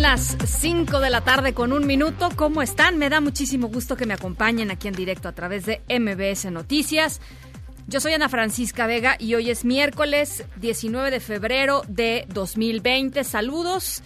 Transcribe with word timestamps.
Las 0.00 0.34
5 0.42 0.98
de 1.00 1.10
la 1.10 1.20
tarde 1.20 1.52
con 1.52 1.74
un 1.74 1.86
minuto. 1.86 2.30
¿Cómo 2.34 2.62
están? 2.62 2.96
Me 2.96 3.10
da 3.10 3.20
muchísimo 3.20 3.68
gusto 3.68 3.98
que 3.98 4.06
me 4.06 4.14
acompañen 4.14 4.70
aquí 4.70 4.88
en 4.88 4.94
directo 4.94 5.28
a 5.28 5.32
través 5.32 5.66
de 5.66 5.82
MBS 5.90 6.50
Noticias. 6.50 7.20
Yo 7.86 8.00
soy 8.00 8.14
Ana 8.14 8.30
Francisca 8.30 8.86
Vega 8.86 9.16
y 9.18 9.34
hoy 9.34 9.50
es 9.50 9.66
miércoles 9.66 10.46
19 10.56 11.10
de 11.10 11.20
febrero 11.20 11.82
de 11.86 12.24
2020. 12.30 13.24
Saludos 13.24 14.02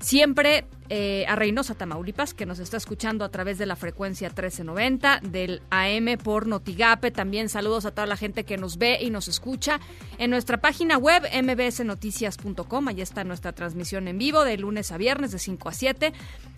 siempre 0.00 0.66
eh, 0.94 1.24
a 1.26 1.36
Reynosa, 1.36 1.74
Tamaulipas, 1.74 2.34
que 2.34 2.44
nos 2.44 2.58
está 2.58 2.76
escuchando 2.76 3.24
a 3.24 3.30
través 3.30 3.56
de 3.56 3.64
la 3.64 3.76
frecuencia 3.76 4.28
1390 4.28 5.20
del 5.22 5.62
AM 5.70 6.18
por 6.22 6.46
Notigape. 6.46 7.10
También 7.10 7.48
saludos 7.48 7.86
a 7.86 7.92
toda 7.92 8.06
la 8.06 8.18
gente 8.18 8.44
que 8.44 8.58
nos 8.58 8.76
ve 8.76 8.98
y 9.00 9.08
nos 9.08 9.26
escucha 9.26 9.80
en 10.18 10.28
nuestra 10.28 10.60
página 10.60 10.98
web 10.98 11.22
mbsnoticias.com. 11.32 12.88
Allí 12.88 13.00
está 13.00 13.24
nuestra 13.24 13.52
transmisión 13.52 14.06
en 14.06 14.18
vivo 14.18 14.44
de 14.44 14.58
lunes 14.58 14.92
a 14.92 14.98
viernes 14.98 15.32
de 15.32 15.38
5 15.38 15.70
a 15.70 15.72
7. 15.72 16.12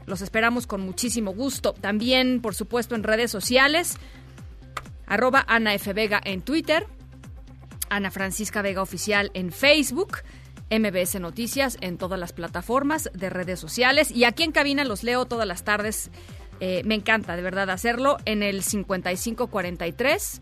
Los 0.06 0.20
esperamos 0.20 0.66
con 0.66 0.80
muchísimo 0.80 1.32
gusto. 1.32 1.72
También, 1.72 2.40
por 2.40 2.56
supuesto, 2.56 2.96
en 2.96 3.04
redes 3.04 3.30
sociales. 3.30 3.98
Arroba 5.06 5.44
Ana 5.46 5.74
F. 5.74 5.92
Vega 5.92 6.20
en 6.24 6.42
Twitter. 6.42 6.88
Ana 7.88 8.10
Francisca 8.10 8.62
Vega 8.62 8.82
Oficial 8.82 9.30
en 9.34 9.52
Facebook. 9.52 10.18
MBS 10.78 11.20
Noticias 11.20 11.76
en 11.80 11.98
todas 11.98 12.18
las 12.18 12.32
plataformas 12.32 13.10
de 13.14 13.30
redes 13.30 13.60
sociales. 13.60 14.10
Y 14.10 14.24
aquí 14.24 14.42
en 14.42 14.52
cabina 14.52 14.84
los 14.84 15.02
leo 15.02 15.26
todas 15.26 15.46
las 15.46 15.64
tardes. 15.64 16.10
Eh, 16.60 16.82
me 16.84 16.94
encanta, 16.94 17.36
de 17.36 17.42
verdad, 17.42 17.70
hacerlo 17.70 18.16
en 18.24 18.42
el 18.42 18.62
5543 18.62 20.40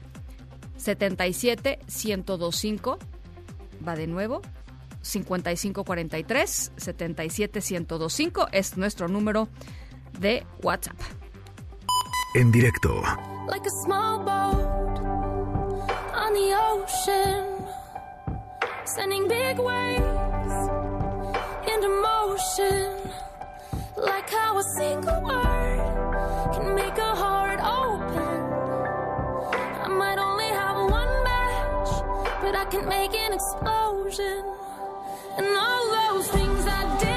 77 0.77 1.79
1025. 1.87 2.99
Va 3.87 3.97
de 3.97 4.07
nuevo. 4.07 4.43
5543 5.03 6.73
77 6.77 7.61
1025 7.61 8.49
es 8.53 8.77
nuestro 8.77 9.09
número 9.09 9.49
de 10.19 10.47
WhatsApp. 10.63 10.99
En 12.35 12.51
directo 12.51 13.03
like 13.47 13.67
a 13.67 13.71
small 13.71 14.25
boat 14.25 14.99
on 16.15 16.33
the 16.33 16.55
ocean, 16.55 17.62
sending 18.85 19.29
big 19.29 19.59
waves 19.59 20.55
into 21.73 21.89
motion. 22.03 22.99
Like 23.97 24.29
how 24.31 24.59
a 24.59 24.63
single 24.77 25.23
word 25.23 26.53
can 26.55 26.75
make 26.75 26.99
a 26.99 27.15
heart 27.15 27.61
open. 27.61 28.41
I 29.85 29.89
might 29.89 30.19
only 30.19 30.47
have 30.47 30.77
one 30.91 31.25
match, 31.25 31.91
but 32.43 32.55
I 32.57 32.65
can 32.71 32.89
make 32.89 33.15
an 33.15 33.33
explosion. 33.33 34.45
And 35.39 35.47
all 35.47 35.85
those 36.01 36.29
things 36.29 36.67
I 36.67 36.99
didn't 36.99 37.12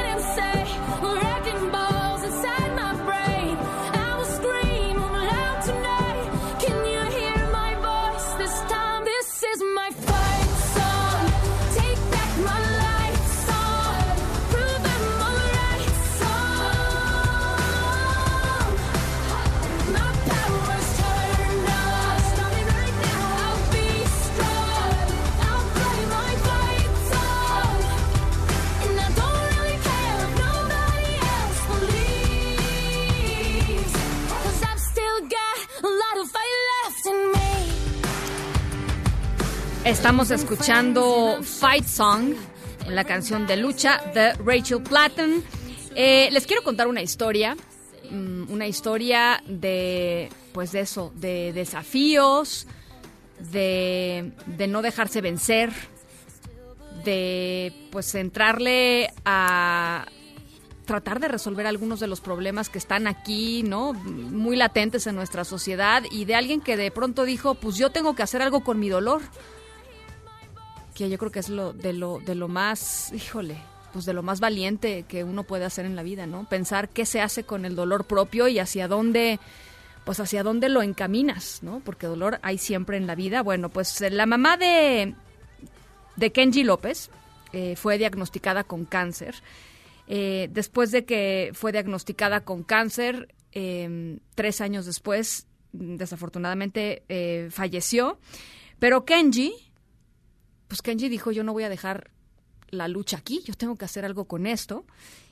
Estamos 39.85 40.31
escuchando 40.31 41.43
Fight 41.43 41.85
Song, 41.85 42.33
la 42.89 43.03
canción 43.03 43.45
de 43.45 43.55
lucha 43.55 44.01
de 44.15 44.33
Rachel 44.33 44.81
Platten. 44.81 45.43
Eh, 45.95 46.27
les 46.31 46.47
quiero 46.47 46.63
contar 46.63 46.87
una 46.87 47.03
historia, 47.03 47.55
mm, 48.09 48.51
una 48.51 48.65
historia 48.65 49.43
de, 49.45 50.29
pues 50.53 50.71
de 50.71 50.79
eso, 50.79 51.13
de 51.17 51.53
desafíos, 51.53 52.65
de, 53.51 54.31
de 54.47 54.67
no 54.67 54.81
dejarse 54.81 55.21
vencer, 55.21 55.71
de 57.03 57.71
pues 57.91 58.15
entrarle 58.15 59.13
a 59.23 60.07
tratar 60.85 61.19
de 61.19 61.27
resolver 61.27 61.67
algunos 61.67 61.99
de 61.99 62.07
los 62.07 62.21
problemas 62.21 62.69
que 62.69 62.79
están 62.79 63.05
aquí, 63.05 63.61
¿no? 63.61 63.93
Muy 63.93 64.55
latentes 64.55 65.05
en 65.05 65.15
nuestra 65.15 65.43
sociedad 65.43 66.01
y 66.09 66.25
de 66.25 66.33
alguien 66.33 66.59
que 66.59 66.75
de 66.75 66.89
pronto 66.89 67.23
dijo, 67.23 67.53
pues 67.53 67.75
yo 67.75 67.91
tengo 67.91 68.15
que 68.15 68.23
hacer 68.23 68.41
algo 68.41 68.63
con 68.63 68.79
mi 68.79 68.89
dolor 68.89 69.21
que 70.95 71.09
yo 71.09 71.17
creo 71.19 71.31
que 71.31 71.39
es 71.39 71.49
lo 71.49 71.73
de 71.73 71.93
lo 71.93 72.19
de 72.19 72.33
lo 72.33 72.47
más, 72.47 73.11
híjole, 73.13 73.57
pues 73.93 74.05
de 74.05 74.13
lo 74.13 74.23
más 74.23 74.39
valiente 74.39 75.05
que 75.07 75.23
uno 75.23 75.43
puede 75.43 75.65
hacer 75.65 75.85
en 75.85 75.95
la 75.95 76.01
vida, 76.01 76.25
¿no? 76.25 76.49
Pensar 76.49 76.89
qué 76.89 77.05
se 77.05 77.21
hace 77.21 77.43
con 77.43 77.65
el 77.65 77.75
dolor 77.75 78.05
propio 78.05 78.47
y 78.47 78.57
hacia 78.57 78.87
dónde 78.87 79.39
pues 80.05 80.19
hacia 80.19 80.43
dónde 80.43 80.69
lo 80.69 80.81
encaminas, 80.81 81.59
¿no? 81.61 81.81
Porque 81.83 82.07
dolor 82.07 82.39
hay 82.41 82.57
siempre 82.57 82.97
en 82.97 83.07
la 83.07 83.15
vida. 83.15 83.43
Bueno, 83.43 83.69
pues 83.69 84.01
eh, 84.01 84.09
la 84.09 84.25
mamá 84.25 84.57
de 84.57 85.13
de 86.15 86.31
Kenji 86.31 86.63
López 86.63 87.09
eh, 87.53 87.75
fue 87.75 87.97
diagnosticada 87.97 88.63
con 88.63 88.85
cáncer. 88.85 89.35
Eh, 90.07 90.49
después 90.51 90.91
de 90.91 91.05
que 91.05 91.51
fue 91.53 91.71
diagnosticada 91.71 92.41
con 92.41 92.63
cáncer, 92.63 93.33
eh, 93.51 94.19
tres 94.35 94.61
años 94.61 94.85
después, 94.85 95.47
desafortunadamente, 95.71 97.03
eh, 97.09 97.47
falleció. 97.51 98.19
Pero 98.79 99.05
Kenji, 99.05 99.53
pues 100.67 100.81
Kenji 100.81 101.09
dijo, 101.09 101.31
yo 101.31 101.43
no 101.43 101.53
voy 101.53 101.63
a 101.63 101.69
dejar 101.69 102.11
la 102.69 102.87
lucha 102.87 103.17
aquí, 103.17 103.41
yo 103.45 103.53
tengo 103.53 103.75
que 103.75 103.85
hacer 103.85 104.05
algo 104.05 104.25
con 104.25 104.47
esto. 104.47 104.85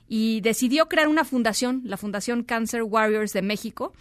Y 0.05 0.41
decidió 0.41 0.89
crear 0.89 1.07
una 1.07 1.23
fundación, 1.23 1.81
la 1.85 1.95
Fundación 1.95 2.43
Cancer 2.43 2.83
Warriors 2.83 3.31
de 3.31 3.41
México, 3.41 3.93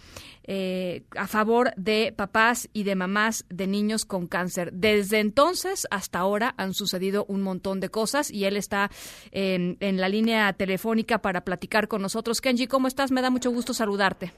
eh, 0.43 1.05
a 1.17 1.27
favor 1.27 1.73
de 1.77 2.13
papás 2.15 2.69
y 2.73 2.83
de 2.83 2.95
mamás 2.95 3.45
de 3.49 3.67
niños 3.67 4.03
con 4.03 4.27
cáncer. 4.27 4.73
Desde 4.73 5.19
entonces 5.19 5.87
hasta 5.91 6.19
ahora 6.19 6.53
han 6.57 6.73
sucedido 6.73 7.25
un 7.29 7.41
montón 7.41 7.79
de 7.79 7.89
cosas 7.89 8.29
y 8.29 8.43
él 8.43 8.57
está 8.57 8.91
en, 9.31 9.77
en 9.79 10.01
la 10.01 10.09
línea 10.09 10.51
telefónica 10.53 11.19
para 11.19 11.45
platicar 11.45 11.87
con 11.87 12.01
nosotros. 12.01 12.41
Kenji, 12.41 12.67
¿cómo 12.67 12.89
estás? 12.89 13.11
Me 13.11 13.21
da 13.21 13.29
mucho 13.29 13.49
gusto 13.49 13.73
saludarte. 13.73 14.33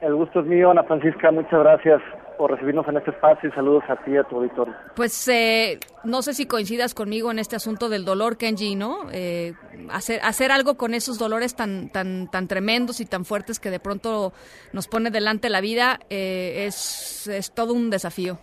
El 0.00 0.14
gusto 0.14 0.40
es 0.40 0.46
mío, 0.46 0.70
Ana 0.70 0.82
Francisca. 0.84 1.30
Muchas 1.30 1.60
gracias 1.60 2.02
por 2.36 2.50
recibirnos 2.50 2.86
en 2.88 2.96
este 2.96 3.10
espacio 3.10 3.48
y 3.48 3.52
saludos 3.52 3.84
a 3.88 3.96
ti 3.96 4.12
y 4.12 4.16
a 4.16 4.24
tu 4.24 4.36
auditorio. 4.36 4.74
Pues 4.96 5.28
eh, 5.28 5.78
no 6.02 6.22
sé 6.22 6.34
si 6.34 6.46
coincidas 6.46 6.94
conmigo 6.94 7.30
en 7.30 7.38
este 7.38 7.56
asunto 7.56 7.88
del 7.88 8.04
dolor, 8.04 8.36
Kenji, 8.36 8.74
¿no? 8.74 9.06
Eh, 9.12 9.54
hacer, 9.90 10.20
hacer 10.22 10.50
algo 10.50 10.76
con 10.76 10.94
esos 10.94 11.18
dolores 11.18 11.54
tan, 11.54 11.90
tan, 11.90 12.28
tan 12.30 12.48
tremendos 12.48 13.00
y 13.00 13.06
tan 13.06 13.24
fuertes 13.24 13.60
que 13.60 13.70
de 13.70 13.80
pronto 13.80 14.32
nos 14.72 14.88
pone 14.88 15.10
delante 15.10 15.48
la 15.48 15.60
vida 15.60 16.00
eh, 16.10 16.64
es, 16.66 17.28
es 17.28 17.52
todo 17.52 17.72
un 17.72 17.90
desafío. 17.90 18.38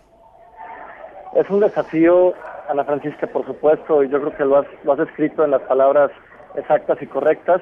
Es 1.34 1.48
un 1.48 1.60
desafío, 1.60 2.34
Ana 2.68 2.84
Francisca, 2.84 3.26
por 3.26 3.46
supuesto, 3.46 4.02
y 4.02 4.08
yo 4.08 4.20
creo 4.20 4.36
que 4.36 4.44
lo 4.44 4.58
has, 4.58 4.66
lo 4.84 4.92
has 4.92 5.00
escrito 5.00 5.44
en 5.44 5.50
las 5.50 5.62
palabras 5.62 6.10
exactas 6.56 7.00
y 7.00 7.06
correctas. 7.06 7.60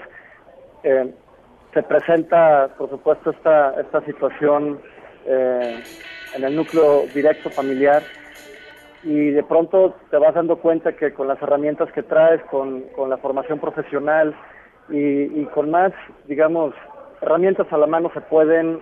Eh, 0.82 1.14
se 1.72 1.82
presenta, 1.82 2.68
por 2.76 2.90
supuesto, 2.90 3.30
esta, 3.30 3.80
esta 3.80 4.04
situación 4.04 4.80
eh, 5.26 5.82
en 6.34 6.44
el 6.44 6.56
núcleo 6.56 7.06
directo 7.14 7.50
familiar 7.50 8.02
y 9.02 9.30
de 9.30 9.42
pronto 9.42 9.94
te 10.10 10.18
vas 10.18 10.34
dando 10.34 10.56
cuenta 10.56 10.92
que 10.92 11.12
con 11.12 11.28
las 11.28 11.40
herramientas 11.40 11.90
que 11.92 12.02
traes, 12.02 12.42
con, 12.50 12.82
con 12.96 13.08
la 13.08 13.16
formación 13.18 13.58
profesional 13.58 14.34
y, 14.88 14.98
y 15.40 15.48
con 15.54 15.70
más, 15.70 15.92
digamos, 16.26 16.74
herramientas 17.20 17.66
a 17.72 17.78
la 17.78 17.86
mano 17.86 18.10
se 18.12 18.20
pueden 18.20 18.80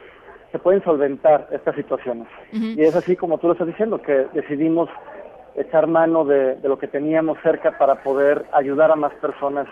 se 0.50 0.58
pueden 0.58 0.82
solventar 0.82 1.46
estas 1.50 1.76
situaciones. 1.76 2.26
Y 2.52 2.80
es 2.80 2.96
así 2.96 3.16
como 3.16 3.36
tú 3.36 3.48
lo 3.48 3.52
estás 3.52 3.66
diciendo, 3.66 4.00
que 4.00 4.26
decidimos 4.32 4.88
echar 5.56 5.86
mano 5.86 6.24
de, 6.24 6.54
de 6.56 6.68
lo 6.70 6.78
que 6.78 6.88
teníamos 6.88 7.36
cerca 7.42 7.76
para 7.76 7.96
poder 8.02 8.46
ayudar 8.52 8.90
a 8.90 8.96
más 8.96 9.12
personas 9.16 9.68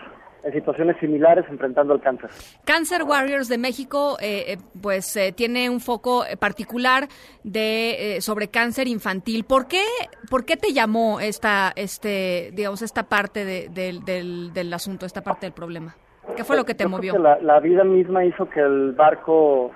en 0.47 0.53
situaciones 0.53 0.95
similares 0.99 1.45
enfrentando 1.49 1.93
el 1.93 1.99
cáncer. 2.01 2.29
Cancer 2.63 3.03
Warriors 3.03 3.49
de 3.49 3.57
México, 3.57 4.17
eh, 4.21 4.53
eh, 4.53 4.57
pues 4.81 5.15
eh, 5.17 5.33
tiene 5.33 5.69
un 5.69 5.79
foco 5.81 6.25
eh, 6.25 6.37
particular 6.37 7.07
de 7.43 8.15
eh, 8.17 8.21
sobre 8.21 8.47
cáncer 8.47 8.87
infantil. 8.87 9.43
¿Por 9.43 9.67
qué, 9.67 9.83
por 10.29 10.45
qué 10.45 10.55
te 10.55 10.71
llamó 10.73 11.19
esta, 11.19 11.73
este, 11.75 12.51
digamos, 12.53 12.81
esta 12.81 13.03
parte 13.03 13.43
de- 13.45 13.67
del, 13.69 14.05
del, 14.05 14.53
del 14.53 14.73
asunto, 14.73 15.05
esta 15.05 15.21
parte 15.21 15.45
del 15.45 15.53
problema? 15.53 15.95
¿Qué 16.35 16.43
fue 16.43 16.55
lo 16.55 16.65
que 16.65 16.73
te 16.75 16.83
Yo 16.85 16.89
creo 16.89 16.97
movió? 16.97 17.13
que 17.13 17.19
la, 17.19 17.39
la 17.41 17.59
vida 17.59 17.83
misma 17.83 18.23
hizo 18.23 18.49
que 18.49 18.59
el 18.61 18.93
barco 18.93 19.71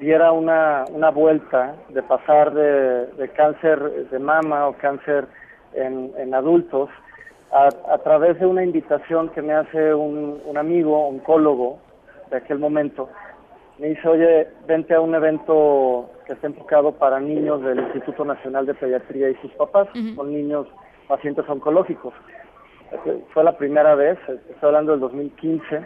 diera 0.00 0.32
una, 0.32 0.84
una 0.90 1.10
vuelta 1.10 1.74
de 1.88 2.02
pasar 2.02 2.52
de, 2.54 3.06
de 3.16 3.28
cáncer 3.30 4.08
de 4.10 4.18
mama 4.18 4.68
o 4.68 4.76
cáncer 4.76 5.26
en, 5.72 6.12
en 6.18 6.34
adultos 6.34 6.88
a, 7.52 7.68
a 7.92 7.98
través 7.98 8.38
de 8.40 8.46
una 8.46 8.62
invitación 8.64 9.28
que 9.30 9.42
me 9.42 9.52
hace 9.54 9.94
un, 9.94 10.40
un 10.44 10.56
amigo, 10.58 11.06
oncólogo 11.08 11.78
de 12.30 12.36
aquel 12.38 12.58
momento. 12.58 13.08
Me 13.78 13.88
dice, 13.88 14.06
oye, 14.08 14.48
vente 14.66 14.94
a 14.94 15.00
un 15.00 15.14
evento 15.14 16.08
que 16.26 16.32
está 16.34 16.46
enfocado 16.46 16.92
para 16.92 17.18
niños 17.20 17.62
del 17.62 17.80
Instituto 17.80 18.24
Nacional 18.24 18.66
de 18.66 18.74
Pediatría 18.74 19.30
y 19.30 19.34
sus 19.36 19.52
papás, 19.54 19.88
son 20.14 20.32
niños 20.32 20.66
pacientes 21.08 21.44
oncológicos. 21.48 22.14
Eh, 23.04 23.24
Fue 23.32 23.42
la 23.42 23.56
primera 23.56 23.94
vez, 23.94 24.16
eh, 24.28 24.38
estoy 24.50 24.68
hablando 24.68 24.92
del 24.92 25.00
2015, 25.00 25.80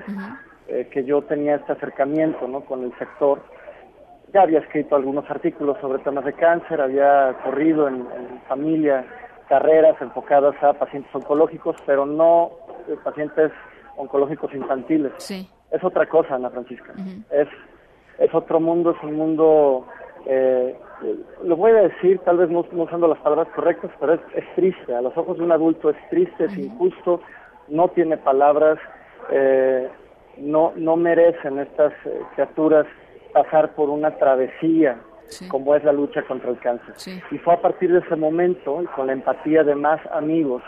eh, 0.69 0.89
que 0.93 1.05
yo 1.05 1.23
tenía 1.23 1.57
este 1.57 1.73
acercamiento 1.73 2.47
¿no? 2.47 2.61
con 2.61 2.85
el 2.85 2.93
sector. 2.99 3.41
Ya 4.35 4.43
había 4.43 4.59
escrito 4.59 4.95
algunos 4.95 5.29
artículos 5.31 5.79
sobre 5.81 6.01
temas 6.01 6.27
de 6.27 6.35
cáncer, 6.35 6.81
había 6.83 7.35
corrido 7.43 7.89
en, 7.89 7.95
en 7.97 8.41
familia 8.47 9.05
carreras 9.49 10.01
enfocadas 10.01 10.55
a 10.63 10.75
pacientes 10.75 11.15
oncológicos, 11.15 11.77
pero 11.87 12.07
no 12.07 12.51
eh, 12.89 12.97
pacientes 13.03 13.53
oncológicos 13.97 14.55
infantiles. 14.55 15.13
Sí. 15.19 15.49
Es 15.71 15.83
otra 15.85 16.07
cosa, 16.07 16.37
Ana 16.37 16.51
Francisca. 16.51 16.95
es, 17.31 17.49
es 18.19 18.35
otro 18.35 18.61
mundo, 18.61 18.93
es 18.93 19.03
un 19.03 19.17
mundo, 19.17 19.87
eh, 20.27 20.77
eh, 21.03 21.17
lo 21.45 21.57
voy 21.57 21.73
a 21.73 21.83
decir 21.83 22.19
tal 22.21 22.39
vez 22.39 22.51
no, 22.51 22.65
no 22.73 22.85
usando 22.85 23.07
las 23.09 23.19
palabras 23.19 23.49
correctas, 23.55 23.91
pero 24.01 24.15
es, 24.15 24.21
es 24.35 24.45
triste. 24.55 24.95
A 24.95 25.03
los 25.03 25.17
ojos 25.17 25.37
de 25.39 25.45
un 25.45 25.53
adulto 25.53 25.91
es 25.91 25.97
triste, 26.09 26.47
es 26.47 26.57
injusto, 26.57 27.21
no 27.69 27.89
tiene 27.89 28.17
palabras, 28.17 28.79
eh, 29.31 29.89
no, 30.39 30.73
no 30.77 30.97
merecen 30.97 31.59
estas 31.59 31.93
eh, 32.07 32.21
criaturas 32.35 32.87
pasar 33.33 33.75
por 33.75 33.91
una 33.91 34.17
travesía 34.17 34.99
Sí. 35.29 35.49
como 35.49 35.75
es 35.75 35.85
la 35.85 35.93
lucha 35.93 36.23
contra 36.23 36.51
el 36.51 36.59
cáncer. 36.59 36.95
Sí. 36.97 37.21
Y 37.31 37.39
fue 37.39 37.55
a 37.55 37.61
partir 37.61 37.93
de 37.93 38.01
ese 38.01 38.17
momento, 38.17 38.83
y 38.83 38.87
con 38.87 39.07
la 39.07 39.13
empatía 39.13 39.63
de 39.63 39.75
más 39.75 40.01
amigos, 40.13 40.63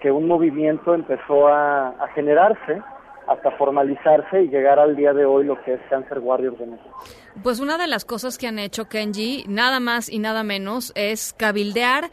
que 0.00 0.10
un 0.10 0.26
movimiento 0.26 0.94
empezó 0.94 1.48
a, 1.48 1.88
a 1.88 2.08
generarse 2.14 2.82
hasta 3.26 3.50
formalizarse 3.52 4.42
y 4.42 4.48
llegar 4.48 4.78
al 4.78 4.96
día 4.96 5.12
de 5.12 5.24
hoy 5.24 5.46
lo 5.46 5.60
que 5.62 5.74
es 5.74 5.80
Cancer 5.88 6.18
Warriors 6.18 6.58
de 6.58 6.66
México. 6.66 7.02
Pues 7.42 7.60
una 7.60 7.78
de 7.78 7.86
las 7.86 8.04
cosas 8.04 8.38
que 8.38 8.46
han 8.46 8.58
hecho 8.58 8.86
Kenji, 8.88 9.44
nada 9.48 9.80
más 9.80 10.10
y 10.10 10.18
nada 10.18 10.44
menos, 10.44 10.92
es 10.94 11.32
cabildear 11.32 12.10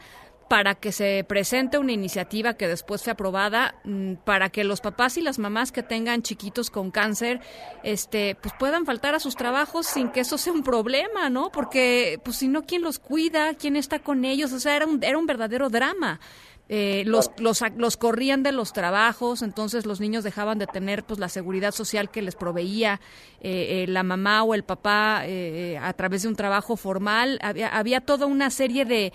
para 0.52 0.74
que 0.74 0.92
se 0.92 1.24
presente 1.26 1.78
una 1.78 1.92
iniciativa 1.92 2.58
que 2.58 2.68
después 2.68 3.02
fue 3.02 3.14
aprobada 3.14 3.76
mm, 3.84 4.16
para 4.16 4.50
que 4.50 4.64
los 4.64 4.82
papás 4.82 5.16
y 5.16 5.22
las 5.22 5.38
mamás 5.38 5.72
que 5.72 5.82
tengan 5.82 6.20
chiquitos 6.20 6.68
con 6.68 6.90
cáncer 6.90 7.40
este 7.82 8.34
pues 8.34 8.52
puedan 8.58 8.84
faltar 8.84 9.14
a 9.14 9.18
sus 9.18 9.34
trabajos 9.34 9.86
sin 9.86 10.10
que 10.10 10.20
eso 10.20 10.36
sea 10.36 10.52
un 10.52 10.62
problema, 10.62 11.30
¿no? 11.30 11.48
Porque 11.50 12.20
pues 12.22 12.36
si 12.36 12.48
no 12.48 12.66
quién 12.66 12.82
los 12.82 12.98
cuida, 12.98 13.54
quién 13.54 13.76
está 13.76 14.00
con 14.00 14.26
ellos, 14.26 14.52
o 14.52 14.60
sea, 14.60 14.76
era 14.76 14.84
un 14.84 15.02
era 15.02 15.16
un 15.16 15.24
verdadero 15.24 15.70
drama. 15.70 16.20
Eh, 16.68 17.02
los, 17.06 17.30
los, 17.38 17.62
los 17.76 17.96
corrían 17.96 18.42
de 18.42 18.52
los 18.52 18.72
trabajos, 18.72 19.42
entonces 19.42 19.84
los 19.84 20.00
niños 20.00 20.24
dejaban 20.24 20.58
de 20.58 20.66
tener 20.66 21.02
pues 21.04 21.18
la 21.18 21.28
seguridad 21.28 21.72
social 21.72 22.08
que 22.08 22.22
les 22.22 22.34
proveía 22.34 23.00
eh, 23.40 23.82
eh, 23.82 23.86
la 23.88 24.02
mamá 24.02 24.42
o 24.42 24.54
el 24.54 24.62
papá 24.62 25.22
eh, 25.26 25.76
a 25.82 25.92
través 25.92 26.22
de 26.22 26.28
un 26.28 26.36
trabajo 26.36 26.76
formal. 26.76 27.38
Había, 27.42 27.68
había 27.68 28.00
toda 28.00 28.26
una 28.26 28.48
serie 28.50 28.84
de 28.84 29.12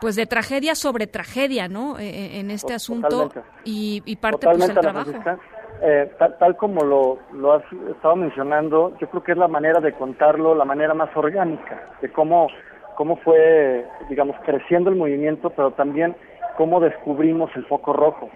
pues 0.00 0.16
de 0.16 0.26
tragedia 0.26 0.74
sobre 0.74 1.06
tragedia, 1.06 1.68
¿no? 1.68 1.98
Eh, 1.98 2.40
en 2.40 2.50
este 2.50 2.74
asunto 2.74 3.28
Totalmente. 3.28 3.50
y, 3.64 4.02
y 4.04 4.16
parte 4.16 4.46
pues 4.46 4.58
Totalmente, 4.58 4.80
el 4.80 4.86
Ana 4.88 5.04
trabajo. 5.04 5.40
Eh, 5.82 6.12
tal, 6.18 6.36
tal 6.38 6.56
como 6.56 6.84
lo, 6.84 7.18
lo 7.32 7.54
has 7.54 7.62
estado 7.94 8.16
mencionando, 8.16 8.94
yo 9.00 9.08
creo 9.08 9.22
que 9.22 9.32
es 9.32 9.38
la 9.38 9.48
manera 9.48 9.80
de 9.80 9.92
contarlo, 9.94 10.54
la 10.54 10.66
manera 10.66 10.92
más 10.92 11.08
orgánica, 11.16 11.88
de 12.02 12.12
cómo, 12.12 12.48
cómo 12.96 13.16
fue, 13.16 13.86
digamos, 14.10 14.36
creciendo 14.44 14.90
el 14.90 14.96
movimiento, 14.96 15.48
pero 15.50 15.70
también 15.70 16.14
cómo 16.60 16.78
descubrimos 16.78 17.50
el 17.56 17.64
foco 17.64 17.94
rojo. 17.94 18.28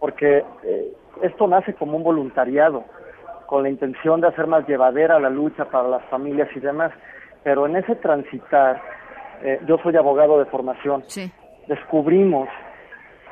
Porque 0.00 0.42
eh, 0.64 0.92
esto 1.22 1.46
nace 1.46 1.72
como 1.74 1.96
un 1.98 2.02
voluntariado, 2.02 2.82
con 3.46 3.62
la 3.62 3.68
intención 3.68 4.20
de 4.20 4.26
hacer 4.26 4.48
más 4.48 4.66
llevadera 4.66 5.20
la 5.20 5.30
lucha 5.30 5.66
para 5.66 5.86
las 5.86 6.02
familias 6.06 6.48
y 6.56 6.58
demás, 6.58 6.90
pero 7.44 7.66
en 7.66 7.76
ese 7.76 7.94
transitar, 7.94 8.82
eh, 9.44 9.60
yo 9.68 9.78
soy 9.84 9.94
abogado 9.96 10.40
de 10.40 10.46
formación, 10.46 11.04
Sí. 11.06 11.30
descubrimos 11.68 12.48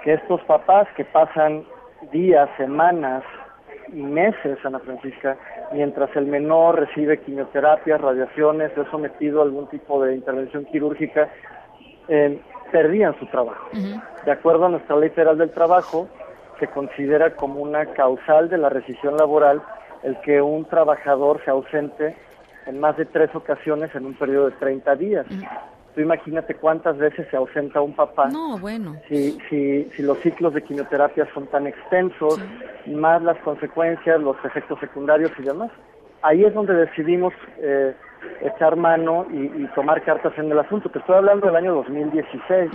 que 0.04 0.12
estos 0.14 0.40
papás 0.42 0.86
que 0.96 1.04
pasan 1.04 1.64
días, 2.12 2.48
semanas 2.58 3.24
y 3.92 4.02
meses, 4.04 4.56
Ana 4.64 4.78
Francisca, 4.78 5.36
mientras 5.72 6.14
el 6.14 6.26
menor 6.26 6.78
recibe 6.78 7.18
quimioterapias, 7.22 8.00
radiaciones, 8.00 8.70
es 8.78 8.86
sometido 8.92 9.40
a 9.40 9.44
algún 9.46 9.66
tipo 9.66 10.00
de 10.04 10.14
intervención 10.14 10.64
quirúrgica, 10.66 11.28
eh, 12.06 12.40
perdían 12.70 13.18
su 13.18 13.26
trabajo. 13.26 13.68
De 14.24 14.32
acuerdo 14.32 14.66
a 14.66 14.68
nuestra 14.70 14.96
ley 14.96 15.10
federal 15.10 15.38
del 15.38 15.50
trabajo, 15.50 16.08
se 16.58 16.66
considera 16.68 17.34
como 17.36 17.60
una 17.60 17.86
causal 17.86 18.48
de 18.48 18.58
la 18.58 18.68
rescisión 18.68 19.16
laboral 19.16 19.62
el 20.02 20.20
que 20.20 20.40
un 20.40 20.64
trabajador 20.64 21.40
se 21.44 21.50
ausente 21.50 22.16
en 22.66 22.80
más 22.80 22.96
de 22.96 23.04
tres 23.06 23.34
ocasiones 23.34 23.94
en 23.94 24.06
un 24.06 24.14
periodo 24.14 24.50
de 24.50 24.56
30 24.56 24.94
días. 24.96 25.26
Tú 25.94 26.00
imagínate 26.02 26.54
cuántas 26.54 26.98
veces 26.98 27.26
se 27.30 27.36
ausenta 27.36 27.80
un 27.80 27.94
papá 27.94 28.28
No, 28.28 28.58
bueno. 28.58 28.96
si, 29.08 29.38
si, 29.48 29.84
si 29.96 30.02
los 30.02 30.18
ciclos 30.18 30.54
de 30.54 30.62
quimioterapia 30.62 31.26
son 31.34 31.46
tan 31.46 31.66
extensos, 31.66 32.40
más 32.86 33.22
las 33.22 33.38
consecuencias, 33.38 34.20
los 34.20 34.36
efectos 34.44 34.78
secundarios 34.80 35.32
y 35.38 35.42
demás. 35.42 35.70
Ahí 36.22 36.44
es 36.44 36.52
donde 36.54 36.74
decidimos 36.74 37.32
eh, 37.58 37.94
echar 38.40 38.76
mano 38.76 39.26
y, 39.30 39.62
y 39.62 39.66
tomar 39.74 40.02
cartas 40.02 40.32
en 40.36 40.50
el 40.50 40.58
asunto. 40.58 40.88
Te 40.88 40.98
estoy 40.98 41.16
hablando 41.16 41.46
del 41.46 41.56
año 41.56 41.74
2016. 41.74 42.70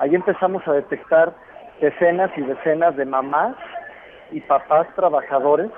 Ahí 0.00 0.14
empezamos 0.14 0.66
a 0.66 0.72
detectar 0.72 1.34
decenas 1.80 2.30
y 2.36 2.42
decenas 2.42 2.96
de 2.96 3.04
mamás 3.04 3.56
y 4.30 4.40
papás 4.40 4.86
trabajadores 4.94 5.70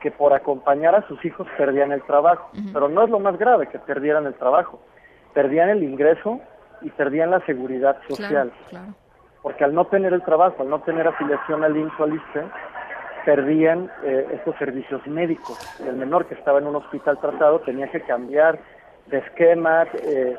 que 0.00 0.10
por 0.10 0.32
acompañar 0.32 0.94
a 0.94 1.06
sus 1.08 1.24
hijos 1.24 1.46
perdían 1.56 1.92
el 1.92 2.02
trabajo. 2.02 2.50
Pero 2.72 2.88
no 2.88 3.02
es 3.02 3.10
lo 3.10 3.18
más 3.18 3.38
grave 3.38 3.68
que 3.68 3.78
perdieran 3.78 4.26
el 4.26 4.34
trabajo. 4.34 4.80
Perdían 5.34 5.68
el 5.68 5.82
ingreso 5.82 6.40
y 6.82 6.90
perdían 6.90 7.30
la 7.30 7.40
seguridad 7.40 7.96
social. 8.08 8.52
Claro, 8.68 8.68
claro. 8.68 8.94
Porque 9.42 9.64
al 9.64 9.74
no 9.74 9.84
tener 9.86 10.12
el 10.12 10.22
trabajo, 10.22 10.62
al 10.62 10.68
no 10.68 10.80
tener 10.80 11.06
afiliación 11.06 11.62
al 11.62 11.76
IMSS 11.76 12.00
o 12.00 12.04
al 12.04 12.14
ISSSTE, 12.14 12.44
perdían 13.26 13.90
eh, 14.04 14.24
estos 14.34 14.56
servicios 14.56 15.04
médicos. 15.06 15.58
El 15.80 15.96
menor 15.96 16.26
que 16.26 16.34
estaba 16.34 16.60
en 16.60 16.68
un 16.68 16.76
hospital 16.76 17.18
tratado 17.18 17.58
tenía 17.58 17.88
que 17.88 18.00
cambiar 18.00 18.58
de 19.06 19.18
esquema, 19.18 19.82
eh, 20.04 20.36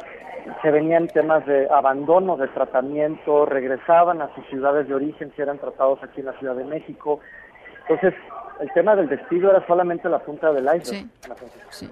se 0.61 0.71
venían 0.71 1.07
temas 1.09 1.45
de 1.45 1.67
abandono 1.69 2.37
de 2.37 2.47
tratamiento, 2.47 3.45
regresaban 3.45 4.21
a 4.21 4.33
sus 4.33 4.45
ciudades 4.47 4.87
de 4.87 4.95
origen 4.95 5.33
si 5.35 5.41
eran 5.41 5.57
tratados 5.59 6.01
aquí 6.01 6.21
en 6.21 6.27
la 6.27 6.39
Ciudad 6.39 6.55
de 6.55 6.63
México. 6.63 7.19
Entonces, 7.81 8.13
el 8.61 8.71
tema 8.71 8.95
del 8.95 9.09
despido 9.09 9.51
era 9.51 9.65
solamente 9.67 10.07
la 10.07 10.19
punta 10.19 10.53
del 10.53 10.63
iceberg. 10.63 10.85
Sí. 10.85 11.09
Sí. 11.69 11.89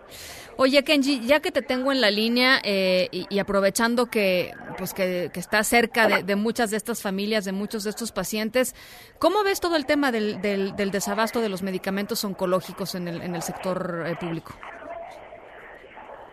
Oye, 0.57 0.83
Kenji, 0.83 1.19
ya 1.27 1.41
que 1.41 1.51
te 1.51 1.61
tengo 1.61 1.91
en 1.91 1.99
la 1.99 2.09
línea 2.09 2.59
eh, 2.63 3.09
y, 3.11 3.39
aprovechando 3.39 4.05
que 4.05 4.53
pues 4.77 4.93
que, 4.93 5.29
que 5.33 5.39
estás 5.39 5.67
cerca 5.67 6.07
de, 6.07 6.23
de 6.23 6.35
muchas 6.35 6.71
de 6.71 6.77
estas 6.77 7.01
familias, 7.01 7.43
de 7.43 7.51
muchos 7.51 7.83
de 7.83 7.89
estos 7.89 8.11
pacientes, 8.13 8.73
¿cómo 9.19 9.43
ves 9.43 9.59
todo 9.59 9.75
el 9.75 9.85
tema 9.85 10.11
del, 10.11 10.41
del, 10.41 10.75
del 10.75 10.91
desabasto 10.91 11.41
de 11.41 11.49
los 11.49 11.61
medicamentos 11.61 12.23
oncológicos 12.23 12.95
en 12.95 13.07
el, 13.07 13.41
sector 13.41 14.05
eh, 14.05 14.15
público? 14.17 14.53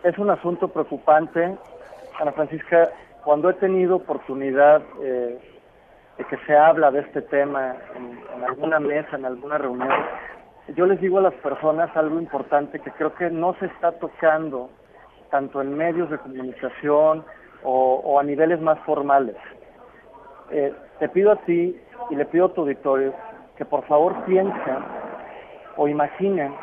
Es 0.03 0.17
un 0.17 0.29
asunto 0.29 0.69
preocupante, 0.69 1.57
Ana 2.19 2.31
Francisca. 2.31 2.91
Cuando 3.23 3.49
he 3.49 3.53
tenido 3.53 3.97
oportunidad 3.97 4.81
eh, 5.01 5.37
de 6.17 6.23
que 6.25 6.37
se 6.45 6.55
habla 6.55 6.91
de 6.91 7.01
este 7.01 7.21
tema 7.21 7.75
en 7.95 8.43
alguna 8.43 8.79
mesa, 8.79 9.15
en 9.15 9.25
alguna 9.25 9.57
reunión, 9.57 9.89
yo 10.75 10.85
les 10.85 10.99
digo 11.01 11.17
a 11.17 11.21
las 11.21 11.33
personas 11.35 11.95
algo 11.95 12.19
importante 12.19 12.79
que 12.79 12.91
creo 12.91 13.13
que 13.15 13.29
no 13.29 13.53
se 13.59 13.65
está 13.65 13.91
tocando 13.93 14.69
tanto 15.29 15.61
en 15.61 15.75
medios 15.75 16.09
de 16.09 16.17
comunicación 16.17 17.25
o, 17.63 17.95
o 18.03 18.19
a 18.19 18.23
niveles 18.23 18.61
más 18.61 18.79
formales. 18.79 19.35
Eh, 20.51 20.73
te 20.99 21.09
pido 21.09 21.31
a 21.31 21.37
ti 21.37 21.75
y 22.09 22.15
le 22.15 22.25
pido 22.25 22.45
a 22.45 22.53
tu 22.53 22.61
auditorio 22.61 23.13
que 23.57 23.65
por 23.65 23.85
favor 23.87 24.23
piensen 24.25 24.77
o 25.77 25.87
imaginen 25.87 26.53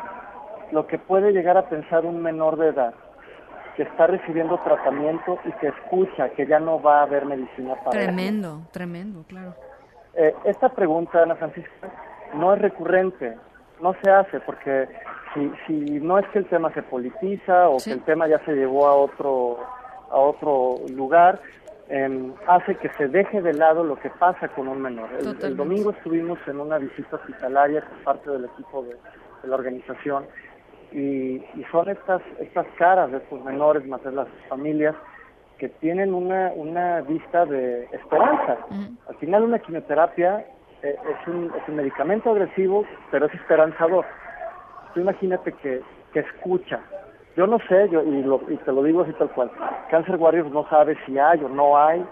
lo 0.71 0.87
que 0.87 0.97
puede 0.97 1.31
llegar 1.31 1.57
a 1.57 1.67
pensar 1.67 2.05
un 2.05 2.21
menor 2.21 2.57
de 2.57 2.69
edad 2.69 2.93
que 3.75 3.83
está 3.83 4.07
recibiendo 4.07 4.57
tratamiento 4.59 5.39
y 5.45 5.51
que 5.53 5.67
escucha 5.67 6.29
que 6.29 6.45
ya 6.45 6.59
no 6.59 6.81
va 6.81 6.99
a 6.99 7.03
haber 7.03 7.25
medicina 7.25 7.75
para 7.75 7.99
él. 7.99 8.05
Tremendo, 8.07 8.61
tremendo, 8.71 9.23
claro. 9.27 9.53
Eh, 10.13 10.33
esta 10.45 10.69
pregunta, 10.69 11.23
Ana 11.23 11.35
Francisca, 11.35 11.89
no 12.33 12.53
es 12.53 12.61
recurrente, 12.61 13.37
no 13.81 13.95
se 14.03 14.09
hace 14.11 14.39
porque 14.41 14.87
si, 15.33 15.51
si 15.67 15.99
no 15.99 16.17
es 16.19 16.27
que 16.29 16.39
el 16.39 16.45
tema 16.45 16.71
se 16.73 16.81
politiza 16.83 17.69
o 17.69 17.79
Sí. 17.79 17.89
que 17.89 17.93
el 17.97 18.03
tema 18.03 18.27
ya 18.27 18.39
se 18.45 18.53
llevó 18.53 18.87
a 18.87 18.95
otro, 18.95 19.59
a 20.09 20.17
otro 20.17 20.75
lugar, 20.95 21.39
em, 21.89 22.33
hace 22.47 22.75
que 22.75 22.89
se 22.97 23.07
deje 23.07 23.41
de 23.41 23.53
lado 23.53 23.83
lo 23.83 23.95
que 23.97 24.09
pasa 24.11 24.47
con 24.49 24.67
un 24.67 24.81
menor. 24.81 25.09
El- 25.19 25.57
domingo 25.57 25.91
estuvimos 25.91 26.39
en 26.47 26.59
una 26.59 26.77
visita 26.77 27.15
hospitalaria 27.17 27.81
con 27.81 27.97
parte 28.03 28.29
del 28.29 28.45
equipo 28.45 28.83
de, 28.83 28.89
de 29.41 29.47
la 29.47 29.55
organización 29.55 30.25
y, 30.91 31.35
y 31.55 31.65
son 31.71 31.89
estas, 31.89 32.21
estas 32.39 32.65
caras 32.77 33.11
de 33.11 33.17
estos 33.17 33.43
menores, 33.43 33.85
más 33.87 34.03
de 34.03 34.11
las 34.11 34.27
familias, 34.49 34.95
que 35.57 35.69
tienen 35.69 36.13
una, 36.13 36.51
una 36.55 37.01
vista 37.01 37.45
de 37.45 37.83
esperanza. 37.91 38.57
Al 39.07 39.15
final 39.17 39.43
una 39.43 39.59
quimioterapia 39.59 40.45
es, 40.83 41.27
un, 41.27 41.51
es 41.55 41.67
un 41.67 41.75
medicamento 41.75 42.31
agresivo, 42.31 42.85
pero 43.11 43.25
es 43.27 43.33
esperanzador. 43.33 44.05
Tú 44.93 45.01
imagínate 45.01 45.53
que, 45.53 45.81
que 46.13 46.19
escucha. 46.19 46.79
Yo 47.35 47.47
no 47.47 47.59
sé, 47.69 47.87
yo 47.89 48.03
y, 48.03 48.23
lo, 48.23 48.41
y 48.49 48.57
te 48.57 48.71
lo 48.71 48.83
digo 48.83 49.01
así 49.01 49.13
tal 49.13 49.29
cual. 49.29 49.51
Cancer 49.89 50.15
Warriors 50.17 50.51
no 50.51 50.67
sabe 50.69 50.97
si 51.05 51.17
hay 51.17 51.41
o 51.43 51.49
no 51.49 51.77
hay 51.77 52.05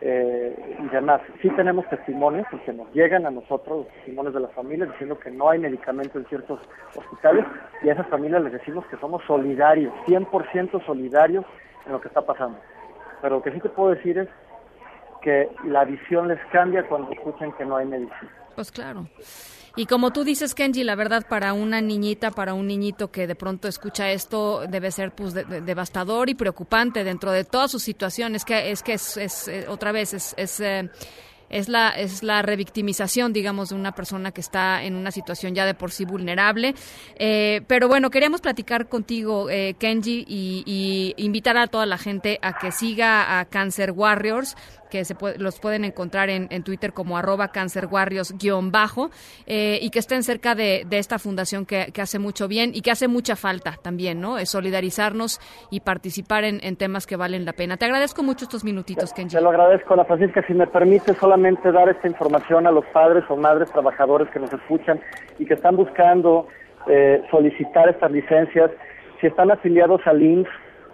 eh, 0.00 0.76
y 0.80 0.88
demás. 0.88 1.20
Sí 1.40 1.48
tenemos 1.50 1.88
testimonios, 1.88 2.46
porque 2.50 2.72
nos 2.72 2.92
llegan 2.92 3.24
a 3.24 3.30
nosotros 3.30 3.84
los 3.84 3.88
testimonios 3.88 4.34
de 4.34 4.40
las 4.40 4.52
familias 4.52 4.90
diciendo 4.90 5.18
que 5.18 5.30
no 5.30 5.48
hay 5.48 5.60
medicamento 5.60 6.18
en 6.18 6.26
ciertos 6.26 6.60
hospitales 6.96 7.44
y 7.82 7.88
a 7.88 7.92
esas 7.92 8.08
familias 8.08 8.42
les 8.42 8.52
decimos 8.52 8.84
que 8.86 8.96
somos 8.96 9.22
solidarios, 9.26 9.94
100% 10.06 10.84
solidarios 10.84 11.44
en 11.86 11.92
lo 11.92 12.00
que 12.00 12.08
está 12.08 12.22
pasando. 12.22 12.58
Pero 13.22 13.36
lo 13.36 13.42
que 13.42 13.52
sí 13.52 13.60
te 13.60 13.68
puedo 13.68 13.94
decir 13.94 14.18
es 14.18 14.28
que 15.24 15.48
la 15.64 15.84
visión 15.84 16.28
les 16.28 16.38
cambia 16.52 16.86
cuando 16.86 17.10
escuchan 17.12 17.50
que 17.56 17.64
no 17.64 17.76
hay 17.76 17.86
medicina. 17.86 18.30
Pues 18.54 18.70
claro. 18.70 19.08
Y 19.76 19.86
como 19.86 20.12
tú 20.12 20.22
dices, 20.22 20.54
Kenji, 20.54 20.84
la 20.84 20.94
verdad 20.94 21.26
para 21.28 21.52
una 21.52 21.80
niñita, 21.80 22.30
para 22.30 22.54
un 22.54 22.68
niñito 22.68 23.10
que 23.10 23.26
de 23.26 23.34
pronto 23.34 23.66
escucha 23.66 24.12
esto, 24.12 24.66
debe 24.68 24.92
ser 24.92 25.10
pues 25.10 25.34
de- 25.34 25.42
de- 25.44 25.60
devastador 25.62 26.28
y 26.30 26.34
preocupante 26.36 27.02
dentro 27.02 27.32
de 27.32 27.42
todas 27.44 27.72
sus 27.72 27.82
situaciones. 27.82 28.44
Que 28.44 28.70
es 28.70 28.84
que 28.84 28.92
es, 28.92 29.16
es, 29.16 29.48
eh, 29.48 29.66
otra 29.68 29.90
vez 29.90 30.14
es 30.14 30.32
es, 30.38 30.60
eh, 30.60 30.88
es 31.50 31.68
la 31.68 31.88
es 31.90 32.22
la 32.22 32.42
revictimización, 32.42 33.32
digamos, 33.32 33.70
de 33.70 33.74
una 33.74 33.90
persona 33.92 34.30
que 34.30 34.40
está 34.40 34.84
en 34.84 34.94
una 34.94 35.10
situación 35.10 35.56
ya 35.56 35.66
de 35.66 35.74
por 35.74 35.90
sí 35.90 36.04
vulnerable. 36.04 36.74
Eh, 37.16 37.62
pero 37.66 37.88
bueno, 37.88 38.10
queríamos 38.10 38.40
platicar 38.40 38.88
contigo, 38.88 39.50
eh, 39.50 39.74
Kenji, 39.76 40.24
y, 40.28 40.62
y 40.64 41.14
invitar 41.24 41.56
a 41.56 41.66
toda 41.66 41.84
la 41.86 41.98
gente 41.98 42.38
a 42.42 42.56
que 42.58 42.70
siga 42.70 43.40
a 43.40 43.44
Cancer 43.46 43.90
Warriors 43.90 44.56
que 44.94 45.04
se 45.04 45.16
puede- 45.16 45.38
los 45.40 45.58
pueden 45.58 45.84
encontrar 45.84 46.30
en, 46.30 46.46
en 46.50 46.62
Twitter 46.62 46.92
como 46.92 47.18
arroba 47.18 47.48
cancerwarriors-bajo 47.48 49.10
eh, 49.46 49.80
y 49.82 49.90
que 49.90 49.98
estén 49.98 50.22
cerca 50.22 50.54
de, 50.54 50.84
de 50.86 50.98
esta 50.98 51.18
fundación 51.18 51.66
que, 51.66 51.90
que 51.92 52.00
hace 52.00 52.20
mucho 52.20 52.46
bien 52.46 52.70
y 52.74 52.80
que 52.80 52.92
hace 52.92 53.08
mucha 53.08 53.34
falta 53.34 53.74
también, 53.82 54.20
¿no? 54.20 54.38
Es 54.38 54.50
solidarizarnos 54.50 55.40
y 55.72 55.80
participar 55.80 56.44
en, 56.44 56.60
en 56.62 56.76
temas 56.76 57.08
que 57.08 57.16
valen 57.16 57.44
la 57.44 57.54
pena. 57.54 57.76
Te 57.76 57.86
agradezco 57.86 58.22
mucho 58.22 58.44
estos 58.44 58.62
minutitos, 58.62 59.12
Kenji. 59.12 59.34
Te 59.34 59.42
lo 59.42 59.50
agradezco, 59.50 59.94
Ana 59.94 60.04
Francisca. 60.04 60.44
Si 60.46 60.54
me 60.54 60.68
permite 60.68 61.12
solamente 61.14 61.72
dar 61.72 61.88
esta 61.88 62.06
información 62.06 62.68
a 62.68 62.70
los 62.70 62.84
padres 62.92 63.24
o 63.28 63.36
madres 63.36 63.68
trabajadores 63.72 64.28
que 64.30 64.38
nos 64.38 64.52
escuchan 64.52 65.00
y 65.40 65.44
que 65.44 65.54
están 65.54 65.74
buscando 65.74 66.46
eh, 66.86 67.20
solicitar 67.32 67.88
estas 67.88 68.12
licencias, 68.12 68.70
si 69.20 69.26
están 69.26 69.50
afiliados 69.50 70.00
al 70.06 70.22
IMSS, 70.22 70.48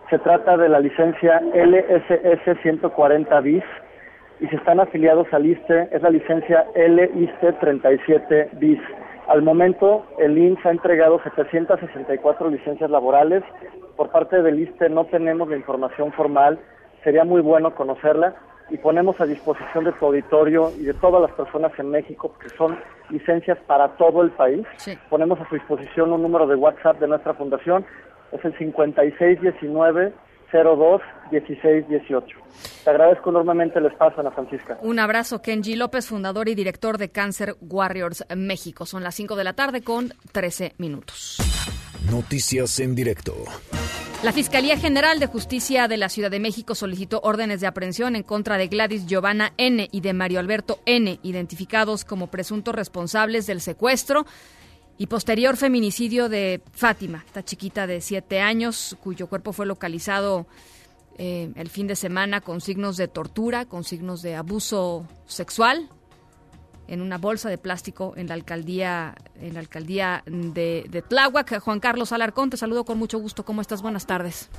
se 0.08 0.18
trata 0.18 0.56
de 0.56 0.68
la 0.68 0.80
licencia 0.80 1.40
LSS 1.54 2.60
140 2.62 3.40
bis 3.42 3.62
y 4.40 4.46
si 4.48 4.56
están 4.56 4.80
afiliados 4.80 5.26
al 5.32 5.46
ISTE, 5.46 5.88
es 5.92 6.02
la 6.02 6.10
licencia 6.10 6.66
LISTE 6.74 7.52
37 7.60 8.50
bis. 8.54 8.80
Al 9.28 9.42
momento, 9.42 10.06
el 10.18 10.36
IMSS 10.36 10.66
ha 10.66 10.70
entregado 10.70 11.22
764 11.22 12.48
licencias 12.48 12.90
laborales. 12.90 13.44
Por 13.96 14.10
parte 14.10 14.42
del 14.42 14.58
ISTE 14.58 14.88
no 14.88 15.04
tenemos 15.04 15.48
la 15.48 15.56
información 15.56 16.10
formal, 16.12 16.58
sería 17.04 17.24
muy 17.24 17.42
bueno 17.42 17.74
conocerla 17.74 18.34
y 18.70 18.78
ponemos 18.78 19.20
a 19.20 19.26
disposición 19.26 19.84
de 19.84 19.92
tu 19.92 20.06
auditorio 20.06 20.70
y 20.78 20.84
de 20.84 20.94
todas 20.94 21.20
las 21.20 21.32
personas 21.32 21.72
en 21.78 21.90
México, 21.90 22.34
que 22.40 22.48
son 22.50 22.78
licencias 23.10 23.58
para 23.66 23.88
todo 23.96 24.22
el 24.22 24.30
país. 24.30 24.66
Sí. 24.76 24.96
Ponemos 25.10 25.38
a 25.40 25.48
su 25.48 25.56
disposición 25.56 26.12
un 26.12 26.22
número 26.22 26.46
de 26.46 26.54
WhatsApp 26.54 26.98
de 26.98 27.08
nuestra 27.08 27.34
fundación, 27.34 27.84
es 28.32 28.44
el 28.44 28.56
5619 28.56 30.12
02 30.52 31.00
1618. 31.30 32.38
Te 32.84 32.90
agradezco 32.90 33.30
enormemente 33.30 33.78
el 33.78 33.86
espacio, 33.86 34.20
Ana 34.20 34.30
Francisca. 34.30 34.78
Un 34.82 34.98
abrazo, 34.98 35.40
Kenji 35.40 35.76
López, 35.76 36.06
fundador 36.06 36.48
y 36.48 36.54
director 36.54 36.98
de 36.98 37.10
Cancer 37.10 37.54
Warriors 37.60 38.24
México. 38.36 38.86
Son 38.86 39.02
las 39.02 39.14
5 39.14 39.36
de 39.36 39.44
la 39.44 39.52
tarde 39.52 39.82
con 39.82 40.12
13 40.32 40.74
minutos. 40.78 41.38
Noticias 42.10 42.80
en 42.80 42.94
directo. 42.94 43.34
La 44.22 44.32
Fiscalía 44.32 44.76
General 44.76 45.18
de 45.18 45.26
Justicia 45.26 45.88
de 45.88 45.96
la 45.96 46.10
Ciudad 46.10 46.30
de 46.30 46.40
México 46.40 46.74
solicitó 46.74 47.20
órdenes 47.22 47.62
de 47.62 47.66
aprehensión 47.66 48.16
en 48.16 48.22
contra 48.22 48.58
de 48.58 48.68
Gladys 48.68 49.06
Giovanna 49.06 49.52
N. 49.56 49.88
y 49.90 50.00
de 50.02 50.12
Mario 50.12 50.40
Alberto 50.40 50.80
N., 50.84 51.18
identificados 51.22 52.04
como 52.04 52.26
presuntos 52.26 52.74
responsables 52.74 53.46
del 53.46 53.62
secuestro 53.62 54.26
y 55.00 55.06
posterior 55.06 55.56
feminicidio 55.56 56.28
de 56.28 56.60
Fátima, 56.72 57.24
esta 57.24 57.42
chiquita 57.42 57.86
de 57.86 58.02
siete 58.02 58.42
años, 58.42 58.98
cuyo 59.02 59.28
cuerpo 59.28 59.54
fue 59.54 59.64
localizado 59.64 60.46
eh, 61.16 61.50
el 61.56 61.70
fin 61.70 61.86
de 61.86 61.96
semana 61.96 62.42
con 62.42 62.60
signos 62.60 62.98
de 62.98 63.08
tortura, 63.08 63.64
con 63.64 63.82
signos 63.82 64.20
de 64.20 64.36
abuso 64.36 65.06
sexual 65.24 65.88
en 66.86 67.00
una 67.00 67.16
bolsa 67.16 67.48
de 67.48 67.56
plástico 67.56 68.12
en 68.14 68.26
la 68.26 68.34
alcaldía 68.34 69.14
en 69.40 69.54
la 69.54 69.60
alcaldía 69.60 70.22
de, 70.26 70.84
de 70.90 71.00
Tláhuac. 71.00 71.60
Juan 71.60 71.80
Carlos 71.80 72.12
Alarcón, 72.12 72.50
te 72.50 72.58
saludo 72.58 72.84
con 72.84 72.98
mucho 72.98 73.18
gusto. 73.18 73.42
¿Cómo 73.42 73.62
estás? 73.62 73.80
Buenas 73.80 74.06
tardes. 74.06 74.50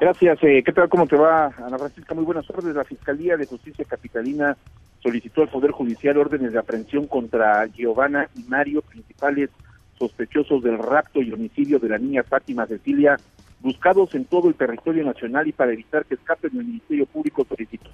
Gracias. 0.00 0.38
eh, 0.42 0.60
¿Qué 0.66 0.72
tal? 0.72 0.88
¿Cómo 0.88 1.06
te 1.06 1.14
va, 1.14 1.54
Ana 1.56 1.78
Francisca? 1.78 2.16
Muy 2.16 2.24
buenas 2.24 2.48
tardes. 2.48 2.74
La 2.74 2.82
Fiscalía 2.82 3.36
de 3.36 3.46
Justicia 3.46 3.84
Capitalina 3.84 4.56
solicitó 5.00 5.42
al 5.42 5.50
Poder 5.50 5.70
Judicial 5.70 6.18
órdenes 6.18 6.52
de 6.52 6.58
aprehensión 6.58 7.06
contra 7.06 7.64
Giovanna 7.66 8.28
y 8.34 8.42
Mario, 8.42 8.82
principales 8.82 9.50
sospechosos 9.98 10.62
del 10.62 10.78
rapto 10.78 11.20
y 11.20 11.32
homicidio 11.32 11.78
de 11.78 11.88
la 11.88 11.98
niña 11.98 12.22
Fátima 12.22 12.66
Cecilia, 12.66 13.16
buscados 13.60 14.14
en 14.14 14.24
todo 14.24 14.48
el 14.48 14.54
territorio 14.54 15.04
nacional 15.04 15.48
y 15.48 15.52
para 15.52 15.72
evitar 15.72 16.04
que 16.04 16.14
escapen 16.14 16.56
el 16.56 16.64
Ministerio 16.64 17.06
Público 17.06 17.44
solicitó 17.48 17.90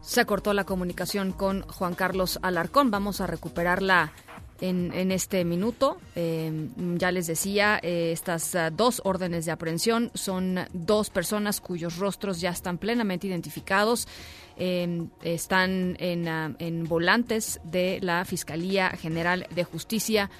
Se 0.00 0.26
cortó 0.26 0.52
la 0.52 0.64
comunicación 0.64 1.32
con 1.32 1.62
Juan 1.62 1.94
Carlos 1.94 2.38
Alarcón. 2.42 2.90
Vamos 2.90 3.20
a 3.20 3.26
recuperarla 3.26 4.12
en, 4.60 5.12
este 5.12 5.44
minuto. 5.44 5.98
Eh, 6.14 6.68
ya 6.96 7.10
les 7.10 7.26
decía, 7.26 7.78
eh, 7.82 8.12
estas 8.12 8.54
ah, 8.54 8.70
dos 8.70 9.02
órdenes 9.04 9.44
de 9.46 9.52
aprehensión 9.52 10.10
son 10.14 10.60
dos 10.72 11.10
personas 11.10 11.60
cuyos 11.60 11.96
rostros 11.96 12.40
ya 12.40 12.50
están 12.50 12.78
plenamente 12.78 13.26
identificados. 13.26 14.08
Eh, 14.58 15.06
están 15.22 15.96
en, 15.98 16.28
ah, 16.28 16.54
en 16.58 16.84
volantes 16.84 17.60
de 17.64 17.98
la 18.00 18.24
Fiscalía 18.24 18.90
General 18.90 19.46
de 19.54 19.64
Justicia 19.64 20.30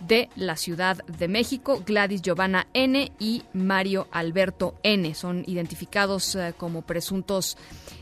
de 0.00 0.28
la 0.36 0.56
Ciudad 0.56 1.04
de 1.06 1.28
México, 1.28 1.82
Gladys 1.86 2.22
Giovanna 2.22 2.66
N. 2.72 3.12
y 3.18 3.42
Mario 3.52 4.06
Alberto 4.10 4.74
N. 4.82 5.14
Son 5.14 5.44
identificados 5.46 6.34
eh, 6.34 6.54
como 6.56 6.82
presuntos 6.82 7.56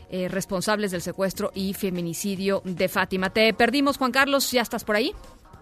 eh, 0.09 0.27
responsables 0.29 0.91
del 0.91 1.01
secuestro 1.01 1.51
y 1.53 1.73
feminicidio 1.73 2.61
de 2.63 2.87
Fátima. 2.87 3.29
Te 3.29 3.53
perdimos, 3.53 3.97
Juan 3.97 4.11
Carlos, 4.11 4.51
¿ya 4.51 4.61
estás 4.61 4.83
por 4.83 4.95
ahí? 4.95 5.11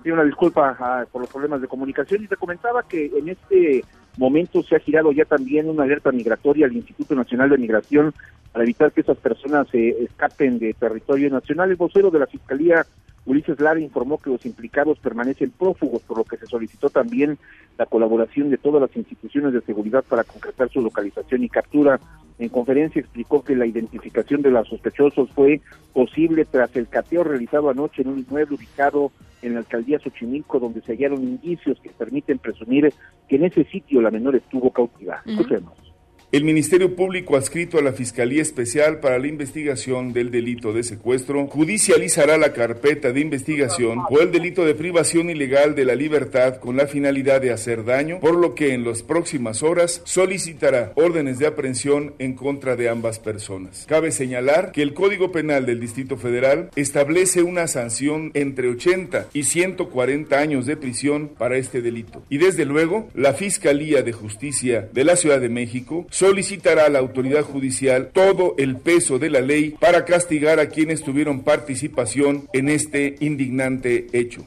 Pido 0.04 0.16
una 0.16 0.24
disculpa 0.24 0.78
ah, 0.80 1.06
por 1.12 1.22
los 1.22 1.30
problemas 1.30 1.62
de 1.62 1.68
comunicación 1.68 2.24
y 2.24 2.28
te 2.28 2.36
comentaba 2.36 2.84
que 2.84 3.08
en 3.08 3.30
este 3.30 3.84
momento 4.18 4.64
se 4.64 4.76
ha 4.76 4.80
girado 4.80 5.12
ya 5.12 5.26
también 5.26 5.70
una 5.70 5.84
alerta 5.84 6.12
migratoria 6.12 6.66
al 6.66 6.76
Instituto 6.76 7.16
Nacional 7.16 7.50
de 7.50 7.58
Migración 7.58 8.14
para 8.58 8.66
evitar 8.66 8.92
que 8.92 9.02
esas 9.02 9.18
personas 9.18 9.68
eh, 9.74 9.96
escapen 10.00 10.58
de 10.58 10.74
territorio 10.74 11.30
nacional. 11.30 11.70
El 11.70 11.76
vocero 11.76 12.10
de 12.10 12.18
la 12.18 12.26
Fiscalía, 12.26 12.88
Ulises 13.28 13.60
Lara, 13.60 13.80
informó 13.80 14.18
que 14.18 14.32
los 14.32 14.44
implicados 14.48 14.98
permanecen 14.98 15.52
prófugos, 15.52 16.02
por 16.02 16.18
lo 16.18 16.24
que 16.24 16.38
se 16.38 16.48
solicitó 16.48 16.90
también 16.90 17.38
la 17.78 17.86
colaboración 17.86 18.50
de 18.50 18.58
todas 18.58 18.82
las 18.82 18.98
instituciones 18.98 19.54
de 19.54 19.62
seguridad 19.62 20.04
para 20.10 20.24
concretar 20.24 20.72
su 20.72 20.82
localización 20.82 21.44
y 21.44 21.50
captura. 21.50 22.00
En 22.40 22.50
conferencia 22.50 23.00
explicó 23.00 23.44
que 23.44 23.56
la 23.56 23.68
identificación 23.68 24.42
de 24.42 24.50
los 24.50 24.68
sospechosos 24.68 25.30
fue 25.36 25.62
posible 25.94 26.44
tras 26.46 26.76
el 26.76 26.88
cateo 26.88 27.24
realizado 27.24 27.70
anoche 27.70 28.02
en 28.02 28.08
un 28.08 28.18
inmueble 28.18 28.56
ubicado 28.56 29.12
en 29.44 29.54
la 29.54 29.60
alcaldía 29.60 30.00
Xochimilco, 30.00 30.60
donde 30.60 30.82
se 30.82 30.94
hallaron 30.94 31.22
indicios 31.22 31.80
que 31.80 31.92
permiten 31.92 32.40
presumir 32.40 32.92
que 33.30 33.36
en 33.36 33.46
ese 33.46 33.66
sitio 33.66 34.02
la 34.02 34.10
menor 34.10 34.36
estuvo 34.36 34.72
cautiva. 34.72 35.22
Escuchemos. 35.28 35.87
El 36.30 36.44
Ministerio 36.44 36.94
Público 36.94 37.38
adscrito 37.38 37.78
a 37.78 37.82
la 37.82 37.94
Fiscalía 37.94 38.42
Especial 38.42 39.00
para 39.00 39.18
la 39.18 39.28
Investigación 39.28 40.12
del 40.12 40.30
Delito 40.30 40.74
de 40.74 40.84
Secuestro 40.84 41.48
judicializará 41.48 42.38
la 42.38 42.52
carpeta 42.52 43.14
de 43.14 43.22
investigación 43.22 44.06
por 44.10 44.22
el 44.22 44.34
delito 44.34 44.66
de 44.66 44.76
privación 44.76 45.30
ilegal 45.30 45.74
de 45.74 45.86
la 45.86 45.96
libertad 45.96 46.58
con 46.58 46.76
la 46.76 46.86
finalidad 46.86 47.40
de 47.40 47.54
hacer 47.54 47.86
daño, 47.86 48.20
por 48.20 48.36
lo 48.36 48.56
que 48.56 48.74
en 48.74 48.84
las 48.84 49.04
próximas 49.04 49.64
horas 49.64 50.02
solicitará 50.04 50.92
órdenes 50.96 51.40
de 51.40 51.48
aprehensión 51.48 52.14
en 52.20 52.34
contra 52.34 52.76
de 52.76 52.90
ambas 52.90 53.20
personas. 53.20 53.86
Cabe 53.88 54.12
señalar 54.12 54.74
que 54.74 54.82
el 54.82 54.94
Código 54.94 55.32
Penal 55.32 55.66
del 55.66 55.80
Distrito 55.80 56.18
Federal 56.18 56.72
establece 56.76 57.42
una 57.42 57.68
sanción 57.68 58.32
entre 58.34 58.68
80 58.68 59.28
y 59.32 59.44
140 59.44 60.38
años 60.38 60.66
de 60.66 60.76
prisión 60.76 61.30
para 61.30 61.56
este 61.56 61.82
delito. 61.82 62.22
Y 62.28 62.38
desde 62.38 62.66
luego, 62.66 63.08
la 63.16 63.34
Fiscalía 63.34 64.04
de 64.04 64.12
Justicia 64.12 64.90
de 64.92 65.06
la 65.06 65.16
Ciudad 65.16 65.40
de 65.40 65.48
México 65.48 66.06
solicitará 66.18 66.86
a 66.86 66.90
la 66.90 66.98
autoridad 66.98 67.44
judicial 67.44 68.10
todo 68.12 68.56
el 68.58 68.78
peso 68.78 69.20
de 69.20 69.30
la 69.30 69.40
ley 69.40 69.76
para 69.80 70.04
castigar 70.04 70.60
a 70.60 70.68
quienes 70.68 71.04
tuvieron 71.04 71.44
participación 71.44 72.48
en 72.54 72.70
este 72.70 73.18
indignante 73.20 74.08
hecho. 74.14 74.42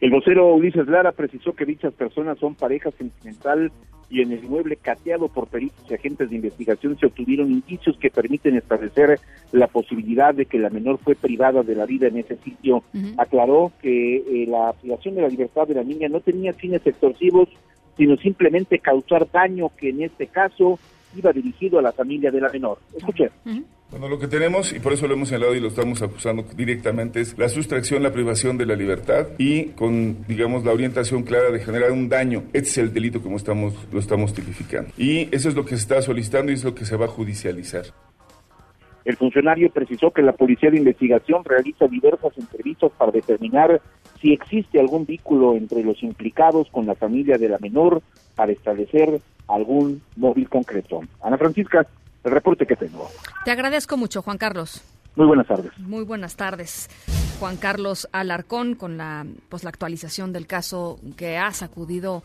El 0.00 0.10
vocero 0.10 0.52
Ulises 0.52 0.88
Lara 0.88 1.12
precisó 1.12 1.52
que 1.54 1.64
dichas 1.64 1.94
personas 1.94 2.40
son 2.40 2.56
pareja 2.56 2.90
sentimental 2.98 3.70
y 4.10 4.22
en 4.22 4.32
el 4.32 4.42
inmueble 4.42 4.74
cateado 4.74 5.28
por 5.28 5.46
peritos 5.46 5.88
y 5.88 5.94
agentes 5.94 6.30
de 6.30 6.36
investigación 6.36 6.98
se 6.98 7.06
obtuvieron 7.06 7.52
indicios 7.52 7.96
que 7.98 8.10
permiten 8.10 8.56
establecer 8.56 9.20
la 9.52 9.68
posibilidad 9.68 10.34
de 10.34 10.46
que 10.46 10.58
la 10.58 10.70
menor 10.70 10.98
fue 10.98 11.14
privada 11.14 11.62
de 11.62 11.76
la 11.76 11.86
vida 11.86 12.08
en 12.08 12.16
ese 12.16 12.38
sitio. 12.38 12.82
Aclaró 13.18 13.70
que 13.80 14.16
eh, 14.16 14.46
la 14.48 14.72
privación 14.72 15.14
de 15.14 15.22
la 15.22 15.28
libertad 15.28 15.68
de 15.68 15.74
la 15.74 15.84
niña 15.84 16.08
no 16.08 16.18
tenía 16.18 16.52
fines 16.52 16.84
extorsivos, 16.84 17.48
sino 17.96 18.16
simplemente 18.16 18.78
causar 18.78 19.30
daño 19.30 19.70
que 19.76 19.90
en 19.90 20.02
este 20.02 20.26
caso 20.26 20.78
iba 21.16 21.32
dirigido 21.32 21.78
a 21.78 21.82
la 21.82 21.92
familia 21.92 22.30
de 22.30 22.40
la 22.40 22.50
menor. 22.50 22.78
Escuche. 22.96 23.30
Bueno, 23.90 24.08
lo 24.08 24.18
que 24.18 24.26
tenemos, 24.26 24.72
y 24.72 24.80
por 24.80 24.92
eso 24.92 25.06
lo 25.06 25.14
hemos 25.14 25.28
señalado 25.28 25.54
y 25.54 25.60
lo 25.60 25.68
estamos 25.68 26.02
acusando 26.02 26.44
directamente, 26.56 27.20
es 27.20 27.38
la 27.38 27.48
sustracción, 27.48 28.02
la 28.02 28.12
privación 28.12 28.58
de 28.58 28.66
la 28.66 28.74
libertad 28.74 29.28
y 29.38 29.66
con, 29.66 30.26
digamos, 30.26 30.64
la 30.64 30.72
orientación 30.72 31.22
clara 31.22 31.50
de 31.50 31.60
generar 31.60 31.92
un 31.92 32.08
daño. 32.08 32.42
Este 32.52 32.68
es 32.68 32.78
el 32.78 32.92
delito 32.92 33.22
como 33.22 33.36
estamos, 33.36 33.74
lo 33.92 34.00
estamos 34.00 34.34
tipificando. 34.34 34.90
Y 34.98 35.28
eso 35.34 35.48
es 35.48 35.54
lo 35.54 35.64
que 35.64 35.70
se 35.70 35.82
está 35.82 36.02
solicitando 36.02 36.50
y 36.50 36.56
es 36.56 36.64
lo 36.64 36.74
que 36.74 36.84
se 36.84 36.96
va 36.96 37.04
a 37.04 37.08
judicializar. 37.08 37.84
El 39.06 39.16
funcionario 39.16 39.70
precisó 39.70 40.10
que 40.10 40.20
la 40.20 40.32
Policía 40.32 40.68
de 40.68 40.78
Investigación 40.78 41.44
realiza 41.44 41.86
diversas 41.86 42.36
entrevistas 42.36 42.90
para 42.98 43.12
determinar 43.12 43.80
si 44.20 44.32
existe 44.32 44.80
algún 44.80 45.06
vínculo 45.06 45.54
entre 45.54 45.84
los 45.84 46.02
implicados 46.02 46.68
con 46.72 46.86
la 46.86 46.96
familia 46.96 47.38
de 47.38 47.48
la 47.48 47.58
menor 47.60 48.02
para 48.34 48.50
establecer 48.50 49.20
algún 49.46 50.02
móvil 50.16 50.48
concreto. 50.48 51.02
Ana 51.22 51.38
Francisca, 51.38 51.86
el 52.24 52.32
reporte 52.32 52.66
que 52.66 52.74
tengo. 52.74 53.08
Te 53.44 53.52
agradezco 53.52 53.96
mucho, 53.96 54.22
Juan 54.22 54.38
Carlos. 54.38 54.82
Muy 55.14 55.26
buenas 55.26 55.46
tardes. 55.46 55.78
Muy 55.78 56.02
buenas 56.02 56.34
tardes. 56.34 56.90
Juan 57.38 57.58
Carlos 57.58 58.08
Alarcón 58.10 58.74
con 58.74 58.96
la, 58.96 59.24
pues, 59.48 59.62
la 59.62 59.70
actualización 59.70 60.32
del 60.32 60.48
caso 60.48 60.98
que 61.16 61.38
ha 61.38 61.52
sacudido 61.52 62.24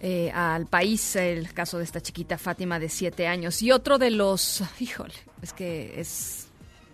eh, 0.00 0.30
al 0.32 0.66
país, 0.66 1.16
el 1.16 1.52
caso 1.52 1.78
de 1.78 1.84
esta 1.84 2.00
chiquita 2.00 2.38
Fátima 2.38 2.78
de 2.78 2.88
siete 2.88 3.26
años. 3.26 3.62
Y 3.62 3.72
otro 3.72 3.98
de 3.98 4.10
los, 4.10 4.62
híjole, 4.78 5.14
es 5.44 5.52
que 5.52 6.00
es, 6.00 6.48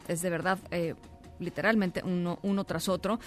es 0.09 0.21
de 0.23 0.30
verdad 0.30 0.59
eh, 0.71 0.95
literalmente 1.38 2.02
uno, 2.04 2.38
uno 2.42 2.64
tras 2.64 2.88
otro. 2.88 3.19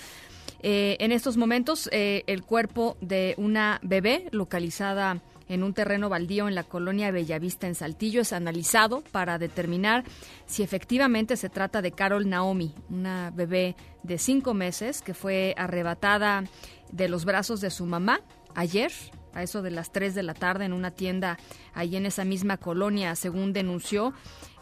Eh, 0.61 0.97
en 0.99 1.11
estos 1.11 1.35
momentos, 1.35 1.89
el 1.91 2.43
cuerpo 2.43 2.95
de 3.01 3.33
una 3.37 3.79
bebé 3.81 4.27
localizada 4.31 5.21
en 5.49 5.63
un 5.63 5.73
terreno 5.73 6.09
baldío 6.09 6.47
en 6.47 6.55
la 6.55 6.63
colonia 6.63 7.11
Bellavista 7.11 7.67
en 7.67 7.75
Saltillo 7.75 8.21
es 8.21 8.33
analizado 8.33 9.03
para 9.11 9.37
determinar 9.37 10.03
si 10.45 10.63
efectivamente 10.63 11.37
se 11.37 11.49
trata 11.49 11.81
de 11.81 11.91
Carol 11.91 12.29
Naomi, 12.29 12.73
una 12.89 13.31
bebé 13.31 13.75
de 14.03 14.17
cinco 14.17 14.53
meses 14.53 15.01
que 15.01 15.13
fue 15.13 15.53
arrebatada 15.57 16.43
de 16.91 17.07
los 17.07 17.25
brazos 17.25 17.61
de 17.61 17.71
su 17.71 17.85
mamá 17.85 18.21
ayer 18.55 18.91
a 19.33 19.43
eso 19.43 19.61
de 19.61 19.71
las 19.71 19.91
3 19.91 20.15
de 20.15 20.23
la 20.23 20.33
tarde 20.33 20.65
en 20.65 20.73
una 20.73 20.91
tienda 20.91 21.37
ahí 21.73 21.95
en 21.95 22.05
esa 22.05 22.25
misma 22.25 22.57
colonia, 22.57 23.15
según 23.15 23.53
denunció. 23.53 24.13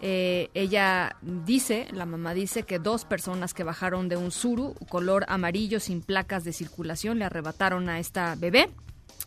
Eh, 0.02 0.50
ella 0.54 1.16
dice, 1.22 1.88
la 1.92 2.06
mamá 2.06 2.34
dice 2.34 2.64
que 2.64 2.80
dos 2.80 3.06
personas 3.06 3.54
que 3.54 3.64
bajaron 3.64 4.10
de 4.10 4.18
un 4.18 4.32
suru 4.32 4.76
color 4.90 5.26
amarillo 5.28 5.80
sin 5.80 6.02
placas 6.02 6.44
de 6.44 6.54
circulación 6.54 7.20
le 7.20 7.26
arrebataron 7.26 7.90
a 7.90 8.00
esta 8.00 8.36
bebé. 8.36 8.70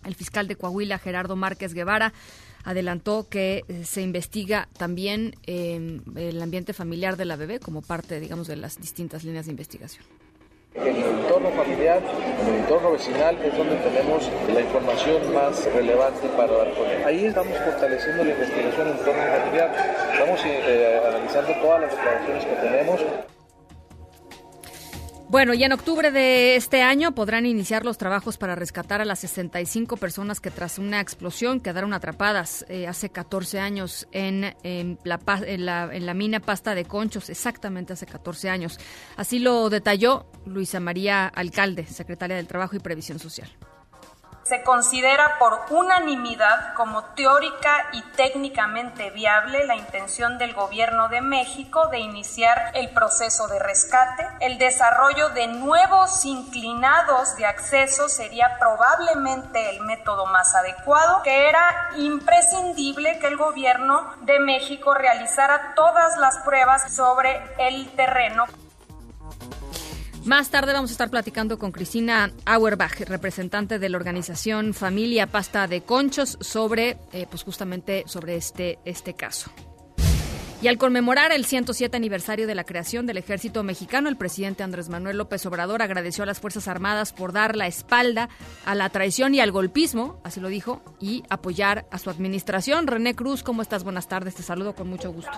El 0.05 0.15
fiscal 0.15 0.49
de 0.49 0.57
Coahuila, 0.57 0.99
Gerardo 0.99 1.37
Márquez 1.37 1.73
Guevara, 1.73 2.13
adelantó 2.65 3.29
que 3.29 3.65
eh, 3.69 3.85
se 3.85 4.03
investiga 4.03 4.69
también 4.77 5.37
eh, 5.47 6.01
el 6.17 6.43
ambiente 6.43 6.73
familiar 6.73 7.17
de 7.17 7.27
la 7.27 7.37
bebé 7.37 7.61
como 7.61 7.83
parte, 7.83 8.21
digamos, 8.21 8.47
de 8.49 8.57
las 8.57 8.81
distintas 8.81 9.23
líneas 9.25 9.47
de 9.47 9.53
investigación. 9.53 10.05
En 10.75 10.89
el 10.89 11.05
entorno 11.05 11.51
familiar, 11.51 12.03
en 12.43 12.49
el 12.49 12.61
entorno 12.63 12.91
vecinal 12.91 13.39
es 13.45 13.57
donde 13.57 13.77
tenemos 13.77 14.29
la 14.53 14.61
información 14.61 15.33
más 15.33 15.65
relevante 15.73 16.27
para 16.37 16.53
dar 16.53 16.71
con 16.73 16.91
él. 16.91 17.05
Ahí 17.05 17.27
estamos 17.27 17.57
fortaleciendo 17.59 18.25
la 18.25 18.31
investigación 18.33 18.89
en 18.89 18.95
el 18.95 18.99
entorno 18.99 19.23
familiar, 19.23 19.73
estamos 20.13 20.41
eh, 20.45 21.01
analizando 21.07 21.53
todas 21.63 21.81
las 21.83 21.91
declaraciones 21.93 22.45
que 22.45 22.55
tenemos. 22.57 23.01
Bueno, 25.35 25.53
y 25.53 25.65
en 25.65 25.73
octubre 25.73 26.13
de 26.13 26.55
este 26.55 26.83
año 26.83 27.13
podrán 27.13 27.45
iniciar 27.45 27.85
los 27.85 27.99
trabajos 27.99 28.39
para 28.39 28.55
rescatar 28.55 29.01
a 29.01 29.05
las 29.05 29.19
65 29.19 29.97
personas 29.97 30.39
que 30.39 30.53
tras 30.53 30.79
una 30.79 31.01
explosión 31.01 31.59
quedaron 31.59 31.93
atrapadas 31.93 32.65
eh, 32.69 32.87
hace 32.87 33.11
14 33.11 33.59
años 33.59 34.07
en, 34.13 34.55
la, 35.03 35.21
en 35.43 36.07
la 36.07 36.15
mina 36.15 36.39
Pasta 36.39 36.77
de 36.77 36.85
Conchos, 36.85 37.31
exactamente 37.31 37.95
hace 37.95 38.07
14 38.07 38.49
años. 38.49 38.79
Así 39.17 39.41
lo 39.41 39.71
detalló 39.71 40.27
Luisa 40.47 40.79
María 40.79 41.27
Alcalde, 41.27 41.85
secretaria 41.85 42.37
del 42.37 42.47
Trabajo 42.47 42.77
y 42.77 42.79
Previsión 42.79 43.19
Social 43.19 43.51
se 44.45 44.63
considera 44.63 45.39
por 45.39 45.61
unanimidad 45.71 46.75
como 46.75 47.03
teórica 47.03 47.89
y 47.93 48.03
técnicamente 48.17 49.11
viable 49.11 49.65
la 49.67 49.75
intención 49.75 50.39
del 50.39 50.53
Gobierno 50.53 51.09
de 51.09 51.23
México 51.23 51.89
de 51.89 51.99
iniciar 51.99 52.71
el 52.75 52.91
proceso 52.91 53.49
de 53.49 53.59
rescate. 53.59 54.29
El 54.41 54.59
desarrollo 54.59 55.31
de 55.31 55.47
nuevos 55.47 56.25
inclinados 56.25 57.37
de 57.37 57.47
acceso 57.47 58.09
sería 58.09 58.59
probablemente 58.59 59.71
el 59.71 59.81
método 59.81 60.27
más 60.27 60.55
adecuado, 60.55 61.23
que 61.23 61.49
era 61.49 61.91
imprescindible 61.97 63.19
que 63.19 63.29
el 63.29 63.37
Gobierno 63.37 64.15
de 64.23 64.39
México 64.41 64.95
realizara 64.95 65.73
todas 65.75 66.19
las 66.19 66.39
pruebas 66.39 66.95
sobre 66.95 67.41
el 67.59 67.91
terreno. 67.97 68.45
Más 70.25 70.49
tarde 70.49 70.73
vamos 70.73 70.91
a 70.91 70.95
estar 70.95 71.11
platicando 71.11 71.59
con 71.59 71.71
Cristina 71.71 72.33
Auerbach, 72.47 72.99
representante 73.01 73.79
de 73.79 73.91
la 73.91 73.99
organización 73.99 74.73
Familia 74.73 75.27
Pasta 75.27 75.69
de 75.69 75.83
Conchos, 75.83 76.39
sobre, 76.41 76.97
eh, 77.13 77.27
pues 77.29 77.43
justamente 77.43 78.05
sobre 78.07 78.37
este, 78.37 78.79
este 78.87 79.13
caso. 79.13 79.51
Y 80.65 80.69
al 80.69 80.79
conmemorar 80.79 81.31
el 81.31 81.45
107 81.45 81.95
aniversario 81.95 82.47
de 82.47 82.55
la 82.55 82.65
creación 82.65 83.05
del 83.05 83.19
ejército 83.19 83.63
mexicano, 83.63 84.09
el 84.09 84.17
presidente 84.17 84.63
Andrés 84.63 84.89
Manuel 84.89 85.19
López 85.19 85.45
Obrador 85.45 85.83
agradeció 85.83 86.25
a 86.25 86.27
las 86.27 86.41
Fuerzas 86.41 86.69
Armadas 86.69 87.13
por 87.13 87.35
dar 87.35 87.55
la 87.55 87.67
espalda 87.67 88.31
a 88.65 88.75
la 88.75 88.89
traición 88.89 89.35
y 89.35 89.41
al 89.41 89.53
golpismo, 89.53 90.23
así 90.25 90.41
lo 90.41 90.49
dijo, 90.49 90.81
y 90.99 91.23
apoyar 91.29 91.85
a 91.91 91.99
su 91.99 92.09
administración. 92.09 92.87
René 92.87 93.15
Cruz, 93.15 93.43
¿cómo 93.43 93.61
estás? 93.61 93.85
Buenas 93.85 94.09
tardes, 94.09 94.37
te 94.37 94.43
saludo 94.43 94.75
con 94.75 94.89
mucho 94.89 95.13
gusto. 95.13 95.33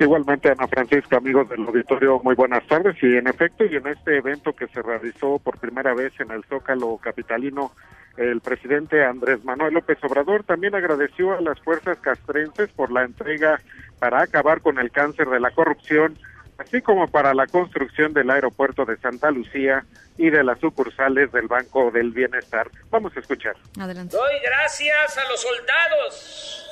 Igualmente, 0.00 0.50
Ana 0.50 0.66
Francisca, 0.66 1.18
amigos 1.18 1.48
del 1.48 1.64
auditorio, 1.64 2.20
muy 2.24 2.34
buenas 2.34 2.66
tardes. 2.66 2.96
Y 3.00 3.16
en 3.18 3.28
efecto, 3.28 3.64
y 3.64 3.76
en 3.76 3.86
este 3.86 4.18
evento 4.18 4.52
que 4.52 4.66
se 4.66 4.82
realizó 4.82 5.38
por 5.38 5.60
primera 5.60 5.94
vez 5.94 6.12
en 6.18 6.32
el 6.32 6.42
Zócalo 6.42 6.98
Capitalino, 7.00 7.70
el 8.16 8.40
presidente 8.40 9.04
Andrés 9.04 9.44
Manuel 9.44 9.74
López 9.74 9.98
Obrador 10.02 10.42
también 10.42 10.74
agradeció 10.74 11.32
a 11.32 11.40
las 11.40 11.60
fuerzas 11.60 11.98
castrenses 11.98 12.70
por 12.70 12.90
la 12.90 13.04
entrega 13.04 13.60
para 13.98 14.22
acabar 14.22 14.60
con 14.60 14.78
el 14.78 14.90
cáncer 14.90 15.28
de 15.28 15.40
la 15.40 15.50
corrupción, 15.50 16.18
así 16.58 16.80
como 16.82 17.08
para 17.08 17.34
la 17.34 17.46
construcción 17.46 18.12
del 18.12 18.30
aeropuerto 18.30 18.84
de 18.84 18.96
Santa 18.98 19.30
Lucía 19.30 19.84
y 20.18 20.30
de 20.30 20.44
las 20.44 20.58
sucursales 20.60 21.30
del 21.32 21.46
Banco 21.46 21.90
del 21.90 22.10
Bienestar. 22.10 22.70
Vamos 22.90 23.16
a 23.16 23.20
escuchar. 23.20 23.56
Adelante. 23.78 24.16
Doy 24.16 24.40
gracias 24.42 25.18
a 25.18 25.28
los 25.28 25.40
soldados 25.40 26.66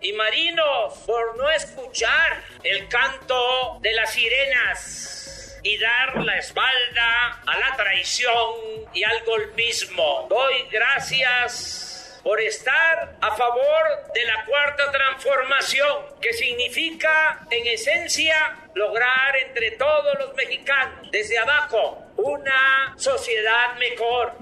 y 0.00 0.12
marinos 0.12 0.98
por 1.06 1.36
no 1.36 1.48
escuchar 1.50 2.42
el 2.62 2.86
canto 2.88 3.78
de 3.80 3.92
las 3.94 4.12
sirenas 4.12 5.60
y 5.62 5.78
dar 5.78 6.22
la 6.22 6.36
espalda 6.36 7.40
a 7.46 7.58
la 7.58 7.74
traición 7.74 8.54
y 8.92 9.02
al 9.02 9.24
golpismo. 9.24 10.26
Doy 10.28 10.68
gracias 10.70 11.93
por 12.24 12.40
estar 12.40 13.16
a 13.20 13.30
favor 13.36 13.84
de 14.14 14.24
la 14.24 14.44
cuarta 14.46 14.90
transformación, 14.90 15.98
que 16.22 16.32
significa 16.32 17.46
en 17.50 17.66
esencia 17.66 18.34
lograr 18.74 19.36
entre 19.46 19.72
todos 19.72 20.18
los 20.18 20.34
mexicanos, 20.34 21.10
desde 21.12 21.38
abajo, 21.38 22.02
una 22.16 22.94
sociedad 22.96 23.76
mejor. 23.78 24.32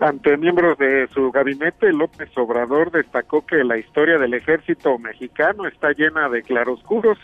Ante 0.00 0.36
miembros 0.36 0.76
de 0.78 1.08
su 1.14 1.30
gabinete, 1.30 1.92
López 1.92 2.30
Obrador 2.36 2.90
destacó 2.90 3.46
que 3.46 3.64
la 3.64 3.78
historia 3.78 4.18
del 4.18 4.34
ejército 4.34 4.98
mexicano 4.98 5.66
está 5.66 5.92
llena 5.92 6.28
de 6.28 6.42
claroscuros, 6.42 7.18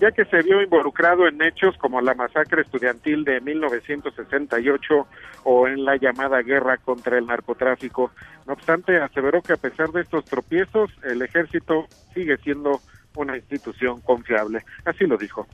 ya 0.00 0.10
que 0.12 0.24
se 0.24 0.42
vio 0.42 0.62
involucrado 0.62 1.28
en 1.28 1.42
hechos 1.42 1.76
como 1.76 2.00
la 2.00 2.14
masacre 2.14 2.62
estudiantil 2.62 3.22
de 3.24 3.40
1968 3.40 5.06
o 5.44 5.68
en 5.68 5.84
la 5.84 5.96
llamada 5.96 6.40
guerra 6.42 6.78
contra 6.78 7.18
el 7.18 7.26
narcotráfico. 7.26 8.10
No 8.46 8.54
obstante, 8.54 8.96
aseveró 8.96 9.42
que 9.42 9.52
a 9.52 9.58
pesar 9.58 9.90
de 9.90 10.00
estos 10.00 10.24
tropiezos, 10.24 10.90
el 11.04 11.20
ejército 11.20 11.86
sigue 12.14 12.38
siendo 12.38 12.80
una 13.14 13.36
institución 13.36 14.00
confiable. 14.00 14.64
Así 14.86 15.04
lo 15.04 15.18
dijo. 15.18 15.46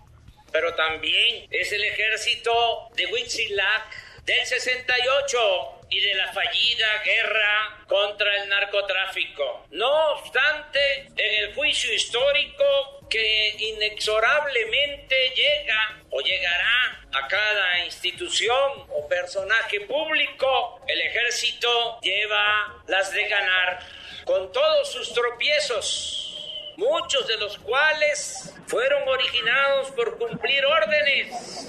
Pero 0.52 0.72
también 0.74 1.46
es 1.50 1.72
el 1.72 1.82
ejército 1.82 2.52
de 2.96 3.06
Huitzilac 3.12 4.05
del 4.26 4.44
68 4.44 5.80
y 5.88 6.00
de 6.00 6.14
la 6.14 6.32
fallida 6.32 7.02
guerra 7.04 7.84
contra 7.86 8.42
el 8.42 8.48
narcotráfico. 8.48 9.66
No 9.70 10.14
obstante, 10.14 11.06
en 11.16 11.44
el 11.44 11.54
juicio 11.54 11.94
histórico 11.94 13.06
que 13.08 13.54
inexorablemente 13.56 15.30
llega 15.30 16.02
o 16.10 16.20
llegará 16.20 17.06
a 17.12 17.28
cada 17.28 17.84
institución 17.84 18.86
o 18.90 19.06
personaje 19.08 19.82
público, 19.82 20.80
el 20.88 21.00
ejército 21.02 22.00
lleva 22.00 22.82
las 22.88 23.12
de 23.12 23.28
ganar 23.28 23.78
con 24.24 24.50
todos 24.50 24.90
sus 24.90 25.12
tropiezos, 25.12 26.35
muchos 26.76 27.26
de 27.26 27.36
los 27.38 27.58
cuales 27.58 28.54
fueron 28.66 29.08
originados 29.08 29.90
por 29.92 30.18
cumplir 30.18 30.64
órdenes 30.64 31.66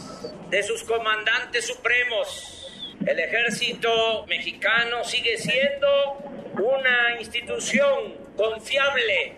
de 0.49 0.63
sus 0.63 0.83
comandantes 0.83 1.67
supremos. 1.67 2.71
El 3.05 3.19
ejército 3.19 4.25
mexicano 4.27 5.03
sigue 5.03 5.37
siendo 5.37 6.17
una 6.59 7.19
institución 7.19 8.15
confiable. 8.35 9.35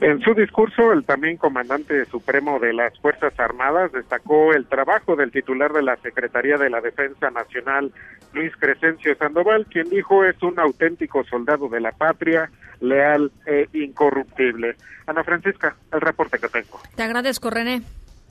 En 0.00 0.20
su 0.20 0.32
discurso, 0.34 0.92
el 0.92 1.04
también 1.04 1.36
comandante 1.36 2.04
supremo 2.04 2.60
de 2.60 2.72
las 2.72 2.96
Fuerzas 3.00 3.32
Armadas 3.38 3.90
destacó 3.90 4.52
el 4.52 4.66
trabajo 4.66 5.16
del 5.16 5.32
titular 5.32 5.72
de 5.72 5.82
la 5.82 5.96
Secretaría 5.96 6.56
de 6.56 6.70
la 6.70 6.80
Defensa 6.80 7.30
Nacional, 7.30 7.92
Luis 8.32 8.52
Crescencio 8.56 9.16
Sandoval, 9.16 9.66
quien 9.66 9.90
dijo 9.90 10.24
es 10.24 10.40
un 10.42 10.60
auténtico 10.60 11.24
soldado 11.24 11.68
de 11.68 11.80
la 11.80 11.90
patria, 11.90 12.48
leal 12.80 13.32
e 13.44 13.68
incorruptible. 13.72 14.76
Ana 15.06 15.24
Francisca, 15.24 15.76
el 15.92 16.00
reporte 16.00 16.38
que 16.38 16.48
tengo. 16.48 16.78
Te 16.94 17.02
agradezco, 17.02 17.50
René. 17.50 17.82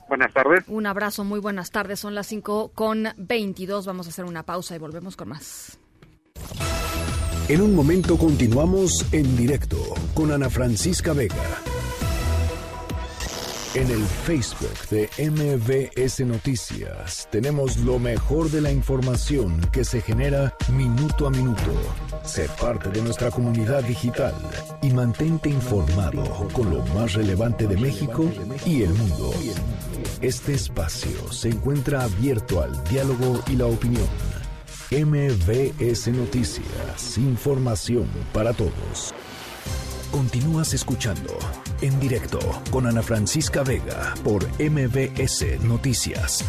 Buenas 0.08 0.32
tardes. 0.32 0.64
Un 0.68 0.86
abrazo, 0.86 1.22
muy 1.24 1.38
buenas 1.38 1.70
tardes. 1.70 2.00
Son 2.00 2.14
las 2.14 2.26
5 2.28 2.72
con 2.74 3.08
22. 3.18 3.86
Vamos 3.86 4.06
a 4.06 4.10
hacer 4.10 4.24
una 4.24 4.42
pausa 4.42 4.74
y 4.74 4.78
volvemos 4.78 5.16
con 5.16 5.28
más. 5.28 5.78
En 7.48 7.62
un 7.62 7.74
momento 7.74 8.18
continuamos 8.18 9.06
en 9.10 9.34
directo 9.34 9.78
con 10.12 10.32
Ana 10.32 10.50
Francisca 10.50 11.14
Vega. 11.14 11.34
En 13.74 13.90
el 13.90 14.04
Facebook 14.04 14.76
de 14.90 15.08
MBS 15.18 16.20
Noticias 16.26 17.26
tenemos 17.30 17.78
lo 17.78 17.98
mejor 17.98 18.50
de 18.50 18.60
la 18.60 18.70
información 18.70 19.62
que 19.72 19.82
se 19.86 20.02
genera 20.02 20.54
minuto 20.76 21.26
a 21.26 21.30
minuto. 21.30 21.72
Sé 22.22 22.50
parte 22.60 22.90
de 22.90 23.00
nuestra 23.00 23.30
comunidad 23.30 23.82
digital 23.82 24.34
y 24.82 24.90
mantente 24.90 25.48
informado 25.48 26.48
con 26.52 26.68
lo 26.68 26.84
más 26.88 27.14
relevante 27.14 27.66
de 27.66 27.78
México 27.78 28.30
y 28.66 28.82
el 28.82 28.90
mundo. 28.90 29.32
Este 30.20 30.52
espacio 30.52 31.32
se 31.32 31.48
encuentra 31.48 32.02
abierto 32.02 32.60
al 32.60 32.84
diálogo 32.84 33.40
y 33.46 33.56
la 33.56 33.66
opinión. 33.66 34.37
MBS 34.90 36.08
Noticias, 36.08 37.18
información 37.18 38.08
para 38.32 38.54
todos. 38.54 39.14
Continúas 40.10 40.72
escuchando 40.72 41.38
en 41.82 42.00
directo 42.00 42.38
con 42.70 42.86
Ana 42.86 43.02
Francisca 43.02 43.62
Vega 43.62 44.14
por 44.24 44.46
MBS 44.58 45.62
Noticias. 45.62 46.42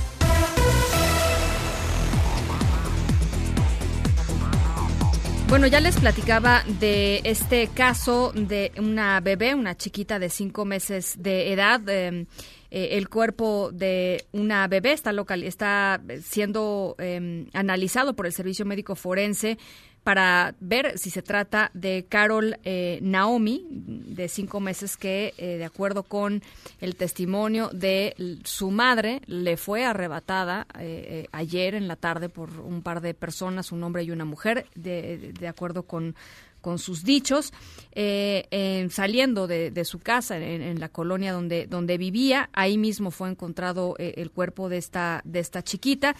Bueno, 5.50 5.68
ya 5.68 5.82
les 5.82 5.98
platicaba 5.98 6.64
de 6.80 7.20
este 7.26 7.68
caso 7.68 8.32
de 8.34 8.72
una 8.78 9.20
bebé, 9.20 9.54
una 9.54 9.76
chiquita 9.76 10.18
de 10.18 10.30
cinco 10.30 10.64
meses 10.64 11.16
de 11.18 11.52
edad. 11.52 11.82
Eh, 11.90 12.26
eh, 12.72 12.90
el 12.94 13.10
cuerpo 13.10 13.72
de 13.72 14.26
una 14.32 14.68
bebé 14.68 14.94
está, 14.94 15.12
local, 15.12 15.44
está 15.44 16.02
siendo 16.24 16.96
eh, 17.00 17.48
analizado 17.54 18.16
por 18.16 18.26
el 18.26 18.34
Servicio 18.34 18.66
Médico 18.66 18.96
Forense 18.96 19.58
para 20.04 20.56
ver 20.60 20.98
si 20.98 21.10
se 21.10 21.22
trata 21.22 21.72
de 21.74 22.06
Carol 22.08 22.58
eh, 22.64 23.00
Naomi, 23.02 23.68
de 23.70 24.28
cinco 24.28 24.60
meses, 24.60 24.98
que 24.98 25.34
eh, 25.38 25.58
de 25.58 25.66
acuerdo 25.66 26.04
con 26.04 26.42
el 26.80 26.96
testimonio 26.96 27.70
de 27.74 28.16
su 28.44 28.72
madre, 28.72 29.22
le 29.28 29.58
fue 29.58 29.86
arrebatada 29.86 30.68
eh, 30.80 31.28
ayer 31.32 31.76
en 31.76 31.88
la 31.88 31.96
tarde 31.96 32.30
por 32.30 32.60
un 32.60 32.82
par 32.82 33.02
de 33.02 33.14
personas, 33.14 33.72
un 33.72 33.84
hombre 33.84 34.04
y 34.04 34.12
una 34.12 34.26
mujer, 34.26 34.66
de, 34.76 35.34
de 35.38 35.48
acuerdo 35.48 35.84
con 35.84 36.16
con 36.62 36.80
sus 36.80 37.04
dichos, 37.04 37.54
eh, 37.92 38.88
saliendo 38.92 39.48
de, 39.48 39.86
su 39.86 40.00
casa 40.00 40.38
en, 40.38 40.80
la 40.80 40.90
colonia 40.90 41.34
donde, 41.34 41.68
donde 41.68 41.98
vivía. 41.98 42.50
Ahí 42.54 42.78
mismo 42.78 43.12
fue 43.12 43.30
encontrado 43.30 43.96
eh, 43.98 44.14
el 44.18 44.32
cuerpo 44.32 44.70
de 44.70 44.78
esta, 44.78 45.22
de 45.24 45.40
esta 45.40 45.64
chiquita. 45.64 46.16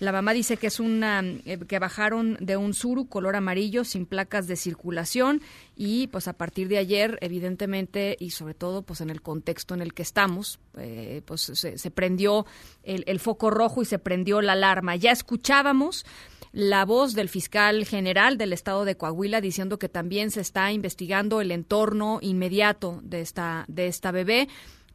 La 0.00 0.12
mamá 0.12 0.32
dice 0.32 0.56
que 0.56 0.68
es 0.68 0.78
una 0.78 1.22
eh, 1.44 1.58
que 1.66 1.78
bajaron 1.78 2.36
de 2.40 2.56
un 2.56 2.72
suru 2.72 3.08
color 3.08 3.34
amarillo 3.34 3.84
sin 3.84 4.06
placas 4.06 4.46
de 4.46 4.56
circulación 4.56 5.42
y 5.80 6.08
pues 6.08 6.26
a 6.26 6.32
partir 6.32 6.66
de 6.66 6.76
ayer 6.76 7.18
evidentemente 7.20 8.16
y 8.18 8.30
sobre 8.30 8.54
todo 8.54 8.82
pues 8.82 9.00
en 9.00 9.10
el 9.10 9.22
contexto 9.22 9.74
en 9.74 9.80
el 9.80 9.94
que 9.94 10.02
estamos 10.02 10.58
pues 11.24 11.40
se, 11.40 11.90
prendió 11.92 12.46
el, 12.82 13.04
el 13.06 13.20
foco 13.20 13.48
rojo 13.50 13.80
y 13.82 13.84
se 13.84 13.98
prendió 13.98 14.42
la 14.42 14.52
alarma. 14.52 14.96
Ya 14.96 15.12
escuchábamos 15.12 16.04
la 16.52 16.84
voz 16.84 17.14
del 17.14 17.28
fiscal 17.28 17.84
general 17.84 18.38
del 18.38 18.52
estado 18.52 18.84
de 18.84 18.96
Coahuila 18.96 19.40
diciendo 19.40 19.78
que 19.78 19.88
también 19.88 20.30
se 20.30 20.40
está 20.40 20.72
investigando 20.72 21.40
el 21.40 21.52
entorno 21.52 22.18
inmediato 22.22 23.00
de 23.02 23.20
esta, 23.20 23.64
de 23.68 23.86
esta 23.86 24.10
bebé 24.10 24.48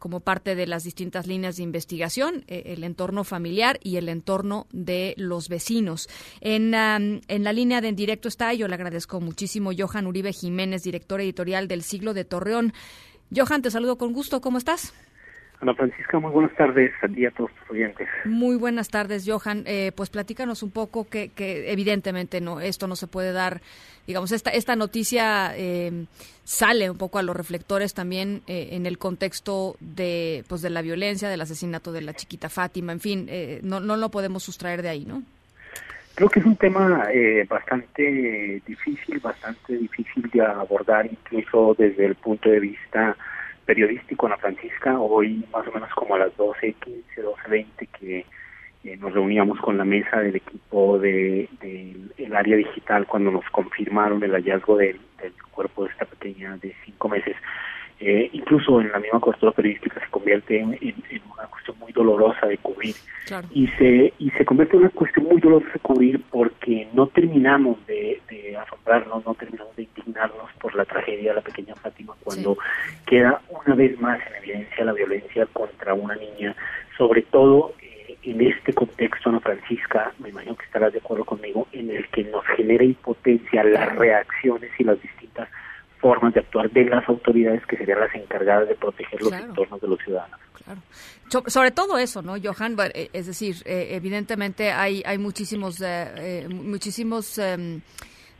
como 0.03 0.19
parte 0.19 0.53
de 0.53 0.67
las 0.67 0.83
distintas 0.83 1.27
líneas 1.27 1.55
de 1.55 1.63
investigación, 1.63 2.43
eh, 2.49 2.63
el 2.75 2.83
entorno 2.83 3.23
familiar 3.23 3.79
y 3.81 3.95
el 3.95 4.09
entorno 4.09 4.67
de 4.73 5.13
los 5.15 5.47
vecinos. 5.47 6.09
En, 6.41 6.73
en 6.73 7.43
la 7.45 7.53
línea 7.53 7.79
de 7.79 7.87
en 7.87 7.95
directo 7.95 8.27
está, 8.27 8.53
yo 8.53 8.67
le 8.67 8.73
agradezco 8.75 9.21
muchísimo, 9.21 9.71
Johan 9.73 10.05
Uribe 10.05 10.33
Jiménez, 10.33 10.83
director 10.83 11.21
editorial 11.21 11.69
del 11.69 11.83
Siglo 11.83 12.13
de 12.13 12.25
Torreón. 12.25 12.73
Johan, 13.33 13.61
te 13.61 13.71
saludo 13.71 13.97
con 13.97 14.11
gusto, 14.11 14.41
¿cómo 14.41 14.57
estás? 14.57 14.93
Ana 15.61 15.73
Francisca, 15.75 16.19
muy 16.19 16.31
buenas 16.31 16.55
tardes 16.55 16.91
a 17.01 17.07
ti 17.07 17.25
a 17.25 17.31
todos 17.31 17.51
tus 17.53 17.71
oyentes. 17.71 18.07
Muy 18.25 18.57
buenas 18.57 18.89
tardes, 18.89 19.25
Johan. 19.25 19.63
Eh, 19.65 19.91
pues 19.95 20.09
platícanos 20.09 20.61
un 20.61 20.71
poco 20.71 21.07
que, 21.07 21.29
que, 21.29 21.71
evidentemente 21.71 22.41
no 22.41 22.59
esto 22.59 22.87
no 22.87 22.95
se 22.95 23.07
puede 23.07 23.31
dar, 23.31 23.61
digamos, 24.05 24.31
esta, 24.31 24.49
esta 24.49 24.75
noticia 24.75 25.53
eh, 25.55 26.05
sale 26.43 26.89
un 26.89 26.97
poco 26.97 27.17
a 27.17 27.23
los 27.23 27.35
reflectores 27.35 27.93
también 27.93 28.41
eh, 28.47 28.69
en 28.71 28.85
el 28.85 28.97
contexto 28.97 29.77
de, 29.79 30.43
pues, 30.49 30.61
de 30.61 30.69
la 30.69 30.81
violencia, 30.81 31.29
del 31.29 31.41
asesinato 31.41 31.93
de 31.93 32.01
la 32.01 32.13
chiquita 32.13 32.49
Fátima, 32.49 32.91
en 32.91 32.99
fin, 32.99 33.29
no, 33.63 33.79
no 33.79 33.95
lo 33.95 34.09
podemos 34.09 34.43
sustraer 34.43 34.81
de 34.81 34.89
ahí, 34.89 35.05
¿no? 35.05 35.23
Creo 36.15 36.29
que 36.29 36.41
es 36.41 36.45
un 36.45 36.55
tema 36.57 37.07
bastante 37.49 38.61
difícil, 38.67 39.19
bastante 39.19 39.77
difícil 39.77 40.29
de 40.31 40.41
abordar 40.41 41.07
incluso 41.07 41.75
desde 41.77 42.05
el 42.05 42.15
punto 42.15 42.49
de 42.49 42.59
vista 42.59 43.15
periodístico 43.65 44.25
Ana 44.25 44.37
Francisca, 44.37 44.99
hoy 44.99 45.45
más 45.51 45.67
o 45.67 45.71
menos 45.71 45.89
como 45.95 46.15
a 46.15 46.19
las 46.19 46.35
12.15, 46.37 47.03
12.20 47.17 47.87
que 47.99 48.25
eh, 48.83 48.97
nos 48.97 49.13
reuníamos 49.13 49.59
con 49.59 49.77
la 49.77 49.85
mesa 49.85 50.19
del 50.19 50.35
equipo 50.35 50.99
de, 50.99 51.47
el 52.17 52.35
área 52.35 52.57
digital 52.57 53.07
cuando 53.07 53.31
nos 53.31 53.45
confirmaron 53.49 54.21
el 54.23 54.31
hallazgo 54.31 54.77
del, 54.77 54.99
cuerpo 55.51 55.85
de 55.85 55.91
esta 55.91 56.05
pequeña 56.05 56.57
de 56.57 56.75
cinco 56.83 57.07
meses. 57.07 57.35
Eh, 58.05 58.29
incluso 58.33 58.81
en 58.81 58.91
la 58.91 58.99
misma 58.99 59.21
cobertura 59.21 59.53
periodística 59.53 59.97
se 59.97 60.09
convierte 60.09 60.59
en, 60.59 60.77
una 61.33 61.47
cuestión 61.47 61.79
muy 61.79 61.93
dolorosa 61.93 62.47
de 62.47 62.57
cubrir. 62.57 62.93
Y 63.51 63.67
se 63.77 64.13
y 64.19 64.29
se 64.31 64.43
convierte 64.43 64.75
en 64.75 64.81
una 64.81 64.89
cuestión 64.89 65.25
muy 65.25 65.39
dolorosa 65.39 65.71
de 65.73 65.79
cubrir 65.79 66.21
porque 66.29 66.85
no 66.93 67.07
terminamos 67.07 67.77
de, 67.87 68.19
asombrarnos, 68.59 69.25
no 69.25 69.33
terminamos 69.35 69.73
de 69.77 69.83
indignarnos 69.83 70.51
por 70.59 70.75
la 70.75 70.83
tragedia 70.83 71.29
de 71.29 71.35
la 71.35 71.41
pequeña 71.41 71.75
Fátima 71.75 72.13
cuando 72.25 72.57
queda 73.05 73.41
una 73.65 73.73
vez 73.73 73.97
más 74.01 74.19
en 74.27 74.35
evidencia 74.35 74.83
la 74.83 74.91
violencia 74.91 75.45
contra 75.53 75.93
una 75.93 76.15
niña, 76.15 76.53
sobre 76.97 77.21
todo 77.21 77.73
eh, 77.81 78.17
en 78.23 78.41
este 78.41 78.73
contexto, 78.73 79.29
Ana 79.29 79.39
Francisca, 79.39 80.11
me 80.19 80.29
imagino 80.29 80.57
que 80.57 80.65
estarás 80.65 80.91
de 80.91 80.99
acuerdo 80.99 81.23
conmigo, 81.23 81.67
en 81.71 81.89
el 81.89 82.05
que 82.09 82.25
nos 82.25 82.45
genera 82.47 82.83
impotencia 82.83 83.63
las 83.63 83.95
reacciones 83.95 84.71
y 84.77 84.83
las 84.83 85.01
distintas 85.01 85.47
formas 86.03 86.33
de 86.33 86.41
actuar 86.41 86.69
de 86.69 86.83
las 86.83 87.07
autoridades 87.07 87.65
que 87.65 87.77
serían 87.77 88.01
las 88.01 88.13
encargadas 88.13 88.67
de 88.67 88.75
proteger 88.75 89.21
los 89.21 89.31
entornos 89.31 89.79
de 89.79 89.87
los 89.87 89.99
ciudadanos. 90.03 90.37
Claro. 90.65 90.81
sobre 91.47 91.71
todo 91.71 91.97
eso, 91.97 92.21
¿no, 92.21 92.35
Johan? 92.43 92.75
Eh, 92.93 93.09
es 93.13 93.25
decir, 93.25 93.55
eh, 93.65 93.87
evidentemente 93.91 94.71
hay, 94.73 95.01
hay 95.05 95.17
muchísimos, 95.17 95.81
eh, 95.81 96.45
muchísimos 96.49 97.37
em, 97.37 97.79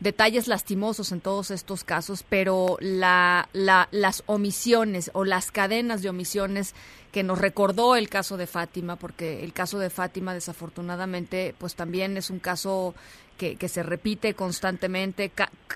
detalles 0.01 0.49
lastimosos 0.49 1.13
en 1.13 1.21
todos 1.21 1.51
estos 1.51 1.85
casos, 1.85 2.25
pero 2.27 2.75
la, 2.81 3.47
las 3.53 4.23
omisiones 4.25 5.09
o 5.13 5.23
las 5.23 5.49
cadenas 5.49 6.01
de 6.01 6.09
omisiones 6.09 6.75
que 7.13 7.23
nos 7.23 7.39
recordó 7.39 7.95
el 7.95 8.09
caso 8.09 8.35
de 8.35 8.45
Fátima, 8.45 8.97
porque 8.97 9.43
el 9.43 9.53
caso 9.53 9.79
de 9.79 9.89
Fátima 9.89 10.33
desafortunadamente 10.33 11.55
pues 11.57 11.75
también 11.75 12.17
es 12.17 12.29
un 12.29 12.39
caso 12.39 12.93
que, 13.37 13.55
que 13.55 13.67
se 13.67 13.83
repite 13.83 14.33
constantemente. 14.33 15.31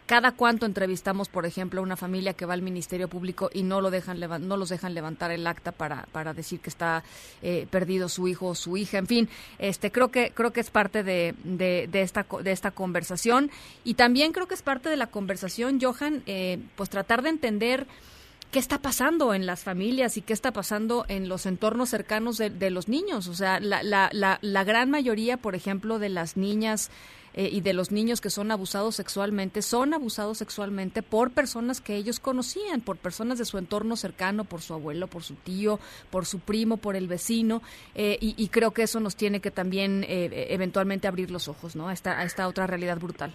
cada 0.06 0.32
cuanto 0.32 0.66
entrevistamos, 0.66 1.30
por 1.30 1.46
ejemplo, 1.46 1.82
a 1.82 1.84
una 1.84 1.98
familia 1.98 2.34
que 2.34 2.46
va 2.46 2.54
al 2.54 2.62
Ministerio 2.62 3.08
Público 3.08 3.50
y 3.54 3.64
no 3.64 3.82
lo 3.82 3.92
dejan 3.92 4.20
no 4.20 4.58
los 4.58 4.70
dejan 4.70 4.94
levantar 4.94 5.32
el 5.32 5.46
acta 5.48 5.72
para, 5.72 6.08
para 6.12 6.34
decir 6.34 6.60
que 6.60 6.70
está 6.70 7.04
eh, 7.42 7.68
perdido 7.70 8.10
su 8.10 8.28
hijo 8.28 8.48
o 8.48 8.56
su 8.56 8.78
hija. 8.78 8.98
En 8.98 9.08
fin, 9.08 9.30
este 9.60 9.92
creo 9.92 10.10
que 10.10 10.32
creo 10.32 10.52
que 10.52 10.62
es 10.62 10.70
parte 10.70 11.04
de, 11.04 11.36
de, 11.44 11.88
esta 12.02 12.26
de 12.44 12.52
esta 12.52 12.72
conversación 12.72 13.52
y 13.84 13.96
también 13.96 14.32
creo 14.32 14.48
que 14.48 14.56
es 14.56 14.62
parte 14.62 14.90
de 14.90 14.98
la 14.98 15.08
conversación, 15.08 15.80
Johan, 15.82 16.24
eh, 16.26 16.60
pues 16.76 16.90
tratar 16.90 17.22
de 17.22 17.30
entender 17.30 17.88
qué 18.52 18.60
está 18.60 18.82
pasando 18.82 19.34
en 19.34 19.46
las 19.46 19.64
familias 19.64 20.18
y 20.18 20.22
qué 20.22 20.34
está 20.34 20.52
pasando 20.52 21.06
en 21.10 21.28
los 21.28 21.46
entornos 21.46 21.90
cercanos 21.90 22.38
de, 22.38 22.50
de 22.50 22.70
los 22.70 22.88
niños. 22.88 23.28
O 23.28 23.34
sea, 23.34 23.60
la, 23.60 23.84
la, 23.84 24.10
la, 24.14 24.40
la, 24.42 24.64
gran 24.64 24.90
mayoría, 24.90 25.38
por 25.38 25.56
ejemplo, 25.56 26.00
de 26.00 26.10
las 26.10 26.38
niñas 26.38 26.90
eh, 27.38 27.50
y 27.52 27.62
de 27.62 27.74
los 27.74 27.92
niños 27.92 28.20
que 28.20 28.32
son 28.32 28.50
abusados 28.50 28.96
sexualmente 28.96 29.62
son 29.62 29.94
abusados 29.94 30.40
sexualmente 30.40 31.04
por 31.04 31.30
personas 31.30 31.82
que 31.82 31.96
ellos 31.96 32.20
conocían, 32.20 32.82
por 32.82 32.98
personas 32.98 33.38
de 33.38 33.46
su 33.46 33.60
entorno 33.60 33.96
cercano, 33.96 34.44
por 34.44 34.62
su 34.62 34.74
abuelo, 34.74 35.06
por 35.06 35.22
su 35.22 35.36
tío, 35.36 35.80
por 36.10 36.26
su 36.26 36.40
primo, 36.40 36.78
por 36.78 36.96
el 36.96 37.08
vecino, 37.08 37.62
eh, 37.94 38.18
y, 38.20 38.50
creo 38.50 38.72
que 38.72 38.82
eso 38.82 39.00
nos 39.00 39.16
tiene 39.16 39.40
que 39.40 39.52
también 39.52 40.04
eh, 40.08 40.48
eventualmente 40.50 41.08
abrir 41.08 41.30
los 41.30 41.48
ojos, 41.48 41.76
¿no? 41.76 41.90
A 41.90 41.94
esta, 41.94 42.24
esta 42.24 42.48
otra 42.48 42.66
realidad 42.66 42.98
brutal. 42.98 43.32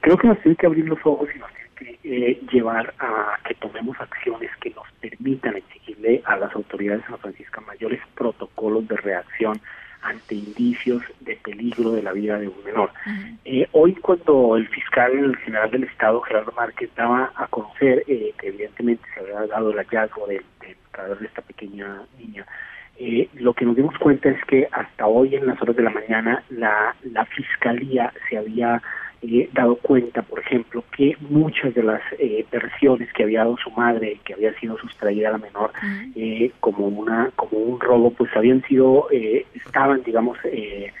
Creo 0.00 0.16
que 0.16 0.28
nos 0.28 0.40
tiene 0.42 0.56
que 0.56 0.66
abrir 0.66 0.84
los 0.84 1.00
ojos 1.04 1.28
y 1.34 1.38
nos 1.40 1.50
tiene 1.76 1.96
que 1.96 2.40
llevar 2.52 2.94
a 3.00 3.36
que 3.48 3.54
tomemos 3.56 4.00
acciones 4.00 4.50
que 4.60 4.70
nos 4.70 4.86
permitan 5.00 5.56
exigirle 5.56 6.22
a 6.24 6.36
las 6.36 6.54
autoridades 6.54 7.02
de 7.02 7.08
San 7.08 7.18
Francisco 7.18 7.60
mayores 7.62 8.00
protocolos 8.14 8.86
de 8.86 8.96
reacción 8.96 9.60
ante 10.02 10.34
indicios 10.34 11.02
de 11.20 11.36
peligro 11.36 11.92
de 11.92 12.02
la 12.02 12.12
vida 12.12 12.38
de 12.38 12.48
un 12.48 12.64
menor. 12.64 12.90
Eh, 13.44 13.68
hoy 13.72 13.94
cuando 13.94 14.56
el 14.56 14.68
fiscal 14.68 15.36
general 15.44 15.70
del 15.70 15.84
Estado, 15.84 16.20
Gerardo 16.22 16.52
Márquez, 16.52 16.90
daba 16.96 17.32
a 17.34 17.46
conocer 17.48 18.04
eh, 18.06 18.32
que 18.38 18.48
evidentemente 18.48 19.04
se 19.14 19.20
había 19.20 19.46
dado 19.46 19.70
el 19.70 19.78
hallazgo 19.78 20.26
del, 20.26 20.44
cadáver 20.90 21.18
de 21.18 21.26
esta 21.26 21.42
pequeña 21.42 22.02
niña, 22.18 22.46
eh, 23.00 23.28
lo 23.34 23.54
que 23.54 23.64
nos 23.64 23.76
dimos 23.76 23.96
cuenta 23.98 24.28
es 24.28 24.44
que 24.46 24.68
hasta 24.72 25.06
hoy 25.06 25.36
en 25.36 25.46
las 25.46 25.60
horas 25.62 25.76
de 25.76 25.84
la 25.84 25.90
mañana 25.90 26.42
la, 26.50 26.96
la 27.04 27.24
fiscalía 27.26 28.12
se 28.28 28.38
había 28.38 28.82
eh, 29.22 29.48
dado 29.52 29.76
cuenta, 29.76 30.22
por 30.22 30.38
ejemplo, 30.38 30.84
que 30.96 31.16
muchas 31.20 31.74
de 31.74 31.82
las 31.82 32.00
eh, 32.18 32.46
versiones 32.50 33.12
que 33.12 33.24
había 33.24 33.40
dado 33.40 33.56
su 33.56 33.70
madre, 33.70 34.20
que 34.24 34.34
había 34.34 34.58
sido 34.60 34.78
sustraída 34.78 35.28
a 35.28 35.32
la 35.32 35.38
menor 35.38 35.72
eh, 36.14 36.52
como 36.60 36.86
una 36.86 37.30
como 37.34 37.58
un 37.58 37.80
robo, 37.80 38.12
pues 38.12 38.30
habían 38.36 38.62
sido 38.64 39.08
eh, 39.10 39.46
estaban, 39.54 40.02
digamos, 40.02 40.38
eh, 40.44 40.92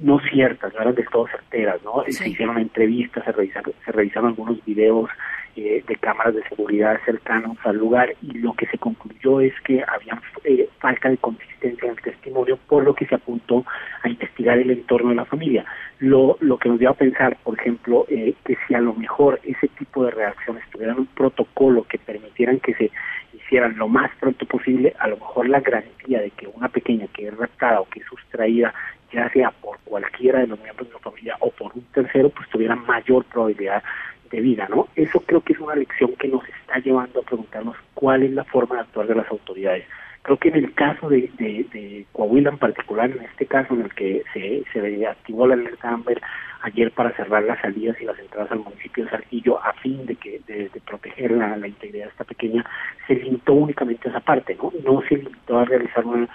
no 0.00 0.18
ciertas, 0.20 0.74
no 0.74 0.80
eran 0.80 0.94
de 0.94 1.04
todo 1.04 1.26
certeras, 1.28 1.82
¿no? 1.82 2.04
Se 2.08 2.28
hicieron 2.28 2.58
entrevistas, 2.58 3.24
se 3.24 3.32
revisaron, 3.32 3.72
se 3.84 3.92
revisaron 3.92 4.30
algunos 4.30 4.64
videos 4.64 5.08
eh, 5.56 5.82
de 5.86 5.96
cámaras 5.96 6.34
de 6.34 6.42
seguridad 6.48 7.00
cercanos 7.04 7.56
al 7.64 7.78
lugar 7.78 8.14
y 8.20 8.38
lo 8.38 8.52
que 8.52 8.66
se 8.66 8.78
concluyó 8.78 9.40
es 9.40 9.54
que 9.62 9.82
había 9.86 10.20
eh, 10.44 10.68
falta 10.78 11.08
de 11.08 11.16
consistencia 11.16 11.86
en 11.86 11.96
el 11.96 12.02
testimonio, 12.02 12.58
por 12.68 12.84
lo 12.84 12.94
que 12.94 13.06
se 13.06 13.14
apuntó 13.14 13.64
a 14.02 14.08
investigar 14.08 14.58
el 14.58 14.70
entorno 14.70 15.10
de 15.10 15.16
la 15.16 15.24
familia. 15.24 15.64
Lo, 15.98 16.36
lo 16.40 16.58
que 16.58 16.68
nos 16.68 16.78
dio 16.78 16.90
a 16.90 16.94
pensar, 16.94 17.38
por 17.42 17.58
ejemplo, 17.58 18.04
eh, 18.08 18.34
que 18.44 18.58
si 18.66 18.74
a 18.74 18.80
lo 18.80 18.92
mejor 18.94 19.40
ese 19.44 19.68
tipo 19.68 20.04
de 20.04 20.10
reacciones 20.10 20.62
tuvieran 20.70 20.98
un 20.98 21.06
protocolo 21.06 21.84
que 21.84 21.98
permitieran 21.98 22.60
que 22.60 22.74
se 22.74 22.90
hicieran 23.32 23.78
lo 23.78 23.88
más 23.88 24.10
pronto 24.20 24.44
posible, 24.46 24.94
a 24.98 25.08
lo 25.08 25.16
mejor 25.16 25.48
la 25.48 25.60
garantía 25.60 26.20
de 26.20 26.30
que 26.32 26.46
una 26.48 26.68
pequeña 26.68 27.06
que 27.14 27.28
es 27.28 27.36
raptada 27.36 27.80
o 27.80 27.88
que 27.88 28.00
es 28.00 28.06
sustraída 28.06 28.74
ya 29.12 29.30
sea 29.30 29.50
por 29.50 29.78
cualquiera 29.84 30.40
de 30.40 30.48
los 30.48 30.60
miembros 30.60 30.88
de 30.88 30.94
la 30.94 31.00
familia 31.00 31.36
o 31.40 31.50
por 31.50 31.72
un 31.74 31.82
tercero, 31.94 32.28
pues 32.30 32.48
tuviera 32.50 32.74
mayor 32.74 33.24
probabilidad 33.26 33.82
de 34.30 34.40
vida, 34.40 34.66
¿no? 34.68 34.88
Eso 34.96 35.20
creo 35.20 35.40
que 35.40 35.52
es 35.52 35.60
una 35.60 35.74
lección 35.74 36.14
que 36.16 36.28
nos 36.28 36.46
está 36.48 36.78
llevando 36.78 37.20
a 37.20 37.22
preguntarnos 37.22 37.76
cuál 37.94 38.22
es 38.22 38.32
la 38.32 38.44
forma 38.44 38.76
de 38.76 38.82
actuar 38.82 39.06
de 39.06 39.14
las 39.14 39.30
autoridades. 39.30 39.84
Creo 40.22 40.38
que 40.38 40.48
en 40.48 40.56
el 40.56 40.74
caso 40.74 41.08
de, 41.08 41.30
de, 41.38 42.04
Coahuila 42.12 42.50
en 42.50 42.58
particular, 42.58 43.10
en 43.10 43.22
este 43.22 43.46
caso 43.46 43.74
en 43.74 43.82
el 43.82 43.94
que 43.94 44.24
se, 44.32 44.64
se 44.72 45.06
activó 45.06 45.46
la 45.46 45.54
alerta 45.54 45.88
Amber 45.88 46.20
ayer 46.66 46.90
para 46.90 47.14
cerrar 47.16 47.44
las 47.44 47.60
salidas 47.60 47.96
y 48.00 48.04
las 48.04 48.18
entradas 48.18 48.50
al 48.50 48.58
municipio 48.60 49.04
de 49.04 49.10
Saltillo 49.10 49.62
a 49.62 49.72
fin 49.74 50.04
de 50.04 50.16
que 50.16 50.40
de, 50.46 50.70
proteger 50.84 51.30
la, 51.30 51.56
la, 51.56 51.68
integridad 51.68 52.06
de 52.06 52.10
esta 52.10 52.24
pequeña, 52.24 52.64
se 53.06 53.14
limitó 53.14 53.54
únicamente 53.54 54.08
a 54.08 54.10
esa 54.10 54.20
parte, 54.20 54.56
¿no? 54.56 54.72
No 54.84 55.02
se 55.08 55.16
limitó 55.16 55.58
a 55.58 55.64
realizar 55.64 56.04
una 56.04 56.28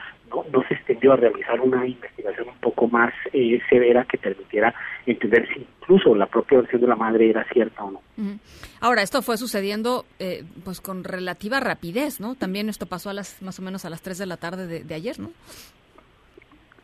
no, 0.52 0.64
se 0.68 0.74
extendió 0.76 1.14
a 1.14 1.18
realizar 1.18 1.60
una 1.60 1.86
investigación 1.86 2.50
un 2.50 2.60
poco 2.60 2.88
más 2.88 3.14
eh, 3.34 3.60
severa 3.70 4.06
que 4.06 4.18
permitiera 4.18 4.74
entender 5.06 5.48
si 5.54 5.68
incluso 5.82 6.16
la 6.16 6.28
propia 6.28 6.60
versión 6.60 6.82
de 6.82 6.88
la 6.88 6.96
madre 6.96 7.30
era 7.30 7.46
cierta 7.52 7.84
o 7.84 7.92
no. 7.92 8.02
Ahora, 8.80 9.02
esto 9.02 9.22
fue 9.22 9.38
sucediendo 9.38 10.06
eh, 10.20 10.44
pues 10.64 10.80
con 10.80 11.04
relativa 11.04 11.60
rapidez, 11.60 12.20
¿no? 12.20 12.36
También 12.36 12.70
esto 12.70 12.86
pasó 12.86 13.10
a 13.10 13.14
las 13.14 13.42
más 13.42 13.60
o 13.60 13.62
menos 13.62 13.86
a 13.86 13.90
las 13.90 14.02
3 14.02 14.18
de 14.18 14.26
la 14.26 14.38
tarde 14.38 14.84
de, 14.84 14.96
ayer, 14.96 15.20
¿no? 15.20 15.32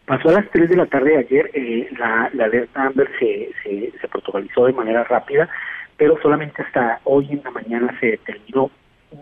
Pasó 0.08 0.30
a 0.30 0.34
las 0.34 0.50
3 0.52 0.70
de 0.70 0.78
la 0.78 0.86
tarde 0.86 1.12
de 1.12 1.18
ayer, 1.18 1.52
eh, 1.54 1.90
la, 2.00 2.30
la 2.34 2.46
alerta 2.46 2.86
Amber 2.86 3.10
se, 3.20 3.52
se, 3.62 3.92
se 4.00 4.08
protocolizó 4.08 4.66
de 4.66 4.72
manera 4.72 5.04
rápida, 5.04 5.50
pero 5.98 6.18
solamente 6.22 6.62
hasta 6.62 7.02
hoy 7.04 7.28
en 7.30 7.42
la 7.44 7.52
mañana 7.52 7.96
se 8.00 8.18
terminó 8.26 8.72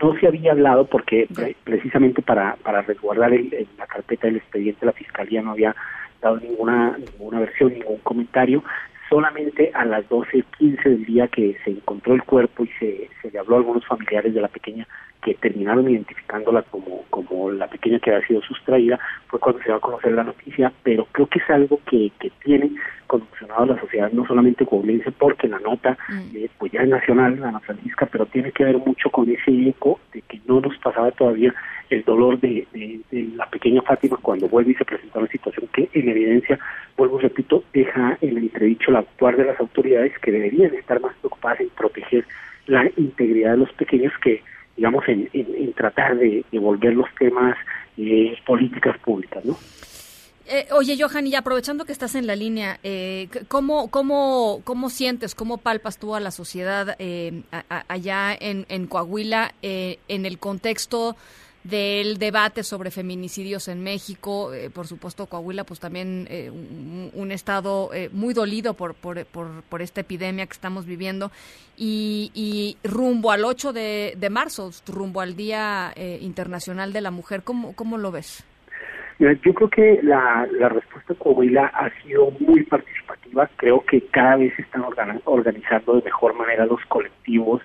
no 0.02 0.18
se 0.20 0.28
había 0.28 0.52
hablado 0.52 0.86
porque 0.86 1.28
precisamente 1.64 2.22
para, 2.22 2.56
para 2.58 2.82
resguardar 2.82 3.34
el, 3.34 3.68
la 3.78 3.88
carpeta 3.88 4.28
del 4.28 4.38
expediente 4.38 4.86
la 4.86 4.94
fiscalía 4.94 5.42
no 5.42 5.52
había 5.52 5.76
dado 6.22 6.38
ninguna 6.38 6.98
ninguna 6.98 7.40
versión, 7.40 7.74
ningún 7.74 7.98
comentario. 8.00 8.64
Solamente 9.16 9.72
a 9.74 9.86
las 9.86 10.04
12.15 10.10 10.84
del 10.84 11.06
día 11.06 11.30
que 11.30 11.56
se 11.64 11.72
encontró 11.72 12.16
el 12.16 12.24
cuerpo 12.24 12.66
y 12.66 12.68
se, 12.78 13.10
se 13.22 13.32
le 13.32 13.40
habló 13.40 13.56
a 13.56 13.60
algunos 13.60 13.86
familiares 13.86 14.34
de 14.34 14.42
la 14.42 14.50
pequeña 14.50 14.86
que 15.24 15.36
terminaron 15.36 15.90
identificándola 15.90 16.64
como, 16.64 17.04
como 17.10 17.50
la 17.50 17.68
pequeña 17.68 18.00
que 18.00 18.12
había 18.12 18.28
sido 18.28 18.42
sustraída, 18.42 19.00
fue 19.28 19.40
cuando 19.40 19.64
se 19.64 19.72
va 19.72 19.78
a 19.78 19.80
conocer 19.80 20.12
la 20.12 20.26
noticia, 20.26 20.74
pero 20.84 21.08
creo 21.14 21.28
que 21.28 21.40
es 21.40 21.50
algo 21.50 21.80
que, 21.90 22.12
que 22.20 22.30
tiene 22.44 22.72
conmocionado 23.08 23.68
la 23.68 23.80
sociedad, 23.80 24.12
no 24.12 24.28
solamente 24.28 24.66
coahuilense, 24.66 25.14
porque 25.14 25.48
la 25.48 25.60
nota 25.60 25.98
eh, 26.34 26.50
pues 26.58 26.74
ya 26.74 26.82
es 26.82 26.90
nacional, 26.90 27.42
Ana 27.42 27.62
Francisca, 27.62 28.10
pero 28.12 28.26
tiene 28.26 28.52
que 28.52 28.66
ver 28.66 28.78
mucho 28.80 29.10
con 29.12 29.30
ese 29.30 29.70
eco 29.70 30.02
de 30.12 30.24
que 30.24 30.42
no 30.46 30.60
nos 30.60 30.78
pasaba 30.80 31.10
todavía 31.12 31.54
el 31.90 32.04
dolor 32.04 32.40
de, 32.40 32.68
de, 32.72 33.24
la 33.36 33.50
pequeña 33.50 33.82
Fátima 33.82 34.18
cuando 34.22 34.48
vuelve 34.48 34.72
y 34.72 34.76
se 34.76 34.86
presenta 34.86 35.20
una 35.20 35.28
situación 35.28 35.68
que 35.74 35.90
en 35.94 36.10
evidencia, 36.10 36.60
vuelvo 36.98 37.20
repito, 37.20 37.64
deja 37.74 38.18
en 38.22 38.38
entredicho 38.38 38.92
el 38.92 38.98
actuar 38.98 39.38
de 39.38 39.46
las 39.46 39.60
autoridades 39.60 40.18
que 40.20 40.32
deberían 40.32 40.74
estar 40.76 41.00
más 41.02 41.16
preocupadas 41.18 41.62
en 41.62 41.70
proteger 41.70 42.26
la 42.68 42.90
integridad 42.98 43.52
de 43.52 43.58
los 43.58 43.74
pequeños 43.74 44.14
que 44.24 44.42
digamos 44.76 45.08
en, 45.08 45.30
en, 45.32 45.74
tratar 45.74 46.18
de, 46.18 46.44
de, 46.52 46.60
volver 46.60 46.94
los 46.94 47.08
temas 47.18 47.56
eh, 47.98 48.36
políticas 48.46 48.98
públicas, 48.98 49.46
¿no? 49.46 49.58
Eh, 50.48 50.68
oye, 50.72 50.96
Johan, 51.00 51.26
y 51.26 51.34
aprovechando 51.34 51.86
que 51.86 51.92
estás 51.92 52.14
en 52.14 52.28
la 52.28 52.36
línea, 52.36 52.80
eh, 52.84 53.30
¿cómo, 53.48 53.90
cómo, 53.90 54.62
¿cómo 54.64 54.92
sientes, 54.92 55.34
cómo 55.34 55.58
palpas 55.58 55.98
tú 55.98 56.14
a 56.14 56.20
la 56.20 56.30
sociedad 56.30 56.96
eh, 57.00 57.42
allá 57.88 58.36
en, 58.40 58.68
en 58.70 58.86
Coahuila 58.86 59.56
eh, 59.64 59.98
en 60.08 60.28
el 60.28 60.38
contexto 60.38 61.16
del 61.66 62.18
debate 62.18 62.64
sobre 62.64 62.92
feminicidios 62.92 63.68
en 63.68 63.84
México? 63.84 64.52
por 64.74 64.88
supuesto, 64.88 65.26
Coahuila, 65.26 65.64
pues 65.64 65.80
también 65.80 66.28
un, 67.14 67.32
estado 67.32 67.90
muy 68.12 68.34
dolido 68.34 68.76
por, 68.76 68.94
por, 68.94 69.26
por, 69.26 69.82
esta 69.82 70.02
epidemia 70.02 70.46
que 70.46 70.54
estamos 70.54 70.86
viviendo 70.86 71.32
y, 71.76 72.32
y 72.34 72.78
rumbo 72.88 73.32
al 73.32 73.44
8 73.44 73.74
de, 73.74 74.14
de 74.18 74.30
marzo, 74.30 74.72
rumbo 74.88 75.22
al 75.22 75.36
Día 75.36 75.94
Internacional 76.22 76.94
de 76.94 77.02
la 77.02 77.12
Mujer, 77.12 77.42
¿cómo, 77.44 77.76
cómo 77.76 77.98
lo 77.98 78.12
ves? 78.12 78.46
Yo 79.18 79.54
creo 79.54 79.70
que 79.70 80.00
la, 80.04 80.46
la 80.52 80.68
respuesta 80.68 81.14
de 81.14 81.20
Coahuila 81.20 81.68
ha 81.68 81.90
sido 82.02 82.32
muy 82.32 82.64
participativa. 82.64 83.50
Creo 83.56 83.82
que 83.86 84.02
cada 84.08 84.36
vez 84.36 84.58
están 84.60 84.84
organizando 85.24 85.96
de 85.96 86.02
mejor 86.02 86.34
manera 86.34 86.66
los 86.66 86.84
colectivos 86.88 87.62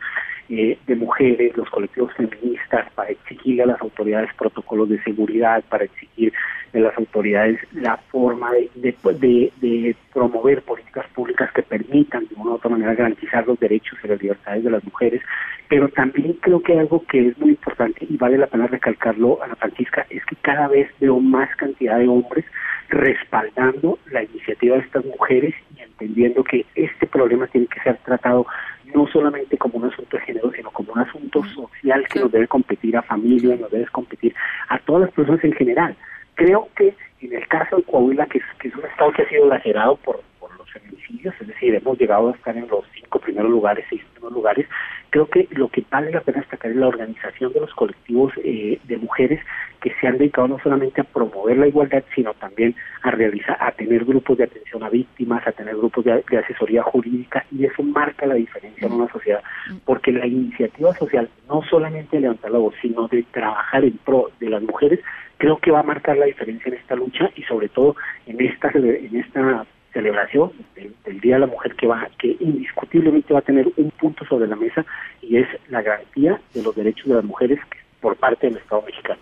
eh, 0.50 0.76
de 0.84 0.96
mujeres, 0.96 1.56
los 1.56 1.70
colectivos 1.70 2.12
feministas, 2.14 2.90
para 2.94 3.10
exigirle 3.10 3.62
a 3.62 3.66
las 3.66 3.80
autoridades 3.80 4.34
protocolos 4.34 4.88
de 4.88 5.00
seguridad, 5.04 5.62
para 5.68 5.84
exigir 5.84 6.32
de 6.72 6.80
las 6.80 6.96
autoridades 6.98 7.60
la 7.72 7.96
forma 7.96 8.50
de, 8.52 8.68
de, 8.74 9.52
de, 9.60 9.96
promover 10.12 10.62
políticas 10.62 11.06
públicas 11.14 11.52
que 11.52 11.62
permitan 11.62 12.26
de 12.26 12.34
una 12.34 12.50
u 12.50 12.54
otra 12.54 12.70
manera 12.70 12.94
garantizar 12.94 13.46
los 13.46 13.58
derechos 13.60 13.96
y 14.02 14.08
las 14.08 14.20
libertades 14.20 14.64
de 14.64 14.70
las 14.70 14.84
mujeres, 14.84 15.22
pero 15.68 15.88
también 15.88 16.32
creo 16.40 16.60
que 16.60 16.78
algo 16.78 17.04
que 17.06 17.28
es 17.28 17.38
muy 17.38 17.50
importante 17.50 18.04
y 18.08 18.16
vale 18.16 18.38
la 18.38 18.48
pena 18.48 18.66
recalcarlo 18.66 19.42
a 19.42 19.48
la 19.48 19.56
Francisca 19.56 20.04
es 20.10 20.24
que 20.24 20.36
cada 20.36 20.66
vez 20.66 20.90
veo 21.00 21.20
más 21.20 21.54
cantidad 21.56 21.98
de 21.98 22.08
hombres 22.08 22.44
respaldando 22.88 23.98
la 24.10 24.24
iniciativa 24.24 24.76
de 24.76 24.82
estas 24.82 25.04
mujeres 25.04 25.54
y 25.76 25.82
entendiendo 25.82 26.42
que 26.42 26.66
este 26.74 27.06
problema 27.06 27.46
tiene 27.46 27.68
que 27.68 27.80
ser 27.80 27.96
tratado 27.98 28.46
no 28.94 29.06
solamente 29.08 29.56
como 29.56 29.78
un 29.78 29.86
asunto 29.86 30.16
de 30.16 30.22
género, 30.24 30.50
sino 30.52 30.70
como 30.70 30.92
un 30.92 31.00
asunto 31.00 31.42
social 31.44 32.06
que 32.08 32.20
nos 32.20 32.32
debe 32.32 32.48
competir 32.48 32.96
a 32.96 33.02
familia, 33.02 33.56
nos 33.56 33.70
debe 33.70 33.86
competir 33.86 34.34
a 34.68 34.78
todas 34.78 35.02
las 35.02 35.10
personas 35.12 35.42
en 35.44 35.52
general. 35.52 35.96
Creo 36.34 36.68
que 36.76 36.94
en 37.20 37.34
el 37.34 37.46
caso 37.48 37.76
de 37.76 37.82
Coahuila, 37.82 38.26
que 38.26 38.38
es, 38.38 38.74
un 38.74 38.84
estado 38.84 39.12
que 39.12 39.22
ha 39.22 39.28
sido 39.28 39.46
lacerado 39.46 39.96
por, 39.96 40.22
feminicidios, 40.70 41.34
es 41.40 41.48
decir, 41.48 41.74
hemos 41.74 41.98
llegado 41.98 42.28
a 42.28 42.32
estar 42.32 42.56
en 42.56 42.68
los 42.68 42.84
cinco 42.94 43.18
primeros 43.18 43.50
lugares, 43.50 43.84
seis 43.88 44.02
primeros 44.12 44.32
lugares, 44.32 44.66
creo 45.10 45.26
que 45.26 45.48
lo 45.50 45.68
que 45.68 45.84
vale 45.90 46.10
la 46.10 46.20
pena 46.20 46.40
destacar 46.40 46.70
es 46.70 46.76
la 46.76 46.88
organización 46.88 47.52
de 47.52 47.60
los 47.60 47.74
colectivos 47.74 48.32
eh, 48.44 48.78
de 48.84 48.96
mujeres 48.96 49.40
que 49.80 49.92
se 50.00 50.06
han 50.06 50.18
dedicado 50.18 50.48
no 50.48 50.58
solamente 50.62 51.00
a 51.00 51.04
promover 51.04 51.56
la 51.56 51.66
igualdad, 51.66 52.04
sino 52.14 52.34
también 52.34 52.74
a 53.02 53.10
realizar, 53.10 53.56
a 53.60 53.72
tener 53.72 54.04
grupos 54.04 54.38
de 54.38 54.44
atención 54.44 54.82
a 54.82 54.90
víctimas, 54.90 55.46
a 55.46 55.52
tener 55.52 55.76
grupos 55.76 56.04
de, 56.04 56.22
asesoría 56.38 56.82
jurídica, 56.82 57.44
y 57.50 57.64
eso 57.64 57.82
marca 57.82 58.26
la 58.26 58.34
diferencia 58.34 58.86
en 58.86 58.92
una 58.92 59.10
sociedad, 59.10 59.42
porque 59.84 60.12
la 60.12 60.26
iniciativa 60.26 60.94
social, 60.94 61.28
no 61.48 61.62
solamente 61.62 62.16
de 62.16 62.22
levantar 62.22 62.50
la 62.50 62.58
voz, 62.58 62.74
sino 62.82 63.08
de 63.08 63.22
trabajar 63.30 63.84
en 63.84 63.96
pro 63.98 64.30
de 64.38 64.50
las 64.50 64.62
mujeres, 64.62 65.00
creo 65.38 65.58
que 65.58 65.70
va 65.70 65.80
a 65.80 65.84
marcar 65.84 66.18
la 66.18 66.26
diferencia 66.26 66.68
en 66.68 66.74
esta 66.74 66.94
lucha 66.94 67.30
y 67.34 67.42
sobre 67.44 67.68
todo 67.68 67.96
en 68.26 68.40
esta 68.40 68.70
en 68.74 69.16
esta 69.16 69.66
celebración 69.92 70.52
del, 70.74 71.20
Día 71.20 71.34
de 71.34 71.40
la 71.40 71.46
Mujer 71.46 71.74
que 71.76 71.86
va 71.86 72.08
que 72.18 72.36
indiscutiblemente 72.40 73.32
va 73.32 73.40
a 73.40 73.42
tener 73.42 73.66
un 73.76 73.90
punto 73.92 74.24
sobre 74.24 74.46
la 74.46 74.56
mesa 74.56 74.84
y 75.22 75.36
es 75.36 75.48
la 75.68 75.82
garantía 75.82 76.40
de 76.54 76.62
los 76.62 76.74
derechos 76.74 77.06
de 77.08 77.14
las 77.14 77.24
mujeres 77.24 77.58
por 78.00 78.16
parte 78.16 78.46
del 78.46 78.56
Estado 78.56 78.82
mexicano. 78.82 79.20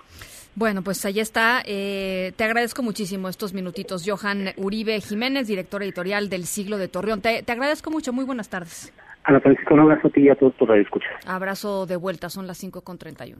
Bueno, 0.54 0.82
pues 0.82 1.04
ahí 1.04 1.20
está. 1.20 1.62
Eh, 1.64 2.32
te 2.36 2.42
agradezco 2.42 2.82
muchísimo 2.82 3.28
estos 3.28 3.54
minutitos. 3.54 4.04
Johan 4.04 4.48
Uribe 4.56 5.00
Jiménez, 5.00 5.46
director 5.46 5.82
editorial 5.84 6.28
del 6.28 6.44
Siglo 6.46 6.78
de 6.78 6.88
Torreón. 6.88 7.20
Te, 7.20 7.44
agradezco 7.46 7.92
mucho. 7.92 8.12
Muy 8.12 8.24
buenas 8.24 8.48
tardes. 8.48 8.92
A 9.22 9.32
la 9.32 9.40
Francisco, 9.40 9.74
un 9.74 9.80
abrazo 9.80 10.08
a 10.08 10.10
ti 10.10 10.22
y 10.22 10.28
a 10.30 10.34
todos 10.34 10.54
por 10.54 10.70
la 10.70 10.76
escucha. 10.82 11.06
Abrazo 11.26 11.86
de 11.86 11.96
vuelta. 11.96 12.28
Son 12.28 12.48
las 12.48 12.60
5.31. 12.62 13.36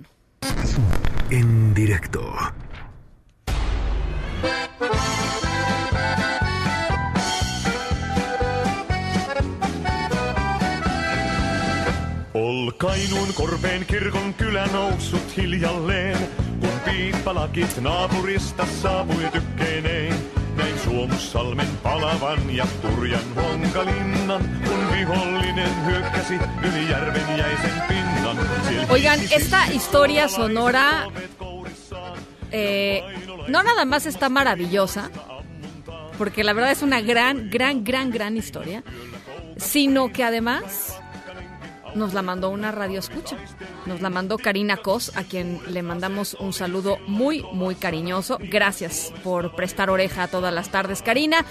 En 1.31 1.75
directo. 1.75 2.21
Ol 12.39 12.71
Kainuun 12.77 13.35
korpeen 13.35 13.87
kirkon 13.87 14.35
kylä 14.35 14.67
noussut 14.67 15.37
hiljalleen, 15.37 16.19
kun 16.61 16.81
piippalakit 16.85 17.81
naapurista 17.81 18.67
saapui 18.83 19.25
tykkeineen. 19.33 20.15
Näin 20.57 20.79
Suomussalmen 20.79 21.67
palavan 21.83 22.57
ja 22.57 22.67
turjan 22.83 23.35
honkalinnan, 23.37 24.61
kun 24.69 24.93
vihollinen 24.93 25.87
hyökkäsi 25.87 26.35
yli 26.63 26.91
järven 26.91 27.39
jäisen 27.39 27.83
pinnan. 27.89 28.39
Oigan, 28.89 29.19
esta 29.31 29.61
historia 29.61 30.29
sonora 30.29 31.13
eh, 32.53 33.03
no 33.49 33.63
nada 33.63 33.85
más 33.85 34.07
está 34.07 34.29
maravillosa, 34.29 35.11
porque 36.19 36.45
la 36.45 36.53
verdad 36.53 36.71
es 36.71 36.83
una 36.83 37.01
gran, 37.01 37.51
gran, 37.51 37.85
gran, 37.85 38.11
gran 38.11 38.37
historia, 38.37 38.83
sino 39.57 40.13
que 40.13 40.25
además 40.25 40.99
nos 41.95 42.15
la 42.15 42.23
mandó 42.23 42.51
una 42.51 42.73
radio 42.73 42.99
escucha. 42.99 43.37
Nos 43.87 44.01
la 44.01 44.11
mandó 44.11 44.39
Karina 44.39 44.77
Cos, 44.77 45.17
a 45.17 45.25
quien 45.25 45.61
le 45.69 45.83
mandamos 45.83 46.35
un 46.35 46.53
saludo 46.53 46.99
muy, 47.07 47.45
muy 47.53 47.75
cariñoso. 47.75 48.39
Gracias 48.41 49.13
por 49.23 49.55
prestar 49.55 49.91
oreja 49.91 50.29
todas 50.29 50.53
las 50.53 50.71
tardes, 50.71 51.03
Karina. 51.03 51.45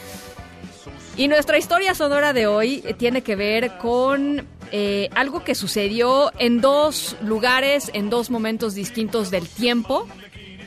Y 1.16 1.28
nuestra 1.28 1.58
historia 1.58 1.96
sonora 1.96 2.32
de 2.32 2.46
hoy 2.46 2.84
tiene 2.98 3.24
que 3.24 3.36
ver 3.36 3.78
con 3.80 4.46
eh, 4.72 5.10
algo 5.16 5.44
que 5.44 5.56
sucedió 5.56 6.32
en 6.38 6.62
dos 6.62 7.16
lugares, 7.22 7.90
en 7.94 8.10
dos 8.10 8.30
momentos 8.30 8.76
distintos 8.76 9.32
del 9.32 9.48
tiempo, 9.48 10.08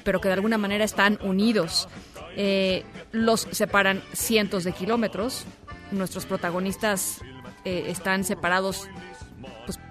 pero 0.03 0.21
que 0.21 0.29
de 0.29 0.35
alguna 0.35 0.59
manera 0.59 0.85
están 0.85 1.19
unidos. 1.23 1.89
Eh, 2.37 2.85
los 3.13 3.47
separan 3.51 4.03
cientos 4.13 4.65
de 4.65 4.73
kilómetros. 4.73 5.45
Nuestros 5.93 6.27
protagonistas 6.27 7.21
eh, 7.65 7.85
están 7.89 8.25
separados 8.25 8.89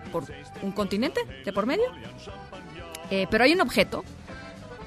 por 0.09 0.25
un 0.61 0.71
continente 0.71 1.21
de 1.45 1.53
por 1.53 1.65
medio. 1.65 1.85
Eh, 3.11 3.27
pero 3.29 3.43
hay 3.43 3.53
un 3.53 3.61
objeto 3.61 4.03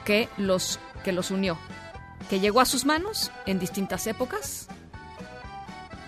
que 0.04 0.28
los, 0.36 0.78
que 1.04 1.12
los 1.12 1.30
unió, 1.30 1.58
que 2.28 2.40
llegó 2.40 2.60
a 2.60 2.64
sus 2.64 2.84
manos 2.84 3.30
en 3.46 3.58
distintas 3.58 4.06
épocas 4.06 4.68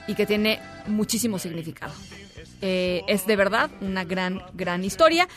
y 0.06 0.14
que 0.14 0.26
tiene 0.26 0.60
muchísimo 0.86 1.38
significado. 1.38 1.94
Eh, 2.60 3.02
es 3.08 3.26
de 3.26 3.36
verdad 3.36 3.70
una 3.80 4.04
gran, 4.04 4.42
gran 4.54 4.84
historia. 4.84 5.28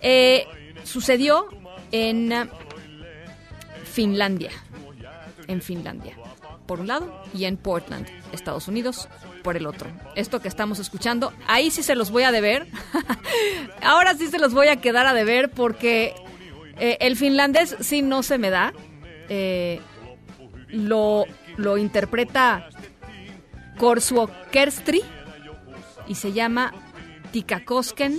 Eh, 0.00 0.46
sucedió 0.84 1.48
en 1.92 2.50
Finlandia. 3.84 4.50
En 5.46 5.60
Finlandia, 5.60 6.16
por 6.66 6.80
un 6.80 6.86
lado, 6.86 7.24
y 7.34 7.44
en 7.44 7.56
Portland, 7.56 8.06
Estados 8.32 8.68
Unidos, 8.68 9.08
por 9.42 9.56
el 9.56 9.66
otro. 9.66 9.90
Esto 10.14 10.40
que 10.40 10.48
estamos 10.48 10.78
escuchando, 10.78 11.32
ahí 11.46 11.70
sí 11.70 11.82
se 11.82 11.94
los 11.94 12.10
voy 12.10 12.24
a 12.24 12.32
deber. 12.32 12.66
Ahora 13.82 14.14
sí 14.14 14.28
se 14.28 14.38
los 14.38 14.52
voy 14.54 14.68
a 14.68 14.76
quedar 14.76 15.06
a 15.06 15.14
deber 15.14 15.50
porque 15.50 16.14
eh, 16.78 16.98
el 17.00 17.16
finlandés 17.16 17.76
sí 17.80 18.02
no 18.02 18.22
se 18.22 18.38
me 18.38 18.50
da. 18.50 18.72
Eh, 19.28 19.80
lo, 20.68 21.24
lo 21.56 21.78
interpreta 21.78 22.68
Korsuo 23.78 24.30
Kerstri 24.50 25.02
y 26.06 26.14
se 26.14 26.32
llama 26.32 26.72
Tikakosken 27.32 28.18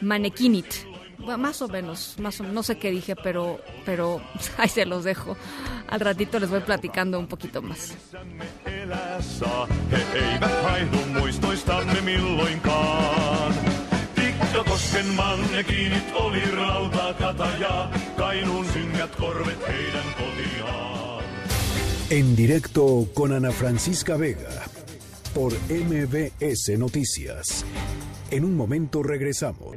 Manekinit 0.00 0.87
más 1.18 1.62
o 1.62 1.68
menos, 1.68 2.16
más 2.18 2.40
o, 2.40 2.44
no 2.44 2.62
sé 2.62 2.78
qué 2.78 2.90
dije, 2.90 3.14
pero, 3.16 3.60
pero 3.84 4.20
ahí 4.58 4.68
se 4.68 4.86
los 4.86 5.04
dejo. 5.04 5.36
Al 5.88 6.00
ratito 6.00 6.38
les 6.38 6.50
voy 6.50 6.60
platicando 6.60 7.18
un 7.18 7.26
poquito 7.26 7.62
más. 7.62 7.94
En 22.10 22.34
directo 22.34 23.06
con 23.12 23.32
Ana 23.32 23.50
Francisca 23.50 24.16
Vega 24.16 24.64
por 25.34 25.52
MBS 25.70 26.78
Noticias. 26.78 27.64
En 28.30 28.44
un 28.44 28.56
momento 28.56 29.02
regresamos. 29.02 29.76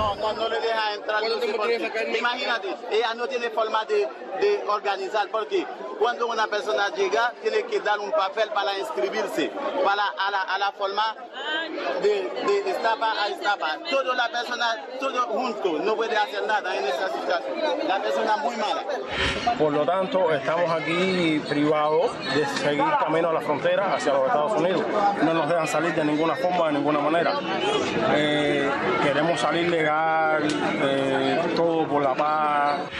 No, 0.00 0.14
no, 0.14 0.32
no 0.32 0.48
le 0.48 0.60
deja 0.60 0.94
entrar. 0.94 1.22
Imagínate, 2.18 2.74
ella 2.90 3.12
no 3.14 3.26
tiene 3.28 3.50
forma 3.50 3.84
de, 3.84 4.08
de 4.40 4.64
organizar 4.66 5.28
porque 5.30 5.66
cuando 5.98 6.26
una 6.28 6.46
persona 6.46 6.88
llega 6.96 7.34
tiene 7.42 7.64
que 7.64 7.80
dar 7.80 7.98
un 8.00 8.10
papel 8.10 8.48
para 8.50 8.78
inscribirse, 8.78 9.50
para 9.84 10.04
a 10.26 10.30
la, 10.30 10.40
a 10.42 10.58
la 10.58 10.72
forma 10.72 11.14
de, 12.02 12.30
de 12.46 12.70
estapa 12.70 13.12
a 13.22 13.28
estapa. 13.28 13.78
Toda 13.90 14.14
la 14.14 14.30
persona, 14.30 14.86
todo 14.98 15.20
junto, 15.26 15.72
no 15.80 15.94
puede 15.96 16.16
hacer 16.16 16.46
nada 16.46 16.74
en 16.74 16.86
esa 16.86 17.08
situación. 17.08 17.42
La 17.86 18.00
persona 18.00 18.36
muy 18.38 18.56
mala. 18.56 18.82
Por 19.58 19.72
lo 19.74 19.84
tanto, 19.84 20.32
estamos 20.32 20.70
aquí 20.70 21.42
privados 21.46 22.10
de 22.34 22.46
seguir 22.46 22.84
camino 22.98 23.28
a 23.28 23.32
la 23.34 23.40
frontera 23.42 23.94
hacia 23.94 24.14
los 24.14 24.26
Estados 24.28 24.52
Unidos. 24.52 24.82
No 25.22 25.34
nos 25.34 25.46
dejan 25.46 25.68
salir 25.68 25.94
de 25.94 26.04
ninguna 26.06 26.34
forma, 26.36 26.68
de 26.68 26.72
ninguna 26.72 27.00
manera. 27.00 27.34
Eh, 28.14 28.70
queremos 29.02 29.38
salir 29.38 29.68
legal, 29.68 29.89
eh, 29.92 31.38
todo 31.56 31.88
por 31.88 32.02
la 32.02 32.14
paz 32.14 32.90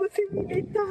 imposibilitada. 0.00 0.84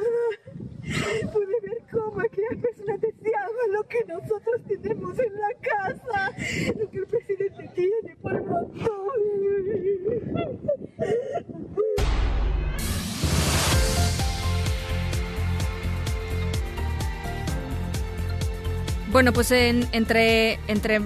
Puede 1.32 1.60
ver 1.62 1.82
cómo 1.92 2.20
aquella 2.20 2.60
persona 2.60 2.96
deseaba 2.98 3.62
lo 3.72 3.86
que 3.86 4.04
nosotros 4.06 4.60
tenemos 4.66 5.18
en 5.18 5.34
la 5.34 5.48
casa, 5.60 6.32
lo 6.78 6.90
que 6.90 6.98
el 6.98 7.06
presidente 7.06 7.70
tiene 7.74 8.16
por 8.22 8.44
montón. 8.44 8.90
Bueno, 19.12 19.32
pues 19.32 19.50
en, 19.50 19.88
entre, 19.92 20.58
entre 20.68 21.00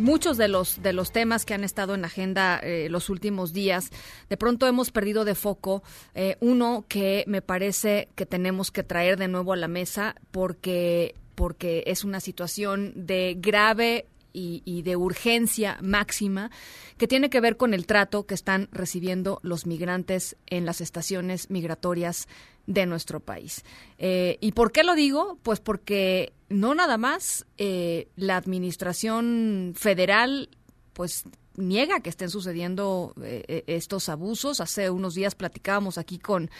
muchos 0.00 0.36
de 0.36 0.48
los 0.48 0.82
de 0.82 0.92
los 0.92 1.12
temas 1.12 1.44
que 1.44 1.54
han 1.54 1.64
estado 1.64 1.94
en 1.94 2.02
la 2.02 2.08
agenda 2.08 2.58
eh, 2.58 2.88
los 2.90 3.10
últimos 3.10 3.52
días, 3.52 3.90
de 4.28 4.36
pronto 4.36 4.66
hemos 4.66 4.90
perdido 4.90 5.24
de 5.24 5.34
foco 5.34 5.82
eh, 6.14 6.36
uno 6.40 6.84
que 6.88 7.24
me 7.26 7.42
parece 7.42 8.08
que 8.14 8.26
tenemos 8.26 8.70
que 8.70 8.82
traer 8.82 9.16
de 9.16 9.28
nuevo 9.28 9.52
a 9.52 9.56
la 9.56 9.68
mesa 9.68 10.16
porque 10.30 11.14
porque 11.34 11.84
es 11.86 12.04
una 12.04 12.20
situación 12.20 12.92
de 12.94 13.36
grave 13.38 14.06
y, 14.32 14.82
de 14.82 14.96
urgencia 14.96 15.78
máxima 15.82 16.50
que 16.98 17.08
tiene 17.08 17.30
que 17.30 17.40
ver 17.40 17.56
con 17.56 17.74
el 17.74 17.86
trato 17.86 18.26
que 18.26 18.34
están 18.34 18.68
recibiendo 18.72 19.40
los 19.42 19.66
migrantes 19.66 20.36
en 20.46 20.66
las 20.66 20.80
estaciones 20.80 21.50
migratorias 21.50 22.28
de 22.66 22.86
nuestro 22.86 23.20
país. 23.20 23.64
Eh, 23.98 24.38
¿Y 24.40 24.52
por 24.52 24.70
qué 24.70 24.84
lo 24.84 24.94
digo? 24.94 25.38
Pues 25.42 25.60
porque 25.60 26.32
no 26.50 26.74
nada 26.74 26.98
más 26.98 27.46
eh, 27.56 28.08
la 28.16 28.36
administración 28.36 29.72
federal 29.76 30.50
pues 30.92 31.24
niega 31.56 32.00
que 32.00 32.10
estén 32.10 32.28
sucediendo 32.28 33.14
eh, 33.22 33.64
estos 33.66 34.08
abusos. 34.08 34.60
Hace 34.60 34.90
unos 34.90 35.14
días 35.14 35.34
platicábamos 35.34 35.96
aquí 35.96 36.18
con 36.18 36.50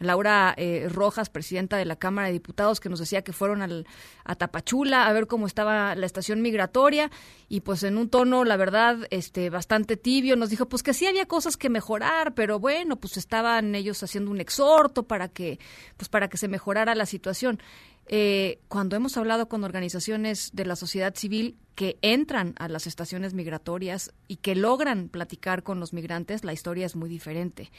Laura 0.00 0.54
eh, 0.56 0.88
Rojas, 0.90 1.28
presidenta 1.30 1.76
de 1.76 1.84
la 1.84 1.96
Cámara 1.96 2.28
de 2.28 2.34
Diputados, 2.34 2.80
que 2.80 2.88
nos 2.88 3.00
decía 3.00 3.22
que 3.22 3.32
fueron 3.32 3.62
al, 3.62 3.86
a 4.24 4.36
Tapachula 4.36 5.06
a 5.06 5.12
ver 5.12 5.26
cómo 5.26 5.46
estaba 5.46 5.94
la 5.94 6.06
estación 6.06 6.40
migratoria 6.40 7.10
y 7.48 7.60
pues 7.60 7.82
en 7.82 7.98
un 7.98 8.08
tono, 8.08 8.44
la 8.44 8.56
verdad, 8.56 8.98
este 9.10 9.50
bastante 9.50 9.96
tibio, 9.96 10.36
nos 10.36 10.50
dijo 10.50 10.68
pues 10.68 10.82
que 10.82 10.94
sí 10.94 11.06
había 11.06 11.26
cosas 11.26 11.56
que 11.56 11.68
mejorar, 11.68 12.34
pero 12.34 12.60
bueno, 12.60 12.96
pues 12.96 13.16
estaban 13.16 13.74
ellos 13.74 14.02
haciendo 14.02 14.30
un 14.30 14.40
exhorto 14.40 15.04
para 15.04 15.28
que 15.28 15.58
pues 15.96 16.08
para 16.08 16.28
que 16.28 16.36
se 16.36 16.48
mejorara 16.48 16.94
la 16.94 17.06
situación. 17.06 17.60
Eh, 18.08 18.60
cuando 18.68 18.96
hemos 18.96 19.16
hablado 19.16 19.48
con 19.48 19.64
organizaciones 19.64 20.50
de 20.54 20.64
la 20.64 20.76
sociedad 20.76 21.14
civil 21.14 21.58
que 21.74 21.98
entran 22.02 22.54
a 22.58 22.68
las 22.68 22.86
estaciones 22.86 23.34
migratorias 23.34 24.12
y 24.26 24.36
que 24.36 24.54
logran 24.56 25.08
platicar 25.08 25.62
con 25.62 25.78
los 25.78 25.92
migrantes, 25.92 26.42
la 26.42 26.52
historia 26.52 26.86
es 26.86 26.96
muy 26.96 27.08
diferente. 27.08 27.70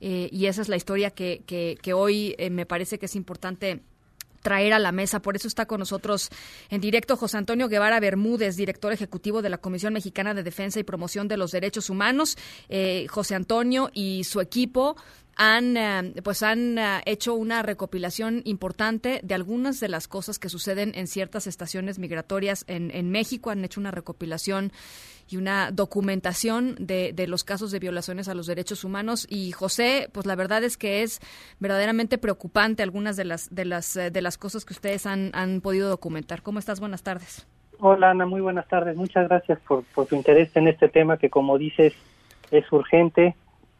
Eh, 0.00 0.28
y 0.32 0.46
esa 0.46 0.62
es 0.62 0.68
la 0.68 0.76
historia 0.76 1.10
que, 1.10 1.42
que, 1.46 1.92
hoy 1.92 2.34
eh, 2.38 2.50
me 2.50 2.66
parece 2.66 2.98
que 2.98 3.06
es 3.06 3.14
importante 3.14 3.82
traer 4.42 4.72
a 4.72 4.78
la 4.78 4.92
mesa. 4.92 5.20
Por 5.20 5.36
eso 5.36 5.46
está 5.46 5.66
con 5.66 5.80
nosotros 5.80 6.30
en 6.70 6.80
directo 6.80 7.16
José 7.16 7.36
Antonio 7.36 7.68
Guevara 7.68 8.00
Bermúdez, 8.00 8.56
director 8.56 8.92
ejecutivo 8.92 9.42
de 9.42 9.50
la 9.50 9.58
Comisión 9.58 9.92
Mexicana 9.92 10.34
de 10.34 10.42
Defensa 10.42 10.80
y 10.80 10.84
Promoción 10.84 11.28
de 11.28 11.36
los 11.36 11.50
Derechos 11.50 11.90
Humanos. 11.90 12.38
José 13.08 13.34
Antonio 13.34 13.90
y 13.92 14.22
su 14.22 14.40
equipo 14.40 14.96
han 15.36 15.76
eh, 15.76 16.14
pues 16.24 16.42
han 16.42 16.78
eh, 16.78 17.00
hecho 17.04 17.34
una 17.34 17.62
recopilación 17.62 18.40
importante 18.44 19.20
de 19.22 19.34
algunas 19.34 19.80
de 19.80 19.88
las 19.88 20.08
cosas 20.08 20.38
que 20.38 20.48
suceden 20.48 20.92
en 20.94 21.06
ciertas 21.06 21.46
estaciones 21.46 21.98
migratorias 21.98 22.64
en, 22.66 22.90
en 22.90 23.10
México. 23.10 23.50
Han 23.50 23.64
hecho 23.64 23.78
una 23.78 23.90
recopilación 23.90 24.72
y 25.28 25.36
una 25.36 25.70
documentación 25.72 26.76
de, 26.78 27.12
de, 27.12 27.26
los 27.26 27.44
casos 27.44 27.70
de 27.70 27.80
violaciones 27.80 28.28
a 28.28 28.34
los 28.34 28.46
derechos 28.46 28.84
humanos. 28.84 29.26
Y 29.28 29.52
José, 29.52 30.08
pues 30.12 30.24
la 30.24 30.36
verdad 30.36 30.64
es 30.64 30.76
que 30.76 31.02
es 31.02 31.20
verdaderamente 31.58 32.16
preocupante 32.16 32.82
algunas 32.82 33.16
de 33.16 33.24
las 33.24 33.54
de 33.54 33.64
las 33.66 33.96
eh, 33.96 34.10
de 34.10 34.22
las 34.22 34.38
cosas 34.38 34.64
que 34.64 34.72
ustedes 34.72 35.06
han, 35.06 35.30
han 35.34 35.60
podido 35.60 35.88
documentar. 35.88 36.42
¿Cómo 36.42 36.58
estás? 36.58 36.80
Buenas 36.80 37.02
tardes. 37.02 37.46
Hola 37.78 38.10
Ana, 38.10 38.24
muy 38.24 38.40
buenas 38.40 38.66
tardes. 38.68 38.96
Muchas 38.96 39.28
gracias 39.28 39.58
por, 39.68 39.84
por 39.94 40.06
tu 40.06 40.16
interés 40.16 40.56
en 40.56 40.66
este 40.66 40.88
tema 40.88 41.18
que 41.18 41.28
como 41.28 41.58
dices 41.58 41.92
es 42.50 42.72
urgente 42.72 43.34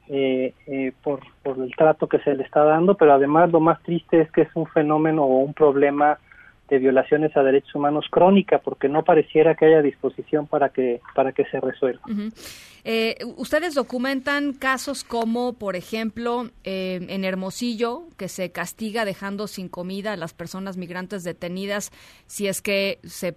eh, 0.09 0.54
eh, 0.66 0.92
por, 1.02 1.20
por 1.42 1.59
el 1.59 1.74
trato 1.74 2.09
que 2.09 2.18
se 2.20 2.34
le 2.34 2.44
está 2.44 2.62
dando, 2.62 2.96
pero 2.96 3.12
además 3.12 3.50
lo 3.50 3.61
más 3.61 3.82
triste 3.82 4.20
es 4.20 4.30
que 4.30 4.42
es 4.42 4.48
un 4.54 4.66
fenómeno 4.66 5.24
o 5.24 5.38
un 5.38 5.52
problema 5.52 6.18
de 6.68 6.78
violaciones 6.78 7.36
a 7.36 7.42
derechos 7.42 7.74
humanos 7.74 8.07
crónica, 8.11 8.59
porque 8.59 8.88
no 8.88 9.04
pareciera 9.04 9.54
que 9.54 9.66
haya 9.66 9.82
disposición 9.82 10.46
para 10.46 10.70
que 10.70 11.00
para 11.14 11.30
que 11.32 11.44
se 11.44 11.61
resuelva. 11.61 12.02
Eh, 12.84 13.16
ustedes 13.36 13.74
documentan 13.74 14.52
casos 14.52 15.04
como, 15.04 15.52
por 15.52 15.76
ejemplo, 15.76 16.50
en 16.64 17.24
Hermosillo, 17.24 18.04
que 18.16 18.28
se 18.28 18.50
castiga 18.50 19.04
dejando 19.04 19.46
sin 19.46 19.68
comida 19.68 20.12
a 20.12 20.16
las 20.16 20.34
personas 20.34 20.76
migrantes 20.76 21.22
detenidas 21.22 21.92
si 22.26 22.48
es 22.48 22.62
que 22.62 22.98
se 23.04 23.36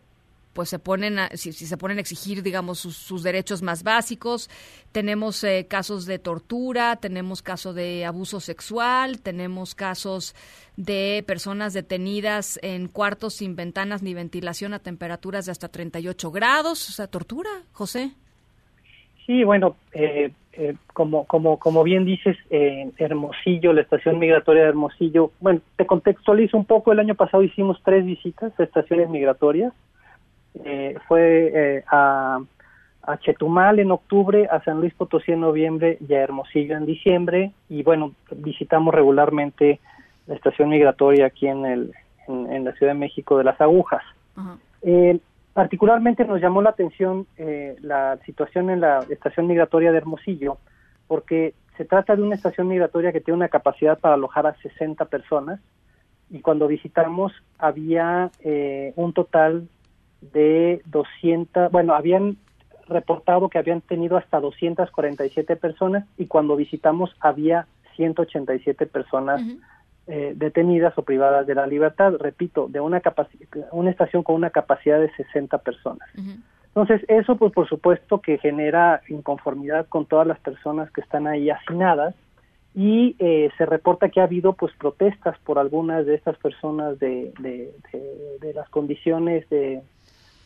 pues 0.59 0.67
se 0.67 0.77
ponen 0.77 1.15
si, 1.35 1.53
se 1.53 1.77
ponen 1.77 1.99
a 1.99 2.01
exigir 2.01 2.43
digamos 2.43 2.79
sus, 2.79 3.23
derechos 3.23 3.61
más 3.61 3.81
básicos. 3.81 4.49
Tenemos 4.91 5.41
eh, 5.45 5.67
casos 5.69 6.05
de 6.05 6.19
tortura 6.19 6.97
tenemos 6.97 7.41
casos 7.41 7.75
de 7.75 8.03
abuso 8.03 8.41
sexual 8.41 9.21
tenemos 9.21 9.73
casos 9.73 10.35
de 10.75 11.23
personas 11.25 11.73
detenidas 11.73 12.59
en 12.61 12.89
cuartos 12.89 13.35
sin 13.35 13.55
ventanas 13.55 14.03
ni 14.03 14.13
ventilación 14.13 14.73
a 14.73 14.79
temperaturas 14.79 15.45
de 15.45 15.53
hasta 15.53 15.69
38 15.69 16.29
grados. 16.29 16.89
O 16.89 16.91
sea 16.91 17.07
tortura 17.07 17.49
José. 17.71 18.11
Sí 19.25 19.45
bueno 19.45 19.77
eh, 19.93 20.33
eh, 20.51 20.75
como 20.91 21.23
como 21.23 21.57
como 21.57 21.85
bien 21.85 22.03
dices 22.03 22.35
en 22.49 22.93
Hermosillo 22.97 23.71
la 23.71 23.79
estación 23.79 24.19
migratoria 24.19 24.63
de 24.63 24.69
Hermosillo 24.69 25.31
bueno 25.39 25.61
te 25.77 25.85
contextualizo 25.85 26.57
un 26.57 26.65
poco. 26.65 26.91
El 26.91 26.99
año 26.99 27.15
pasado 27.15 27.43
hicimos 27.43 27.81
tres 27.85 28.05
visitas 28.05 28.51
a 28.59 28.63
estaciones 28.63 29.09
migratorias 29.09 29.71
eh, 30.55 30.97
fue 31.07 31.51
eh, 31.53 31.83
a, 31.89 32.39
a, 33.03 33.17
Chetumal 33.17 33.79
en 33.79 33.91
octubre, 33.91 34.47
a 34.51 34.61
San 34.63 34.79
Luis 34.79 34.93
Potosí 34.93 35.31
en 35.31 35.41
noviembre 35.41 35.97
y 36.07 36.13
a 36.13 36.21
Hermosillo 36.21 36.75
en 36.75 36.85
diciembre. 36.85 37.51
Y 37.69 37.83
bueno, 37.83 38.13
visitamos 38.31 38.93
regularmente 38.93 39.79
la 40.27 40.35
estación 40.35 40.69
migratoria 40.69 41.27
aquí 41.27 41.47
en, 41.47 41.65
el, 41.65 41.93
en, 42.27 42.63
la 42.63 42.73
Ciudad 42.73 42.93
de 42.93 42.99
México 42.99 43.37
de 43.37 43.43
las 43.43 43.59
Agujas. 43.61 44.03
Eh, 44.81 45.19
particularmente 45.53 46.23
nos 46.25 46.39
llamó 46.41 46.61
la 46.61 46.69
atención 46.69 47.27
la 47.81 48.17
situación 48.25 48.69
en 48.69 48.81
la 48.81 48.99
estación 49.09 49.47
migratoria 49.47 49.91
de 49.91 49.97
Hermosillo, 49.97 50.57
porque 51.07 51.53
se 51.77 51.85
trata 51.85 52.15
de 52.15 52.21
una 52.21 52.35
estación 52.35 52.67
migratoria 52.67 53.11
que 53.11 53.21
tiene 53.21 53.37
una 53.37 53.49
capacidad 53.49 53.97
para 53.97 54.13
alojar 54.13 54.47
a 54.47 54.55
60 54.55 55.05
personas 55.05 55.59
y 56.29 56.41
cuando 56.41 56.67
visitamos 56.67 57.33
había 57.57 58.29
un 58.95 59.13
total 59.13 59.67
de 60.21 60.81
200, 60.85 61.71
bueno, 61.71 61.93
habían 61.93 62.37
reportado 62.89 63.49
que 63.49 63.57
habían 63.57 63.81
tenido 63.81 64.17
hasta 64.17 64.39
247 64.39 65.55
personas 65.55 66.05
y 66.17 66.25
cuando 66.25 66.55
visitamos 66.55 67.15
había 67.19 67.67
187 67.95 68.85
personas 68.87 69.41
eh, 70.07 70.33
detenidas 70.35 70.97
o 70.97 71.03
privadas 71.03 71.45
de 71.45 71.55
la 71.55 71.67
libertad, 71.67 72.13
repito, 72.19 72.67
de 72.67 72.79
una 72.79 73.01
una 73.71 73.91
estación 73.91 74.23
con 74.23 74.35
una 74.35 74.49
capacidad 74.49 74.99
de 74.99 75.11
60 75.11 75.57
personas. 75.59 76.09
Entonces, 76.67 77.01
eso 77.07 77.35
pues 77.35 77.53
por 77.53 77.67
supuesto 77.67 78.19
que 78.19 78.37
genera 78.37 79.01
inconformidad 79.07 79.87
con 79.87 80.05
todas 80.05 80.25
las 80.25 80.39
personas 80.39 80.89
que 80.91 81.01
están 81.01 81.27
ahí 81.27 81.49
hacinadas 81.49 82.15
y 82.75 83.15
eh, 83.19 83.49
se 83.57 83.65
reporta 83.65 84.09
que 84.09 84.21
ha 84.21 84.23
habido 84.23 84.53
pues 84.53 84.73
protestas 84.77 85.37
por 85.39 85.59
algunas 85.59 86.05
de 86.05 86.15
estas 86.15 86.37
personas 86.37 86.97
de, 86.99 87.33
de 87.39 88.53
las 88.53 88.69
condiciones 88.69 89.49
de, 89.49 89.81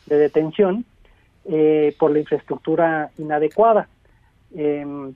de 0.06 0.18
detención 0.18 0.84
eh, 1.46 1.94
por 1.98 2.10
la 2.10 2.20
infraestructura 2.20 3.10
inadecuada. 3.18 3.88
Eh, 4.54 5.12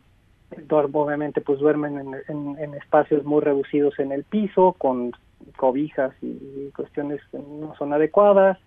obviamente 0.70 1.40
pues 1.40 1.58
duermen 1.58 2.14
en, 2.28 2.74
espacios 2.74 3.24
muy 3.24 3.40
reducidos 3.40 3.98
en 3.98 4.12
el 4.12 4.24
piso, 4.24 4.74
con 4.78 5.12
cobijas 5.56 6.12
y, 6.22 6.70
cuestiones 6.74 7.20
que 7.30 7.38
no 7.38 7.74
son 7.76 7.92
adecuadas, 7.92 8.58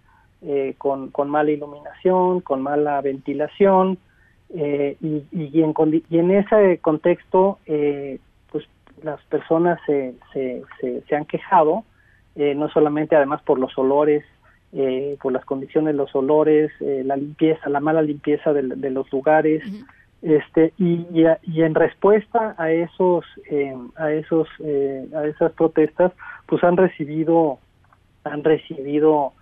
eh, 0.41 0.75
con, 0.77 1.11
con, 1.11 1.29
mala 1.29 1.51
iluminación, 1.51 2.41
con 2.41 2.61
mala 2.61 3.01
ventilación, 3.01 3.97
eh, 4.53 4.97
y, 5.01 5.23
y, 5.31 5.61
en, 5.63 5.73
y, 6.09 6.17
en, 6.17 6.31
ese 6.31 6.79
contexto 6.79 7.59
pues 8.51 8.65
las 9.03 9.21
personas 9.25 9.79
se, 9.85 10.15
se, 10.33 10.63
se, 10.79 11.01
se 11.01 11.15
han 11.15 11.25
quejado, 11.25 11.83
no 12.35 12.69
solamente 12.69 13.15
además 13.15 13.41
por 13.43 13.59
los 13.59 13.77
olores 13.77 14.23
eh, 14.73 15.17
por 15.21 15.33
las 15.33 15.43
condiciones, 15.45 15.95
los 15.95 16.15
olores, 16.15 16.71
eh, 16.79 17.03
la 17.05 17.17
limpieza, 17.17 17.69
la 17.69 17.79
mala 17.79 18.01
limpieza 18.01 18.53
de, 18.53 18.89
los 18.89 19.11
lugares, 19.11 19.63
este 20.21 20.73
y, 20.77 21.05
y, 21.11 21.61
en 21.61 21.75
respuesta 21.75 22.55
a 22.57 22.71
esos 22.71 23.25
eh, 23.49 23.75
a 23.95 24.11
esos 24.11 24.47
eh, 24.59 25.07
a 25.15 25.25
esas 25.25 25.51
protestas, 25.53 26.13
pues 26.45 26.63
han 26.63 26.77
recibido 26.77 27.59
han 28.23 28.43
recibido 28.43 29.33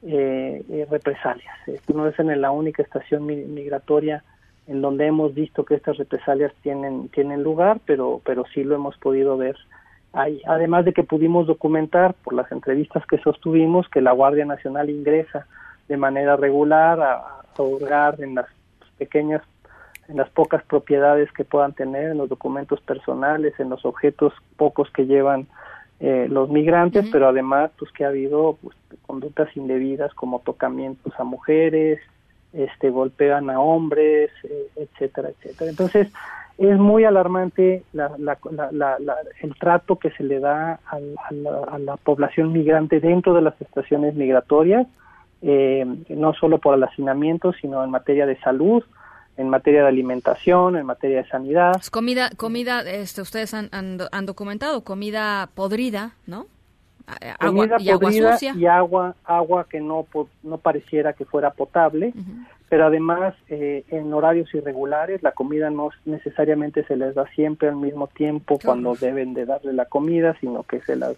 represalias. 0.00 1.56
Esto 1.66 1.92
no 1.92 2.06
es 2.06 2.16
en 2.20 2.40
la 2.40 2.52
única 2.52 2.84
estación 2.84 3.26
migratoria 3.26 4.22
en 4.68 4.80
donde 4.80 5.06
hemos 5.06 5.34
visto 5.34 5.64
que 5.64 5.74
estas 5.74 5.96
represalias 5.96 6.52
tienen 6.62 7.08
tienen 7.08 7.42
lugar, 7.42 7.80
pero 7.84 8.22
pero 8.24 8.44
sí 8.54 8.62
lo 8.62 8.76
hemos 8.76 8.96
podido 8.96 9.36
ver 9.36 9.56
Además 10.12 10.84
de 10.84 10.92
que 10.92 11.04
pudimos 11.04 11.46
documentar 11.46 12.14
por 12.24 12.34
las 12.34 12.50
entrevistas 12.50 13.04
que 13.06 13.18
sostuvimos 13.18 13.88
que 13.88 14.00
la 14.00 14.12
Guardia 14.12 14.44
Nacional 14.44 14.90
ingresa 14.90 15.46
de 15.86 15.96
manera 15.96 16.36
regular 16.36 17.00
a, 17.00 17.14
a 17.14 18.14
en 18.18 18.34
las 18.34 18.46
pequeñas, 18.98 19.42
en 20.08 20.16
las 20.16 20.28
pocas 20.30 20.62
propiedades 20.64 21.30
que 21.32 21.44
puedan 21.44 21.72
tener, 21.72 22.12
en 22.12 22.18
los 22.18 22.28
documentos 22.28 22.80
personales, 22.80 23.58
en 23.58 23.68
los 23.70 23.84
objetos 23.84 24.32
pocos 24.56 24.90
que 24.90 25.06
llevan 25.06 25.46
eh, 26.00 26.28
los 26.30 26.48
migrantes, 26.48 27.08
pero 27.10 27.28
además 27.28 27.70
pues 27.78 27.90
que 27.92 28.04
ha 28.04 28.08
habido 28.08 28.56
pues, 28.62 28.76
conductas 29.06 29.48
indebidas 29.56 30.14
como 30.14 30.40
tocamientos 30.40 31.12
a 31.18 31.24
mujeres, 31.24 31.98
este, 32.52 32.90
golpean 32.90 33.50
a 33.50 33.60
hombres, 33.60 34.30
eh, 34.44 34.68
etcétera, 34.76 35.30
etcétera. 35.30 35.70
Entonces, 35.70 36.08
es 36.58 36.76
muy 36.76 37.04
alarmante 37.04 37.84
la, 37.92 38.10
la, 38.18 38.38
la, 38.72 39.16
el 39.40 39.54
trato 39.54 39.96
que 39.96 40.10
se 40.10 40.24
le 40.24 40.40
da 40.40 40.80
a, 40.86 40.98
la, 41.78 41.96
población 41.96 42.52
migrante 42.52 42.98
dentro 42.98 43.32
de 43.32 43.42
las 43.42 43.60
estaciones 43.60 44.14
migratorias, 44.14 44.86
eh, 45.40 45.86
no 46.08 46.34
solo 46.34 46.58
por 46.58 46.74
el 46.74 46.82
hacinamiento, 46.82 47.52
sino 47.52 47.84
en 47.84 47.90
materia 47.90 48.26
de 48.26 48.36
salud, 48.40 48.82
en 49.36 49.48
materia 49.48 49.82
de 49.82 49.88
alimentación, 49.88 50.76
en 50.76 50.84
materia 50.84 51.18
de 51.22 51.28
sanidad. 51.28 51.80
Comida, 51.92 52.30
comida, 52.36 52.80
este, 52.80 53.22
ustedes 53.22 53.54
han, 53.54 53.68
han, 53.70 54.26
documentado, 54.26 54.82
comida 54.82 55.48
podrida, 55.54 56.10
¿no? 56.26 56.46
Agua, 57.38 57.66
y 57.78 57.90
agua 57.90 58.12
sucia. 58.12 58.54
Y 58.54 58.66
agua, 58.66 59.14
agua 59.24 59.66
que 59.68 59.80
no, 59.80 60.06
no 60.42 60.58
pareciera 60.58 61.12
que 61.12 61.24
fuera 61.24 61.50
potable 61.50 62.12
pero 62.68 62.86
además 62.86 63.34
eh, 63.48 63.84
en 63.88 64.12
horarios 64.12 64.52
irregulares 64.54 65.22
la 65.22 65.32
comida 65.32 65.70
no 65.70 65.90
necesariamente 66.04 66.84
se 66.84 66.96
les 66.96 67.14
da 67.14 67.26
siempre 67.28 67.68
al 67.68 67.76
mismo 67.76 68.08
tiempo 68.08 68.58
cuando 68.62 68.94
deben 68.94 69.34
de 69.34 69.46
darle 69.46 69.72
la 69.72 69.86
comida, 69.86 70.36
sino 70.40 70.62
que 70.64 70.80
se 70.82 70.96
las 70.96 71.16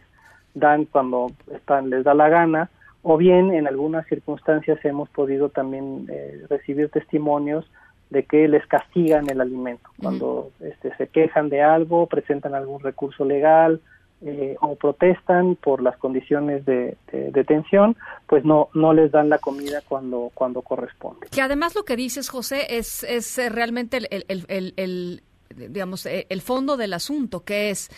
dan 0.54 0.84
cuando 0.84 1.32
están 1.52 1.90
les 1.90 2.04
da 2.04 2.14
la 2.14 2.28
gana, 2.28 2.70
o 3.02 3.16
bien 3.16 3.52
en 3.52 3.66
algunas 3.66 4.06
circunstancias 4.06 4.84
hemos 4.84 5.08
podido 5.08 5.48
también 5.48 6.06
eh, 6.08 6.44
recibir 6.48 6.88
testimonios 6.90 7.68
de 8.10 8.24
que 8.24 8.48
les 8.48 8.66
castigan 8.66 9.28
el 9.30 9.40
alimento, 9.40 9.88
cuando 10.00 10.50
este, 10.60 10.94
se 10.96 11.06
quejan 11.06 11.48
de 11.48 11.62
algo, 11.62 12.06
presentan 12.06 12.54
algún 12.54 12.80
recurso 12.80 13.24
legal, 13.24 13.80
eh, 14.22 14.54
o 14.60 14.76
protestan 14.76 15.56
por 15.56 15.82
las 15.82 15.96
condiciones 15.96 16.66
de, 16.66 16.98
detención, 17.10 17.96
pues 18.26 18.44
no 18.44 18.68
no 18.74 18.92
les 18.92 19.10
dan 19.10 19.30
la 19.30 19.38
comida 19.38 19.80
cuando 19.88 20.30
cuando 20.34 20.60
corresponde. 20.60 21.28
Que 21.30 21.40
además 21.40 21.74
lo 21.74 21.84
que 21.84 21.96
dices, 21.96 22.28
José, 22.28 22.76
es, 22.76 23.02
es 23.04 23.38
eh, 23.38 23.48
realmente 23.48 23.96
el, 23.96 24.26
el, 24.28 24.74
el, 24.76 25.22
digamos, 25.56 26.04
eh, 26.04 26.26
el 26.28 26.42
fondo 26.42 26.76
del 26.76 26.92
asunto, 26.92 27.44
que 27.44 27.70
es... 27.70 27.90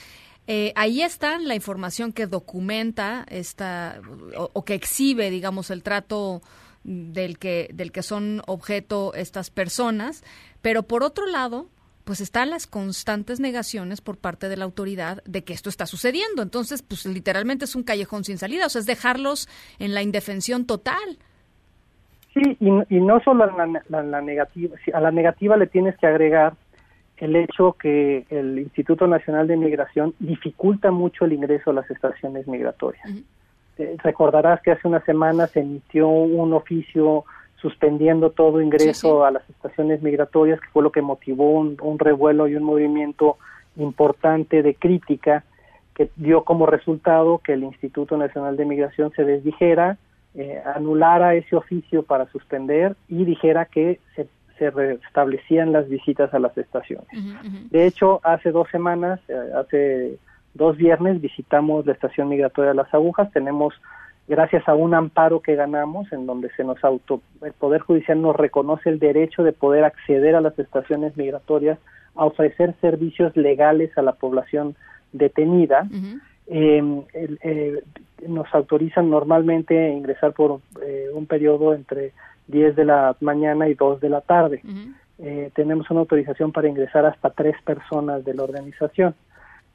ahí 0.76 1.02
está 1.02 1.40
la 1.40 1.56
información 1.56 2.12
que 2.12 2.28
documenta 2.28 3.24
esta 3.28 4.00
o, 4.36 4.48
o, 4.52 4.64
que 4.64 4.74
exhibe, 4.74 5.28
digamos, 5.28 5.70
el 5.70 5.82
trato 5.82 6.40
del 6.84 7.38
que 7.38 7.68
del 7.74 7.90
que 7.90 8.02
son 8.04 8.42
objeto 8.46 9.12
estas 9.14 9.50
personas, 9.50 10.22
pero 10.60 10.84
por 10.84 11.02
otro 11.02 11.26
lado, 11.26 11.66
pues 12.04 12.20
están 12.20 12.50
las 12.50 12.66
constantes 12.66 13.40
negaciones 13.40 14.00
por 14.00 14.18
parte 14.18 14.48
de 14.48 14.56
la 14.56 14.64
autoridad 14.64 15.22
de 15.24 15.44
que 15.44 15.52
esto 15.52 15.68
está 15.68 15.86
sucediendo. 15.86 16.42
Entonces, 16.42 16.82
pues 16.82 17.06
literalmente 17.06 17.64
es 17.64 17.76
un 17.76 17.82
callejón 17.82 18.24
sin 18.24 18.38
salida, 18.38 18.66
o 18.66 18.68
sea, 18.68 18.80
es 18.80 18.86
dejarlos 18.86 19.48
en 19.78 19.94
la 19.94 20.02
indefensión 20.02 20.66
total. 20.66 21.18
Sí, 22.34 22.56
y, 22.60 23.00
no 23.00 23.20
solo 23.20 23.44
a 23.44 23.66
la, 23.88 24.20
negativa, 24.22 24.76
a 24.94 25.00
la 25.00 25.10
negativa 25.10 25.56
le 25.56 25.66
tienes 25.66 25.96
que 25.98 26.06
agregar 26.06 26.54
el 27.18 27.36
hecho 27.36 27.74
que 27.74 28.24
el 28.30 28.58
Instituto 28.58 29.06
Nacional 29.06 29.46
de 29.46 29.56
Migración 29.56 30.14
dificulta 30.18 30.90
mucho 30.90 31.24
el 31.24 31.34
ingreso 31.34 31.70
a 31.70 31.74
las 31.74 31.90
estaciones 31.90 32.48
migratorias. 32.48 33.06
Eh, 33.78 33.96
recordarás 34.02 34.60
que 34.62 34.72
hace 34.72 34.88
una 34.88 35.04
semana 35.04 35.46
se 35.46 35.60
emitió 35.60 36.08
un 36.08 36.52
oficio 36.52 37.24
suspendiendo 37.62 38.30
todo 38.30 38.60
ingreso 38.60 39.24
a 39.24 39.30
las 39.30 39.48
estaciones 39.48 40.02
migratorias, 40.02 40.60
que 40.60 40.68
fue 40.72 40.82
lo 40.82 40.90
que 40.90 41.00
motivó 41.00 41.52
un, 41.52 41.98
revuelo 41.98 42.48
y 42.48 42.56
un 42.56 42.64
movimiento 42.64 43.38
importante 43.76 44.62
de 44.62 44.74
crítica 44.74 45.44
que 45.94 46.10
dio 46.16 46.42
como 46.42 46.66
resultado 46.66 47.38
que 47.38 47.52
el 47.52 47.62
Instituto 47.62 48.18
Nacional 48.18 48.56
de 48.56 48.64
Migración 48.64 49.12
se 49.14 49.24
desdijera, 49.24 49.96
eh, 50.34 50.60
anulara 50.74 51.34
ese 51.34 51.54
oficio 51.54 52.02
para 52.02 52.26
suspender 52.32 52.96
y 53.08 53.24
dijera 53.24 53.66
que 53.66 54.00
se, 54.16 54.26
se 54.58 54.70
restablecían 54.70 55.72
las 55.72 55.88
visitas 55.88 56.34
a 56.34 56.40
las 56.40 56.56
estaciones. 56.58 57.06
De 57.70 57.86
hecho, 57.86 58.20
hace 58.24 58.50
dos 58.50 58.68
semanas, 58.70 59.20
eh, 59.28 59.52
hace 59.54 60.18
dos 60.54 60.76
viernes, 60.76 61.20
visitamos 61.20 61.86
la 61.86 61.92
estación 61.92 62.28
migratoria 62.28 62.70
de 62.70 62.76
las 62.76 62.92
agujas, 62.92 63.30
tenemos 63.32 63.74
gracias 64.28 64.68
a 64.68 64.74
un 64.74 64.94
amparo 64.94 65.40
que 65.40 65.56
ganamos 65.56 66.12
en 66.12 66.26
donde 66.26 66.50
se 66.56 66.64
nos 66.64 66.82
auto 66.84 67.20
el 67.42 67.52
poder 67.52 67.80
judicial 67.80 68.20
nos 68.20 68.36
reconoce 68.36 68.88
el 68.88 68.98
derecho 68.98 69.42
de 69.42 69.52
poder 69.52 69.84
acceder 69.84 70.34
a 70.34 70.40
las 70.40 70.58
estaciones 70.58 71.16
migratorias 71.16 71.78
a 72.14 72.24
ofrecer 72.24 72.74
servicios 72.80 73.36
legales 73.36 73.96
a 73.96 74.02
la 74.02 74.12
población 74.12 74.76
detenida. 75.12 75.88
Em, 76.46 77.02
eh, 77.14 77.82
nos 78.26 78.52
autorizan 78.54 79.10
normalmente 79.10 79.90
ingresar 79.90 80.32
por 80.32 80.60
eh, 80.82 81.08
un 81.12 81.26
periodo 81.26 81.74
entre 81.74 82.12
10 82.48 82.76
de 82.76 82.84
la 82.84 83.16
mañana 83.20 83.68
y 83.68 83.74
2 83.74 84.00
de 84.00 84.08
la 84.08 84.20
tarde. 84.20 84.62
Eh, 85.18 85.50
tenemos 85.54 85.90
una 85.90 86.00
autorización 86.00 86.52
para 86.52 86.68
ingresar 86.68 87.06
hasta 87.06 87.30
tres 87.30 87.56
personas 87.64 88.24
de 88.24 88.34
la 88.34 88.42
organización 88.44 89.14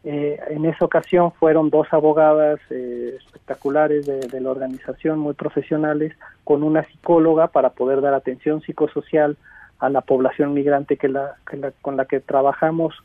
eh, 0.10 0.40
en 0.48 0.64
esa 0.64 0.86
ocasión 0.86 1.34
fueron 1.34 1.70
dos 1.70 1.86
abogadas 1.92 2.62
eh, 2.70 3.18
espectaculares 3.18 4.06
de, 4.06 4.40
la 4.40 4.52
organización, 4.52 5.20
muy 5.20 5.34
profesionales, 5.34 6.14
con 6.46 6.64
una 6.64 6.86
psicóloga 6.86 7.48
para 7.48 7.72
poder 7.72 8.00
dar 8.00 8.14
atención 8.14 8.62
psicosocial 8.62 9.36
a 9.80 9.90
la 9.90 10.00
población 10.00 10.54
migrante 10.54 10.96
que 10.96 11.10
la, 11.10 11.36
con 11.82 11.98
la 11.98 12.06
que 12.06 12.22
trabajamos, 12.22 12.96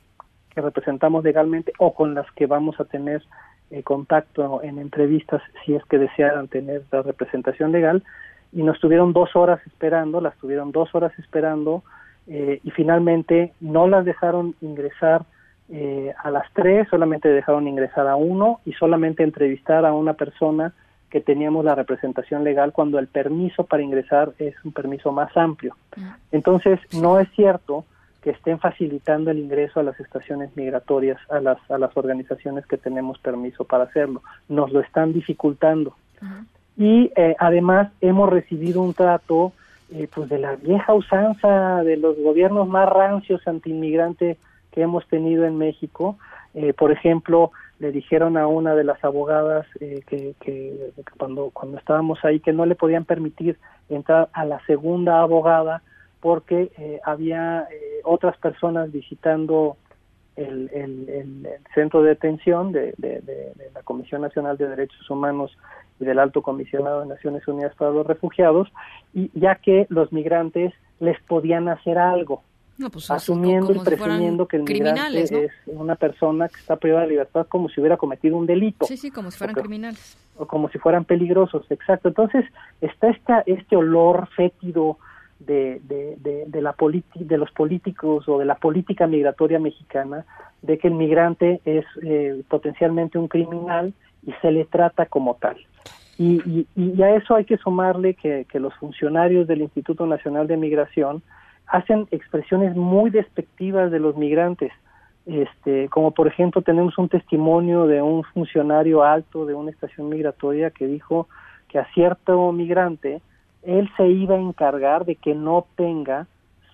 que 0.54 0.60
representamos 0.60 1.24
legalmente 1.24 1.72
o 1.78 1.92
con 1.92 2.14
las 2.14 2.30
que 2.36 2.46
vamos 2.46 2.78
a 2.78 2.84
tener 2.84 3.24
eh, 3.72 3.82
contacto 3.82 4.62
en 4.62 4.78
entrevistas 4.78 5.42
si 5.66 5.74
es 5.74 5.84
que 5.86 5.98
desearan 5.98 6.46
tener 6.46 6.84
la 6.92 7.02
representación 7.02 7.72
legal. 7.72 8.04
Y 8.52 8.62
nos 8.62 8.78
tuvieron 8.78 9.12
dos 9.12 9.34
horas 9.34 9.60
esperando, 9.66 10.20
las 10.20 10.36
tuvieron 10.36 10.70
dos 10.70 10.94
horas 10.94 11.12
esperando 11.18 11.82
y 12.28 12.70
finalmente 12.70 13.52
no 13.58 13.88
las 13.88 14.04
dejaron 14.04 14.54
ingresar 14.60 15.24
eh, 15.74 16.12
a 16.22 16.30
las 16.30 16.52
tres 16.52 16.86
solamente 16.90 17.30
dejaron 17.30 17.66
ingresar 17.66 18.06
a 18.06 18.14
uno 18.14 18.60
y 18.66 18.74
solamente 18.74 19.22
entrevistar 19.22 19.86
a 19.86 19.94
una 19.94 20.12
persona 20.12 20.74
que 21.08 21.22
teníamos 21.22 21.64
la 21.64 21.74
representación 21.74 22.44
legal 22.44 22.72
cuando 22.72 22.98
el 22.98 23.06
permiso 23.06 23.64
para 23.64 23.82
ingresar 23.82 24.32
es 24.38 24.54
un 24.64 24.72
permiso 24.72 25.12
más 25.12 25.34
amplio. 25.34 25.74
Entonces, 26.30 26.78
no 27.00 27.18
es 27.18 27.28
cierto 27.32 27.86
que 28.22 28.30
estén 28.30 28.58
facilitando 28.58 29.30
el 29.30 29.38
ingreso 29.38 29.80
a 29.80 29.82
las 29.82 29.98
estaciones 29.98 30.54
migratorias, 30.56 31.18
a 31.30 31.40
las, 31.40 31.58
a 31.70 31.78
las 31.78 31.96
organizaciones 31.96 32.66
que 32.66 32.76
tenemos 32.76 33.18
permiso 33.18 33.64
para 33.64 33.84
hacerlo. 33.84 34.22
Nos 34.50 34.72
lo 34.72 34.80
están 34.80 35.14
dificultando. 35.14 35.96
Y 36.76 37.10
eh, 37.16 37.34
además 37.38 37.90
hemos 38.02 38.28
recibido 38.28 38.82
un 38.82 38.92
trato 38.92 39.52
eh, 39.90 40.06
pues 40.14 40.28
de 40.28 40.38
la 40.38 40.56
vieja 40.56 40.92
usanza 40.92 41.82
de 41.82 41.96
los 41.96 42.18
gobiernos 42.18 42.68
más 42.68 42.88
rancios 42.88 43.46
antiinmigrantes 43.48 44.36
que 44.72 44.82
hemos 44.82 45.06
tenido 45.06 45.44
en 45.44 45.56
México. 45.56 46.18
Eh, 46.54 46.72
por 46.72 46.90
ejemplo, 46.90 47.52
le 47.78 47.92
dijeron 47.92 48.36
a 48.36 48.46
una 48.46 48.74
de 48.74 48.84
las 48.84 49.02
abogadas 49.04 49.66
eh, 49.80 50.02
que, 50.06 50.92
cuando, 51.18 51.50
cuando 51.50 51.78
estábamos 51.78 52.24
ahí 52.24 52.40
que 52.40 52.52
no 52.52 52.66
le 52.66 52.74
podían 52.74 53.04
permitir 53.04 53.58
entrar 53.88 54.28
a 54.32 54.44
la 54.44 54.64
segunda 54.66 55.20
abogada 55.20 55.82
porque 56.20 56.70
eh, 56.78 57.00
había 57.04 57.66
otras 58.04 58.36
personas 58.38 58.92
visitando 58.92 59.76
el, 60.36 60.70
el, 60.72 61.48
centro 61.74 62.02
de 62.02 62.10
detención 62.10 62.72
de, 62.72 62.94
de, 62.96 63.52
la 63.74 63.82
Comisión 63.82 64.22
Nacional 64.22 64.56
de 64.56 64.68
Derechos 64.68 65.10
Humanos 65.10 65.56
y 66.00 66.04
del 66.04 66.18
Alto 66.18 66.42
Comisionado 66.42 67.00
de 67.00 67.06
Naciones 67.06 67.46
Unidas 67.48 67.74
para 67.74 67.90
los 67.90 68.06
Refugiados, 68.06 68.72
y 69.12 69.30
ya 69.34 69.56
que 69.56 69.86
los 69.90 70.12
migrantes 70.12 70.72
les 71.00 71.20
podían 71.22 71.68
hacer 71.68 71.98
algo 71.98 72.42
pues, 72.90 73.10
asumiendo 73.10 73.72
y 73.72 73.78
presumiendo 73.78 74.46
que 74.46 74.56
el 74.56 74.62
migrante 74.64 75.22
es 75.22 75.52
una 75.66 75.94
persona 75.94 76.48
que 76.48 76.58
está 76.58 76.76
privada 76.76 77.02
de 77.02 77.10
libertad 77.10 77.46
como 77.48 77.68
si 77.68 77.80
hubiera 77.80 77.96
cometido 77.96 78.36
un 78.36 78.46
delito. 78.46 78.86
Sí, 78.86 78.96
sí, 78.96 79.10
como 79.10 79.30
si 79.30 79.38
fueran 79.38 79.54
criminales. 79.54 80.16
O 80.36 80.46
como 80.46 80.68
si 80.70 80.78
fueran 80.78 81.04
peligrosos, 81.04 81.64
exacto. 81.70 82.08
Entonces 82.08 82.44
está 82.80 83.10
esta, 83.10 83.42
este 83.46 83.76
olor 83.76 84.28
fétido 84.34 84.98
de, 85.38 85.80
de, 85.84 86.46
de, 86.46 86.62
la 86.62 86.74
de 87.14 87.38
los 87.38 87.50
políticos 87.50 88.28
o 88.28 88.38
de 88.38 88.44
la 88.44 88.54
política 88.54 89.06
migratoria 89.06 89.58
mexicana 89.58 90.24
de 90.62 90.78
que 90.78 90.88
el 90.88 90.94
migrante 90.94 91.60
es 91.64 91.84
eh, 92.02 92.42
potencialmente 92.48 93.18
un 93.18 93.28
criminal 93.28 93.92
y 94.24 94.32
se 94.40 94.50
le 94.50 94.64
trata 94.64 95.06
como 95.06 95.34
tal. 95.34 95.56
Y, 96.18 96.66
y, 96.76 97.02
a 97.02 97.16
eso 97.16 97.34
hay 97.34 97.44
que 97.44 97.56
sumarle 97.56 98.14
que, 98.14 98.46
que 98.48 98.60
los 98.60 98.74
funcionarios 98.74 99.48
del 99.48 99.62
Instituto 99.62 100.06
Nacional 100.06 100.46
de 100.46 100.56
Migración 100.56 101.22
hacen 101.66 102.06
expresiones 102.10 102.76
muy 102.76 103.10
despectivas 103.10 103.90
de 103.90 103.98
los 103.98 104.16
migrantes. 104.16 104.72
Este, 105.26 105.88
como 105.88 106.10
por 106.10 106.26
ejemplo 106.26 106.62
tenemos 106.62 106.98
un 106.98 107.08
testimonio 107.08 107.86
de 107.86 108.02
un 108.02 108.24
funcionario 108.24 109.04
alto 109.04 109.46
de 109.46 109.54
una 109.54 109.70
estación 109.70 110.08
migratoria 110.08 110.70
que 110.70 110.86
dijo 110.88 111.28
que 111.68 111.78
a 111.78 111.86
cierto 111.94 112.50
migrante 112.50 113.22
él 113.62 113.88
se 113.96 114.08
iba 114.08 114.34
a 114.34 114.40
encargar 114.40 115.04
de 115.04 115.14
que 115.14 115.34
no 115.34 115.66
tenga 115.76 116.26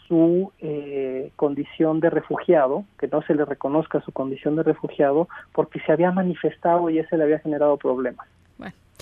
su 0.08 0.52
eh, 0.60 1.30
condición 1.36 2.00
de 2.00 2.08
refugiado, 2.08 2.84
que 2.98 3.08
no 3.08 3.20
se 3.22 3.34
le 3.34 3.44
reconozca 3.44 4.00
su 4.00 4.12
condición 4.12 4.56
de 4.56 4.62
refugiado, 4.62 5.28
porque 5.52 5.80
se 5.80 5.92
había 5.92 6.10
manifestado 6.10 6.88
y 6.88 6.98
ese 6.98 7.18
le 7.18 7.24
había 7.24 7.40
generado 7.40 7.76
problemas. 7.76 8.26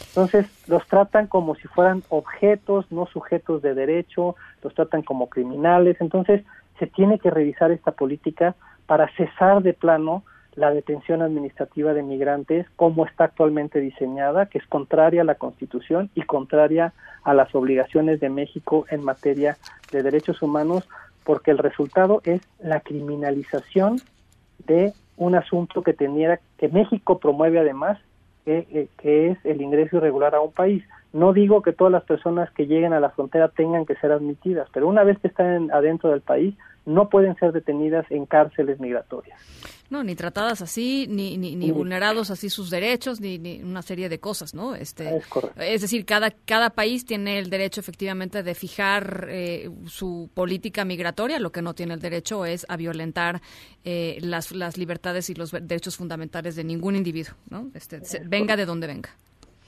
Entonces, 0.08 0.46
los 0.66 0.86
tratan 0.86 1.26
como 1.26 1.54
si 1.54 1.68
fueran 1.68 2.02
objetos, 2.08 2.90
no 2.90 3.06
sujetos 3.06 3.62
de 3.62 3.74
derecho, 3.74 4.36
los 4.62 4.74
tratan 4.74 5.02
como 5.02 5.28
criminales. 5.28 5.96
Entonces, 6.00 6.44
se 6.78 6.86
tiene 6.86 7.18
que 7.18 7.30
revisar 7.30 7.70
esta 7.70 7.92
política 7.92 8.54
para 8.86 9.08
cesar 9.16 9.62
de 9.62 9.72
plano 9.72 10.22
la 10.54 10.70
detención 10.70 11.20
administrativa 11.20 11.92
de 11.92 12.02
migrantes 12.02 12.66
como 12.76 13.06
está 13.06 13.24
actualmente 13.24 13.78
diseñada, 13.78 14.46
que 14.46 14.58
es 14.58 14.66
contraria 14.66 15.20
a 15.20 15.24
la 15.24 15.34
Constitución 15.34 16.10
y 16.14 16.22
contraria 16.22 16.94
a 17.24 17.34
las 17.34 17.54
obligaciones 17.54 18.20
de 18.20 18.30
México 18.30 18.86
en 18.90 19.04
materia 19.04 19.58
de 19.92 20.02
derechos 20.02 20.40
humanos, 20.40 20.88
porque 21.24 21.50
el 21.50 21.58
resultado 21.58 22.22
es 22.24 22.40
la 22.58 22.80
criminalización 22.80 24.00
de 24.66 24.94
un 25.18 25.34
asunto 25.34 25.82
que 25.82 25.92
teniera 25.92 26.40
que 26.56 26.68
México 26.68 27.18
promueve 27.18 27.58
además 27.58 27.98
que, 28.46 28.88
que, 28.96 29.30
es 29.30 29.38
el 29.44 29.60
ingreso 29.60 29.96
irregular 29.96 30.34
a 30.34 30.40
un 30.40 30.52
país. 30.52 30.84
No 31.12 31.32
digo 31.32 31.62
que 31.62 31.72
todas 31.72 31.92
las 31.92 32.04
personas 32.04 32.50
que 32.52 32.66
lleguen 32.66 32.92
a 32.92 33.00
la 33.00 33.10
frontera 33.10 33.48
tengan 33.48 33.84
que 33.84 33.96
ser 33.96 34.12
admitidas, 34.12 34.68
pero 34.72 34.86
una 34.86 35.02
vez 35.02 35.18
que 35.18 35.26
están 35.26 35.70
adentro 35.72 36.10
del 36.10 36.20
país, 36.20 36.54
no 36.84 37.08
pueden 37.08 37.34
ser 37.36 37.52
detenidas 37.52 38.08
en 38.10 38.24
cárceles 38.26 38.78
migratorias. 38.78 39.38
No, 39.88 40.02
ni 40.02 40.14
tratadas 40.16 40.62
así, 40.62 41.06
ni, 41.08 41.36
ni, 41.38 41.54
ni 41.54 41.70
vulnerados 41.70 42.30
así 42.30 42.50
sus 42.50 42.70
derechos, 42.70 43.20
ni, 43.20 43.38
ni, 43.38 43.62
una 43.62 43.82
serie 43.82 44.08
de 44.08 44.18
cosas, 44.18 44.54
¿no? 44.54 44.74
Este, 44.74 45.20
es, 45.56 45.80
decir, 45.80 46.04
cada, 46.04 46.30
cada 46.30 46.70
país 46.70 47.06
tiene 47.06 47.38
el 47.38 47.50
derecho 47.50 47.80
efectivamente 47.80 48.42
de 48.42 48.54
fijar 48.54 49.26
eh, 49.28 49.70
su 49.86 50.28
política 50.34 50.84
migratoria, 50.84 51.38
lo 51.38 51.52
que 51.52 51.62
no 51.62 51.74
tiene 51.74 51.94
el 51.94 52.00
derecho 52.00 52.44
es 52.44 52.66
a 52.68 52.76
violentar 52.76 53.40
eh, 53.84 54.18
las, 54.20 54.52
las 54.52 54.76
libertades 54.76 55.30
y 55.30 55.34
los 55.34 55.52
derechos 55.52 55.96
fundamentales 55.96 56.56
de 56.56 56.64
ningún 56.64 56.96
individuo, 56.96 57.34
¿no? 57.48 57.70
Este, 57.74 58.04
se, 58.04 58.20
venga 58.20 58.56
de 58.56 58.66
donde 58.66 58.86
venga. 58.86 59.10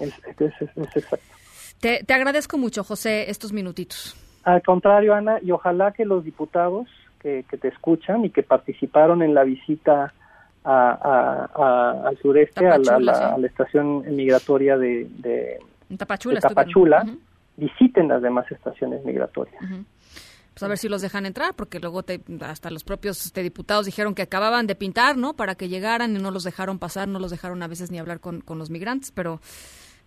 Es, 0.00 0.12
es 0.40 0.96
exacto. 0.96 1.26
Te, 1.80 2.02
te 2.02 2.14
agradezco 2.14 2.58
mucho, 2.58 2.82
José, 2.82 3.30
estos 3.30 3.52
minutitos. 3.52 4.16
Al 4.42 4.62
contrario, 4.62 5.14
Ana, 5.14 5.38
y 5.42 5.52
ojalá 5.52 5.92
que 5.92 6.04
los 6.04 6.24
diputados 6.24 6.88
que, 7.20 7.44
que, 7.48 7.56
te 7.56 7.68
escuchan 7.68 8.24
y 8.24 8.30
que 8.30 8.42
participaron 8.42 9.22
en 9.22 9.34
la 9.34 9.44
visita 9.44 10.12
a, 10.64 10.90
a, 10.90 11.50
a, 11.54 12.08
al 12.08 12.18
sureste, 12.18 12.66
a, 12.66 12.78
la, 12.78 12.98
sí. 12.98 13.08
a, 13.08 13.38
la, 13.38 13.46
estación 13.46 14.04
migratoria 14.14 14.76
de, 14.76 15.08
de, 15.18 15.58
Tapachula, 15.96 16.34
de 16.36 16.40
Tapachula 16.40 17.02
uh 17.04 17.08
-huh. 17.08 17.18
visiten 17.56 18.08
las 18.08 18.22
demás 18.22 18.50
estaciones 18.50 19.04
migratorias. 19.04 19.60
Uh 19.62 19.66
-huh. 19.66 19.84
Pues 20.58 20.64
a 20.64 20.68
ver 20.68 20.78
si 20.78 20.88
los 20.88 21.02
dejan 21.02 21.24
entrar, 21.24 21.54
porque 21.54 21.78
luego 21.78 22.02
te, 22.02 22.20
hasta 22.40 22.68
los 22.70 22.82
propios 22.82 23.24
este, 23.26 23.44
diputados 23.44 23.86
dijeron 23.86 24.16
que 24.16 24.22
acababan 24.22 24.66
de 24.66 24.74
pintar, 24.74 25.16
¿no? 25.16 25.34
Para 25.34 25.54
que 25.54 25.68
llegaran 25.68 26.16
y 26.16 26.18
no 26.20 26.32
los 26.32 26.42
dejaron 26.42 26.80
pasar, 26.80 27.06
no 27.06 27.20
los 27.20 27.30
dejaron 27.30 27.62
a 27.62 27.68
veces 27.68 27.92
ni 27.92 27.98
hablar 28.00 28.18
con, 28.18 28.40
con 28.40 28.58
los 28.58 28.68
migrantes, 28.68 29.12
pero, 29.12 29.40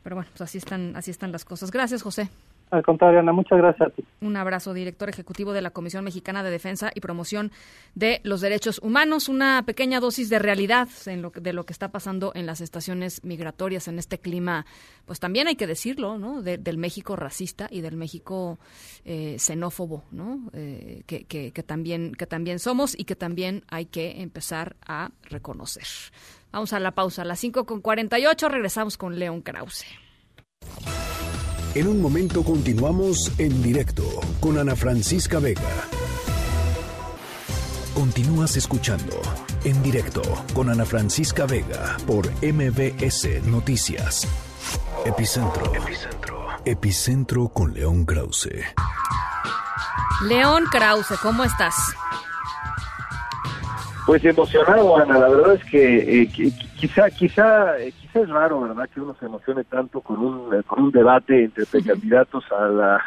pero 0.04 0.18
bueno, 0.18 0.30
pues 0.32 0.42
así 0.42 0.58
están, 0.58 0.98
así 0.98 1.10
están 1.10 1.32
las 1.32 1.46
cosas. 1.46 1.72
Gracias, 1.72 2.02
José. 2.02 2.28
Al 2.72 2.84
contrario, 2.84 3.20
Ana, 3.20 3.34
muchas 3.34 3.58
gracias 3.58 3.90
a 3.90 3.92
ti. 3.92 4.04
Un 4.22 4.38
abrazo, 4.38 4.74
director 4.74 5.10
ejecutivo 5.10 5.52
de 5.52 5.62
la 5.62 5.72
Comisión 5.72 6.06
Mexicana 6.06 6.42
de 6.42 6.52
Defensa 6.52 6.90
y 6.96 7.02
Promoción 7.02 7.52
de 7.96 8.22
los 8.24 8.40
Derechos 8.40 8.80
Humanos. 8.82 9.28
Una 9.28 9.64
pequeña 9.66 10.00
dosis 10.00 10.30
de 10.30 10.40
realidad 10.40 10.88
de 11.06 11.54
lo 11.54 11.66
que 11.66 11.74
está 11.74 11.92
pasando 11.92 12.32
en 12.34 12.46
las 12.46 12.62
estaciones 12.62 13.26
migratorias, 13.26 13.90
en 13.90 14.00
este 14.00 14.20
clima, 14.20 14.66
pues 15.06 15.20
también 15.20 15.48
hay 15.48 15.58
que 15.58 15.68
decirlo, 15.68 16.18
¿no? 16.18 16.42
De, 16.42 16.58
del 16.58 16.78
México 16.78 17.18
racista 17.18 17.68
y 17.70 17.82
del 17.82 17.98
México 17.98 18.58
eh, 19.04 19.36
xenófobo, 19.38 20.06
¿no? 20.12 20.50
Eh, 20.54 21.04
que, 21.06 21.52
también, 21.64 22.14
que 22.14 22.26
también 22.26 22.60
somos 22.60 22.98
y 22.98 23.04
que 23.04 23.18
también 23.18 23.64
hay 23.68 23.86
que 23.86 24.22
empezar 24.22 24.78
a 24.88 25.12
reconocer. 25.24 25.84
Vamos 26.54 26.72
a 26.72 26.80
la 26.80 26.92
pausa. 26.92 27.24
A 27.24 27.26
las 27.26 27.40
5 27.40 27.66
con 27.66 27.82
48 27.82 28.48
regresamos 28.48 28.98
con 28.98 29.20
León 29.20 29.42
Krause. 29.42 29.86
En 31.74 31.88
un 31.88 32.02
momento 32.02 32.44
continuamos 32.44 33.32
en 33.40 33.64
directo 33.64 34.04
con 34.42 34.58
Ana 34.58 34.76
Francisca 34.76 35.40
Vega. 35.40 35.62
Continúas 37.94 38.58
escuchando 38.58 39.22
en 39.64 39.82
directo 39.82 40.22
con 40.54 40.70
Ana 40.70 40.84
Francisca 40.84 41.46
Vega 41.46 41.96
por 42.06 42.30
MBS 42.44 43.46
Noticias. 43.46 44.28
Epicentro. 45.06 45.74
Epicentro. 45.74 46.48
Epicentro 46.66 47.48
con 47.48 47.74
León 47.74 48.04
Krause. 48.04 48.50
León 50.28 50.66
Krause, 50.70 51.18
¿cómo 51.22 51.46
estás? 51.46 51.76
Pues 54.06 54.26
emocionado, 54.26 54.98
Ana. 54.98 55.20
La 55.20 55.30
verdad 55.30 55.56
es 55.56 55.64
que, 55.72 56.22
eh, 56.24 56.30
quizá, 56.82 57.10
quizá, 57.12 57.80
eh, 57.80 57.92
quizá 57.92 58.22
es 58.22 58.30
raro, 58.30 58.62
¿verdad? 58.62 58.90
Que 58.92 59.02
uno 59.02 59.16
se 59.20 59.28
emocione 59.28 59.64
tanto 59.66 60.02
con 60.02 60.18
un, 60.18 60.54
eh, 60.54 60.64
con 60.66 60.84
un 60.84 60.92
debate 60.92 61.44
entre 61.44 61.66
precandidatos 61.68 62.44
a 62.52 62.68
la, 62.68 63.02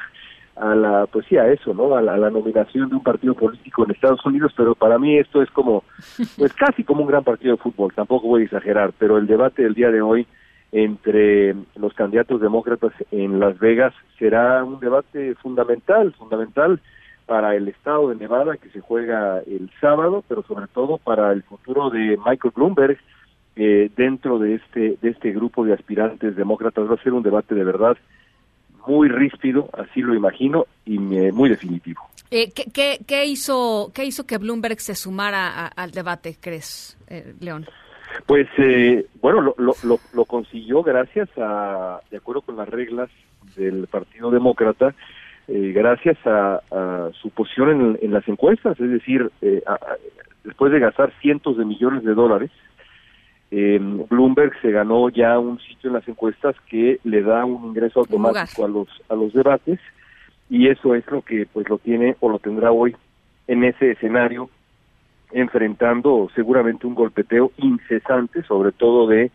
a 0.55 0.75
la, 0.77 1.07
pues 1.07 1.27
sí, 1.27 1.37
a 1.37 1.49
eso, 1.49 1.75
¿no? 1.75 1.97
A 1.97 2.01
la, 2.01 2.14
a 2.14 2.18
la, 2.18 2.31
nominación 2.31 2.89
de 2.89 2.95
un 2.95 3.03
partido 3.03 3.35
político 3.35 3.85
en 3.85 3.91
Estados 3.91 4.25
Unidos, 4.25 4.53
pero 4.57 4.77
para 4.77 4.97
mí 4.99 5.18
esto 5.18 5.43
es 5.43 5.51
como, 5.51 5.83
pues 6.39 6.53
casi 6.53 6.85
como 6.85 7.03
un 7.03 7.09
gran 7.09 7.25
partido 7.25 7.57
de 7.57 7.62
fútbol. 7.62 7.93
Tampoco 7.93 8.29
voy 8.29 8.43
a 8.43 8.45
exagerar, 8.45 8.93
pero 8.97 9.18
el 9.18 9.27
debate 9.27 9.64
del 9.64 9.75
día 9.75 9.91
de 9.91 10.01
hoy 10.01 10.27
entre 10.70 11.55
los 11.77 11.95
candidatos 11.95 12.41
demócratas 12.41 12.93
en 13.11 13.41
Las 13.41 13.59
Vegas 13.59 13.93
será 14.18 14.62
un 14.62 14.79
debate 14.79 15.35
fundamental, 15.37 16.12
fundamental 16.12 16.81
para 17.27 17.55
el 17.57 17.68
estado 17.68 18.09
de 18.09 18.16
Nevada 18.16 18.57
que 18.57 18.68
se 18.70 18.81
juega 18.81 19.41
el 19.41 19.70
sábado, 19.81 20.25
pero 20.29 20.43
sobre 20.43 20.66
todo 20.68 20.99
para 20.99 21.33
el 21.33 21.43
futuro 21.43 21.91
de 21.91 22.18
Michael 22.25 22.53
Bloomberg 22.55 22.99
eh, 23.57 23.90
dentro 23.96 24.38
de 24.38 24.55
este 24.55 24.98
de 25.00 25.11
este 25.11 25.32
grupo 25.32 25.64
de 25.64 25.74
aspirantes 25.74 26.36
demócratas 26.36 26.88
va 26.88 26.94
a 26.94 27.02
ser 27.02 27.12
un 27.12 27.22
debate 27.22 27.55
de 27.55 27.64
verdad 27.64 27.96
muy 28.86 29.09
ríspido, 29.09 29.70
así 29.72 30.02
lo 30.02 30.14
imagino 30.14 30.66
y 30.84 30.98
muy 30.98 31.48
definitivo. 31.48 32.02
Eh, 32.30 32.50
¿qué, 32.55 32.64
qué, 32.72 32.98
qué, 33.07 33.24
hizo 33.24 33.90
qué 33.94 34.05
hizo 34.05 34.26
que 34.26 34.38
Bloomberg 34.38 34.80
se 34.80 34.94
sumara 34.94 35.48
a, 35.48 35.66
al 35.68 35.90
debate, 35.92 36.36
crees, 36.40 36.98
eh, 37.09 37.34
León? 37.40 37.66
Pues 38.26 38.46
eh, 38.59 39.07
bueno, 39.20 39.40
lo, 39.40 39.55
lo, 39.59 39.74
lo, 39.84 39.98
lo 40.12 40.24
consiguió 40.24 40.82
gracias 40.82 41.28
a, 41.36 42.00
de 42.11 42.16
acuerdo 42.16 42.42
con 42.42 42.57
las 42.57 42.68
reglas 42.68 43.11
del 43.57 43.86
Partido 43.86 44.30
Demócrata, 44.30 44.94
eh, 45.48 45.72
gracias 45.74 46.16
a, 46.26 46.61
a, 46.70 47.11
su 47.20 47.30
posición 47.30 47.70
en, 47.70 47.98
en, 48.00 48.12
las 48.12 48.26
encuestas, 48.28 48.78
es 48.80 48.90
decir, 48.90 49.30
eh, 49.42 49.62
a, 49.66 49.78
después 50.42 50.72
de 50.72 50.80
gastar 50.80 51.12
cientos 51.20 51.57
de 51.57 51.64
millones 51.64 52.05
de 52.05 52.14
dólares, 52.14 52.50
eh, 53.57 53.78
Bloomberg 54.11 54.52
se 54.61 54.72
ganó 54.72 55.09
ya 55.11 55.38
un 55.38 55.61
sitio 55.61 55.88
en 55.88 55.94
las 55.94 56.09
encuestas 56.09 56.57
que 56.68 56.98
le 57.05 57.22
da 57.22 57.44
un 57.44 57.66
ingreso 57.66 58.00
automático 58.00 58.64
a 58.64 58.68
los 58.68 58.88
a 59.09 59.14
los 59.14 59.32
debates 59.32 59.78
y 60.50 60.66
eso 60.66 60.96
es 60.96 61.09
lo 61.09 61.22
que 61.22 61.46
pues 61.52 61.68
lo 61.68 61.78
tiene 61.78 62.16
o 62.18 62.28
lo 62.28 62.40
tendrá 62.40 62.72
hoy 62.72 62.96
en 63.46 63.62
ese 63.62 63.92
escenario 63.92 64.50
enfrentando 65.30 66.28
seguramente 66.34 66.86
un 66.88 66.96
golpeteo 66.96 67.52
incesante, 67.59 68.42
sobre 68.42 68.72
todo 68.72 69.07
de 69.07 69.30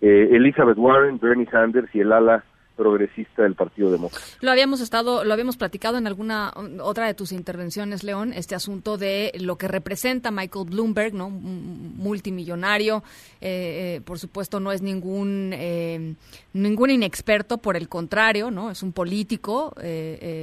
eh, 0.00 0.28
Elizabeth 0.32 0.78
Warren, 0.78 1.20
Bernie 1.20 1.46
Sanders 1.46 1.94
y 1.94 2.00
el 2.00 2.10
ala 2.12 2.42
progresista 2.76 3.42
del 3.42 3.54
Partido 3.54 3.90
Demócrata. 3.90 4.24
Lo 4.40 4.50
habíamos 4.50 4.80
estado, 4.80 5.24
lo 5.24 5.32
habíamos 5.32 5.56
platicado 5.56 5.98
en 5.98 6.06
alguna 6.06 6.52
otra 6.82 7.06
de 7.06 7.14
tus 7.14 7.32
intervenciones, 7.32 8.04
León, 8.04 8.32
este 8.32 8.54
asunto 8.54 8.96
de 8.96 9.32
lo 9.38 9.56
que 9.56 9.68
representa 9.68 10.30
Michael 10.30 10.66
Bloomberg, 10.66 11.14
¿no? 11.14 11.30
multimillonario, 11.30 13.02
eh, 13.40 13.96
eh, 13.96 14.00
por 14.02 14.18
supuesto 14.18 14.60
no 14.60 14.72
es 14.72 14.82
ningún 14.82 15.50
eh, 15.52 16.14
ningún 16.52 16.90
inexperto, 16.90 17.58
por 17.58 17.76
el 17.76 17.88
contrario, 17.88 18.50
no, 18.50 18.70
es 18.70 18.82
un 18.82 18.92
político, 18.92 19.74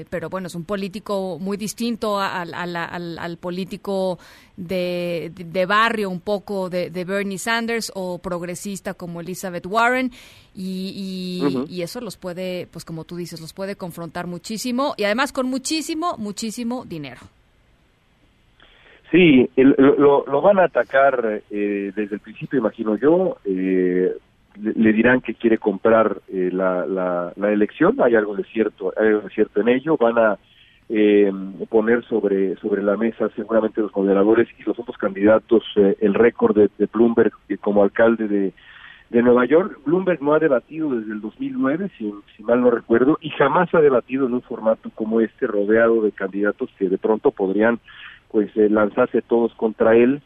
pero 0.09 0.29
bueno, 0.29 0.47
es 0.47 0.55
un 0.55 0.63
político 0.63 1.37
muy 1.39 1.57
distinto 1.57 2.19
al 2.19 3.37
político 3.39 4.19
de, 4.57 5.31
de, 5.33 5.43
de, 5.45 5.65
barrio, 5.65 6.09
un 6.09 6.19
poco 6.19 6.69
de, 6.69 6.89
de, 6.89 7.05
Bernie 7.05 7.37
Sanders 7.37 7.91
o 7.95 8.17
progresista 8.17 8.95
como 8.95 9.21
Elizabeth 9.21 9.65
Warren. 9.65 10.11
Y, 10.55 11.41
y, 11.41 11.45
uh 11.45 11.49
-huh. 11.49 11.69
y, 11.69 11.83
eso 11.83 12.01
los 12.01 12.17
puede, 12.17 12.67
pues 12.71 12.83
como 12.83 13.05
tú 13.05 13.15
dices, 13.15 13.39
los 13.39 13.53
puede 13.53 13.75
confrontar 13.75 14.27
muchísimo 14.27 14.95
y 14.97 15.03
además 15.03 15.31
con 15.31 15.47
muchísimo, 15.47 16.17
muchísimo 16.17 16.83
dinero. 16.85 17.21
Sí, 19.11 19.49
el, 19.55 19.75
lo, 19.77 20.25
lo, 20.25 20.41
van 20.41 20.59
a 20.59 20.65
atacar 20.65 21.41
eh, 21.49 21.93
desde 21.95 22.15
el 22.15 22.19
principio, 22.19 22.59
imagino 22.59 22.97
yo. 22.97 23.37
Eh, 23.45 24.11
le, 24.61 24.73
le, 24.73 24.93
dirán 24.93 25.21
que 25.21 25.35
quiere 25.35 25.59
comprar 25.59 26.17
eh, 26.27 26.49
la, 26.51 26.85
la, 26.85 27.31
la, 27.35 27.51
elección, 27.53 27.95
hay 28.01 28.15
algo 28.15 28.35
de 28.35 28.43
cierto, 28.43 28.91
hay 28.97 29.07
algo 29.07 29.21
de 29.21 29.29
cierto 29.29 29.61
en 29.61 29.69
ello. 29.69 29.95
Van 29.97 30.17
a 30.17 30.37
eh, 30.89 31.31
poner 31.69 32.03
sobre 32.05 32.55
sobre 32.57 32.81
la 32.81 32.95
mesa 32.95 33.29
seguramente 33.35 33.81
los 33.81 33.95
moderadores 33.95 34.47
y 34.57 34.63
los 34.63 34.79
otros 34.79 34.97
candidatos 34.97 35.63
eh, 35.75 35.97
el 35.99 36.13
récord 36.13 36.55
de, 36.55 36.85
Bloomberg 36.91 37.31
como 37.59 37.83
alcalde 37.83 38.27
de, 38.27 38.53
de 39.09 39.21
Nueva 39.21 39.45
York. 39.45 39.79
Bloomberg 39.85 40.21
no 40.21 40.33
ha 40.33 40.39
debatido 40.39 40.89
desde 40.91 41.11
el 41.11 41.21
2009, 41.21 41.91
si, 41.97 42.13
si 42.35 42.43
mal 42.43 42.61
no 42.61 42.71
recuerdo, 42.71 43.17
y 43.21 43.29
jamás 43.31 43.73
ha 43.73 43.81
debatido 43.81 44.27
en 44.27 44.33
un 44.33 44.41
formato 44.41 44.89
como 44.95 45.19
este, 45.19 45.47
rodeado 45.47 46.01
de 46.01 46.11
candidatos 46.11 46.69
que 46.77 46.89
de 46.89 46.97
pronto 46.97 47.31
podrían 47.31 47.79
pues 48.29 48.49
eh, 48.55 48.69
lanzarse 48.69 49.21
todos 49.21 49.53
contra 49.55 49.95
él 49.95 50.21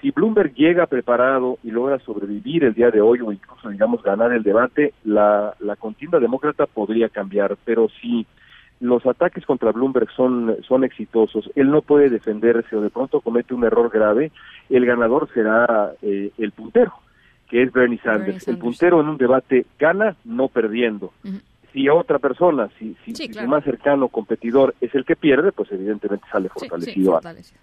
si 0.00 0.10
Bloomberg 0.10 0.54
llega 0.54 0.86
preparado 0.86 1.58
y 1.62 1.70
logra 1.70 1.98
sobrevivir 1.98 2.64
el 2.64 2.74
día 2.74 2.90
de 2.90 3.00
hoy 3.00 3.20
o 3.20 3.32
incluso, 3.32 3.68
digamos, 3.68 4.02
ganar 4.02 4.32
el 4.32 4.42
debate, 4.42 4.94
la, 5.04 5.54
la 5.60 5.76
contienda 5.76 6.18
demócrata 6.18 6.66
podría 6.66 7.08
cambiar, 7.08 7.56
pero 7.64 7.88
si 8.00 8.26
los 8.80 9.04
ataques 9.06 9.44
contra 9.44 9.72
Bloomberg 9.72 10.10
son, 10.16 10.56
son 10.66 10.84
exitosos, 10.84 11.50
él 11.54 11.70
no 11.70 11.82
puede 11.82 12.08
defenderse 12.08 12.74
o 12.76 12.80
de 12.80 12.90
pronto 12.90 13.20
comete 13.20 13.52
un 13.54 13.64
error 13.64 13.90
grave, 13.90 14.32
el 14.70 14.86
ganador 14.86 15.28
será 15.34 15.92
eh, 16.02 16.30
el 16.38 16.52
puntero, 16.52 16.92
que 17.48 17.62
es 17.62 17.72
Bernie 17.72 18.00
Sanders. 18.02 18.48
El 18.48 18.58
puntero 18.58 19.00
en 19.00 19.08
un 19.08 19.18
debate 19.18 19.66
gana 19.78 20.16
no 20.24 20.48
perdiendo. 20.48 21.12
Si 21.72 21.88
otra 21.88 22.18
persona, 22.18 22.68
si, 22.78 22.96
si, 23.04 23.14
Sí, 23.14 23.24
si 23.24 23.28
claro. 23.28 23.46
su 23.46 23.50
más 23.50 23.64
cercano 23.64 24.08
competidor 24.08 24.74
es 24.80 24.94
el 24.94 25.04
que 25.04 25.14
pierde, 25.14 25.52
pues 25.52 25.70
evidentemente 25.70 26.24
sale 26.32 26.48
fortalecido. 26.48 27.12
fortalecido. 27.12 27.60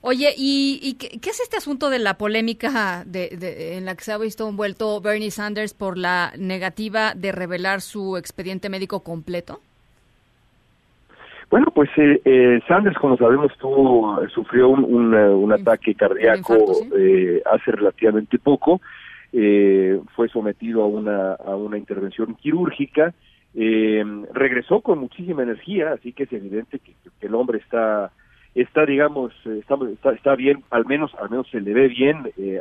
Oye, 0.00 0.32
¿y, 0.36 0.78
y 0.82 0.94
qué, 0.94 1.18
qué 1.18 1.30
es 1.30 1.40
este 1.40 1.56
asunto 1.56 1.88
de 1.90 1.98
la 1.98 2.18
polémica 2.18 3.02
de, 3.06 3.30
de- 3.36 3.76
en 3.76 3.84
la 3.84 3.94
que 3.96 4.04
se 4.04 4.12
ha 4.12 4.18
visto 4.18 4.48
envuelto 4.48 5.00
Bernie 5.00 5.30
Sanders 5.30 5.74
por 5.74 5.98
la 5.98 6.32
negativa 6.38 7.14
de 7.14 7.32
revelar 7.32 7.80
su 7.80 8.16
expediente 8.16 8.68
médico 8.68 9.00
completo? 9.02 9.60
Bueno, 11.50 11.66
pues 11.74 11.88
eh, 11.96 12.20
eh, 12.24 12.60
Sanders, 12.68 12.98
como 12.98 13.16
sabemos, 13.16 13.50
tuvo, 13.58 14.20
sufrió 14.28 14.68
un, 14.68 14.84
un, 14.84 15.14
eh, 15.14 15.28
un 15.30 15.52
ataque 15.52 15.94
cardíaco 15.94 16.56
eh, 16.96 17.42
hace 17.50 17.72
relativamente 17.72 18.38
poco. 18.38 18.80
Eh, 19.32 19.98
fue 20.14 20.28
sometido 20.28 20.82
a 20.82 20.86
una, 20.86 21.32
a 21.32 21.56
una 21.56 21.78
intervención 21.78 22.34
quirúrgica. 22.34 23.14
Eh, 23.54 24.04
regresó 24.34 24.82
con 24.82 24.98
muchísima 24.98 25.42
energía, 25.42 25.92
así 25.92 26.12
que 26.12 26.24
es 26.24 26.32
evidente 26.32 26.80
que, 26.80 26.92
que 27.18 27.26
el 27.26 27.34
hombre 27.34 27.58
está 27.58 28.10
está 28.54 28.84
digamos 28.86 29.32
está, 29.44 29.76
está, 29.92 30.12
está 30.12 30.34
bien 30.34 30.64
al 30.70 30.84
menos 30.86 31.14
al 31.20 31.30
menos 31.30 31.48
se 31.48 31.60
le 31.60 31.72
ve 31.74 31.88
bien 31.88 32.32
eh, 32.38 32.60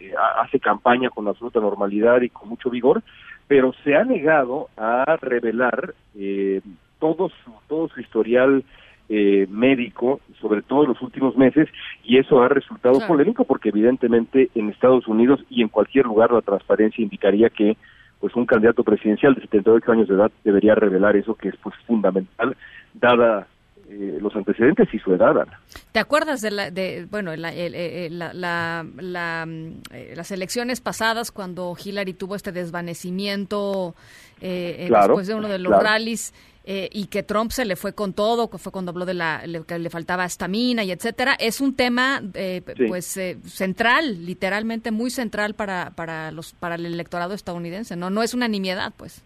eh, 0.00 0.12
hace 0.36 0.60
campaña 0.60 1.10
con 1.10 1.26
absoluta 1.26 1.60
normalidad 1.60 2.20
y 2.22 2.28
con 2.28 2.48
mucho 2.48 2.70
vigor 2.70 3.02
pero 3.46 3.72
se 3.84 3.94
ha 3.94 4.04
negado 4.04 4.68
a 4.76 5.16
revelar 5.20 5.94
eh, 6.16 6.60
todo 6.98 7.28
su 7.28 7.52
todo 7.68 7.88
su 7.88 8.00
historial 8.00 8.64
eh, 9.10 9.46
médico 9.50 10.20
sobre 10.40 10.60
todo 10.62 10.82
en 10.82 10.88
los 10.90 11.00
últimos 11.02 11.36
meses 11.36 11.68
y 12.04 12.18
eso 12.18 12.42
ha 12.42 12.48
resultado 12.48 12.96
Claro. 12.96 13.08
polémico 13.08 13.44
porque 13.44 13.70
evidentemente 13.70 14.50
en 14.54 14.68
Estados 14.68 15.06
Unidos 15.08 15.40
y 15.48 15.62
en 15.62 15.68
cualquier 15.68 16.04
lugar 16.06 16.30
la 16.32 16.42
transparencia 16.42 17.02
indicaría 17.02 17.48
que 17.50 17.76
pues 18.20 18.34
un 18.36 18.44
candidato 18.46 18.82
presidencial 18.84 19.34
de 19.34 19.40
78 19.42 19.92
años 19.92 20.08
de 20.08 20.14
edad 20.14 20.30
debería 20.44 20.74
revelar 20.74 21.16
eso 21.16 21.34
que 21.34 21.48
es 21.48 21.56
pues 21.62 21.74
fundamental 21.86 22.56
dada 22.92 23.46
eh, 23.90 24.18
los 24.20 24.36
antecedentes 24.36 24.86
y 24.92 24.98
su 24.98 25.14
edad 25.14 25.40
Ana. 25.40 25.58
¿Te 25.92 25.98
acuerdas 25.98 26.42
de, 26.42 26.50
la, 26.50 26.70
de 26.70 27.06
bueno, 27.10 27.34
la- 27.36 27.54
el- 27.54 27.74
el- 27.74 28.18
la- 28.18 28.34
la- 28.34 28.84
la, 29.00 29.46
mm, 29.46 29.68
eh, 29.94 30.12
las 30.14 30.30
elecciones 30.30 30.82
pasadas 30.82 31.32
cuando 31.32 31.74
Hillary 31.82 32.12
tuvo 32.12 32.34
este 32.34 32.52
desvanecimiento 32.52 33.94
eh, 34.42 34.76
eh, 34.80 34.84
Claro, 34.88 35.08
después 35.14 35.26
de 35.26 35.34
uno 35.34 35.48
de 35.48 35.58
los 35.58 35.70
claro. 35.70 35.84
rallies 35.84 36.34
eh, 36.70 36.90
y 36.92 37.06
que 37.06 37.22
Trump 37.22 37.50
se 37.50 37.64
le 37.64 37.76
fue 37.76 37.94
con 37.94 38.12
todo, 38.12 38.50
que 38.50 38.58
fue 38.58 38.70
cuando 38.70 38.90
habló 38.90 39.06
de 39.06 39.14
la, 39.14 39.46
le- 39.46 39.64
que 39.64 39.78
le 39.78 39.88
faltaba 39.88 40.26
estamina 40.26 40.84
y 40.84 40.90
etcétera? 40.90 41.34
Es 41.40 41.62
un 41.62 41.74
tema 41.74 42.20
eh, 42.34 42.60
Sí. 42.76 42.84
pues 42.86 43.16
eh, 43.16 43.38
central, 43.46 44.26
literalmente 44.26 44.90
muy 44.90 45.08
central 45.10 45.54
para, 45.54 45.92
para, 45.96 46.30
los, 46.30 46.52
para 46.52 46.74
el 46.74 46.84
electorado 46.84 47.32
estadounidense, 47.32 47.96
¿no? 47.96 48.10
No 48.10 48.22
es 48.22 48.34
una 48.34 48.48
nimiedad, 48.48 48.92
pues. 48.98 49.22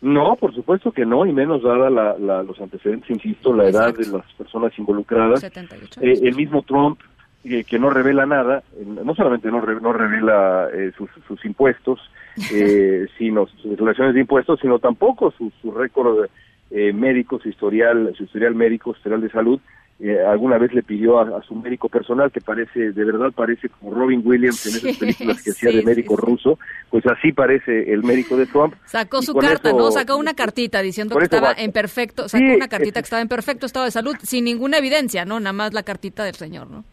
No, 0.00 0.34
por 0.34 0.52
supuesto 0.52 0.90
que 0.90 1.06
no, 1.06 1.24
y 1.26 1.32
menos 1.32 1.62
dada 1.62 1.88
la, 1.88 2.18
la- 2.18 2.42
los 2.42 2.60
antecedentes, 2.60 3.08
insisto, 3.08 3.54
la 3.54 3.68
edad 3.68 3.94
de 3.94 4.06
las 4.08 4.26
personas 4.36 4.76
involucradas. 4.76 5.38
78 5.40 6.00
Eh, 6.02 6.18
el 6.24 6.34
mismo 6.34 6.62
Trump, 6.62 6.98
eh, 7.44 7.62
que 7.62 7.78
no 7.78 7.88
revela 7.88 8.26
nada, 8.26 8.64
eh, 8.76 8.84
no 8.84 9.14
solamente 9.14 9.48
no, 9.48 9.60
no 9.64 9.92
revela 9.92 10.68
eh, 10.74 10.90
sus, 10.96 11.08
sus 11.28 11.44
impuestos, 11.44 12.00
eh, 12.52 13.06
sino 13.18 13.46
sus 13.46 13.76
relaciones 13.78 14.14
de 14.14 14.20
impuestos, 14.20 14.60
sino 14.60 14.78
tampoco 14.78 15.32
su, 15.36 15.52
su 15.60 15.70
récord 15.72 16.26
eh, 16.70 16.92
médico, 16.92 17.38
su 17.40 17.48
historial, 17.48 18.14
su 18.16 18.24
historial 18.24 18.54
médico, 18.54 18.92
su 18.92 18.98
historial 18.98 19.20
de 19.20 19.30
salud. 19.30 19.60
Eh, 20.00 20.18
alguna 20.26 20.58
vez 20.58 20.72
le 20.72 20.82
pidió 20.82 21.20
a, 21.20 21.38
a 21.38 21.42
su 21.42 21.54
médico 21.54 21.88
personal, 21.88 22.32
que 22.32 22.40
parece, 22.40 22.90
de 22.90 23.04
verdad 23.04 23.30
parece 23.32 23.68
como 23.68 23.94
Robin 23.94 24.20
Williams 24.24 24.66
en 24.66 24.76
esas 24.88 24.96
películas 24.98 25.42
que 25.42 25.50
hacía 25.52 25.70
de 25.70 25.82
médico 25.84 26.16
ruso, 26.16 26.58
pues 26.90 27.06
así 27.06 27.30
parece 27.30 27.92
el 27.92 28.02
médico 28.02 28.36
de 28.36 28.46
Trump. 28.46 28.74
Sacó 28.86 29.22
su 29.22 29.32
carta, 29.34 29.68
eso- 29.68 29.78
¿no? 29.78 29.92
Sacó 29.92 30.16
una 30.16 30.34
cartita 30.34 30.82
diciendo 30.82 31.14
que 31.16 31.22
estaba 31.24 31.52
en 31.56 31.70
perfecto, 31.70 32.28
sacó 32.28 32.42
una 32.44 32.66
cartita 32.68 33.00
que 33.00 33.04
estaba 33.04 33.22
en 33.22 33.28
perfecto 33.28 33.66
estado 33.66 33.84
de 33.84 33.92
salud, 33.92 34.16
sin 34.22 34.44
ninguna 34.44 34.78
evidencia, 34.78 35.24
¿no? 35.24 35.38
Nada 35.38 35.52
más 35.52 35.72
la 35.72 35.84
cartita 35.84 36.24
del 36.24 36.34
señor, 36.34 36.68
¿no? 36.68 36.84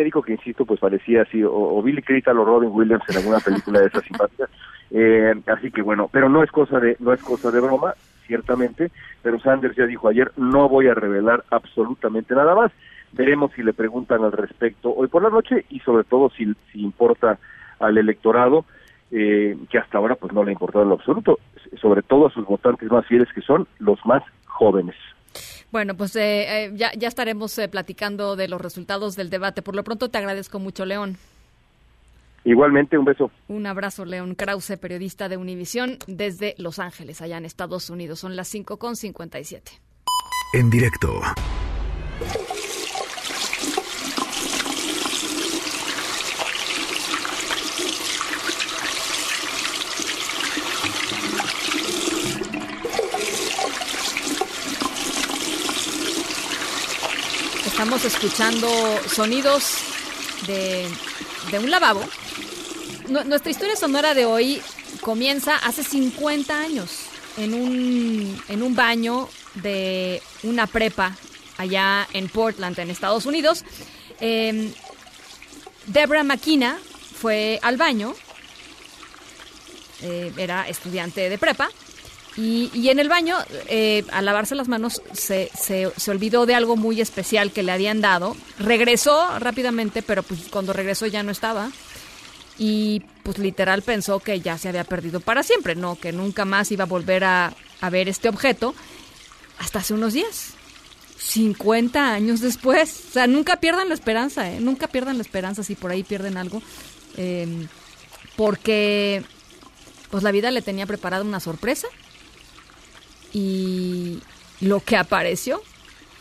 Médico 0.00 0.22
que 0.22 0.32
insisto 0.32 0.64
pues 0.64 0.80
parecía 0.80 1.22
así 1.22 1.42
o, 1.42 1.52
o 1.52 1.82
Billy 1.82 2.02
Crystal 2.02 2.38
o 2.38 2.44
Robin 2.44 2.70
Williams 2.72 3.04
en 3.08 3.18
alguna 3.18 3.38
película 3.38 3.80
de 3.80 3.86
esas 3.86 4.04
simpáticas 4.04 4.50
Eh, 4.92 5.34
así 5.46 5.70
que 5.70 5.82
bueno 5.82 6.10
pero 6.12 6.28
no 6.28 6.42
es 6.42 6.50
cosa 6.50 6.80
de 6.80 6.96
no 6.98 7.12
es 7.12 7.22
cosa 7.22 7.52
de 7.52 7.60
broma 7.60 7.94
ciertamente 8.26 8.90
pero 9.22 9.38
Sanders 9.38 9.76
ya 9.76 9.86
dijo 9.86 10.08
ayer 10.08 10.32
no 10.36 10.68
voy 10.68 10.88
a 10.88 10.94
revelar 10.94 11.44
absolutamente 11.50 12.34
nada 12.34 12.56
más 12.56 12.72
veremos 13.12 13.52
si 13.54 13.62
le 13.62 13.72
preguntan 13.72 14.24
al 14.24 14.32
respecto 14.32 14.92
hoy 14.92 15.06
por 15.06 15.22
la 15.22 15.30
noche 15.30 15.64
y 15.70 15.78
sobre 15.78 16.02
todo 16.02 16.28
si, 16.30 16.44
si 16.72 16.82
importa 16.82 17.38
al 17.78 17.98
electorado 17.98 18.64
eh, 19.12 19.56
que 19.70 19.78
hasta 19.78 19.98
ahora 19.98 20.16
pues 20.16 20.32
no 20.32 20.42
le 20.42 20.50
ha 20.50 20.58
importado 20.58 20.82
en 20.82 20.88
lo 20.88 20.96
absoluto 20.96 21.38
sobre 21.80 22.02
todo 22.02 22.26
a 22.26 22.32
sus 22.32 22.44
votantes 22.44 22.90
más 22.90 23.06
fieles 23.06 23.28
que 23.32 23.42
son 23.42 23.68
los 23.78 24.04
más 24.04 24.24
jóvenes 24.46 24.96
Bueno, 25.70 25.96
pues 25.96 26.16
eh, 26.16 26.64
eh, 26.64 26.72
ya, 26.74 26.92
ya 26.94 27.08
estaremos 27.08 27.56
eh, 27.58 27.68
platicando 27.68 28.36
de 28.36 28.48
los 28.48 28.60
resultados 28.60 29.16
del 29.16 29.30
debate. 29.30 29.62
Por 29.62 29.76
lo 29.76 29.84
pronto 29.84 30.08
te 30.08 30.18
agradezco 30.18 30.58
mucho, 30.58 30.84
León. 30.84 31.16
igualmente 32.44 32.98
un 32.98 33.04
beso 33.04 33.30
Un 33.48 33.66
abrazo, 33.66 34.04
León 34.04 34.34
Krause, 34.34 34.76
periodista 34.80 35.28
de 35.28 35.36
Univisión 35.36 35.98
desde 36.06 36.54
Los 36.58 36.78
Ángeles, 36.78 37.22
allá 37.22 37.38
en 37.38 37.44
Estados 37.44 37.90
Unidos. 37.90 38.18
Son 38.20 38.34
las 38.36 38.48
5 38.48 38.78
con 38.78 38.96
57. 38.96 39.72
En 40.54 40.70
directo. 40.70 41.20
Estamos 57.90 58.14
escuchando 58.14 58.68
sonidos 59.08 59.78
de, 60.46 60.86
de 61.50 61.58
un 61.58 61.72
lavabo. 61.72 62.00
Nu- 63.08 63.24
nuestra 63.24 63.50
historia 63.50 63.74
sonora 63.74 64.14
de 64.14 64.26
hoy 64.26 64.62
comienza 65.00 65.56
hace 65.56 65.82
50 65.82 66.56
años 66.56 67.06
en 67.36 67.52
un, 67.52 68.40
en 68.46 68.62
un 68.62 68.76
baño 68.76 69.28
de 69.54 70.22
una 70.44 70.68
prepa 70.68 71.16
allá 71.58 72.06
en 72.12 72.28
Portland, 72.28 72.78
en 72.78 72.90
Estados 72.90 73.26
Unidos. 73.26 73.64
Eh, 74.20 74.72
Deborah 75.86 76.22
McKenna 76.22 76.78
fue 77.20 77.58
al 77.60 77.76
baño, 77.76 78.14
eh, 80.02 80.32
era 80.36 80.68
estudiante 80.68 81.28
de 81.28 81.38
prepa, 81.38 81.68
y, 82.42 82.88
en 82.88 82.98
el 82.98 83.08
baño, 83.08 83.36
eh, 83.68 84.04
al 84.12 84.24
lavarse 84.24 84.54
las 84.54 84.68
manos, 84.68 85.02
se, 85.12 85.50
se, 85.58 85.92
se 85.94 86.10
olvidó 86.10 86.46
de 86.46 86.54
algo 86.54 86.76
muy 86.76 87.00
especial 87.00 87.52
que 87.52 87.62
le 87.62 87.72
habían 87.72 88.00
dado. 88.00 88.34
Regresó 88.58 89.38
rápidamente, 89.38 90.00
pero 90.02 90.22
pues 90.22 90.48
cuando 90.50 90.72
regresó 90.72 91.06
ya 91.06 91.22
no 91.22 91.32
estaba. 91.32 91.70
Y 92.58 93.00
pues 93.22 93.38
literal 93.38 93.82
pensó 93.82 94.20
que 94.20 94.40
ya 94.40 94.56
se 94.56 94.68
había 94.70 94.84
perdido 94.84 95.20
para 95.20 95.42
siempre, 95.42 95.74
no, 95.74 95.96
que 95.96 96.12
nunca 96.12 96.44
más 96.46 96.72
iba 96.72 96.84
a 96.84 96.86
volver 96.86 97.24
a, 97.24 97.52
a 97.80 97.90
ver 97.90 98.08
este 98.08 98.28
objeto 98.30 98.74
hasta 99.58 99.80
hace 99.80 99.92
unos 99.92 100.14
días. 100.14 100.54
50 101.18 102.14
años 102.14 102.40
después. 102.40 103.04
O 103.10 103.12
sea, 103.12 103.26
nunca 103.26 103.56
pierdan 103.56 103.88
la 103.88 103.94
esperanza, 103.94 104.50
¿eh? 104.50 104.60
Nunca 104.60 104.88
pierdan 104.88 105.18
la 105.18 105.22
esperanza 105.22 105.62
si 105.62 105.74
por 105.74 105.90
ahí 105.90 106.02
pierden 106.04 106.38
algo. 106.38 106.62
Eh, 107.18 107.66
porque 108.36 109.22
pues 110.10 110.22
la 110.22 110.32
vida 110.32 110.50
le 110.50 110.62
tenía 110.62 110.86
preparada 110.86 111.22
una 111.22 111.40
sorpresa. 111.40 111.88
Y 113.32 114.20
lo 114.60 114.80
que 114.80 114.96
apareció 114.96 115.62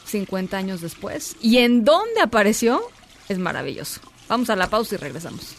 50 0.05 0.57
años 0.57 0.81
después 0.81 1.35
y 1.41 1.57
en 1.57 1.83
dónde 1.83 2.21
apareció 2.21 2.81
es 3.27 3.37
maravilloso. 3.37 4.01
Vamos 4.27 4.49
a 4.49 4.55
la 4.55 4.69
pausa 4.69 4.95
y 4.95 4.97
regresamos. 4.97 5.55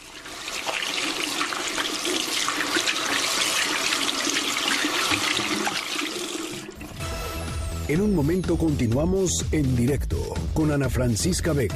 En 7.87 7.99
un 7.99 8.15
momento 8.15 8.57
continuamos 8.57 9.45
en 9.51 9.75
directo 9.75 10.15
con 10.53 10.71
Ana 10.71 10.87
Francisca 10.87 11.51
Vega. 11.51 11.75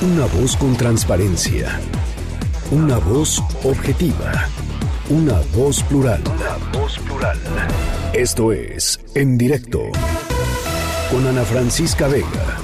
Una 0.00 0.24
voz 0.26 0.56
con 0.56 0.74
transparencia. 0.76 1.80
Una 2.70 2.96
voz 2.98 3.42
objetiva. 3.64 4.48
Una 5.10 5.40
voz 5.54 5.82
plural. 5.84 6.22
Una 6.26 6.78
voz 6.78 6.98
plural. 6.98 7.38
Esto 8.12 8.52
es 8.52 9.00
En 9.14 9.38
Directo. 9.38 9.84
con 11.10 11.26
Ana 11.26 11.44
Francisca 11.44 12.08
Vega. 12.08 12.58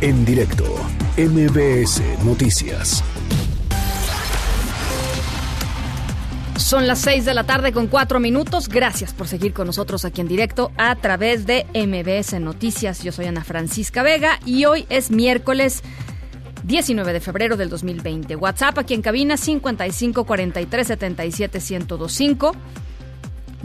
En 0.00 0.24
directo, 0.24 0.64
MBS 1.16 2.00
Noticias. 2.24 3.02
Son 6.56 6.86
las 6.86 7.00
6 7.00 7.24
de 7.24 7.34
la 7.34 7.44
tarde 7.44 7.72
con 7.72 7.88
4 7.88 8.20
minutos. 8.20 8.68
Gracias 8.68 9.12
por 9.12 9.26
seguir 9.26 9.52
con 9.52 9.66
nosotros 9.66 10.04
aquí 10.04 10.20
en 10.20 10.28
directo 10.28 10.70
a 10.76 10.94
través 10.96 11.46
de 11.46 11.66
MBS 11.74 12.38
Noticias. 12.40 13.02
Yo 13.02 13.10
soy 13.10 13.26
Ana 13.26 13.42
Francisca 13.42 14.04
Vega 14.04 14.38
y 14.46 14.64
hoy 14.66 14.86
es 14.88 15.10
miércoles 15.10 15.82
19 16.64 17.12
de 17.12 17.20
febrero 17.20 17.56
del 17.56 17.68
2020. 17.68 18.36
WhatsApp 18.36 18.78
aquí 18.78 18.94
en 18.94 19.02
cabina 19.02 19.36
55 19.36 20.24
43 20.24 20.86
77 20.86 21.58
1025. 21.58 22.52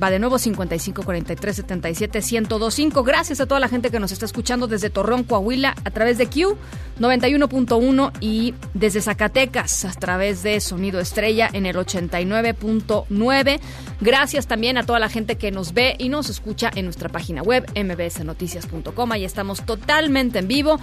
Va 0.01 0.11
de 0.11 0.19
nuevo 0.19 0.37
55 0.37 1.01
43 1.01 1.55
77 1.55 2.19
1025. 2.19 3.03
Gracias 3.03 3.41
a 3.41 3.47
toda 3.47 3.59
la 3.59 3.67
gente 3.67 3.89
que 3.89 3.99
nos 3.99 4.11
está 4.11 4.25
escuchando 4.25 4.67
desde 4.67 4.91
Torreón, 4.91 5.23
Coahuila, 5.23 5.75
a 5.83 5.91
través 5.91 6.19
de 6.19 6.27
Q 6.27 6.55
91.1 6.99 8.11
y 8.19 8.53
desde 8.73 9.01
Zacatecas 9.01 9.85
a 9.85 9.91
través 9.91 10.43
de 10.43 10.59
Sonido 10.59 10.99
Estrella 10.99 11.49
en 11.51 11.65
el 11.65 11.75
89.9. 11.75 13.59
Gracias 14.01 14.45
también 14.47 14.77
a 14.77 14.85
toda 14.85 14.99
la 14.99 15.09
gente 15.09 15.37
que 15.37 15.51
nos 15.51 15.73
ve 15.73 15.95
y 15.97 16.09
nos 16.09 16.29
escucha 16.29 16.69
en 16.75 16.85
nuestra 16.85 17.09
página 17.09 17.41
web 17.41 17.65
mbsnoticias.com. 17.75 19.11
Ahí 19.11 19.25
estamos 19.25 19.65
totalmente 19.65 20.39
en 20.39 20.47
vivo 20.47 20.79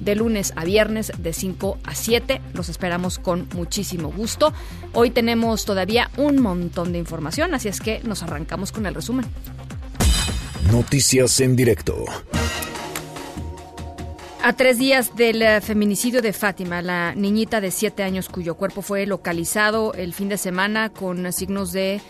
de 0.00 0.14
lunes 0.16 0.52
a 0.56 0.64
viernes 0.64 1.12
de 1.18 1.32
5 1.32 1.78
a 1.84 1.94
7. 1.94 2.40
Los 2.54 2.68
esperamos 2.68 3.18
con 3.18 3.48
muchísimo 3.54 4.10
gusto. 4.10 4.52
Hoy 4.92 5.10
tenemos 5.10 5.64
todavía 5.64 6.10
un 6.16 6.40
montón 6.40 6.92
de 6.92 6.98
información, 6.98 7.54
así 7.54 7.68
es 7.68 7.80
que 7.80 8.00
nos 8.04 8.22
arrancamos 8.22 8.72
con 8.72 8.86
el 8.86 8.94
resumen. 8.94 9.26
Noticias 10.70 11.40
en 11.40 11.56
directo. 11.56 12.04
A 14.42 14.52
tres 14.52 14.78
días 14.78 15.16
del 15.16 15.42
eh, 15.42 15.60
feminicidio 15.60 16.22
de 16.22 16.32
Fátima, 16.32 16.80
la 16.80 17.16
niñita 17.16 17.60
de 17.60 17.72
siete 17.72 18.04
años 18.04 18.28
cuyo 18.28 18.54
cuerpo 18.54 18.80
fue 18.80 19.04
localizado 19.04 19.92
el 19.94 20.14
fin 20.14 20.28
de 20.28 20.38
semana 20.38 20.90
con 20.90 21.32
signos 21.32 21.72
de 21.72 22.00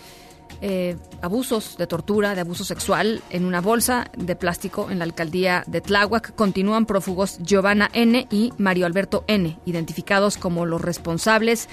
eh, 0.61 0.96
abusos 1.22 1.76
de 1.76 1.86
tortura, 1.86 2.34
de 2.34 2.40
abuso 2.40 2.64
sexual 2.64 3.22
en 3.30 3.44
una 3.44 3.61
bolsa 3.61 4.11
de 4.16 4.36
plástico 4.36 4.90
en 4.90 4.98
la 4.98 5.04
alcaldía 5.04 5.64
de 5.66 5.80
Tláhuac. 5.80 6.34
Continúan 6.34 6.86
prófugos 6.86 7.38
Giovanna 7.38 7.90
N. 7.92 8.26
y 8.30 8.52
Mario 8.59 8.86
Alberto 8.86 9.24
N., 9.26 9.59
identificados 9.66 10.36
como 10.36 10.66
los 10.66 10.80
responsables 10.80 11.68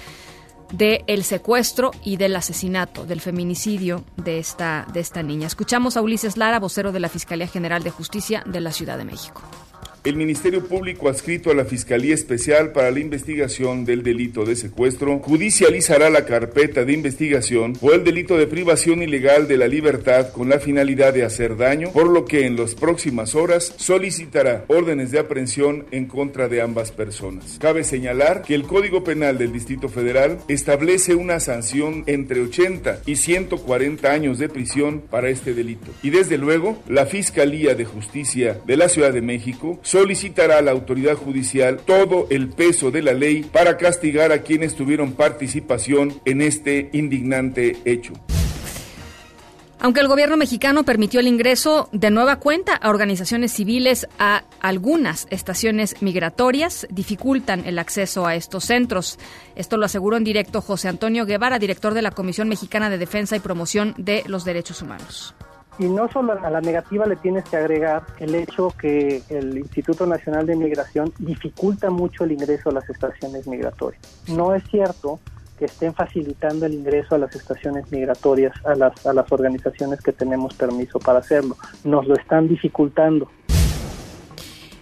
del 0.72 1.24
secuestro 1.24 1.92
y 2.02 2.16
del 2.16 2.34
asesinato, 2.36 3.04
del 3.04 3.20
feminicidio 3.20 4.04
de 4.16 4.38
esta, 4.38 4.86
de 4.92 5.00
esta 5.00 5.22
niña. 5.22 5.46
Escuchamos 5.46 5.96
a 5.96 6.02
Ulises 6.02 6.36
Lara, 6.36 6.58
vocero 6.58 6.90
de 6.90 7.00
la 7.00 7.08
Fiscalía 7.08 7.46
General 7.46 7.82
de 7.82 7.90
Justicia 7.90 8.42
de 8.46 8.60
la 8.60 8.72
Ciudad 8.72 8.98
de 8.98 9.04
México. 9.04 9.42
El 10.04 10.16
Ministerio 10.16 10.62
Público 10.66 11.08
adscrito 11.08 11.50
a 11.50 11.54
la 11.54 11.64
Fiscalía 11.64 12.12
Especial 12.12 12.72
para 12.72 12.90
la 12.90 13.00
Investigación 13.00 13.86
del 13.86 14.02
Delito 14.02 14.44
de 14.44 14.54
Secuestro 14.54 15.18
judicializará 15.20 16.10
la 16.10 16.26
carpeta 16.26 16.84
de 16.84 16.92
investigación 16.92 17.72
por 17.72 17.94
el 17.94 18.04
delito 18.04 18.36
de 18.36 18.46
privación 18.46 19.02
ilegal 19.02 19.48
de 19.48 19.56
la 19.56 19.66
libertad 19.66 20.30
con 20.32 20.50
la 20.50 20.60
finalidad 20.60 21.14
de 21.14 21.24
hacer 21.24 21.56
daño, 21.56 21.90
por 21.90 22.10
lo 22.10 22.26
que 22.26 22.44
en 22.44 22.54
las 22.56 22.74
próximas 22.74 23.34
horas 23.34 23.72
solicitará 23.78 24.66
órdenes 24.68 25.10
de 25.10 25.20
aprehensión 25.20 25.86
en 25.90 26.04
contra 26.04 26.48
de 26.48 26.60
ambas 26.60 26.92
personas. 26.92 27.56
Cabe 27.58 27.82
señalar 27.82 28.42
que 28.42 28.54
el 28.54 28.64
Código 28.64 29.04
Penal 29.04 29.38
del 29.38 29.54
Distrito 29.54 29.88
Federal 29.88 30.36
establece 30.48 31.14
una 31.14 31.40
sanción 31.40 32.04
entre 32.06 32.42
80 32.42 33.00
y 33.06 33.16
140 33.16 34.12
años 34.12 34.38
de 34.38 34.50
prisión 34.50 35.00
para 35.00 35.30
este 35.30 35.54
delito. 35.54 35.90
Y 36.02 36.10
desde 36.10 36.36
luego, 36.36 36.82
la 36.90 37.06
Fiscalía 37.06 37.74
de 37.74 37.86
Justicia 37.86 38.60
de 38.66 38.76
la 38.76 38.90
Ciudad 38.90 39.14
de 39.14 39.22
México 39.22 39.80
solicitará 39.94 40.58
a 40.58 40.60
la 40.60 40.72
autoridad 40.72 41.14
judicial 41.14 41.78
todo 41.86 42.26
el 42.28 42.48
peso 42.48 42.90
de 42.90 43.00
la 43.00 43.12
ley 43.12 43.44
para 43.44 43.76
castigar 43.76 44.32
a 44.32 44.42
quienes 44.42 44.74
tuvieron 44.74 45.12
participación 45.12 46.20
en 46.24 46.42
este 46.42 46.90
indignante 46.92 47.76
hecho. 47.84 48.12
Aunque 49.78 50.00
el 50.00 50.08
gobierno 50.08 50.36
mexicano 50.36 50.82
permitió 50.82 51.20
el 51.20 51.28
ingreso 51.28 51.88
de 51.92 52.10
nueva 52.10 52.40
cuenta 52.40 52.74
a 52.74 52.90
organizaciones 52.90 53.52
civiles 53.52 54.08
a 54.18 54.42
algunas 54.60 55.28
estaciones 55.30 56.02
migratorias, 56.02 56.88
dificultan 56.90 57.64
el 57.64 57.78
acceso 57.78 58.26
a 58.26 58.34
estos 58.34 58.64
centros. 58.64 59.16
Esto 59.54 59.76
lo 59.76 59.86
aseguró 59.86 60.16
en 60.16 60.24
directo 60.24 60.60
José 60.60 60.88
Antonio 60.88 61.24
Guevara, 61.24 61.60
director 61.60 61.94
de 61.94 62.02
la 62.02 62.10
Comisión 62.10 62.48
Mexicana 62.48 62.90
de 62.90 62.98
Defensa 62.98 63.36
y 63.36 63.40
Promoción 63.40 63.94
de 63.96 64.24
los 64.26 64.44
Derechos 64.44 64.82
Humanos. 64.82 65.36
Y 65.78 65.86
no 65.86 66.08
solo 66.08 66.32
a 66.32 66.50
la 66.50 66.60
negativa 66.60 67.06
le 67.06 67.16
tienes 67.16 67.44
que 67.44 67.56
agregar 67.56 68.04
el 68.18 68.34
hecho 68.34 68.72
que 68.78 69.22
el 69.28 69.58
Instituto 69.58 70.06
Nacional 70.06 70.46
de 70.46 70.54
Migración 70.54 71.12
dificulta 71.18 71.90
mucho 71.90 72.24
el 72.24 72.32
ingreso 72.32 72.70
a 72.70 72.72
las 72.72 72.88
estaciones 72.88 73.46
migratorias. 73.46 74.00
No 74.28 74.54
es 74.54 74.62
cierto 74.70 75.18
que 75.58 75.66
estén 75.66 75.94
facilitando 75.94 76.66
el 76.66 76.74
ingreso 76.74 77.14
a 77.14 77.18
las 77.18 77.34
estaciones 77.34 77.90
migratorias, 77.90 78.52
a 78.64 78.74
las, 78.74 79.06
a 79.06 79.12
las 79.12 79.30
organizaciones 79.30 80.00
que 80.00 80.12
tenemos 80.12 80.54
permiso 80.54 80.98
para 80.98 81.20
hacerlo. 81.20 81.56
Nos 81.84 82.06
lo 82.06 82.14
están 82.16 82.48
dificultando. 82.48 83.28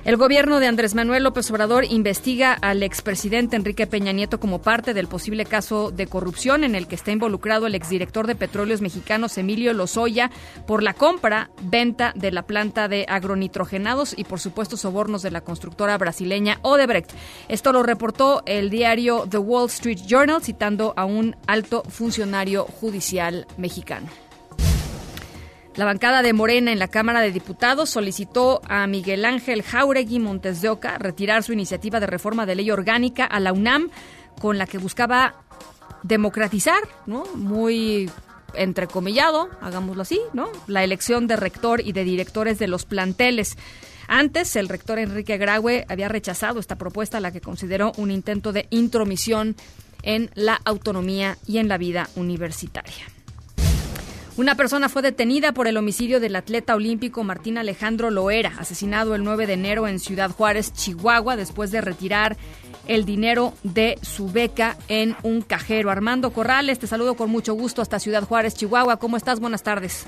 El 0.04 0.16
gobierno 0.16 0.58
de 0.58 0.66
Andrés 0.66 0.96
Manuel 0.96 1.22
López 1.22 1.48
Obrador 1.52 1.84
investiga 1.84 2.54
al 2.54 2.82
expresidente 2.82 3.54
Enrique 3.54 3.86
Peña 3.86 4.10
Nieto 4.10 4.40
como 4.40 4.60
parte 4.60 4.94
del 4.94 5.06
posible 5.06 5.44
caso 5.44 5.92
de 5.92 6.08
corrupción 6.08 6.64
en 6.64 6.74
el 6.74 6.88
que 6.88 6.96
está 6.96 7.12
involucrado 7.12 7.68
el 7.68 7.76
exdirector 7.76 8.26
de 8.26 8.34
Petróleos 8.34 8.80
Mexicanos 8.80 9.38
Emilio 9.38 9.72
Lozoya 9.74 10.32
por 10.66 10.82
la 10.82 10.94
compra, 10.94 11.50
venta 11.62 12.12
de 12.16 12.32
la 12.32 12.42
planta 12.42 12.88
de 12.88 13.06
agronitrogenados 13.08 14.18
y 14.18 14.24
por 14.24 14.40
supuesto 14.40 14.76
sobornos 14.76 15.22
de 15.22 15.30
la 15.30 15.42
constructora 15.42 15.96
brasileña 15.98 16.58
Odebrecht. 16.62 17.12
Esto 17.46 17.72
lo 17.72 17.84
reportó 17.84 18.42
el 18.44 18.70
diario 18.70 19.28
The 19.30 19.38
Wall 19.38 19.68
Street 19.68 20.00
Journal 20.04 20.42
citando 20.42 20.94
a 20.96 21.04
un 21.04 21.36
alto 21.46 21.84
funcionario 21.84 22.64
judicial 22.64 23.46
mexicano. 23.56 24.08
La 25.74 25.86
bancada 25.86 26.22
de 26.22 26.34
Morena 26.34 26.70
en 26.70 26.78
la 26.78 26.88
Cámara 26.88 27.22
de 27.22 27.32
Diputados 27.32 27.88
solicitó 27.88 28.60
a 28.68 28.86
Miguel 28.86 29.24
Ángel 29.24 29.62
Jauregui 29.62 30.18
Montes 30.18 30.60
de 30.60 30.68
Oca 30.68 30.98
retirar 30.98 31.42
su 31.42 31.54
iniciativa 31.54 31.98
de 31.98 32.06
reforma 32.06 32.44
de 32.44 32.56
ley 32.56 32.70
orgánica 32.70 33.24
a 33.24 33.40
la 33.40 33.54
UNAM 33.54 33.88
con 34.38 34.58
la 34.58 34.66
que 34.66 34.76
buscaba 34.76 35.34
democratizar, 36.02 36.82
¿no? 37.06 37.24
Muy 37.34 38.10
entrecomillado, 38.52 39.48
hagámoslo 39.62 40.02
así, 40.02 40.20
¿no? 40.34 40.50
La 40.66 40.84
elección 40.84 41.26
de 41.26 41.36
rector 41.36 41.80
y 41.80 41.92
de 41.92 42.04
directores 42.04 42.58
de 42.58 42.68
los 42.68 42.84
planteles. 42.84 43.56
Antes, 44.08 44.56
el 44.56 44.68
rector 44.68 44.98
Enrique 44.98 45.38
Graue 45.38 45.86
había 45.88 46.08
rechazado 46.08 46.60
esta 46.60 46.76
propuesta, 46.76 47.18
la 47.18 47.32
que 47.32 47.40
consideró 47.40 47.92
un 47.96 48.10
intento 48.10 48.52
de 48.52 48.66
intromisión 48.68 49.56
en 50.02 50.30
la 50.34 50.60
autonomía 50.66 51.38
y 51.46 51.58
en 51.58 51.68
la 51.68 51.78
vida 51.78 52.10
universitaria. 52.14 53.06
Una 54.38 54.54
persona 54.54 54.88
fue 54.88 55.02
detenida 55.02 55.52
por 55.52 55.66
el 55.66 55.76
homicidio 55.76 56.18
del 56.18 56.36
atleta 56.36 56.74
olímpico 56.74 57.22
Martín 57.22 57.58
Alejandro 57.58 58.10
Loera, 58.10 58.52
asesinado 58.58 59.14
el 59.14 59.24
9 59.24 59.46
de 59.46 59.52
enero 59.52 59.86
en 59.86 59.98
Ciudad 59.98 60.30
Juárez, 60.30 60.72
Chihuahua, 60.72 61.36
después 61.36 61.70
de 61.70 61.82
retirar 61.82 62.38
el 62.88 63.04
dinero 63.04 63.52
de 63.62 63.98
su 64.00 64.32
beca 64.32 64.76
en 64.88 65.16
un 65.22 65.42
cajero. 65.42 65.90
Armando 65.90 66.30
Corrales, 66.30 66.78
te 66.78 66.86
saludo 66.86 67.14
con 67.14 67.28
mucho 67.28 67.52
gusto 67.52 67.82
hasta 67.82 67.98
Ciudad 67.98 68.22
Juárez, 68.22 68.54
Chihuahua. 68.54 68.96
¿Cómo 68.96 69.18
estás? 69.18 69.38
Buenas 69.38 69.62
tardes. 69.62 70.06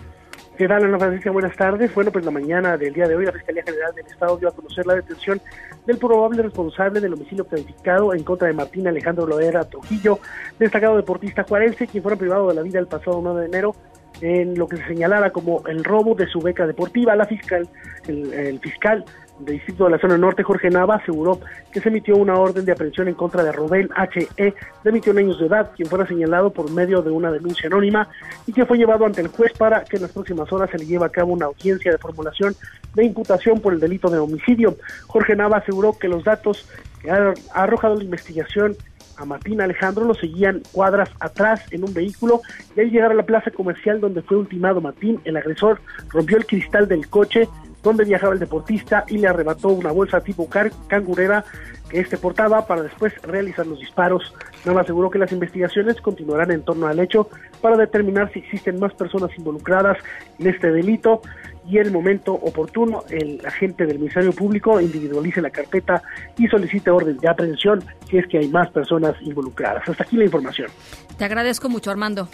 ¿Qué 0.57 0.69
tal, 0.69 0.85
Ana 0.85 0.99
Francisca? 0.99 1.31
Buenas 1.31 1.55
tardes. 1.55 1.95
Bueno, 1.95 2.11
pues 2.11 2.25
la 2.25 2.31
mañana 2.31 2.79
del 2.79 2.95
día 2.95 3.07
de 3.07 3.17
hoy 3.17 3.27
la 3.27 3.33
Fiscalía 3.33 3.63
General 3.63 3.95
del 3.95 4.07
Estado 4.07 4.39
dio 4.39 4.49
a 4.49 4.53
conocer 4.53 4.87
la 4.87 4.95
detención 4.95 5.39
del 5.85 5.99
probable 5.99 6.43
responsable 6.43 6.99
del 6.99 7.13
homicidio 7.13 7.45
calificado 7.45 8.15
en 8.15 8.25
contra 8.25 8.49
de 8.49 8.55
Martín 8.55 8.89
Alejandro 8.89 9.27
Loera 9.27 9.65
Trujillo, 9.65 10.19
destacado 10.59 10.97
deportista 10.97 11.43
juarense, 11.43 11.87
quien 11.89 12.03
fue 12.03 12.17
privado 12.17 12.49
de 12.49 12.55
la 12.55 12.63
vida 12.63 12.79
el 12.79 12.87
pasado 12.87 13.21
9 13.21 13.41
de 13.43 13.47
enero 13.49 13.75
en 14.21 14.59
lo 14.59 14.67
que 14.69 14.77
se 14.77 14.87
señalara 14.87 15.31
como 15.31 15.63
el 15.67 15.85
robo 15.85 16.15
de 16.15 16.27
su 16.27 16.41
beca 16.41 16.67
deportiva. 16.67 17.17
La 17.17 17.27
fiscal, 17.27 17.69
el, 18.07 18.59
fiscal 18.61 19.05
del 19.41 19.57
Distrito 19.57 19.85
de 19.85 19.91
la 19.91 19.99
Zona 19.99 20.17
Norte, 20.17 20.43
Jorge 20.43 20.71
Nava, 20.71 20.97
aseguró 20.97 21.41
que 21.73 21.81
se 21.81 21.89
emitió 21.89 22.17
una 22.17 22.35
orden 22.35 22.65
de 22.65 22.73
aprehensión 22.73 23.09
en 23.09 23.15
contra 23.15 23.43
de 23.43 23.53
Rubén 23.53 23.89
H.E., 23.95 24.55
de 24.85 24.91
21 24.91 25.21
años 25.21 25.41
de 25.41 25.47
edad, 25.47 25.73
quien 25.75 25.89
fuera 25.89 26.07
señalado 26.07 26.51
por 26.51 26.71
medio 26.71 27.03
de 27.03 27.11
una 27.11 27.33
denuncia 27.33 27.67
anónima 27.67 28.09
y 28.47 28.53
que 28.53 28.65
fue 28.65 28.79
llevado 28.79 29.05
ante 29.05 29.21
el 29.21 29.29
juez 29.29 29.53
para 29.59 29.85
que 29.85 29.97
en 29.97 30.03
las 30.03 30.13
próximas 30.13 30.53
horas 30.53 30.71
se 30.71 30.79
le 30.79 30.87
lleve 30.87 31.05
a 31.05 31.09
cabo 31.09 31.33
una 31.33 31.47
audiencia 31.47 31.91
de 31.91 31.99
formulación 31.99 32.55
de 32.95 33.05
imputación 33.05 33.61
por 33.61 33.73
el 33.73 33.81
delito 33.81 34.09
de 34.09 34.19
homicidio. 34.19 34.77
Jorge 35.09 35.35
Nava 35.35 35.59
aseguró 35.59 35.99
que 35.99 36.09
los 36.09 36.23
datos 36.23 36.69
que 37.03 37.11
ha 37.11 37.35
arrojado 37.53 37.97
la 37.97 38.05
investigación 38.05 38.77
a 39.17 39.25
Martín 39.25 39.61
Alejandro 39.61 40.05
lo 40.05 40.15
seguían 40.15 40.63
cuadras 40.73 41.11
atrás 41.21 41.63
en 41.71 41.85
un 41.85 41.95
vehículo 41.95 42.41
y 42.77 42.81
al 42.81 42.91
llegar 42.91 43.13
a 43.13 43.15
la 43.15 43.25
plaza 43.25 43.51
comercial 43.51 44.01
donde 44.01 44.23
fue 44.23 44.37
ultimado 44.37 44.81
Martín, 44.81 45.21
el 45.25 45.37
agresor 45.37 45.81
rompió 46.09 46.37
el 46.37 46.47
cristal 46.47 46.89
del 46.89 47.09
coche 47.09 47.49
donde 47.85 48.05
viajaba 48.05 48.33
el 48.33 48.41
deportista 48.41 49.05
y 49.09 49.19
le 49.19 49.29
arrebató 49.29 49.69
una 49.69 49.93
bolsa 49.93 50.21
tipo 50.21 50.49
cangurera 50.89 51.45
que 51.91 52.01
este 52.01 52.17
portaba 52.17 52.67
para 52.67 52.83
después 52.83 53.13
realizar 53.23 53.67
los 53.67 53.79
disparos. 53.79 54.35
Nava 54.65 54.81
aseguró 54.81 55.11
que 55.11 55.19
las 55.19 55.31
investigaciones 55.33 56.01
continuarán 56.01 56.51
en 56.51 56.63
torno 56.63 56.87
al 56.87 56.99
hecho 56.99 57.29
para 57.61 57.77
determinar 57.77 58.33
si 58.33 58.39
existen 58.39 58.81
más 58.81 58.95
personas 58.95 59.31
involucradas 59.37 59.99
en 60.39 60.47
este 60.47 60.73
delito 60.73 61.21
y 61.67 61.79
en 61.79 61.87
el 61.87 61.93
momento 61.93 62.33
oportuno 62.35 63.05
el 63.09 63.41
agente 63.45 63.87
del 63.87 63.99
Ministerio 63.99 64.33
Público 64.33 64.81
individualice 64.81 65.41
la 65.41 65.51
carpeta 65.51 66.03
y 66.39 66.47
solicite 66.47 66.91
orden 66.91 67.17
de 67.17 67.29
aprehensión 67.29 67.83
si 68.09 68.19
es 68.19 68.27
que 68.27 68.39
hay 68.39 68.49
más 68.49 68.71
personas 68.71 69.15
involucradas. 69.23 69.89
Hasta 69.89 70.05
aquí 70.05 70.17
la 70.17 70.25
información. 70.25 70.69
Te 71.17 71.25
agradezco 71.25 71.69
mucho, 71.69 71.91
Armando. 71.91 72.29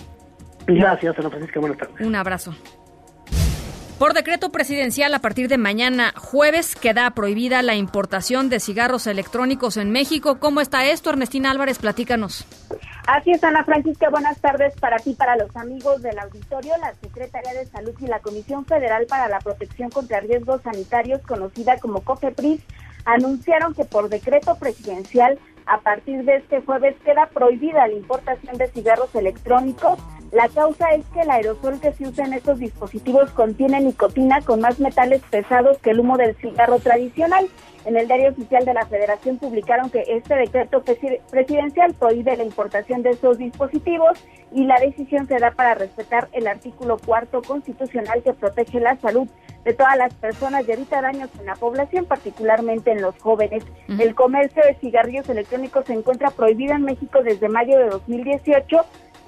Gracias, 0.67 1.19
Ana 1.19 1.31
Francisca. 1.31 1.61
Buenas 1.61 1.79
tardes. 1.79 2.07
Un 2.07 2.15
abrazo. 2.15 2.55
Por 3.99 4.15
decreto 4.15 4.51
presidencial, 4.51 5.13
a 5.13 5.19
partir 5.19 5.47
de 5.49 5.59
mañana 5.59 6.15
jueves 6.17 6.75
queda 6.75 7.11
prohibida 7.11 7.63
la 7.63 7.75
importación 7.75 8.49
de 8.49 8.59
cigarros 8.59 9.07
electrónicos 9.07 9.77
en 9.77 9.91
México. 9.91 10.39
¿Cómo 10.41 10.63
está 10.63 10.87
esto, 10.87 11.11
Ernestina 11.11 11.51
Álvarez? 11.51 11.79
Platícanos. 11.79 12.47
Así 13.07 13.33
es, 13.33 13.43
Ana 13.43 13.65
Francisca. 13.65 14.11
Buenas 14.11 14.41
tardes 14.41 14.75
para 14.79 14.99
ti, 14.99 15.15
para 15.15 15.37
los 15.37 15.55
amigos 15.57 16.03
del 16.03 16.19
auditorio. 16.19 16.75
La 16.79 16.95
Secretaría 16.95 17.53
de 17.55 17.67
Salud 17.67 17.95
y 18.01 18.07
la 18.07 18.21
Comisión 18.21 18.65
Federal 18.65 19.07
para 19.07 19.29
la 19.29 19.39
Protección 19.41 19.91
contra 19.91 20.21
Riesgos 20.21 20.63
Sanitarios, 20.63 21.21
conocida 21.23 21.79
como 21.79 22.03
COFEPRIS, 22.03 22.61
anunciaron 23.05 23.75
que 23.75 23.85
por 23.85 24.09
decreto 24.09 24.57
presidencial, 24.57 25.39
a 25.67 25.81
partir 25.81 26.25
de 26.25 26.37
este 26.37 26.61
jueves, 26.63 26.97
queda 27.05 27.27
prohibida 27.27 27.87
la 27.87 27.95
importación 27.95 28.57
de 28.59 28.69
cigarros 28.69 29.15
electrónicos 29.15 29.99
la 30.33 30.49
causa 30.49 30.91
es 30.91 31.05
que 31.07 31.23
el 31.23 31.31
aerosol 31.31 31.81
que 31.81 31.93
se 31.93 32.07
usa 32.07 32.25
en 32.25 32.35
estos 32.35 32.61
dispositivos 32.61 33.31
contiene 33.31 33.81
nicotina 33.81 34.41
con 34.43 34.61
más 34.61 34.79
metales 34.79 35.23
pesados 35.29 35.79
que 35.79 35.91
el 35.91 35.99
humo 36.01 36.17
del 36.17 36.37
cigarro 36.37 36.79
tradicional. 36.79 37.49
En 37.85 37.97
el 37.97 38.07
diario 38.07 38.31
oficial 38.31 38.65
de 38.65 38.75
la 38.75 38.87
Federación 38.87 39.39
publicaron 39.39 39.91
que 39.91 40.05
este 40.07 40.35
decreto 40.35 40.83
presidencial 41.31 41.95
prohíbe 41.95 42.37
la 42.37 42.45
importación 42.45 43.03
de 43.03 43.11
estos 43.11 43.39
dispositivos 43.39 44.23
y 44.53 44.65
la 44.65 44.79
decisión 44.79 45.27
se 45.27 45.39
da 45.39 45.53
para 45.53 45.75
respetar 45.75 46.29
el 46.33 46.47
artículo 46.47 46.99
cuarto 46.99 47.41
constitucional 47.41 48.23
que 48.23 48.35
protege 48.35 48.81
la 48.81 48.97
salud 48.97 49.29
de 49.65 49.75
todas 49.75 49.97
las 49.97 50.15
personas 50.15 50.67
y 50.67 50.73
evita 50.73 51.03
daños 51.03 51.31
en 51.39 51.47
la 51.47 51.55
población, 51.55 52.07
particularmente 52.07 52.93
en 52.93 53.03
los 53.03 53.17
jóvenes. 53.19 53.65
El 53.89 54.15
comercio 54.15 54.63
de 54.63 54.75
cigarrillos 54.75 55.29
electrónicos 55.29 55.85
se 55.87 55.93
encuentra 55.93 56.31
prohibido 56.31 56.75
en 56.75 56.83
México 56.83 57.23
desde 57.23 57.49
mayo 57.49 57.79
de 57.79 57.89
2018 57.91 58.79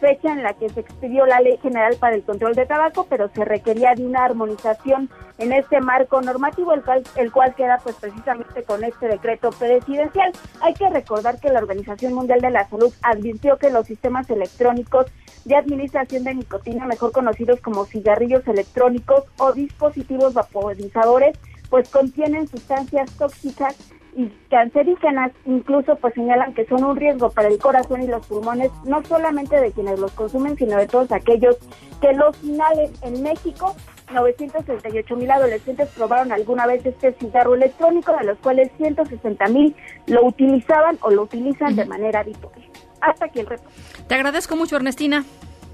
fecha 0.02 0.32
en 0.32 0.42
la 0.42 0.52
que 0.54 0.68
se 0.68 0.80
expidió 0.80 1.26
la 1.26 1.40
Ley 1.40 1.58
General 1.62 1.96
para 1.96 2.16
el 2.16 2.24
Control 2.24 2.56
de 2.56 2.66
Tabaco, 2.66 3.06
pero 3.08 3.28
se 3.28 3.44
requería 3.44 3.94
de 3.94 4.04
una 4.04 4.24
armonización 4.24 5.08
en 5.38 5.52
este 5.52 5.80
marco 5.80 6.20
normativo, 6.20 6.72
el 6.72 6.82
cual, 6.82 7.04
el 7.14 7.30
cual 7.30 7.54
queda 7.54 7.78
pues 7.78 7.94
precisamente 8.00 8.64
con 8.64 8.82
este 8.82 9.06
decreto 9.06 9.50
presidencial. 9.50 10.32
Hay 10.60 10.74
que 10.74 10.90
recordar 10.90 11.38
que 11.38 11.50
la 11.50 11.60
Organización 11.60 12.14
Mundial 12.14 12.40
de 12.40 12.50
la 12.50 12.68
Salud 12.68 12.92
advirtió 13.00 13.58
que 13.58 13.70
los 13.70 13.86
sistemas 13.86 14.28
electrónicos 14.28 15.06
de 15.44 15.54
administración 15.54 16.24
de 16.24 16.34
nicotina, 16.34 16.84
mejor 16.84 17.12
conocidos 17.12 17.60
como 17.60 17.84
cigarrillos 17.84 18.46
electrónicos 18.48 19.24
o 19.38 19.52
dispositivos 19.52 20.34
vaporizadores, 20.34 21.38
pues 21.70 21.88
contienen 21.88 22.48
sustancias 22.48 23.08
tóxicas 23.16 23.76
y 24.14 24.28
cancerígenas, 24.50 25.32
incluso 25.46 25.96
pues 25.96 26.14
señalan 26.14 26.54
que 26.54 26.66
son 26.66 26.84
un 26.84 26.96
riesgo 26.96 27.30
para 27.30 27.48
el 27.48 27.58
corazón 27.58 28.02
y 28.02 28.06
los 28.06 28.26
pulmones, 28.26 28.70
no 28.84 29.02
solamente 29.04 29.60
de 29.60 29.72
quienes 29.72 29.98
los 29.98 30.12
consumen, 30.12 30.56
sino 30.56 30.76
de 30.76 30.86
todos 30.86 31.10
aquellos 31.12 31.56
que 32.00 32.12
los 32.12 32.36
finales 32.36 32.90
en 33.02 33.22
México 33.22 33.74
968 34.12 35.16
mil 35.16 35.30
adolescentes 35.30 35.88
probaron 35.90 36.32
alguna 36.32 36.66
vez 36.66 36.84
este 36.84 37.12
cigarro 37.14 37.54
electrónico, 37.54 38.14
de 38.18 38.24
los 38.24 38.38
cuales 38.38 38.70
160 38.76 39.48
mil 39.48 39.74
lo 40.06 40.26
utilizaban 40.26 40.98
o 41.00 41.10
lo 41.10 41.22
utilizan 41.22 41.74
de 41.74 41.84
manera 41.86 42.20
habitual. 42.20 42.52
Hasta 43.00 43.26
aquí 43.26 43.40
el 43.40 43.46
reto. 43.46 43.64
Te 44.06 44.14
agradezco 44.14 44.54
mucho, 44.56 44.76
Ernestina. 44.76 45.24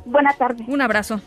Buenas 0.06 0.38
tardes. 0.38 0.66
Un 0.68 0.80
abrazo. 0.80 1.20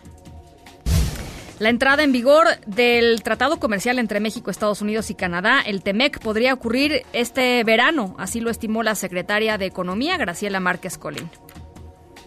La 1.62 1.70
entrada 1.70 2.02
en 2.02 2.12
vigor 2.12 2.48
del 2.66 3.22
Tratado 3.22 3.60
Comercial 3.60 4.00
entre 4.00 4.20
México, 4.20 4.50
Estados 4.50 4.82
Unidos 4.82 5.12
y 5.12 5.14
Canadá, 5.14 5.62
el 5.64 5.84
TEMEC, 5.84 6.18
podría 6.18 6.56
ocurrir 6.56 7.04
este 7.14 7.64
verano, 7.64 8.16
así 8.18 8.40
lo 8.40 8.50
estimó 8.50 8.82
la 8.82 8.96
secretaria 8.96 9.60
de 9.60 9.68
Economía, 9.68 10.18
Graciela 10.18 10.60
Márquez 10.60 10.98
Colín. 10.98 11.30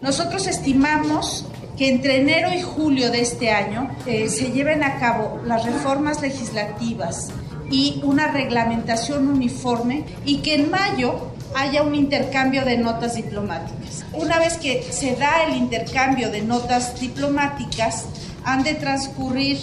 Nosotros 0.00 0.46
estimamos 0.46 1.48
que 1.76 1.88
entre 1.88 2.20
enero 2.20 2.50
y 2.54 2.62
julio 2.62 3.10
de 3.10 3.22
este 3.22 3.50
año 3.50 3.90
eh, 4.06 4.28
se 4.28 4.52
lleven 4.52 4.84
a 4.84 5.00
cabo 5.00 5.42
las 5.44 5.66
reformas 5.66 6.22
legislativas 6.22 7.32
y 7.68 8.02
una 8.04 8.28
reglamentación 8.28 9.26
uniforme 9.26 10.04
y 10.24 10.42
que 10.42 10.54
en 10.54 10.70
mayo 10.70 11.32
haya 11.56 11.82
un 11.82 11.96
intercambio 11.96 12.64
de 12.64 12.78
notas 12.78 13.16
diplomáticas. 13.16 14.04
Una 14.12 14.38
vez 14.38 14.58
que 14.58 14.80
se 14.92 15.16
da 15.16 15.42
el 15.42 15.56
intercambio 15.56 16.30
de 16.30 16.42
notas 16.42 17.00
diplomáticas, 17.00 18.06
han 18.44 18.62
de 18.62 18.74
transcurrir 18.74 19.58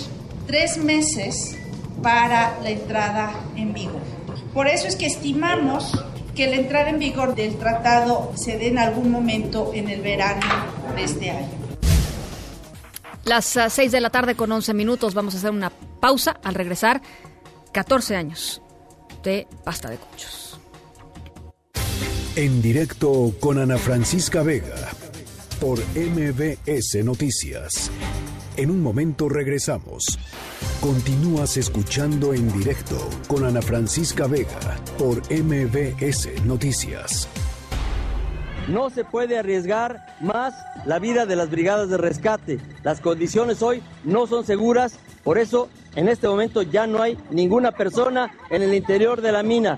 tres 0.48 0.78
meses 0.78 1.56
para 2.02 2.60
la 2.62 2.70
entrada 2.70 3.34
en 3.56 3.74
vigor. 3.74 4.02
Por 4.54 4.68
eso 4.68 4.88
es 4.88 4.96
que 4.96 5.06
estimamos 5.06 5.92
que 6.36 6.48
la 6.48 6.56
entrada 6.56 6.90
en 6.90 7.00
vigor 7.00 7.36
del 7.36 7.58
tratado 7.58 8.32
se 8.36 8.58
dé 8.58 8.68
en 8.68 8.80
algún 8.80 9.12
momento 9.12 9.72
en 9.74 9.90
el 9.90 10.02
verano 10.02 10.46
de 10.96 11.04
este 11.04 11.30
año. 11.30 11.50
Las 13.24 13.46
6 13.46 13.80
ah, 13.80 13.92
de 13.92 14.02
la 14.02 14.10
tarde 14.10 14.36
con 14.36 14.52
11 14.52 14.74
minutos 14.74 15.14
vamos 15.14 15.36
a 15.36 15.38
hacer 15.38 15.52
una 15.52 15.70
pausa 15.70 16.40
al 16.44 16.56
regresar. 16.56 17.02
14 17.72 18.16
años 18.16 18.62
de 19.24 19.48
pasta 19.64 19.90
de 19.90 19.98
conchos. 19.98 20.60
En 22.36 22.62
directo 22.62 23.34
con 23.40 23.60
Ana 23.60 23.78
Francisca 23.78 24.42
Vega 24.42 24.90
por 25.60 25.80
MBS 25.96 27.04
Noticias. 27.04 27.92
En 28.58 28.70
un 28.70 28.84
momento 28.84 29.30
regresamos. 29.30 30.20
Continúas 30.82 31.56
escuchando 31.56 32.34
en 32.34 32.52
directo 32.52 32.98
con 33.28 33.46
Ana 33.46 33.62
Francisca 33.62 34.28
Vega 34.28 34.78
por 34.98 35.22
MBS 35.32 36.44
Noticias. 36.46 37.30
No 38.68 38.90
se 38.90 39.06
puede 39.06 39.38
arriesgar 39.38 40.18
más 40.20 40.54
la 40.86 41.00
vida 41.00 41.26
de 41.26 41.38
las 41.38 41.50
brigadas 41.50 41.90
de 41.90 41.98
rescate. 41.98 42.60
Las 42.84 43.00
condiciones 43.00 43.62
hoy 43.62 43.82
no 44.04 44.28
son 44.28 44.46
seguras, 44.46 45.00
por 45.24 45.38
eso 45.38 45.70
en 45.96 46.10
este 46.10 46.28
momento 46.28 46.62
ya 46.62 46.88
no 46.88 47.02
hay 47.02 47.18
ninguna 47.30 47.72
persona 47.72 48.32
en 48.50 48.64
el 48.64 48.74
interior 48.74 49.22
de 49.22 49.32
la 49.32 49.44
mina. 49.44 49.78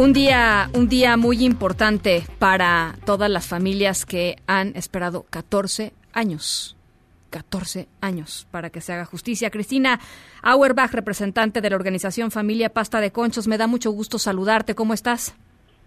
Un 0.00 0.14
día, 0.14 0.70
un 0.74 0.88
día 0.88 1.18
muy 1.18 1.44
importante 1.44 2.22
para 2.38 2.94
todas 3.04 3.28
las 3.28 3.46
familias 3.46 4.06
que 4.06 4.36
han 4.46 4.74
esperado 4.74 5.26
14 5.28 5.92
años. 6.14 6.74
14 7.28 7.86
años 8.00 8.48
para 8.50 8.70
que 8.70 8.80
se 8.80 8.94
haga 8.94 9.04
justicia. 9.04 9.50
Cristina 9.50 10.00
Auerbach, 10.42 10.90
representante 10.94 11.60
de 11.60 11.68
la 11.68 11.76
organización 11.76 12.30
Familia 12.30 12.70
Pasta 12.70 13.02
de 13.02 13.10
Conchos, 13.10 13.46
me 13.46 13.58
da 13.58 13.66
mucho 13.66 13.90
gusto 13.90 14.18
saludarte. 14.18 14.74
¿Cómo 14.74 14.94
estás? 14.94 15.36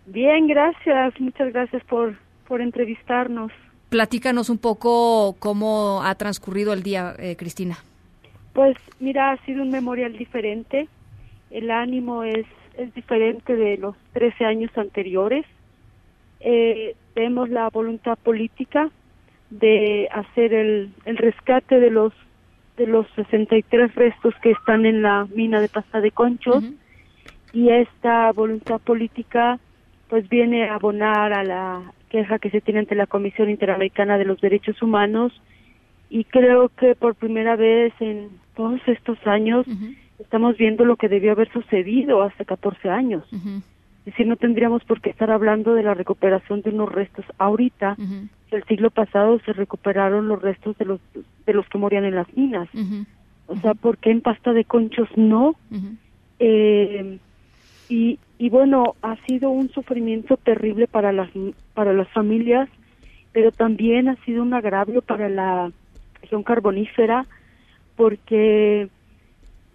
Bien, 0.06 0.46
gracias. 0.46 1.20
Muchas 1.20 1.52
gracias 1.52 1.84
por, 1.86 2.16
por 2.48 2.62
entrevistarnos. 2.62 3.52
Platícanos 3.90 4.52
un 4.52 4.60
poco 4.60 5.36
cómo 5.40 6.04
ha 6.04 6.14
transcurrido 6.14 6.74
el 6.74 6.84
día, 6.84 7.16
eh, 7.18 7.36
Cristina. 7.36 7.78
Pues 8.54 8.78
mira, 9.00 9.32
ha 9.32 9.44
sido 9.44 9.64
un 9.64 9.72
memorial 9.72 10.16
diferente. 10.16 10.88
El 11.50 11.72
ánimo 11.72 12.24
es 12.24 12.46
es 12.78 12.94
diferente 12.94 13.56
de 13.56 13.78
los 13.78 13.96
13 14.14 14.46
años 14.46 14.72
anteriores. 14.78 15.46
Eh, 16.40 16.96
vemos 17.16 17.50
la 17.50 17.70
voluntad 17.70 18.18
política 18.18 18.90
de 19.50 20.10
hacer 20.12 20.54
el, 20.54 20.92
el 21.06 21.18
rescate 21.18 21.80
de 21.80 21.92
los 21.92 22.14
de 22.78 22.88
los 22.88 23.06
63 23.16 23.94
restos 23.94 24.34
que 24.42 24.52
están 24.52 24.86
en 24.86 25.04
la 25.04 25.28
mina 25.36 25.62
de 25.62 25.70
Pasta 25.70 26.02
de 26.02 26.12
Conchos. 26.12 26.64
Y 27.52 27.70
esta 27.70 28.32
voluntad 28.32 28.82
política 28.82 29.60
pues 30.10 30.28
viene 30.28 30.70
a 30.70 30.76
abonar 30.76 31.34
a 31.34 31.44
la 31.44 31.82
queja 32.10 32.40
que 32.40 32.50
se 32.50 32.62
tiene 32.62 32.80
ante 32.80 32.96
la 32.96 33.06
Comisión 33.06 33.50
Interamericana 33.50 34.18
de 34.18 34.26
los 34.26 34.42
Derechos 34.42 34.82
Humanos. 34.82 35.40
Y 36.10 36.24
creo 36.26 36.70
que 36.70 36.96
por 36.96 37.14
primera 37.16 37.56
vez 37.56 37.94
en 38.00 38.30
todos 38.56 38.82
estos 38.88 39.18
años 39.28 39.68
estamos 40.34 40.58
viendo 40.58 40.84
lo 40.84 40.96
que 40.96 41.10
debió 41.10 41.34
haber 41.34 41.54
sucedido 41.54 42.24
hace 42.24 42.44
14 42.44 42.90
años. 42.90 43.24
Es 43.32 44.06
decir, 44.06 44.26
no 44.26 44.36
tendríamos 44.36 44.84
por 44.84 45.00
qué 45.00 45.12
estar 45.12 45.30
hablando 45.30 45.76
de 45.76 45.84
la 45.84 45.94
recuperación 45.94 46.64
de 46.64 46.72
unos 46.72 46.92
restos 46.92 47.24
ahorita. 47.38 47.96
El 48.50 48.64
siglo 48.64 48.90
pasado 48.90 49.40
se 49.46 49.54
recuperaron 49.54 50.28
los 50.28 50.42
restos 50.42 50.76
de 50.80 50.86
los 50.86 51.00
de 51.46 51.54
los 51.54 51.70
que 51.70 51.78
morían 51.78 52.06
en 52.06 52.16
las 52.16 52.36
minas. 52.36 52.68
O 53.46 53.56
sea, 53.58 53.76
¿por 53.76 54.00
qué 54.00 54.10
en 54.10 54.22
pasta 54.22 54.54
de 54.54 54.66
conchos 54.66 55.08
no? 55.16 55.54
Eh, 56.40 57.20
y, 57.90 58.18
y 58.40 58.50
bueno, 58.50 58.96
ha 59.04 59.16
sido 59.28 59.52
un 59.52 59.70
sufrimiento 59.70 60.38
terrible 60.38 60.88
para 60.88 61.12
las 61.12 61.30
para 61.76 61.94
las 61.94 62.10
familias, 62.10 62.70
pero 63.34 63.52
también 63.52 64.10
ha 64.10 64.16
sido 64.26 64.42
un 64.42 64.56
agravio 64.56 65.04
para 65.04 65.30
la 65.30 65.72
región 66.24 66.42
carbonífera, 66.42 67.28
porque 67.96 68.90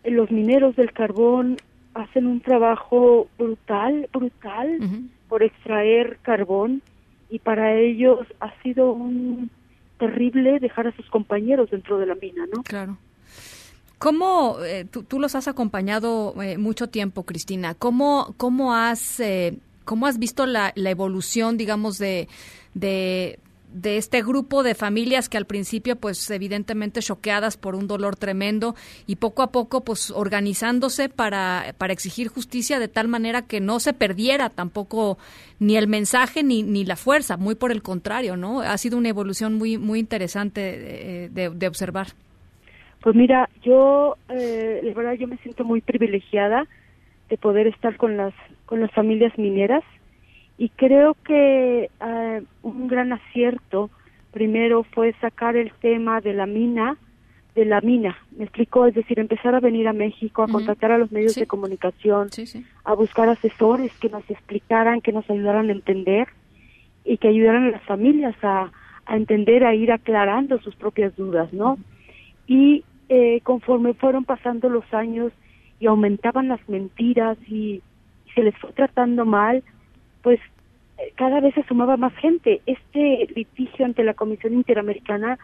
los 0.04 0.30
mineros 0.30 0.76
del 0.76 0.92
carbón 0.92 1.56
hacen 1.94 2.26
un 2.26 2.40
trabajo 2.40 3.28
brutal, 3.38 4.08
brutal 4.12 4.78
por 5.28 5.42
extraer 5.42 6.18
carbón 6.22 6.82
y 7.30 7.38
para 7.40 7.74
ellos 7.74 8.20
ha 8.40 8.52
sido 8.62 8.92
un 8.92 9.50
terrible 9.98 10.60
dejar 10.60 10.86
a 10.86 10.96
sus 10.96 11.08
compañeros 11.10 11.70
dentro 11.70 11.98
de 11.98 12.06
la 12.06 12.14
mina, 12.14 12.46
¿no? 12.52 12.62
Claro. 12.62 12.96
¿Cómo, 13.98 14.58
eh, 14.62 14.84
tú, 14.84 15.18
los 15.18 15.34
has 15.34 15.48
acompañado 15.48 16.40
eh, 16.40 16.56
mucho 16.56 16.88
tiempo, 16.88 17.24
Cristina, 17.24 17.74
cómo, 17.74 18.32
cómo, 18.36 18.72
has, 18.72 19.18
eh, 19.18 19.58
cómo 19.84 20.06
has 20.06 20.20
visto 20.20 20.46
la, 20.46 20.72
la 20.76 20.90
evolución, 20.90 21.56
digamos, 21.56 21.98
de, 21.98 22.28
de, 22.74 23.40
de 23.72 23.96
este 23.96 24.22
grupo 24.22 24.62
de 24.62 24.74
familias 24.74 25.28
que 25.28 25.36
al 25.36 25.44
principio 25.44 25.96
pues 25.96 26.30
evidentemente 26.30 27.00
choqueadas 27.00 27.56
por 27.56 27.74
un 27.74 27.86
dolor 27.86 28.16
tremendo 28.16 28.74
y 29.06 29.16
poco 29.16 29.42
a 29.42 29.52
poco 29.52 29.84
pues 29.84 30.10
organizándose 30.10 31.08
para, 31.08 31.74
para 31.76 31.92
exigir 31.92 32.28
justicia 32.28 32.78
de 32.78 32.88
tal 32.88 33.08
manera 33.08 33.42
que 33.42 33.60
no 33.60 33.80
se 33.80 33.92
perdiera 33.92 34.50
tampoco 34.50 35.18
ni 35.60 35.76
el 35.76 35.88
mensaje 35.88 36.42
ni, 36.42 36.62
ni 36.62 36.84
la 36.84 36.96
fuerza, 36.96 37.36
muy 37.36 37.54
por 37.54 37.72
el 37.72 37.82
contrario, 37.82 38.36
¿no? 38.36 38.60
Ha 38.60 38.78
sido 38.78 38.96
una 38.96 39.08
evolución 39.08 39.54
muy, 39.54 39.76
muy 39.76 39.98
interesante 39.98 40.60
de, 41.30 41.50
de, 41.50 41.68
observar. 41.68 42.08
Pues 43.00 43.14
mira, 43.14 43.48
yo, 43.62 44.16
eh, 44.28 44.80
la 44.82 44.94
verdad, 44.94 45.12
yo 45.14 45.28
me 45.28 45.36
siento 45.38 45.64
muy 45.64 45.80
privilegiada 45.80 46.66
de 47.28 47.36
poder 47.36 47.66
estar 47.66 47.96
con 47.96 48.16
las, 48.16 48.34
con 48.66 48.80
las 48.80 48.90
familias 48.92 49.36
mineras 49.38 49.84
y 50.58 50.70
creo 50.70 51.16
que 51.24 51.88
uh, 52.00 52.68
un 52.68 52.88
gran 52.88 53.12
acierto 53.12 53.90
primero 54.32 54.82
fue 54.82 55.14
sacar 55.20 55.56
el 55.56 55.72
tema 55.80 56.20
de 56.20 56.34
la 56.34 56.46
mina, 56.46 56.96
de 57.54 57.64
la 57.64 57.80
mina, 57.80 58.16
me 58.36 58.44
explicó, 58.44 58.86
es 58.86 58.94
decir, 58.94 59.18
empezar 59.18 59.54
a 59.54 59.60
venir 59.60 59.88
a 59.88 59.92
México, 59.92 60.42
a 60.42 60.48
contactar 60.48 60.92
a 60.92 60.98
los 60.98 61.10
medios 61.10 61.34
de 61.34 61.46
comunicación, 61.46 62.28
a 62.84 62.94
buscar 62.94 63.28
asesores 63.28 63.92
que 63.98 64.08
nos 64.08 64.28
explicaran, 64.28 65.00
que 65.00 65.12
nos 65.12 65.28
ayudaran 65.30 65.68
a 65.68 65.72
entender 65.72 66.28
y 67.04 67.18
que 67.18 67.28
ayudaran 67.28 67.64
a 67.64 67.70
las 67.70 67.82
familias 67.84 68.36
a, 68.42 68.70
a 69.06 69.16
entender, 69.16 69.64
a 69.64 69.74
ir 69.74 69.90
aclarando 69.92 70.60
sus 70.60 70.76
propias 70.76 71.16
dudas, 71.16 71.52
¿no? 71.52 71.78
Y 72.46 72.84
eh, 73.08 73.40
conforme 73.42 73.94
fueron 73.94 74.24
pasando 74.24 74.68
los 74.68 74.84
años 74.92 75.32
y 75.80 75.86
aumentaban 75.86 76.48
las 76.48 76.60
mentiras 76.68 77.38
y 77.48 77.80
se 78.34 78.42
les 78.42 78.56
fue 78.58 78.72
tratando 78.72 79.24
mal, 79.24 79.62
pues 80.22 80.40
eh, 80.98 81.12
cada 81.16 81.40
vez 81.40 81.54
se 81.54 81.64
sumaba 81.64 81.96
más 81.96 82.14
gente. 82.16 82.60
Este 82.66 83.28
litigio 83.34 83.84
ante 83.84 84.04
la 84.04 84.14
Comisión 84.14 84.54
Interamericana 84.54 85.38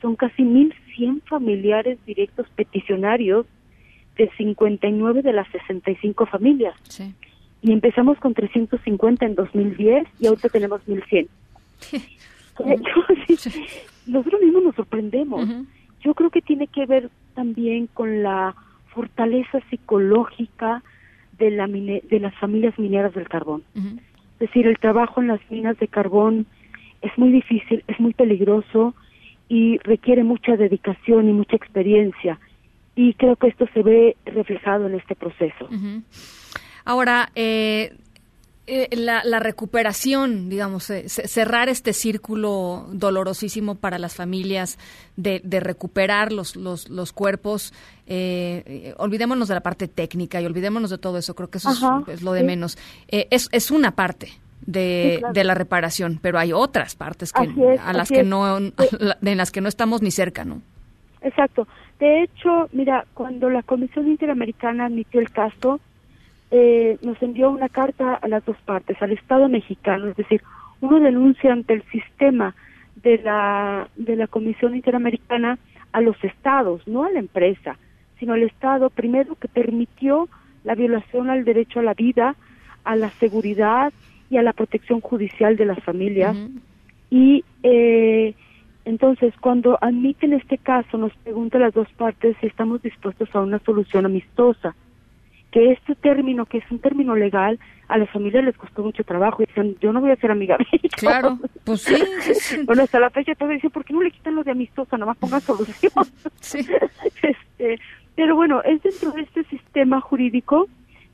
son 0.00 0.16
casi 0.16 0.42
1.100 0.42 1.22
familiares 1.24 1.98
directos 2.06 2.46
peticionarios 2.54 3.46
de 4.16 4.30
59 4.36 5.22
de 5.22 5.32
las 5.32 5.48
65 5.48 6.26
familias. 6.26 6.74
Sí. 6.88 7.14
Y 7.62 7.72
empezamos 7.72 8.18
con 8.18 8.34
350 8.34 9.26
en 9.26 9.34
2010 9.34 10.06
y 10.18 10.26
ahorita 10.26 10.48
tenemos 10.48 10.80
1.100. 10.86 11.28
Nosotros 14.06 14.40
mismos 14.40 14.62
nos 14.64 14.74
sorprendemos. 14.74 15.48
Yo 16.02 16.14
creo 16.14 16.30
que 16.30 16.40
tiene 16.40 16.66
que 16.66 16.86
ver 16.86 17.10
también 17.34 17.86
con 17.86 18.22
la 18.22 18.54
fortaleza 18.94 19.60
psicológica 19.68 20.82
de, 21.38 21.50
la 21.50 21.66
de 21.66 22.20
las 22.20 22.34
familias 22.36 22.78
mineras 22.78 23.14
del 23.14 23.28
carbón. 23.28 23.62
Es 24.40 24.48
decir, 24.48 24.66
el 24.66 24.78
trabajo 24.78 25.20
en 25.20 25.28
las 25.28 25.40
minas 25.50 25.78
de 25.78 25.86
carbón 25.86 26.46
es 27.02 27.16
muy 27.18 27.30
difícil, 27.30 27.84
es 27.86 28.00
muy 28.00 28.14
peligroso 28.14 28.94
y 29.48 29.78
requiere 29.78 30.24
mucha 30.24 30.56
dedicación 30.56 31.28
y 31.28 31.32
mucha 31.32 31.56
experiencia. 31.56 32.40
Y 32.96 33.12
creo 33.14 33.36
que 33.36 33.48
esto 33.48 33.66
se 33.74 33.82
ve 33.82 34.16
reflejado 34.24 34.86
en 34.86 34.94
este 34.94 35.14
proceso. 35.14 35.68
Ahora, 36.86 37.30
eh, 37.34 37.92
eh, 38.72 38.88
la, 38.96 39.40
recuperación, 39.40 40.48
digamos, 40.48 40.90
eh, 40.90 41.08
cerrar 41.08 41.68
este 41.68 41.92
círculo 41.92 42.86
dolorosísimo 42.92 43.74
para 43.74 43.98
las 43.98 44.14
familias 44.14 44.78
de, 45.16 45.40
recuperar 45.58 46.30
los, 46.30 46.54
los, 46.54 46.88
los 46.88 47.12
cuerpos, 47.12 47.74
eh, 48.06 48.94
olvidémonos 48.96 49.48
de 49.48 49.54
la 49.54 49.60
parte 49.60 49.88
técnica 49.88 50.40
y 50.40 50.46
olvidémonos 50.46 50.88
de 50.90 50.98
todo 50.98 51.18
eso, 51.18 51.34
creo 51.34 51.50
que 51.50 51.58
eso 51.58 52.04
es, 52.06 52.22
lo 52.22 52.32
de 52.32 52.44
menos. 52.44 52.78
es, 53.08 53.48
es 53.50 53.70
una 53.72 53.90
parte. 53.90 54.28
De, 54.66 55.22
de, 55.32 55.42
la 55.42 55.54
reparación, 55.54 56.20
pero 56.22 56.38
hay 56.38 56.52
otras 56.52 56.94
partes 56.94 57.32
que, 57.32 57.78
a 57.82 57.92
las 57.94 58.10
que 58.10 58.22
no, 58.22 58.58
en 58.58 58.72
las 59.36 59.50
que 59.50 59.62
no 59.62 59.68
estamos 59.68 60.02
ni 60.02 60.10
cerca, 60.10 60.44
¿no? 60.44 60.60
Exacto. 61.22 61.66
De 61.98 62.22
hecho, 62.22 62.68
mira, 62.70 63.06
cuando 63.14 63.48
la 63.50 63.62
Comisión 63.62 64.06
Interamericana 64.06 64.84
admitió 64.84 65.18
el 65.18 65.30
caso, 65.30 65.80
eh, 66.50 66.98
nos 67.02 67.20
envió 67.22 67.50
una 67.50 67.68
carta 67.68 68.14
a 68.14 68.28
las 68.28 68.44
dos 68.44 68.56
partes, 68.64 69.00
al 69.00 69.12
Estado 69.12 69.48
mexicano, 69.48 70.08
es 70.08 70.16
decir, 70.16 70.42
uno 70.80 70.98
denuncia 70.98 71.52
ante 71.52 71.74
el 71.74 71.82
sistema 71.90 72.54
de 72.96 73.18
la, 73.18 73.88
de 73.96 74.16
la 74.16 74.26
Comisión 74.26 74.74
Interamericana 74.74 75.58
a 75.92 76.00
los 76.00 76.22
estados, 76.24 76.86
no 76.86 77.04
a 77.04 77.10
la 77.10 77.20
empresa, 77.20 77.78
sino 78.18 78.34
al 78.34 78.42
Estado 78.42 78.90
primero 78.90 79.34
que 79.36 79.48
permitió 79.48 80.28
la 80.64 80.74
violación 80.74 81.30
al 81.30 81.44
derecho 81.44 81.80
a 81.80 81.84
la 81.84 81.94
vida, 81.94 82.36
a 82.84 82.96
la 82.96 83.10
seguridad 83.10 83.92
y 84.28 84.36
a 84.36 84.42
la 84.42 84.52
protección 84.52 85.00
judicial 85.00 85.56
de 85.56 85.66
las 85.66 85.82
familias. 85.82 86.36
Y 87.10 87.44
eh, 87.62 88.34
entonces, 88.84 89.34
cuando 89.40 89.78
admiten 89.80 90.32
este 90.32 90.58
caso, 90.58 90.98
nos 90.98 91.12
pregunta 91.16 91.58
las 91.58 91.74
dos 91.74 91.88
partes 91.96 92.36
si 92.40 92.46
estamos 92.46 92.82
dispuestos 92.82 93.28
a 93.34 93.40
una 93.40 93.58
solución 93.60 94.06
amistosa 94.06 94.74
que 95.50 95.72
este 95.72 95.94
término, 95.96 96.46
que 96.46 96.58
es 96.58 96.70
un 96.70 96.78
término 96.78 97.16
legal, 97.16 97.58
a 97.88 97.98
las 97.98 98.08
familias 98.10 98.44
les 98.44 98.56
costó 98.56 98.82
mucho 98.82 99.02
trabajo 99.02 99.42
y 99.42 99.46
dicen, 99.46 99.76
yo 99.80 99.92
no 99.92 100.00
voy 100.00 100.12
a 100.12 100.16
ser 100.16 100.30
amiga 100.30 100.56
de 100.56 100.66
ellos. 100.72 100.92
Claro, 100.96 101.38
pues 101.64 101.82
sí, 101.82 101.96
Bueno, 102.64 102.84
hasta 102.84 103.00
la 103.00 103.10
fecha 103.10 103.34
todo 103.34 103.48
dicen, 103.48 103.70
¿por 103.70 103.84
qué 103.84 103.92
no 103.92 104.02
le 104.02 104.12
quitan 104.12 104.36
lo 104.36 104.44
de 104.44 104.52
amistosa? 104.52 104.96
Nada 104.96 105.06
más 105.06 105.18
pongan 105.18 105.40
solución. 105.40 105.92
Sí. 106.40 106.66
Este, 107.22 107.78
pero 108.14 108.34
bueno, 108.34 108.62
es 108.62 108.82
dentro 108.82 109.10
de 109.12 109.22
este 109.22 109.44
sistema 109.44 110.00
jurídico 110.00 110.68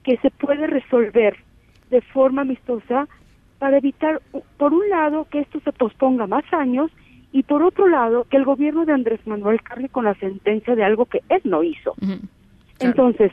que 0.05 0.19
se 0.19 0.31
puede 0.31 0.67
resolver 0.67 1.37
de 1.91 2.01
forma 2.01 2.43
amistosa 2.43 3.09
para 3.59 3.79
evitar, 3.79 4.21
por 4.57 4.73
un 4.73 4.89
lado, 4.89 5.27
que 5.31 5.41
esto 5.41 5.61
se 5.61 5.73
posponga 5.73 6.27
más 6.27 6.45
años 6.53 6.91
y 7.33 7.43
por 7.43 7.63
otro 7.63 7.89
lado, 7.89 8.25
que 8.31 8.37
el 8.37 8.45
gobierno 8.45 8.85
de 8.85 8.93
Andrés 8.93 9.21
Manuel 9.27 9.63
cargue 9.63 9.89
con 9.89 10.05
la 10.05 10.15
sentencia 10.15 10.75
de 10.75 10.85
algo 10.85 11.07
que 11.07 11.23
él 11.29 11.41
no 11.45 11.63
hizo. 11.63 11.95
Entonces, 12.79 13.33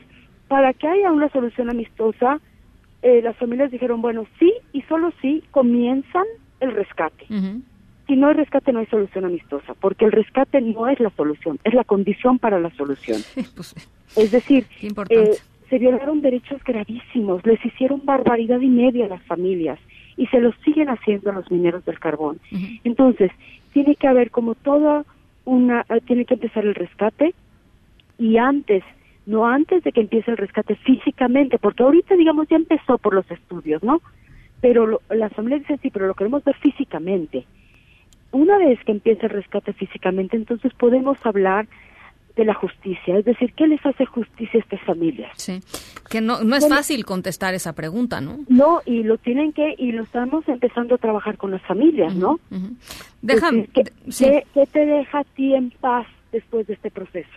para 0.54 0.72
que 0.72 0.86
haya 0.86 1.10
una 1.10 1.28
solución 1.30 1.68
amistosa, 1.68 2.38
eh, 3.02 3.20
las 3.24 3.36
familias 3.38 3.72
dijeron, 3.72 4.00
bueno, 4.00 4.24
sí 4.38 4.52
y 4.72 4.82
solo 4.82 5.12
sí 5.20 5.42
comienzan 5.50 6.22
el 6.60 6.70
rescate. 6.70 7.26
Si 8.06 8.14
no 8.14 8.28
hay 8.28 8.34
rescate, 8.34 8.72
no 8.72 8.78
hay 8.78 8.86
solución 8.86 9.24
amistosa, 9.24 9.74
porque 9.74 10.04
el 10.04 10.12
rescate 10.12 10.60
no 10.60 10.86
es 10.86 11.00
la 11.00 11.10
solución, 11.16 11.58
es 11.64 11.74
la 11.74 11.82
condición 11.82 12.38
para 12.38 12.60
la 12.60 12.70
solución. 12.76 13.20
Pues, 13.56 13.74
es 14.14 14.30
decir, 14.30 14.64
eh, 15.08 15.32
se 15.68 15.78
violaron 15.80 16.20
derechos 16.20 16.62
gravísimos, 16.62 17.44
les 17.44 17.58
hicieron 17.66 18.02
barbaridad 18.04 18.60
y 18.60 18.68
media 18.68 19.06
a 19.06 19.08
las 19.08 19.24
familias 19.24 19.80
y 20.16 20.28
se 20.28 20.38
los 20.38 20.54
siguen 20.64 20.88
haciendo 20.88 21.30
a 21.30 21.34
los 21.34 21.50
mineros 21.50 21.84
del 21.84 21.98
carbón. 21.98 22.38
Entonces, 22.84 23.32
tiene 23.72 23.96
que 23.96 24.06
haber 24.06 24.30
como 24.30 24.54
toda 24.54 25.04
una, 25.46 25.84
eh, 25.88 26.00
tiene 26.06 26.24
que 26.24 26.34
empezar 26.34 26.64
el 26.64 26.76
rescate 26.76 27.34
y 28.18 28.36
antes 28.36 28.84
no 29.26 29.46
antes 29.46 29.82
de 29.82 29.92
que 29.92 30.00
empiece 30.00 30.30
el 30.30 30.36
rescate 30.36 30.76
físicamente, 30.76 31.58
porque 31.58 31.82
ahorita, 31.82 32.14
digamos, 32.16 32.48
ya 32.48 32.56
empezó 32.56 32.98
por 32.98 33.14
los 33.14 33.28
estudios, 33.30 33.82
¿no? 33.82 34.02
Pero 34.60 34.86
lo, 34.86 35.02
las 35.10 35.32
familias 35.32 35.60
dicen, 35.62 35.78
sí, 35.82 35.90
pero 35.90 36.06
lo 36.06 36.14
queremos 36.14 36.44
ver 36.44 36.56
físicamente. 36.56 37.46
Una 38.32 38.58
vez 38.58 38.78
que 38.84 38.92
empiece 38.92 39.26
el 39.26 39.30
rescate 39.30 39.72
físicamente, 39.72 40.36
entonces 40.36 40.72
podemos 40.74 41.18
hablar 41.24 41.66
de 42.36 42.44
la 42.44 42.54
justicia, 42.54 43.16
es 43.16 43.24
decir, 43.24 43.52
¿qué 43.54 43.68
les 43.68 43.84
hace 43.86 44.06
justicia 44.06 44.58
a 44.58 44.62
estas 44.62 44.80
familias? 44.80 45.30
Sí, 45.36 45.60
que 46.10 46.20
no, 46.20 46.42
no 46.42 46.56
es 46.56 46.68
fácil 46.68 47.04
contestar 47.04 47.54
esa 47.54 47.74
pregunta, 47.74 48.20
¿no? 48.20 48.40
No, 48.48 48.82
y 48.84 49.04
lo 49.04 49.18
tienen 49.18 49.52
que, 49.52 49.76
y 49.78 49.92
lo 49.92 50.02
estamos 50.02 50.46
empezando 50.48 50.96
a 50.96 50.98
trabajar 50.98 51.36
con 51.36 51.52
las 51.52 51.62
familias, 51.62 52.14
¿no? 52.16 52.40
Déjame, 53.22 53.68
¿qué, 53.68 53.84
te 54.66 54.84
deja 54.84 55.20
a 55.20 55.24
ti 55.24 55.54
en 55.54 55.70
paz 55.70 56.08
después 56.32 56.66
de 56.66 56.74
este 56.74 56.90
proceso? 56.90 57.30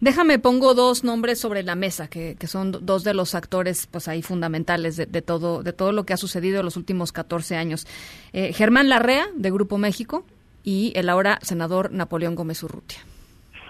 Déjame, 0.00 0.38
pongo 0.38 0.74
dos 0.74 1.02
nombres 1.02 1.40
sobre 1.40 1.64
la 1.64 1.74
mesa, 1.74 2.08
que, 2.08 2.36
que 2.38 2.46
son 2.46 2.70
dos 2.70 3.02
de 3.02 3.14
los 3.14 3.34
actores 3.34 3.88
pues 3.88 4.06
ahí 4.06 4.22
fundamentales 4.22 4.96
de, 4.96 5.22
todo, 5.22 5.62
de 5.62 5.72
todo 5.72 5.90
lo 5.92 6.04
que 6.04 6.12
ha 6.12 6.16
sucedido 6.16 6.60
en 6.60 6.64
los 6.64 6.76
últimos 6.76 7.10
14 7.10 7.56
años. 7.56 7.86
Eh, 8.32 8.52
Germán 8.52 8.88
Larrea, 8.88 9.26
de 9.34 9.50
Grupo 9.50 9.76
México, 9.76 10.24
y 10.62 10.92
el 10.94 11.08
ahora 11.08 11.38
senador 11.42 11.90
Napoleón 11.90 12.36
Gómez 12.36 12.62
Urrutia. 12.62 12.98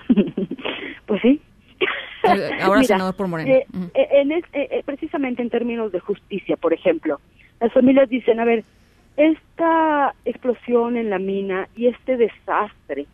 pues 1.07 1.23
sí. 1.23 1.41
Eh, 2.25 2.51
ahora 2.61 2.83
senador 2.83 3.17
por 3.17 3.29
Moreno. 3.29 3.51
Eh, 3.51 3.67
en 3.95 4.83
precisamente 4.85 5.41
en 5.41 5.49
términos 5.49 5.93
de 5.93 6.01
justicia, 6.01 6.57
por 6.57 6.75
ejemplo, 6.75 7.21
las 7.61 7.73
familias 7.73 8.09
dicen, 8.11 8.39
a 8.39 8.45
ver, 8.45 8.65
esta 9.17 10.15
explosión 10.27 10.97
en 10.97 11.09
la 11.09 11.19
mina 11.19 11.69
y 11.75 11.87
este 11.87 12.17
desastre 12.17 13.07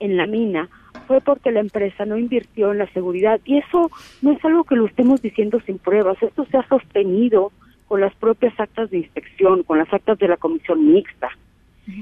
en 0.00 0.16
la 0.16 0.26
mina 0.26 0.68
fue 1.08 1.22
porque 1.22 1.50
la 1.50 1.60
empresa 1.60 2.04
no 2.04 2.18
invirtió 2.18 2.70
en 2.70 2.78
la 2.78 2.92
seguridad 2.92 3.40
y 3.46 3.56
eso 3.56 3.90
no 4.20 4.32
es 4.32 4.44
algo 4.44 4.62
que 4.64 4.76
lo 4.76 4.86
estemos 4.86 5.22
diciendo 5.22 5.58
sin 5.64 5.78
pruebas, 5.78 6.22
esto 6.22 6.44
se 6.44 6.58
ha 6.58 6.68
sostenido 6.68 7.50
con 7.88 8.02
las 8.02 8.14
propias 8.14 8.52
actas 8.60 8.90
de 8.90 8.98
inspección, 8.98 9.62
con 9.62 9.78
las 9.78 9.92
actas 9.92 10.18
de 10.18 10.28
la 10.28 10.36
comisión 10.36 10.92
mixta. 10.92 11.30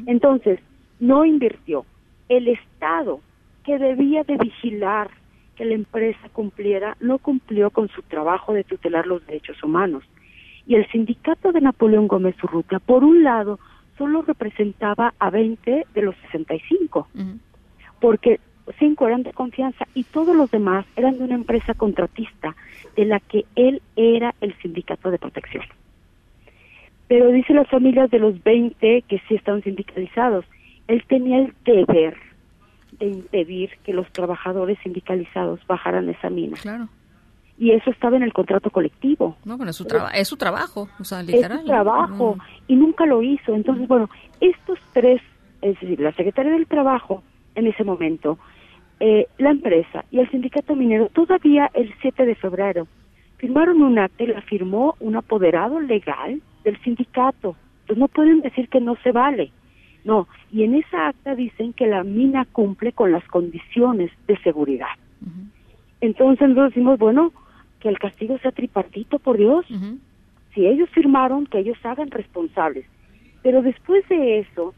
Entonces, 0.07 0.59
no 0.99 1.25
invirtió. 1.25 1.87
El 2.29 2.49
Estado, 2.49 3.21
que 3.65 3.79
debía 3.79 4.25
de 4.25 4.37
vigilar 4.37 5.11
que 5.55 5.65
la 5.65 5.75
empresa 5.75 6.29
cumpliera, 6.33 6.97
no 6.99 7.19
cumplió 7.19 7.71
con 7.71 7.89
su 7.89 8.03
trabajo 8.03 8.53
de 8.53 8.65
tutelar 8.65 9.07
los 9.07 9.25
derechos 9.25 9.63
humanos. 9.63 10.03
Y 10.67 10.75
el 10.75 10.91
sindicato 10.91 11.53
de 11.53 11.61
Napoleón 11.61 12.09
Gómez 12.09 12.35
Urrutia, 12.43 12.81
por 12.81 13.05
un 13.05 13.23
lado, 13.23 13.61
solo 13.97 14.23
representaba 14.23 15.15
a 15.21 15.31
20 15.31 15.87
de 15.95 16.03
los 16.03 16.17
65, 16.33 17.09
porque 18.01 18.41
cinco 18.79 19.07
eran 19.07 19.23
de 19.23 19.33
confianza 19.33 19.87
y 19.95 20.05
todos 20.05 20.35
los 20.37 20.51
demás 20.51 20.85
eran 20.97 21.17
de 21.19 21.25
una 21.25 21.35
empresa 21.35 21.75
contratista 21.75 22.55
de 22.97 23.05
la 23.05 23.21
que 23.21 23.45
él 23.55 23.81
era 23.97 24.35
el 24.41 24.55
sindicato 24.61 25.11
de 25.11 25.19
protección. 25.19 25.65
Pero 27.09 27.29
dice 27.31 27.55
las 27.55 27.69
familias 27.69 28.11
de 28.11 28.19
los 28.19 28.43
20 28.43 29.03
que 29.03 29.19
sí 29.29 29.35
estaban 29.37 29.63
sindicalizados, 29.63 30.45
él 30.89 31.05
tenía 31.07 31.39
el 31.39 31.55
deber 31.65 32.17
de 32.99 33.07
impedir 33.07 33.71
que 33.85 33.93
los 33.93 34.11
trabajadores 34.13 34.79
sindicalizados 34.83 35.61
bajaran 35.67 36.09
esa 36.09 36.31
mina. 36.31 36.57
Claro. 36.61 36.89
Y 37.59 37.71
eso 37.71 37.91
estaba 37.91 38.17
en 38.17 38.23
el 38.23 38.33
contrato 38.33 38.71
colectivo. 38.71 39.37
No, 39.45 39.57
bueno, 39.57 39.71
es 39.71 39.77
su, 39.77 39.85
traba- 39.87 40.11
es 40.11 40.29
su 40.29 40.37
trabajo, 40.37 40.89
o 40.99 41.05
sea, 41.05 41.23
literal. 41.23 41.59
Es 41.59 41.61
su 41.63 41.67
trabajo 41.69 42.37
y 42.69 42.75
nunca 42.75 43.07
lo 43.07 43.23
hizo. 43.23 43.55
Entonces, 43.55 43.87
bueno, 43.89 44.11
estos 44.41 44.79
tres, 44.93 45.23
es 45.63 45.79
decir, 45.81 46.01
la 46.01 46.13
Secretaría 46.13 46.53
del 46.53 46.67
Trabajo 46.67 47.23
en 47.55 47.67
ese 47.67 47.85
momento, 47.85 48.39
eh, 49.01 49.27
la 49.39 49.51
empresa 49.51 50.05
y 50.11 50.21
el 50.21 50.31
sindicato 50.31 50.75
minero, 50.75 51.09
todavía 51.11 51.71
el 51.75 51.93
7 52.01 52.25
de 52.25 52.35
febrero, 52.35 52.89
firmaron 53.37 53.83
un 53.83 53.99
acta 53.99 54.25
y 54.25 54.29
la 54.29 54.41
firmó 54.43 54.97
un 55.01 55.17
apoderado 55.17 55.81
legal 55.81 56.41
del 56.65 56.81
sindicato. 56.83 57.57
Entonces 57.83 57.99
no 57.99 58.09
pueden 58.09 58.41
decir 58.41 58.69
que 58.69 58.81
no 58.81 58.97
se 59.03 59.13
vale. 59.13 59.53
No, 60.05 60.29
y 60.53 60.63
en 60.63 60.77
esa 60.77 61.09
acta 61.09 61.35
dicen 61.35 61.73
que 61.73 61.87
la 61.87 62.05
mina 62.05 62.47
cumple 62.53 62.93
con 62.93 63.11
las 63.13 63.27
condiciones 63.27 64.11
de 64.27 64.39
seguridad. 64.39 64.95
Entonces 66.01 66.49
nosotros 66.49 66.71
decimos, 66.71 66.99
bueno, 66.99 67.33
que 67.81 67.89
el 67.89 67.99
castigo 67.99 68.39
sea 68.39 68.53
tripartito, 68.53 69.19
por 69.19 69.37
Dios. 69.37 69.67
Si 70.55 70.67
ellos 70.67 70.89
firmaron, 70.91 71.47
que 71.47 71.59
ellos 71.59 71.77
hagan 71.83 72.11
responsables. 72.11 72.87
Pero 73.43 73.63
después 73.63 74.09
de 74.09 74.39
eso, 74.39 74.75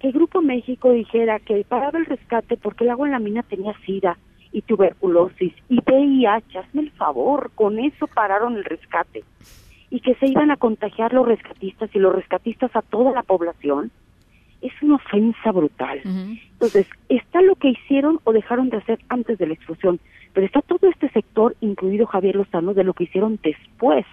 que 0.00 0.08
el 0.08 0.12
Grupo 0.12 0.42
México 0.42 0.90
dijera 0.90 1.38
que 1.38 1.64
paraba 1.68 1.98
el 1.98 2.06
rescate 2.06 2.56
porque 2.56 2.84
el 2.84 2.90
agua 2.90 3.06
en 3.06 3.12
la 3.12 3.18
mina 3.18 3.42
tenía 3.42 3.74
sida 3.84 4.18
y 4.52 4.62
tuberculosis 4.62 5.52
y 5.68 5.80
VIH, 5.80 6.58
hazme 6.58 6.82
el 6.82 6.90
favor, 6.92 7.50
con 7.54 7.78
eso 7.78 8.06
pararon 8.06 8.56
el 8.56 8.64
rescate. 8.64 9.24
Y 9.90 10.00
que 10.00 10.14
se 10.16 10.26
iban 10.26 10.50
a 10.50 10.56
contagiar 10.56 11.12
los 11.12 11.26
rescatistas 11.26 11.90
y 11.94 11.98
los 11.98 12.14
rescatistas 12.14 12.74
a 12.74 12.82
toda 12.82 13.12
la 13.12 13.22
población, 13.22 13.90
es 14.62 14.72
una 14.82 14.96
ofensa 14.96 15.52
brutal. 15.52 16.00
Entonces, 16.04 16.86
está 17.08 17.42
lo 17.42 17.54
que 17.54 17.68
hicieron 17.68 18.18
o 18.24 18.32
dejaron 18.32 18.70
de 18.70 18.78
hacer 18.78 18.98
antes 19.08 19.38
de 19.38 19.46
la 19.46 19.54
explosión, 19.54 20.00
pero 20.32 20.46
está 20.46 20.62
todo 20.62 20.88
este 20.88 21.08
sector, 21.10 21.54
incluido 21.60 22.06
Javier 22.06 22.36
Lozano, 22.36 22.74
de 22.74 22.84
lo 22.84 22.94
que 22.94 23.04
hicieron 23.04 23.38
después. 23.42 24.04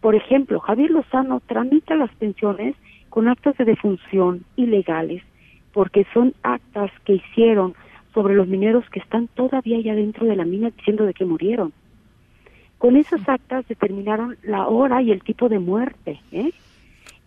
Por 0.00 0.14
ejemplo, 0.14 0.60
Javier 0.60 0.90
Lozano 0.90 1.40
tramita 1.40 1.94
las 1.94 2.14
pensiones 2.16 2.76
con 3.14 3.28
actas 3.28 3.56
de 3.58 3.64
defunción 3.64 4.44
ilegales, 4.56 5.22
porque 5.72 6.04
son 6.12 6.34
actas 6.42 6.90
que 7.04 7.12
hicieron 7.12 7.76
sobre 8.12 8.34
los 8.34 8.48
mineros 8.48 8.84
que 8.90 8.98
están 8.98 9.28
todavía 9.28 9.78
allá 9.78 9.94
dentro 9.94 10.26
de 10.26 10.34
la 10.34 10.44
mina 10.44 10.70
diciendo 10.76 11.06
de 11.06 11.14
que 11.14 11.24
murieron. 11.24 11.72
Con 12.76 12.96
esas 12.96 13.20
actas 13.28 13.68
determinaron 13.68 14.36
la 14.42 14.66
hora 14.66 15.00
y 15.00 15.12
el 15.12 15.22
tipo 15.22 15.48
de 15.48 15.60
muerte, 15.60 16.20
¿eh? 16.32 16.50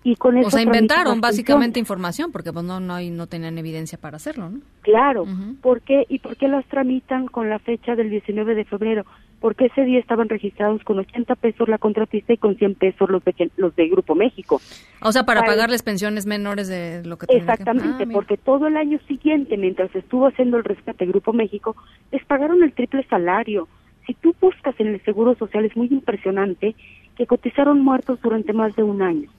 Y 0.03 0.17
con 0.17 0.37
O 0.43 0.51
sea, 0.51 0.61
inventaron 0.61 1.21
básicamente 1.21 1.79
información 1.79 2.33
porque 2.33 2.51
pues 2.51 2.65
no 2.65 2.81
no 2.81 2.99
no 2.99 3.27
tenían 3.27 3.57
evidencia 3.57 3.97
para 3.97 4.17
hacerlo, 4.17 4.49
¿no? 4.49 4.59
Claro, 4.81 5.25
¿por 5.61 5.79
qué? 5.79 6.05
¿Y 6.09 6.19
por 6.19 6.35
qué 6.35 6.49
las 6.49 6.65
tramitan 6.65 7.27
con 7.27 7.49
la 7.49 7.59
fecha 7.59 7.95
del 7.95 8.09
19 8.09 8.55
de 8.55 8.65
febrero? 8.65 9.05
Porque 9.39 9.65
ese 9.67 9.83
día 9.83 9.99
estaban 9.99 10.29
registrados 10.29 10.83
con 10.83 10.97
80 10.97 11.35
pesos 11.35 11.69
la 11.69 11.77
contratista 11.77 12.33
y 12.33 12.37
con 12.37 12.55
100 12.57 12.73
pesos 12.75 13.07
los 13.09 13.23
de, 13.23 13.51
los 13.57 13.75
de 13.75 13.87
Grupo 13.87 14.15
México. 14.15 14.59
O 15.01 15.11
sea, 15.11 15.23
para 15.25 15.41
Para- 15.41 15.51
pagarles 15.53 15.83
pensiones 15.83 16.25
menores 16.25 16.67
de 16.67 17.03
lo 17.05 17.17
que 17.17 17.27
tenían 17.27 17.45
que- 17.45 17.51
Exactamente, 17.53 18.03
Ah, 18.05 18.09
porque 18.11 18.37
todo 18.37 18.65
el 18.67 18.75
año 18.77 18.99
siguiente, 19.07 19.55
mientras 19.57 19.95
estuvo 19.95 20.25
haciendo 20.27 20.57
el 20.57 20.63
rescate 20.63 21.05
Grupo 21.05 21.33
México, 21.33 21.75
les 22.11 22.25
pagaron 22.25 22.63
el 22.63 22.73
triple 22.73 23.03
salario. 23.09 23.67
Si 24.07 24.15
tú 24.15 24.33
buscas 24.41 24.73
en 24.79 24.87
el 24.87 25.01
Seguro 25.03 25.35
Social, 25.35 25.65
es 25.65 25.75
muy 25.77 25.87
impresionante 25.87 26.75
que 27.15 27.27
cotizaron 27.27 27.79
muertos 27.83 28.19
durante 28.21 28.53
más 28.53 28.75
de 28.75 28.81
un 28.83 29.01
año. 29.03 29.29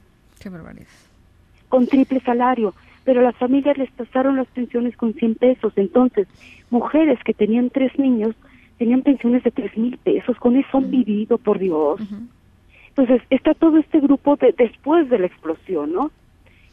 Qué 0.41 0.49
barbaridad. 0.49 0.87
con 1.69 1.87
triple 1.87 2.21
salario, 2.21 2.73
pero 3.05 3.21
las 3.21 3.37
familias 3.37 3.77
les 3.77 3.91
pasaron 3.91 4.37
las 4.37 4.47
pensiones 4.49 4.97
con 4.97 5.13
100 5.13 5.35
pesos. 5.35 5.73
Entonces, 5.77 6.27
mujeres 6.71 7.19
que 7.25 7.35
tenían 7.35 7.69
tres 7.69 7.99
niños 7.99 8.35
tenían 8.79 9.03
pensiones 9.03 9.43
de 9.43 9.51
tres 9.51 9.77
mil 9.77 9.99
pesos. 9.99 10.37
Con 10.39 10.57
eso 10.57 10.79
han 10.79 10.91
vivido, 10.91 11.39
por 11.39 11.59
Dios. 11.59 12.01
Entonces, 12.89 13.23
está 13.31 13.55
todo 13.55 13.79
este 13.79 14.01
grupo 14.01 14.37
de, 14.37 14.55
después 14.57 15.09
de 15.11 15.19
la 15.19 15.27
explosión, 15.27 15.93
¿no? 15.93 16.11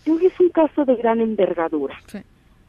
Yo 0.06 0.15
creo 0.15 0.19
que 0.19 0.27
es 0.27 0.40
un 0.40 0.49
caso 0.49 0.86
de 0.86 0.95
gran 0.95 1.19
envergadura. 1.19 1.95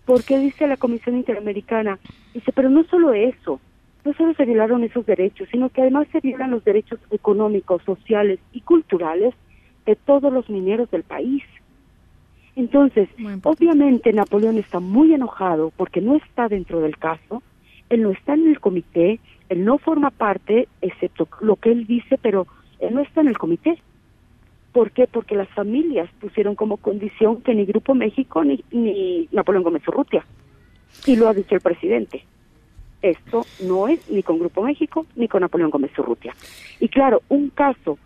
Porque 0.05 0.39
dice 0.39 0.67
la 0.67 0.77
Comisión 0.77 1.17
Interamericana, 1.17 1.99
dice, 2.33 2.53
pero 2.53 2.71
no 2.71 2.85
solo 2.85 3.13
eso, 3.13 3.61
no 4.05 4.15
solo 4.15 4.35
se 4.35 4.45
violaron 4.45 4.85
esos 4.85 5.05
derechos, 5.05 5.49
sino 5.51 5.69
que 5.69 5.83
además 5.83 6.07
se 6.13 6.21
violan 6.21 6.53
los 6.53 6.65
derechos 6.65 7.01
económicos, 7.11 7.83
sociales 7.83 8.39
y 8.53 8.61
culturales 8.61 9.35
de 9.85 9.97
todos 9.97 10.33
los 10.33 10.49
mineros 10.49 10.91
del 10.91 11.03
país. 11.03 11.43
Entonces, 12.55 13.09
obviamente 13.43 14.13
Napoleón 14.13 14.59
está 14.59 14.81
muy 14.81 15.13
enojado 15.13 15.73
porque 15.77 16.01
no 16.01 16.15
está 16.17 16.49
dentro 16.49 16.81
del 16.81 16.97
caso, 16.97 17.43
él 17.91 18.03
no 18.03 18.11
está 18.11 18.35
en 18.35 18.49
el 18.49 18.61
comité, 18.61 19.21
él 19.49 19.65
no 19.65 19.79
forma 19.79 20.11
parte, 20.11 20.69
excepto 20.81 21.29
lo 21.41 21.57
que 21.57 21.71
él 21.71 21.87
dice, 21.87 22.19
pero 22.21 22.47
él 22.81 22.95
no 22.95 23.01
está 23.01 23.21
en 23.21 23.29
el 23.29 23.39
comité. 23.39 23.79
¿Por 24.73 24.91
qué? 24.91 25.07
Porque 25.07 25.37
las 25.37 25.49
familias 25.51 26.11
pusieron 26.21 26.55
como 26.55 26.77
condición 26.77 27.41
que 27.43 27.55
ni 27.55 27.65
Grupo 27.65 27.95
México 27.95 28.45
ni, 28.45 28.63
ni 28.71 29.29
Napoleón 29.33 29.65
Gómez 29.65 29.87
Urrutia. 29.89 30.25
Y 31.07 31.17
lo 31.17 31.29
ha 31.29 31.35
dicho 31.35 31.55
el 31.55 31.61
presidente. 31.61 32.25
Esto 33.03 33.47
no 33.63 33.89
es 33.89 34.11
ni 34.11 34.23
con 34.23 34.39
Grupo 34.39 34.63
México 34.63 35.07
ni 35.15 35.29
con 35.29 35.43
Napoleón 35.43 35.71
Gómez 35.71 35.97
Urrutia. 35.99 36.35
Y 36.81 36.89
claro, 36.89 37.23
un 37.29 37.51
caso 37.51 37.99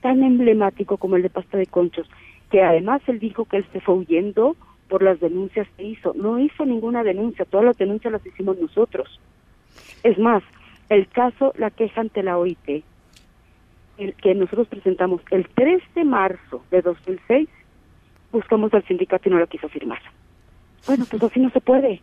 tan 0.00 0.22
emblemático 0.22 0.98
como 0.98 1.16
el 1.16 1.22
de 1.22 1.30
Pasta 1.30 1.58
de 1.58 1.66
Conchos, 1.66 2.08
que 2.50 2.62
además 2.62 3.02
él 3.08 3.18
dijo 3.18 3.44
que 3.44 3.58
él 3.58 3.66
se 3.72 3.80
fue 3.80 3.96
huyendo 3.96 4.56
por 4.88 5.02
las 5.02 5.20
denuncias 5.20 5.66
que 5.76 5.84
hizo. 5.84 6.12
No 6.14 6.38
hizo 6.38 6.64
ninguna 6.64 7.02
denuncia, 7.02 7.44
todas 7.44 7.66
las 7.66 7.78
denuncias 7.78 8.12
las 8.12 8.24
hicimos 8.26 8.58
nosotros. 8.58 9.20
Es 10.02 10.18
más, 10.18 10.42
el 10.88 11.08
caso, 11.08 11.52
la 11.56 11.70
queja 11.70 12.00
ante 12.00 12.22
la 12.22 12.38
OIT, 12.38 12.84
el 13.98 14.14
que 14.14 14.34
nosotros 14.34 14.68
presentamos 14.68 15.20
el 15.30 15.48
3 15.48 15.82
de 15.94 16.04
marzo 16.04 16.62
de 16.70 16.82
2006, 16.82 17.48
buscamos 18.30 18.72
al 18.74 18.84
sindicato 18.86 19.28
y 19.28 19.32
no 19.32 19.38
lo 19.38 19.46
quiso 19.46 19.68
firmar. 19.68 20.00
Bueno, 20.86 21.04
pues 21.10 21.22
así 21.22 21.40
no 21.40 21.50
se 21.50 21.60
puede. 21.60 22.00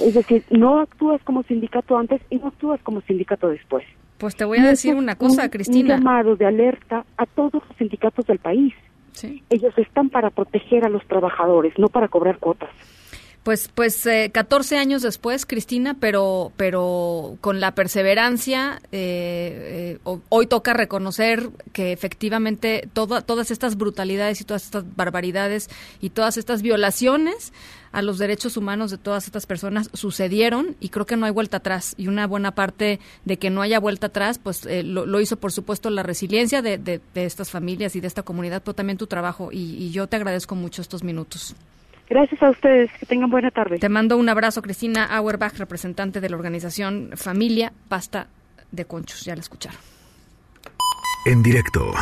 Es 0.00 0.14
decir, 0.14 0.44
no 0.50 0.80
actúas 0.80 1.22
como 1.24 1.42
sindicato 1.42 1.96
antes 1.96 2.20
y 2.30 2.36
no 2.36 2.48
actúas 2.48 2.80
como 2.82 3.00
sindicato 3.02 3.48
después. 3.48 3.84
Pues 4.18 4.36
te 4.36 4.44
voy 4.44 4.58
a 4.58 4.66
decir 4.66 4.94
una 4.94 5.16
cosa, 5.16 5.44
Un 5.44 5.48
Cristina. 5.48 5.96
llamado 5.96 6.36
de 6.36 6.46
alerta 6.46 7.04
a 7.16 7.26
todos 7.26 7.54
los 7.54 7.76
sindicatos 7.78 8.26
del 8.26 8.38
país. 8.38 8.74
Ellos 9.50 9.72
están 9.76 10.08
para 10.10 10.30
proteger 10.30 10.84
a 10.84 10.88
los 10.88 11.06
trabajadores, 11.06 11.72
no 11.78 11.88
para 11.88 12.08
cobrar 12.08 12.38
cuotas. 12.38 12.70
Pues, 13.42 13.70
pues 13.74 14.04
eh, 14.04 14.30
14 14.34 14.76
años 14.76 15.00
después, 15.00 15.46
Cristina, 15.46 15.96
pero, 15.98 16.52
pero 16.58 17.38
con 17.40 17.58
la 17.58 17.74
perseverancia, 17.74 18.82
eh, 18.92 19.94
eh, 19.96 19.98
ho- 20.04 20.20
hoy 20.28 20.46
toca 20.46 20.74
reconocer 20.74 21.48
que 21.72 21.92
efectivamente 21.92 22.86
toda- 22.92 23.22
todas 23.22 23.50
estas 23.50 23.78
brutalidades 23.78 24.42
y 24.42 24.44
todas 24.44 24.64
estas 24.64 24.84
barbaridades 24.94 25.70
y 26.02 26.10
todas 26.10 26.36
estas 26.36 26.60
violaciones 26.60 27.54
a 27.92 28.02
los 28.02 28.18
derechos 28.18 28.56
humanos 28.56 28.90
de 28.90 28.98
todas 28.98 29.26
estas 29.26 29.46
personas 29.46 29.90
sucedieron 29.92 30.76
y 30.80 30.90
creo 30.90 31.06
que 31.06 31.16
no 31.16 31.26
hay 31.26 31.32
vuelta 31.32 31.56
atrás. 31.58 31.94
Y 31.96 32.08
una 32.08 32.26
buena 32.26 32.52
parte 32.54 33.00
de 33.24 33.38
que 33.38 33.50
no 33.50 33.62
haya 33.62 33.80
vuelta 33.80 34.08
atrás, 34.08 34.38
pues 34.38 34.64
eh, 34.66 34.82
lo, 34.82 35.06
lo 35.06 35.20
hizo 35.20 35.36
por 35.38 35.52
supuesto 35.52 35.90
la 35.90 36.02
resiliencia 36.02 36.62
de, 36.62 36.78
de- 36.78 37.00
de 37.14 37.24
estas 37.24 37.50
familias 37.50 37.96
y 37.96 38.00
de 38.00 38.06
esta 38.06 38.22
comunidad, 38.22 38.62
pero 38.64 38.74
también 38.74 38.98
tu 38.98 39.06
trabajo. 39.06 39.50
Y, 39.52 39.74
y 39.76 39.90
yo 39.90 40.06
te 40.06 40.16
agradezco 40.16 40.54
mucho 40.54 40.82
estos 40.82 41.02
minutos. 41.02 41.54
Gracias 42.08 42.42
a 42.42 42.50
ustedes, 42.50 42.90
que 42.98 43.06
tengan 43.06 43.30
buena 43.30 43.50
tarde. 43.52 43.78
Te 43.78 43.88
mando 43.88 44.16
un 44.16 44.28
abrazo, 44.28 44.62
Cristina 44.62 45.04
Auerbach, 45.04 45.54
representante 45.58 46.20
de 46.20 46.28
la 46.28 46.36
organización 46.36 47.10
Familia 47.14 47.72
Pasta 47.88 48.26
de 48.72 48.84
Conchos. 48.84 49.24
Ya 49.24 49.34
la 49.36 49.40
escucharon. 49.42 49.78
En 51.26 51.42
directo. 51.42 51.92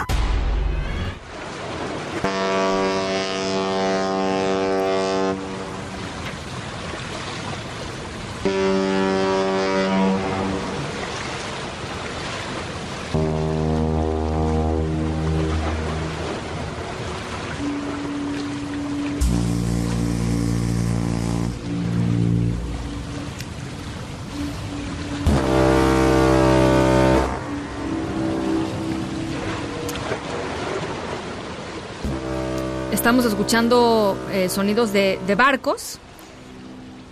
Estamos 33.09 33.25
escuchando 33.25 34.19
eh, 34.33 34.51
sonidos 34.51 34.93
de, 34.93 35.19
barcos, 35.35 35.99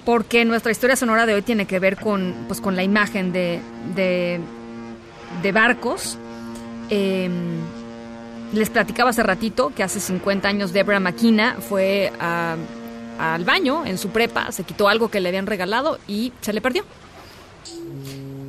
porque 0.04 0.44
nuestra 0.44 0.70
historia 0.70 0.94
sonora 0.94 1.24
de 1.24 1.32
hoy 1.32 1.40
tiene 1.40 1.64
que 1.64 1.78
ver 1.78 1.96
con, 1.96 2.34
pues, 2.48 2.60
con 2.60 2.76
la 2.76 2.82
imagen 2.82 3.32
de, 3.32 3.62
de, 3.94 5.52
barcos. 5.52 6.18
Em, 6.90 7.32
les 8.52 8.68
platicaba 8.68 9.08
hace 9.08 9.22
ratito 9.22 9.72
que 9.74 9.82
hace 9.82 9.98
50 9.98 10.46
años 10.46 10.74
Deborah 10.74 11.00
McKenna 11.00 11.56
fue 11.66 12.12
al 12.20 13.44
baño 13.46 13.86
en 13.86 13.96
su 13.96 14.10
prepa, 14.10 14.52
se 14.52 14.64
quitó 14.64 14.88
algo 14.88 15.08
que 15.08 15.20
le 15.20 15.30
habían 15.30 15.46
regalado 15.46 15.98
y 16.06 16.34
se 16.42 16.52
le 16.52 16.60
perdió. 16.60 16.84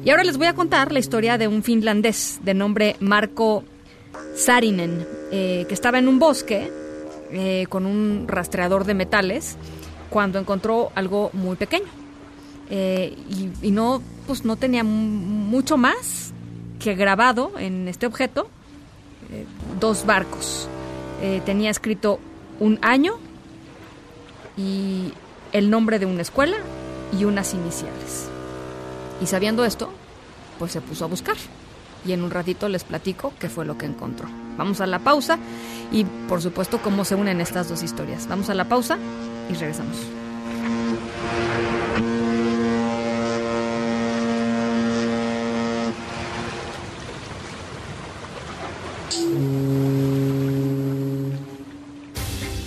Y 0.04 0.10
ahora 0.10 0.26
les 0.26 0.38
voy 0.38 0.48
a 0.48 0.54
contar 0.54 0.92
la 0.92 1.00
historia 1.00 1.38
de 1.38 1.48
un 1.48 1.64
finlandés 1.64 2.42
de 2.44 2.54
nombre 2.54 2.98
Marco 3.00 3.64
Sarinen, 4.36 5.08
eh, 5.32 5.64
que 5.66 5.74
estaba 5.74 5.98
en 5.98 6.10
un 6.10 6.20
bosque 6.20 6.87
eh, 7.32 7.66
con 7.70 7.86
un 7.86 8.26
rastreador 8.28 8.86
de 8.86 8.94
metales 8.94 9.58
cuando 10.10 10.40
encontró 10.40 10.92
algo 10.96 11.30
muy 11.34 11.56
pequeño. 11.56 11.88
Eh, 12.70 13.18
y, 13.62 13.72
no, 13.72 14.02
pues 14.26 14.44
no 14.44 14.56
tenía 14.58 14.84
mucho 14.84 15.78
más 15.78 16.34
que 16.80 16.96
grabado 16.96 17.54
en 17.58 17.88
este 17.88 18.06
objeto 18.06 18.50
dos 19.80 20.06
barcos. 20.06 20.70
tenía 21.46 21.70
escrito 21.70 22.20
un 22.62 22.80
año 22.82 23.16
y 24.56 25.12
el 25.52 25.70
nombre 25.70 26.00
de 26.00 26.06
una 26.06 26.22
escuela 26.22 26.58
y 27.18 27.26
unas 27.26 27.54
iniciales. 27.54 28.30
Y 29.22 29.28
sabiendo 29.28 29.66
esto, 29.66 29.92
pues 30.60 30.72
se 30.72 30.82
puso 30.82 31.06
a 31.06 31.08
buscar. 31.08 31.36
Y 32.08 32.14
en 32.14 32.24
un 32.24 32.32
ratito 32.32 32.70
les 32.70 32.86
platico 32.86 33.34
qué 33.38 33.50
fue 33.50 33.66
lo 33.66 33.78
que 33.78 33.86
encontró. 33.86 34.30
Vamos 34.58 34.80
a 34.80 34.88
la 34.88 35.00
pausa 35.00 35.38
y 35.92 36.06
por 36.06 36.42
supuesto 36.42 36.82
cómo 36.82 37.04
se 37.06 37.16
unen 37.16 37.42
estas 37.42 37.70
dos 37.70 37.84
historias. 37.84 38.28
Vamos 38.28 38.50
a 38.50 38.54
la 38.54 38.70
pausa 38.70 38.98
y 39.50 39.54
regresamos. 39.54 39.98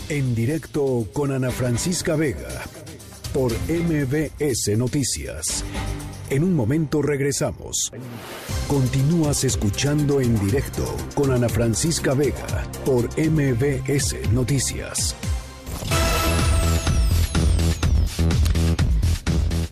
En 0.08 0.34
directo 0.34 1.06
con 1.12 1.32
Ana 1.32 1.50
Francisca 1.50 2.16
Vega 2.16 2.62
por 3.32 3.52
MBS 3.68 4.76
Noticias. 4.76 5.64
En 6.30 6.44
un 6.44 6.54
momento 6.54 7.02
regresamos. 7.02 7.90
Continúas 8.68 9.42
escuchando 9.42 10.20
en 10.20 10.38
directo 10.38 10.84
con 11.16 11.32
Ana 11.32 11.48
Francisca 11.48 12.14
Vega 12.14 12.70
por 12.84 13.06
MBS 13.18 14.30
Noticias. 14.30 15.16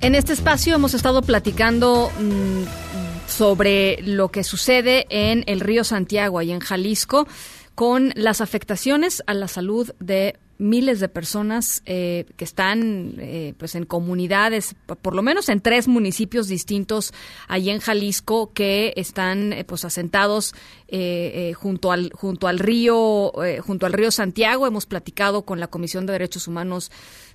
En 0.00 0.16
este 0.16 0.32
espacio 0.32 0.74
hemos 0.74 0.94
estado 0.94 1.22
platicando 1.22 2.10
mm, 2.18 3.28
sobre 3.28 4.02
lo 4.02 4.30
que 4.30 4.42
sucede 4.42 5.06
en 5.10 5.44
el 5.46 5.60
río 5.60 5.84
Santiago 5.84 6.42
y 6.42 6.50
en 6.50 6.58
Jalisco 6.58 7.28
con 7.76 8.12
las 8.16 8.40
afectaciones 8.40 9.22
a 9.28 9.34
la 9.34 9.46
salud 9.46 9.92
de 10.00 10.34
miles 10.58 10.98
de 10.98 11.08
personas 11.08 11.82
eh, 11.86 12.26
que 12.36 12.44
están 12.44 13.14
eh, 13.18 13.54
pues 13.56 13.76
en 13.76 13.84
comunidades, 13.84 14.74
por 15.00 15.14
lo 15.14 15.22
menos 15.22 15.48
en 15.48 15.60
tres 15.60 15.86
municipios 15.86 16.48
distintos 16.48 17.14
allí 17.46 17.70
en 17.70 17.78
Jalisco 17.78 18.52
que 18.52 18.92
están 18.96 19.52
eh, 19.52 19.64
pues 19.64 19.84
asentados 19.84 20.54
junto 21.56 21.92
al 21.92 22.10
junto 22.14 22.48
al 22.48 22.58
río 22.58 23.32
junto 23.60 23.86
al 23.86 23.92
río 23.92 24.10
Santiago. 24.10 24.66
Hemos 24.66 24.86
platicado 24.86 25.42
con 25.42 25.60
la 25.60 25.68
Comisión 25.68 26.06
de 26.06 26.14
Derechos 26.14 26.48
Humanos 26.48 26.90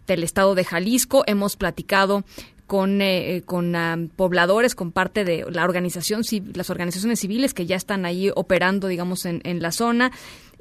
del 0.07 0.23
Estado 0.23 0.55
de 0.55 0.65
Jalisco, 0.65 1.23
hemos 1.27 1.55
platicado 1.55 2.23
con, 2.65 2.99
con 3.45 3.75
ah, 3.75 3.97
pobladores, 4.15 4.73
con 4.73 4.91
parte 4.91 5.23
de 5.23 5.45
la 5.51 5.63
organización, 5.63 6.23
las 6.55 6.71
organizaciones 6.71 7.19
civiles 7.19 7.53
que 7.53 7.67
ya 7.67 7.75
están 7.75 8.05
ahí 8.05 8.31
operando, 8.33 8.87
digamos, 8.87 9.25
en, 9.25 9.41
en 9.43 9.61
la 9.61 9.71
zona. 9.71 10.11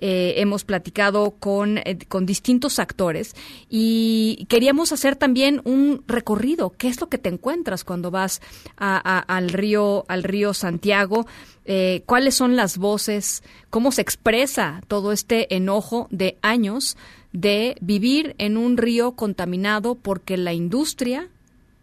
Eh, 0.04 0.40
hemos 0.40 0.64
platicado 0.64 1.36
con, 1.38 1.78
eh, 1.78 1.96
con 2.08 2.26
distintos 2.26 2.80
actores 2.80 3.36
y 3.70 4.46
queríamos 4.48 4.90
hacer 4.90 5.14
también 5.14 5.60
un 5.62 6.02
recorrido. 6.08 6.70
¿Qué 6.70 6.88
es 6.88 7.00
lo 7.00 7.08
que 7.08 7.18
te 7.18 7.28
encuentras 7.28 7.84
cuando 7.84 8.10
vas 8.10 8.40
al 8.76 9.48
río 9.50 10.04
al 10.08 10.24
río 10.24 10.54
Santiago? 10.54 11.28
Eh, 11.66 12.02
¿Cuáles 12.04 12.34
son 12.34 12.56
las 12.56 12.78
voces? 12.78 13.44
¿Cómo 13.70 13.92
se 13.92 14.02
expresa 14.02 14.80
todo 14.88 15.12
este 15.12 15.54
enojo 15.54 16.08
de 16.10 16.36
años 16.42 16.96
de 17.32 17.76
vivir 17.80 18.34
en 18.38 18.56
un 18.56 18.78
río 18.78 19.12
contaminado 19.12 19.94
porque 19.94 20.36
la 20.36 20.52
industria 20.52 21.28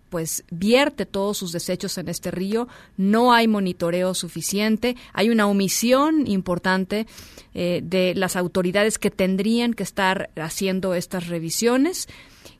pues 0.10 0.44
vierte 0.50 1.06
todos 1.06 1.38
sus 1.38 1.52
desechos 1.52 1.98
en 1.98 2.10
este 2.10 2.32
río, 2.32 2.68
no 2.98 3.32
hay 3.34 3.48
monitoreo 3.48 4.14
suficiente, 4.14 4.96
hay 5.14 5.30
una 5.30 5.48
omisión 5.48 6.28
importante 6.28 7.08
eh, 7.54 7.82
de 7.84 8.16
las 8.16 8.36
autoridades 8.36 8.98
que 8.98 9.12
tendrían 9.12 9.74
que 9.74 9.84
estar 9.84 10.30
haciendo 10.36 10.94
estas 10.96 11.28
revisiones, 11.28 12.08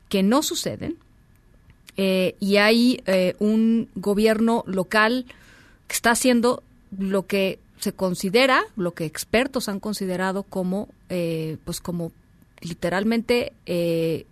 que 0.08 0.22
no 0.22 0.42
suceden, 0.42 0.96
eh, 1.96 2.36
y 2.40 2.56
hay 2.56 3.02
eh, 3.06 3.34
un 3.40 3.88
gobierno 3.94 4.64
local 4.66 5.26
que 5.88 5.94
está 5.94 6.12
haciendo 6.12 6.62
lo 6.96 7.26
que 7.26 7.58
se 7.78 7.92
considera, 7.92 8.62
lo 8.76 8.92
que 8.92 9.04
expertos 9.06 9.68
han 9.68 9.80
considerado 9.80 10.42
como, 10.42 10.88
pues 11.64 11.80
como 11.80 12.12
literalmente 12.60 13.54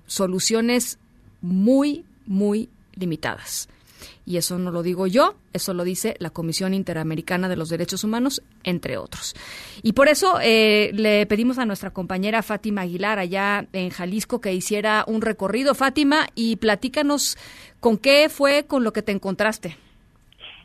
soluciones 0.06 0.98
muy, 1.40 2.04
muy 2.26 2.68
limitadas. 2.98 3.68
Y 4.24 4.36
eso 4.36 4.58
no 4.58 4.70
lo 4.70 4.82
digo 4.82 5.06
yo, 5.06 5.36
eso 5.52 5.72
lo 5.72 5.84
dice 5.84 6.14
la 6.18 6.30
Comisión 6.30 6.74
Interamericana 6.74 7.48
de 7.48 7.56
los 7.56 7.70
Derechos 7.70 8.04
Humanos, 8.04 8.42
entre 8.62 8.98
otros. 8.98 9.34
Y 9.82 9.94
por 9.94 10.08
eso 10.08 10.38
eh, 10.42 10.90
le 10.92 11.24
pedimos 11.26 11.58
a 11.58 11.64
nuestra 11.64 11.90
compañera 11.90 12.42
Fátima 12.42 12.82
Aguilar, 12.82 13.18
allá 13.18 13.66
en 13.72 13.90
Jalisco, 13.90 14.40
que 14.40 14.52
hiciera 14.52 15.04
un 15.06 15.22
recorrido. 15.22 15.74
Fátima, 15.74 16.26
y 16.34 16.56
platícanos 16.56 17.38
con 17.80 17.96
qué 17.96 18.28
fue 18.28 18.66
con 18.66 18.84
lo 18.84 18.92
que 18.92 19.02
te 19.02 19.12
encontraste. 19.12 19.76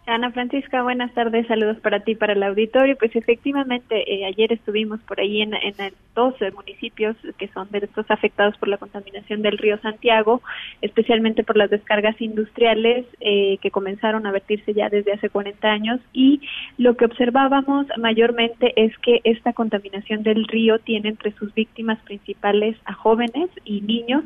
Ana 0.06 0.32
Francisca, 0.32 0.84
buenas 0.84 1.14
tardes, 1.14 1.48
saludos 1.48 1.78
para 1.80 2.02
ti, 2.02 2.14
para 2.16 2.34
el 2.34 2.44
auditorio. 2.44 2.98
Pues 2.98 3.16
efectivamente, 3.16 4.04
eh, 4.14 4.26
ayer 4.26 4.52
estuvimos 4.52 5.00
por 5.02 5.22
ahí 5.22 5.42
en, 5.42 5.54
en, 5.54 5.94
12 6.14 6.52
municipios 6.52 7.16
que 7.40 7.48
son 7.48 7.72
de 7.72 7.80
estos 7.80 8.06
afectados 8.12 8.56
por 8.58 8.68
la 8.68 8.78
contaminación 8.78 9.42
del 9.42 9.58
río 9.58 9.80
Santiago, 9.80 10.44
especialmente 10.82 11.44
por 11.44 11.58
las 11.58 11.72
descargas 11.72 12.22
industriales 12.22 13.08
eh, 13.20 13.58
que 13.62 13.72
comenzaron 13.72 14.28
a 14.28 14.32
vertirse 14.32 14.74
ya 14.74 14.90
desde 14.90 15.14
hace 15.14 15.30
40 15.30 15.68
años 15.68 16.00
y 16.12 16.42
lo 16.78 16.96
que 16.98 17.06
observábamos 17.06 17.88
mayormente 17.98 18.74
es 18.76 18.96
que 19.00 19.22
esta 19.24 19.54
contaminación 19.54 20.22
del 20.22 20.46
río 20.48 20.78
tiene 20.80 21.10
entre 21.10 21.32
sus 21.32 21.52
víctimas 21.56 21.98
principales 22.02 22.78
a 22.86 22.94
jóvenes 22.94 23.50
y 23.66 23.82
niños 23.82 24.24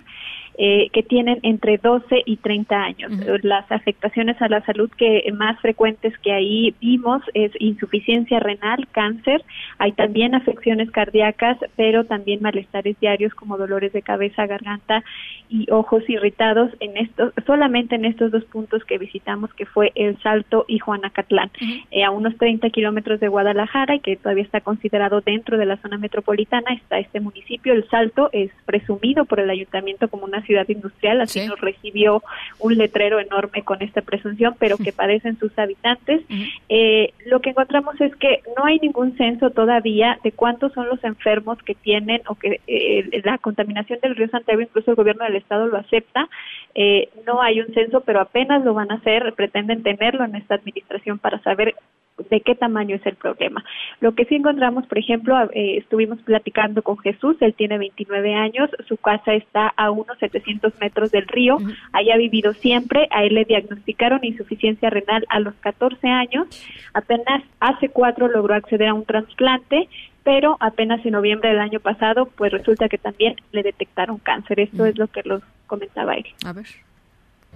eh, 0.59 0.89
que 0.91 1.03
tienen 1.03 1.39
entre 1.43 1.77
12 1.77 2.23
y 2.25 2.37
30 2.37 2.75
años. 2.75 3.11
Las 3.43 3.71
afectaciones 3.71 4.41
a 4.41 4.49
la 4.49 4.65
salud 4.65 4.89
que 4.97 5.23
más 5.35 5.59
frecuentes 5.59 6.17
que 6.17 6.31
ahí 6.31 6.73
vimos 6.81 7.21
es 7.35 7.51
insuficiencia 7.59 8.39
renal, 8.39 8.87
cáncer, 8.91 9.43
hay 9.77 9.91
también 9.91 10.33
afecciones 10.33 10.89
cardíacas, 10.89 11.57
pero 11.75 12.05
también 12.05 12.41
malestares 12.41 12.99
diarios 12.99 13.35
como 13.35 13.57
dolores 13.57 13.93
de 13.93 14.01
cabeza, 14.01 14.47
garganta 14.47 15.03
y 15.47 15.69
ojos 15.69 16.03
irritados 16.09 16.71
en 16.79 16.97
estos 16.97 17.33
solamente 17.45 17.95
en 17.95 18.05
estos 18.05 18.31
dos 18.31 18.43
puntos 18.45 18.83
que 18.83 18.97
visitamos 18.97 19.53
que 19.53 19.65
fue 19.65 19.91
El 19.93 20.19
Salto 20.21 20.65
y 20.67 20.79
Juanacatlán, 20.79 21.51
eh, 21.91 22.03
a 22.03 22.11
unos 22.11 22.35
30 22.37 22.69
kilómetros 22.71 23.19
de 23.19 23.27
Guadalajara 23.27 23.95
y 23.95 23.99
que 23.99 24.17
todavía 24.17 24.43
está 24.43 24.61
considerado 24.61 25.21
dentro 25.21 25.57
de 25.57 25.65
la 25.65 25.77
zona 25.77 25.99
metropolitana 25.99 26.73
está 26.73 26.97
este 26.97 27.19
municipio. 27.19 27.73
El 27.73 27.87
Salto 27.89 28.29
es 28.31 28.51
presumido 28.65 29.25
por 29.25 29.39
el 29.39 29.49
ayuntamiento 29.49 30.07
como 30.07 30.25
una 30.25 30.46
ciudad 30.47 30.67
industrial, 30.67 31.21
así 31.21 31.45
nos 31.45 31.61
recibió 31.61 32.23
un 32.59 32.75
letrero 32.75 33.19
enorme 33.19 33.61
con 33.61 33.81
esta 33.83 34.01
presunción, 34.01 34.55
pero 34.57 34.77
que 34.77 34.91
padecen 34.91 35.37
sus 35.37 35.57
habitantes. 35.59 36.21
Eh, 36.69 37.13
lo 37.25 37.41
que 37.41 37.51
encontramos 37.51 37.99
es 38.01 38.15
que 38.15 38.41
no 38.57 38.65
hay 38.65 38.79
ningún 38.79 39.15
censo 39.17 39.51
todavía 39.51 40.17
de 40.23 40.31
cuántos 40.31 40.73
son 40.73 40.87
los 40.87 41.03
enfermos 41.03 41.61
que 41.61 41.75
tienen 41.75 42.21
o 42.27 42.35
que 42.35 42.61
eh, 42.65 43.21
la 43.23 43.37
contaminación 43.37 43.99
del 44.01 44.15
río 44.15 44.29
Santiago, 44.29 44.61
incluso 44.61 44.91
el 44.91 44.95
gobierno 44.95 45.25
del 45.25 45.35
estado 45.35 45.67
lo 45.67 45.77
acepta. 45.77 46.29
Eh, 46.73 47.09
no 47.25 47.41
hay 47.41 47.61
un 47.61 47.73
censo, 47.73 48.01
pero 48.01 48.21
apenas 48.21 48.63
lo 48.63 48.73
van 48.73 48.91
a 48.91 48.95
hacer, 48.95 49.33
pretenden 49.33 49.83
tenerlo 49.83 50.23
en 50.23 50.35
esta 50.35 50.55
administración 50.55 51.19
para 51.19 51.39
saber 51.43 51.75
de 52.29 52.41
qué 52.41 52.55
tamaño 52.55 52.95
es 52.95 53.05
el 53.05 53.15
problema. 53.15 53.63
Lo 53.99 54.13
que 54.15 54.25
sí 54.25 54.35
encontramos, 54.35 54.85
por 54.87 54.97
ejemplo, 54.97 55.35
eh, 55.53 55.77
estuvimos 55.77 56.19
platicando 56.21 56.81
con 56.81 56.97
Jesús, 56.97 57.37
él 57.41 57.53
tiene 57.53 57.77
29 57.77 58.33
años, 58.33 58.69
su 58.87 58.97
casa 58.97 59.33
está 59.33 59.67
a 59.77 59.91
unos 59.91 60.17
700 60.19 60.73
metros 60.79 61.11
del 61.11 61.27
río, 61.27 61.57
ahí 61.93 62.09
ha 62.11 62.17
vivido 62.17 62.53
siempre, 62.53 63.07
a 63.11 63.23
él 63.23 63.35
le 63.35 63.45
diagnosticaron 63.45 64.23
insuficiencia 64.23 64.89
renal 64.89 65.25
a 65.29 65.39
los 65.39 65.53
14 65.55 66.07
años, 66.07 66.47
apenas 66.93 67.43
hace 67.59 67.89
cuatro 67.89 68.27
logró 68.27 68.53
acceder 68.53 68.87
a 68.87 68.93
un 68.93 69.05
trasplante, 69.05 69.87
pero 70.23 70.57
apenas 70.59 71.05
en 71.05 71.13
noviembre 71.13 71.49
del 71.49 71.59
año 71.59 71.79
pasado, 71.79 72.25
pues 72.35 72.51
resulta 72.51 72.89
que 72.89 72.97
también 72.97 73.35
le 73.53 73.63
detectaron 73.63 74.17
cáncer. 74.17 74.59
Esto 74.59 74.85
es 74.85 74.97
lo 74.97 75.07
que 75.07 75.21
los 75.23 75.41
comentaba 75.67 76.15
él. 76.15 76.25
A 76.45 76.51
ver. 76.51 76.65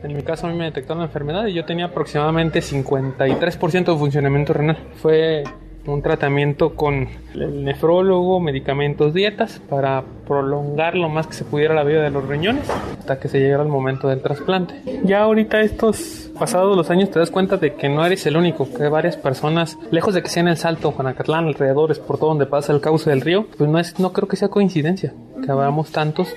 En 0.04 0.16
mi 0.16 0.24
caso 0.24 0.48
a 0.48 0.50
mí 0.50 0.58
me 0.58 0.66
detectaron 0.66 1.00
la 1.00 1.06
enfermedad 1.06 1.46
y 1.46 1.54
yo 1.54 1.66
tenía 1.66 1.86
aproximadamente 1.86 2.60
53% 2.60 3.86
de 3.86 3.98
funcionamiento 3.98 4.54
renal. 4.54 4.78
Fue 4.96 5.44
un 5.86 6.02
tratamiento 6.02 6.76
con 6.76 7.08
el 7.34 7.64
nefrólogo, 7.64 8.40
medicamentos, 8.40 9.14
dietas 9.14 9.60
para 9.70 10.04
prolongar 10.28 10.96
lo 10.96 11.10
más 11.10 11.28
que 11.28 11.34
se 11.34 11.46
pudiera 11.46 11.74
la 11.74 11.84
vida 11.84 12.02
de 12.02 12.12
los 12.12 12.28
riñones 12.28 12.70
hasta 13.00 13.20
que 13.20 13.28
se 13.28 13.40
llegara 13.40 13.64
el 13.64 13.70
momento 13.70 14.08
del 14.08 14.22
trasplante. 14.22 14.76
Ya 15.04 15.24
ahorita 15.24 15.62
estos 15.62 16.32
pasados 16.38 16.78
los 16.78 16.90
años 16.90 17.10
te 17.10 17.20
das 17.20 17.32
cuenta 17.32 17.58
de 17.58 17.74
que 17.74 17.90
no 17.90 18.06
eres 18.06 18.26
el 18.26 18.38
único, 18.38 18.72
que 18.72 18.88
varias 18.88 19.18
personas, 19.18 19.78
lejos 19.92 20.14
de 20.14 20.22
que 20.22 20.30
sea 20.30 20.42
en 20.42 20.50
el 20.50 20.58
Salto, 20.58 20.92
Juanacatlán, 20.92 21.48
alrededores, 21.48 22.00
por 22.00 22.18
todo 22.18 22.30
donde 22.30 22.46
pasa 22.46 22.74
el 22.74 22.82
cauce 22.82 23.10
del 23.10 23.22
río, 23.22 23.48
pues 23.58 23.70
no 23.70 23.80
es, 23.80 24.00
no 24.00 24.14
creo 24.14 24.28
que 24.28 24.36
sea 24.36 24.50
coincidencia 24.50 25.14
que 25.44 25.52
habamos 25.52 25.92
tantos 25.92 26.36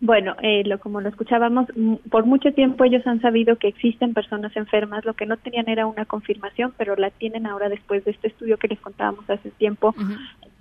bueno, 0.00 0.34
eh, 0.42 0.62
lo, 0.64 0.80
como 0.80 1.00
lo 1.02 1.10
escuchábamos, 1.10 1.66
por 2.10 2.24
mucho 2.24 2.52
tiempo 2.52 2.84
ellos 2.84 3.06
han 3.06 3.20
sabido 3.20 3.56
que 3.56 3.68
existen 3.68 4.14
personas 4.14 4.56
enfermas, 4.56 5.04
lo 5.04 5.14
que 5.14 5.26
no 5.26 5.36
tenían 5.36 5.68
era 5.68 5.86
una 5.86 6.06
confirmación, 6.06 6.72
pero 6.78 6.96
la 6.96 7.10
tienen 7.10 7.46
ahora 7.46 7.68
después 7.68 8.04
de 8.04 8.12
este 8.12 8.28
estudio 8.28 8.56
que 8.56 8.68
les 8.68 8.80
contábamos 8.80 9.28
hace 9.28 9.50
tiempo, 9.50 9.94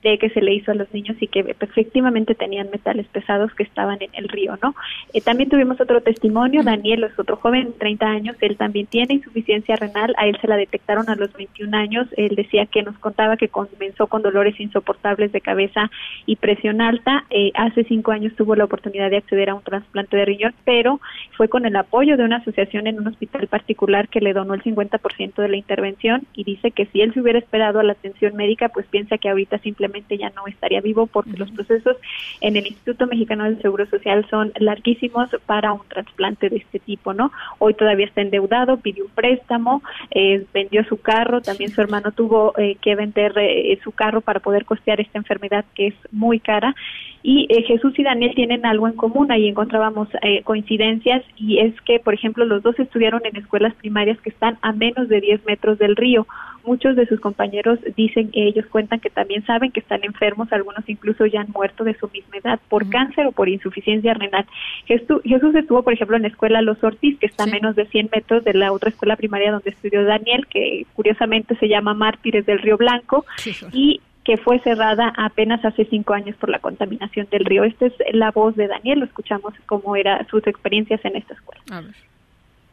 de 0.02 0.18
que 0.18 0.30
se 0.30 0.42
le 0.42 0.54
hizo 0.54 0.72
a 0.72 0.76
los 0.76 0.92
niños 0.94 1.18
y 1.20 1.28
que 1.28 1.42
efectivamente 1.60 2.34
tenían 2.36 2.70
metales 2.72 3.08
pesados 3.08 3.54
que 3.54 3.64
estaban 3.64 4.02
en 4.02 4.10
el 4.14 4.30
río, 4.30 4.58
¿no? 4.62 4.74
Eh, 5.14 5.22
también 5.22 5.50
tuvimos 5.50 5.80
otro 5.82 6.02
testimonio, 6.02 6.64
Daniel 6.64 7.04
es 7.04 7.20
otro 7.20 7.36
joven, 7.36 7.68
de 7.68 7.74
30 7.74 8.06
años, 8.06 8.36
él 8.40 8.56
también 8.56 8.88
tiene 8.88 9.16
insuficiencia 9.16 9.76
renal, 9.76 10.14
a 10.18 10.28
él 10.28 10.38
se 10.40 10.48
la 10.48 10.56
detectaron 10.56 11.10
a 11.10 11.16
los 11.16 11.34
21 11.34 11.76
años, 11.76 12.08
él 12.16 12.36
decía 12.36 12.66
que 12.66 12.84
nos 12.84 12.98
contaba 13.00 13.36
que 13.36 13.50
comenzó 13.50 14.08
con 14.08 14.22
dolores 14.22 14.58
insoportables 14.60 15.32
de 15.32 15.42
cabeza 15.42 15.92
y 16.26 16.38
presión 16.38 16.82
alta, 16.82 17.26
eh, 17.30 17.52
hace 17.56 17.84
cinco 17.84 18.12
años 18.12 18.34
tuvo 18.36 18.56
la 18.56 18.66
oportunidad 18.66 19.10
de 19.10 19.18
acceder 19.18 19.50
a 19.50 19.56
un 19.56 19.64
trasplante 19.64 20.16
de 20.16 20.26
riñón, 20.26 20.54
pero 20.64 21.02
fue 21.36 21.50
con 21.50 21.66
el 21.66 21.76
apoyo 21.76 22.16
de 22.16 22.24
una 22.24 22.38
asociación 22.38 22.88
en 22.88 23.00
un 23.00 23.08
hospital 23.08 23.48
particular 23.48 24.08
que 24.08 24.22
le 24.22 24.34
donó 24.34 24.54
el 24.54 24.64
50% 24.64 25.36
de 25.36 25.50
la 25.50 25.58
intervención 25.58 26.26
y 26.34 26.46
dice 26.46 26.72
que 26.72 26.86
si 26.88 27.02
él 27.02 27.14
se 27.14 27.22
hubiera 27.22 27.40
esperado 27.40 27.80
a 27.80 27.84
la 27.84 27.94
atención 27.94 28.36
médica, 28.36 28.70
pues 28.70 28.86
piensa 28.88 29.18
que 29.18 29.30
ahorita 29.30 29.58
simplemente 29.60 29.89
ya 30.10 30.30
no 30.32 30.48
estaría 30.48 30.82
vivo 30.82 31.08
porque 31.08 31.38
los 31.38 31.52
procesos 31.52 31.98
en 32.42 32.56
el 32.56 32.68
Instituto 32.68 33.08
Mexicano 33.08 33.44
del 33.44 33.62
Seguro 33.62 33.86
Social 33.88 34.26
son 34.30 34.52
larguísimos 34.60 35.30
para 35.46 35.74
un 35.74 35.82
trasplante 35.88 36.50
de 36.50 36.58
este 36.58 36.80
tipo, 36.80 37.14
¿no? 37.14 37.32
Hoy 37.60 37.74
todavía 37.74 38.06
está 38.06 38.22
endeudado, 38.22 38.78
pidió 38.78 39.06
un 39.06 39.12
préstamo, 39.12 39.82
eh, 40.12 40.46
vendió 40.54 40.84
su 40.86 41.02
carro, 41.02 41.42
también 41.42 41.72
su 41.72 41.82
hermano 41.82 42.12
tuvo 42.12 42.54
eh, 42.58 42.78
que 42.82 42.96
vender 42.96 43.34
eh, 43.38 43.78
su 43.84 43.92
carro 43.92 44.22
para 44.22 44.40
poder 44.40 44.66
costear 44.66 45.00
esta 45.02 45.18
enfermedad 45.18 45.66
que 45.76 45.88
es 45.88 45.96
muy 46.12 46.40
cara. 46.40 46.76
Y 47.22 47.48
Jesús 47.68 48.00
y 48.00 48.04
Daniel 48.04 48.34
tienen 48.34 48.66
algo 48.66 48.88
en 48.88 48.94
común, 48.94 49.30
ahí 49.30 49.50
encontrábamos 49.50 50.08
coincidencias 50.46 51.22
y 51.36 51.60
es 51.60 51.80
que, 51.82 52.00
por 52.00 52.14
ejemplo, 52.14 52.46
los 52.46 52.64
dos 52.64 52.80
estudiaron 52.80 53.22
en 53.26 53.36
escuelas 53.36 53.74
primarias 53.76 54.18
que 54.22 54.30
están 54.30 54.58
a 54.62 54.72
menos 54.72 55.10
de 55.10 55.20
10 55.20 55.46
metros 55.46 55.78
del 55.80 55.98
río, 55.98 56.26
Muchos 56.70 56.96
de 56.96 57.08
sus 57.08 57.20
compañeros 57.20 57.80
dicen, 57.96 58.30
ellos 58.34 58.64
cuentan 58.68 59.00
que 59.00 59.10
también 59.10 59.44
saben 59.44 59.72
que 59.72 59.80
están 59.80 60.04
enfermos, 60.04 60.54
algunos 60.54 60.88
incluso 60.88 61.26
ya 61.26 61.42
han 61.42 61.50
muerto 61.50 61.84
de 61.84 61.96
su 61.96 62.08
misma 62.10 62.38
edad 62.38 62.60
por 62.70 62.88
cáncer 62.92 63.26
o 63.26 63.32
por 63.32 63.50
insuficiencia 63.50 64.14
renal. 64.14 64.46
Jesús, 64.86 65.24
estuvo, 65.56 65.82
por 65.82 65.94
ejemplo, 65.94 66.16
en 66.16 66.22
la 66.22 66.28
escuela 66.28 66.62
Los 66.62 66.84
Ortiz, 66.84 67.18
que 67.18 67.26
está 67.26 67.46
a 67.46 67.48
menos 67.48 67.76
de 67.76 67.88
100 67.88 68.12
metros 68.14 68.44
de 68.44 68.54
la 68.54 68.72
otra 68.72 68.92
escuela 68.92 69.16
primaria 69.16 69.52
donde 69.52 69.72
estudió 69.72 70.04
Daniel, 70.06 70.46
que 70.46 70.86
curiosamente 70.94 71.56
se 71.56 71.68
llama 71.68 71.96
Mártires 71.96 72.46
del 72.46 72.60
Río 72.60 72.78
Blanco, 72.78 73.26
y 73.74 74.02
que 74.24 74.38
fue 74.38 74.60
cerrada 74.60 75.12
apenas 75.18 75.66
hace 75.66 75.86
cinco 75.86 76.14
años 76.14 76.36
por 76.36 76.50
la 76.50 76.60
contaminación 76.60 77.28
del 77.32 77.46
río. 77.46 77.64
Esta 77.64 77.88
es 77.88 77.94
la 78.14 78.30
voz 78.30 78.56
de 78.56 78.68
Daniel, 78.68 79.00
lo 79.00 79.06
escuchamos 79.06 79.56
cómo 79.66 79.96
eran 79.96 80.28
sus 80.28 80.46
experiencias 80.46 81.04
en 81.04 81.16
esta 81.16 81.34
escuela 81.34 81.64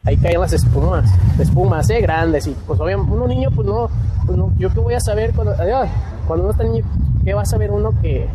ahí 0.07 0.15
caen 0.15 0.39
las 0.39 0.53
espumas, 0.53 1.11
espumas, 1.37 1.89
eh, 1.89 1.99
grandes, 1.99 2.47
y 2.47 2.55
pues 2.65 2.79
obviamente 2.79 3.11
uno 3.11 3.27
niño, 3.27 3.49
pues 3.53 3.67
no, 3.67 3.89
pues 4.25 4.37
no, 4.37 4.53
yo 4.57 4.73
qué 4.73 4.79
voy 4.79 4.93
a 4.93 5.01
saber 5.01 5.33
cuando, 5.33 5.53
cuando 6.25 6.45
uno 6.45 6.51
está 6.51 6.63
niño, 6.63 6.85
¿qué 7.25 7.33
va 7.33 7.41
a 7.41 7.45
saber 7.45 7.71
uno 7.71 7.91
que, 8.01 8.25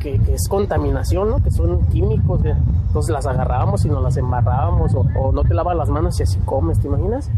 que, 0.00 0.20
es 0.32 0.48
contaminación, 0.48 1.30
¿no? 1.30 1.42
Que 1.42 1.52
son 1.52 1.86
químicos, 1.86 2.40
entonces 2.44 3.12
las 3.12 3.26
agarrábamos 3.26 3.84
y 3.84 3.88
nos 3.88 4.02
las 4.02 4.16
embarrábamos, 4.16 4.92
o, 4.94 5.06
o 5.20 5.30
no 5.30 5.44
te 5.44 5.54
lavas 5.54 5.76
las 5.76 5.88
manos 5.88 6.18
y 6.18 6.24
así 6.24 6.38
comes, 6.40 6.80
¿te 6.80 6.88
imaginas? 6.88 7.30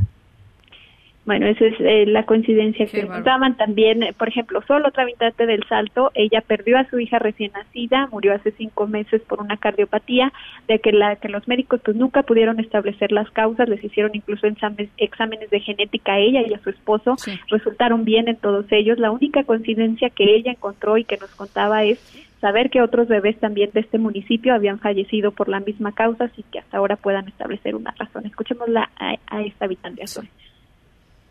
Bueno, 1.27 1.47
esa 1.47 1.67
es 1.67 1.75
eh, 1.81 2.07
la 2.07 2.25
coincidencia 2.25 2.87
que 2.87 3.05
daban 3.23 3.55
también, 3.57 4.01
por 4.17 4.29
ejemplo, 4.29 4.63
solo 4.67 4.89
otra 4.89 5.03
habitante 5.03 5.45
del 5.45 5.63
Salto, 5.69 6.11
ella 6.15 6.41
perdió 6.41 6.79
a 6.79 6.89
su 6.89 6.99
hija 6.99 7.19
recién 7.19 7.53
nacida, 7.53 8.09
murió 8.11 8.35
hace 8.35 8.53
cinco 8.53 8.87
meses 8.87 9.21
por 9.23 9.41
una 9.41 9.59
cardiopatía, 9.59 10.33
de 10.67 10.79
que, 10.79 10.93
la, 10.93 11.17
que 11.17 11.29
los 11.29 11.47
médicos 11.47 11.83
pues 11.85 11.95
nunca 11.95 12.23
pudieron 12.23 12.59
establecer 12.59 13.13
las 13.13 13.31
causas, 13.31 13.69
les 13.69 13.85
hicieron 13.85 14.13
incluso 14.15 14.47
exámenes, 14.47 14.89
exámenes 14.97 15.51
de 15.51 15.61
genética 15.61 16.15
a 16.15 16.19
ella 16.19 16.41
y 16.41 16.55
a 16.55 16.63
su 16.63 16.71
esposo, 16.71 17.17
resultaron 17.49 18.05
bien 18.05 18.29
en 18.29 18.37
todos 18.37 18.65
ellos. 18.71 18.99
La 18.99 19.11
única 19.11 19.45
coincidencia 19.45 20.09
que 20.09 20.25
ella 20.25 20.53
encontró 20.53 20.97
y 20.97 21.05
que 21.05 21.19
nos 21.19 21.31
contaba 21.35 21.85
es 21.85 21.99
saber 22.41 22.71
que 22.71 22.81
otros 22.81 23.09
bebés 23.09 23.39
también 23.39 23.71
de 23.75 23.81
este 23.81 23.99
municipio 23.99 24.55
habían 24.55 24.79
fallecido 24.79 25.33
por 25.33 25.51
la 25.51 25.61
misma 25.61 25.93
causa, 25.93 26.25
así 26.25 26.43
que 26.51 26.61
hasta 26.61 26.79
ahora 26.79 26.97
puedan 26.97 27.29
establecer 27.29 27.75
una 27.75 27.95
razón. 27.99 28.25
Escuchémosla 28.25 28.89
a, 28.99 29.17
a 29.27 29.43
esta 29.43 29.67
habitante. 29.67 30.07
Sí 30.07 30.21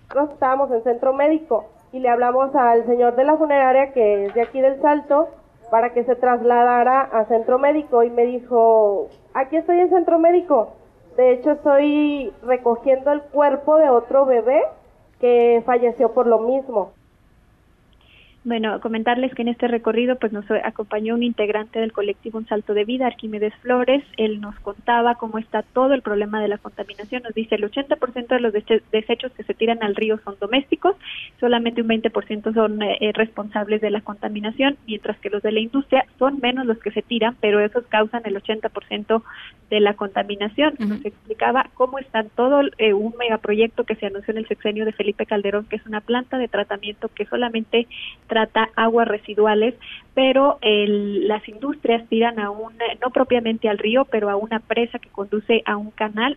nosotros 0.10 0.34
estábamos 0.34 0.72
en 0.72 0.84
centro 0.84 1.14
médico 1.14 1.66
y 1.92 2.00
le 2.00 2.10
hablamos 2.10 2.56
al 2.56 2.84
señor 2.88 3.16
de 3.16 3.26
la 3.26 3.38
funeraria 3.38 3.94
que 3.94 4.26
es 4.26 4.34
de 4.34 4.42
aquí 4.42 4.60
del 4.60 4.82
Salto 4.82 5.28
para 5.70 5.94
que 5.94 6.04
se 6.04 6.16
trasladara 6.16 7.02
a 7.02 7.26
centro 7.26 7.60
médico 7.60 8.02
y 8.02 8.10
me 8.10 8.26
dijo, 8.26 9.08
aquí 9.36 9.58
estoy 9.58 9.80
en 9.80 9.90
centro 9.90 10.18
médico. 10.18 10.70
De 11.16 11.34
hecho 11.34 11.52
estoy 11.52 12.34
recogiendo 12.42 13.12
el 13.12 13.22
cuerpo 13.22 13.78
de 13.78 13.90
otro 13.92 14.26
bebé 14.26 14.64
que 15.20 15.62
falleció 15.64 16.12
por 16.12 16.26
lo 16.26 16.40
mismo. 16.40 16.92
Bueno, 18.46 18.80
comentarles 18.80 19.34
que 19.34 19.42
en 19.42 19.50
este 19.50 19.68
recorrido 19.68 20.16
pues 20.16 20.32
nos 20.32 20.50
acompañó 20.64 21.14
un 21.14 21.24
integrante 21.24 21.80
del 21.80 21.92
colectivo 21.92 22.38
Un 22.38 22.48
Salto 22.48 22.74
de 22.74 22.86
Vida, 22.86 23.06
Arquímedes 23.06 23.54
Flores. 23.56 24.02
Él 24.16 24.40
nos 24.40 24.58
contaba 24.62 25.16
cómo 25.16 25.40
está 25.40 25.62
todo 25.62 25.94
el 25.94 26.02
problema 26.02 26.42
de 26.42 26.48
la 26.48 26.58
contaminación. 26.58 27.24
Nos 27.24 27.34
dice 27.34 27.56
el 27.56 27.70
80% 27.70 28.28
de 28.28 28.40
los 28.40 28.54
desechos 28.54 29.34
que 29.34 29.44
se 29.44 29.54
tiran 29.54 29.84
al 29.84 29.94
río 29.94 30.20
son 30.24 30.38
domésticos, 30.40 30.96
solamente 31.40 31.82
un 31.82 31.90
20% 31.90 32.54
son 32.54 32.82
eh, 32.82 33.12
responsables 33.14 33.82
de 33.82 33.92
la 33.92 34.02
contaminación, 34.02 34.78
mientras 34.88 35.20
que 35.20 35.30
los 35.30 35.44
de 35.44 35.52
la 35.52 35.60
industria 35.60 36.06
son 36.18 36.40
menos 36.40 36.66
los 36.66 36.80
que 36.80 36.92
se 36.92 37.02
tiran, 37.02 37.36
pero 37.42 37.60
esos 37.60 37.86
causan 37.88 38.22
el 38.24 38.42
80% 38.42 39.22
de 39.70 39.80
la 39.82 39.96
contaminación. 39.96 40.76
Nos 40.80 41.04
explicaba 41.04 41.70
cómo 41.74 42.00
está 42.00 42.24
todo 42.24 42.62
eh, 42.78 42.94
un 42.94 43.14
megaproyecto 43.20 43.84
que 43.84 43.96
se 43.96 44.06
anunció 44.06 44.32
en 44.32 44.40
el 44.40 44.48
sexenio 44.48 44.86
de 44.86 44.94
Felipe 44.94 45.26
Calderón, 45.26 45.66
que 45.66 45.76
es 45.76 45.86
una 45.86 46.00
planta 46.00 46.38
de 46.38 46.48
tratamiento 46.48 47.10
que 47.10 47.26
solamente 47.26 47.88
trata 48.46 48.70
aguas 48.76 49.08
residuales, 49.08 49.76
pero 50.20 50.60
las 50.62 51.48
industrias 51.48 52.06
tiran 52.10 52.40
a 52.40 52.52
un, 52.52 52.74
no 53.02 53.10
propiamente 53.10 53.70
al 53.70 53.78
río, 53.78 54.04
pero 54.04 54.30
a 54.30 54.36
una 54.36 54.60
presa 54.60 55.00
que 55.00 55.08
conduce 55.08 55.64
a 55.66 55.78
un 55.78 55.92
canal, 55.92 56.36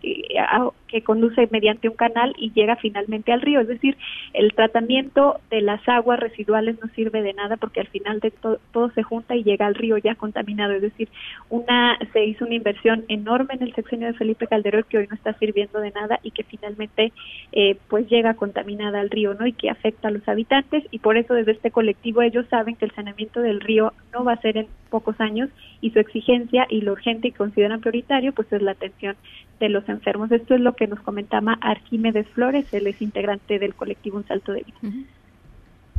que 0.87 1.01
conduce 1.01 1.49
mediante 1.51 1.89
un 1.89 1.95
canal 1.97 2.33
y 2.37 2.53
llega 2.53 2.77
finalmente 2.77 3.33
al 3.33 3.41
río. 3.41 3.59
Es 3.59 3.67
decir, 3.67 3.97
el 4.31 4.53
tratamiento 4.53 5.41
de 5.49 5.59
las 5.59 5.85
aguas 5.89 6.17
residuales 6.17 6.77
no 6.81 6.87
sirve 6.95 7.23
de 7.23 7.33
nada 7.33 7.57
porque 7.57 7.81
al 7.81 7.87
final 7.87 8.21
de 8.21 8.31
todo 8.31 8.89
se 8.91 9.03
junta 9.03 9.35
y 9.35 9.43
llega 9.43 9.65
al 9.65 9.75
río 9.75 9.97
ya 9.97 10.15
contaminado. 10.15 10.71
Es 10.71 10.81
decir, 10.81 11.09
una 11.49 11.99
se 12.13 12.23
hizo 12.23 12.45
una 12.45 12.55
inversión 12.55 13.03
enorme 13.09 13.55
en 13.55 13.63
el 13.63 13.75
sexenio 13.75 14.07
de 14.07 14.13
Felipe 14.13 14.47
Calderón 14.47 14.85
que 14.87 14.99
hoy 14.99 15.07
no 15.09 15.15
está 15.15 15.33
sirviendo 15.39 15.81
de 15.81 15.91
nada 15.91 16.21
y 16.23 16.31
que 16.31 16.43
finalmente 16.43 17.11
eh, 17.51 17.75
pues 17.89 18.07
llega 18.07 18.35
contaminada 18.35 19.01
al 19.01 19.09
río, 19.09 19.33
¿no? 19.33 19.45
Y 19.45 19.51
que 19.51 19.69
afecta 19.69 20.07
a 20.07 20.11
los 20.11 20.25
habitantes 20.29 20.85
y 20.89 20.99
por 20.99 21.17
eso 21.17 21.33
desde 21.33 21.51
este 21.51 21.71
colectivo 21.71 22.21
ellos 22.21 22.45
saben 22.49 22.77
que 22.77 22.85
el 22.85 22.91
saneamiento 22.91 23.41
del 23.41 23.59
río 23.59 23.72
no 23.75 24.23
va 24.23 24.33
a 24.33 24.41
ser 24.41 24.57
en 24.57 24.67
pocos 24.89 25.19
años 25.19 25.49
y 25.81 25.91
su 25.91 25.99
exigencia 25.99 26.65
y 26.69 26.81
lo 26.81 26.93
urgente 26.93 27.29
y 27.29 27.31
consideran 27.31 27.81
prioritario 27.81 28.33
pues 28.33 28.51
es 28.51 28.61
la 28.61 28.71
atención 28.71 29.15
de 29.59 29.69
los 29.69 29.87
enfermos. 29.89 30.31
Esto 30.31 30.55
es 30.55 30.61
lo 30.61 30.73
que 30.73 30.87
nos 30.87 30.99
comentaba 30.99 31.57
Arquímedes 31.61 32.27
Flores, 32.29 32.71
él 32.73 32.87
es 32.87 33.01
integrante 33.01 33.59
del 33.59 33.73
colectivo 33.73 34.17
Un 34.17 34.27
Salto 34.27 34.51
de 34.51 34.63
Vida. 34.63 35.05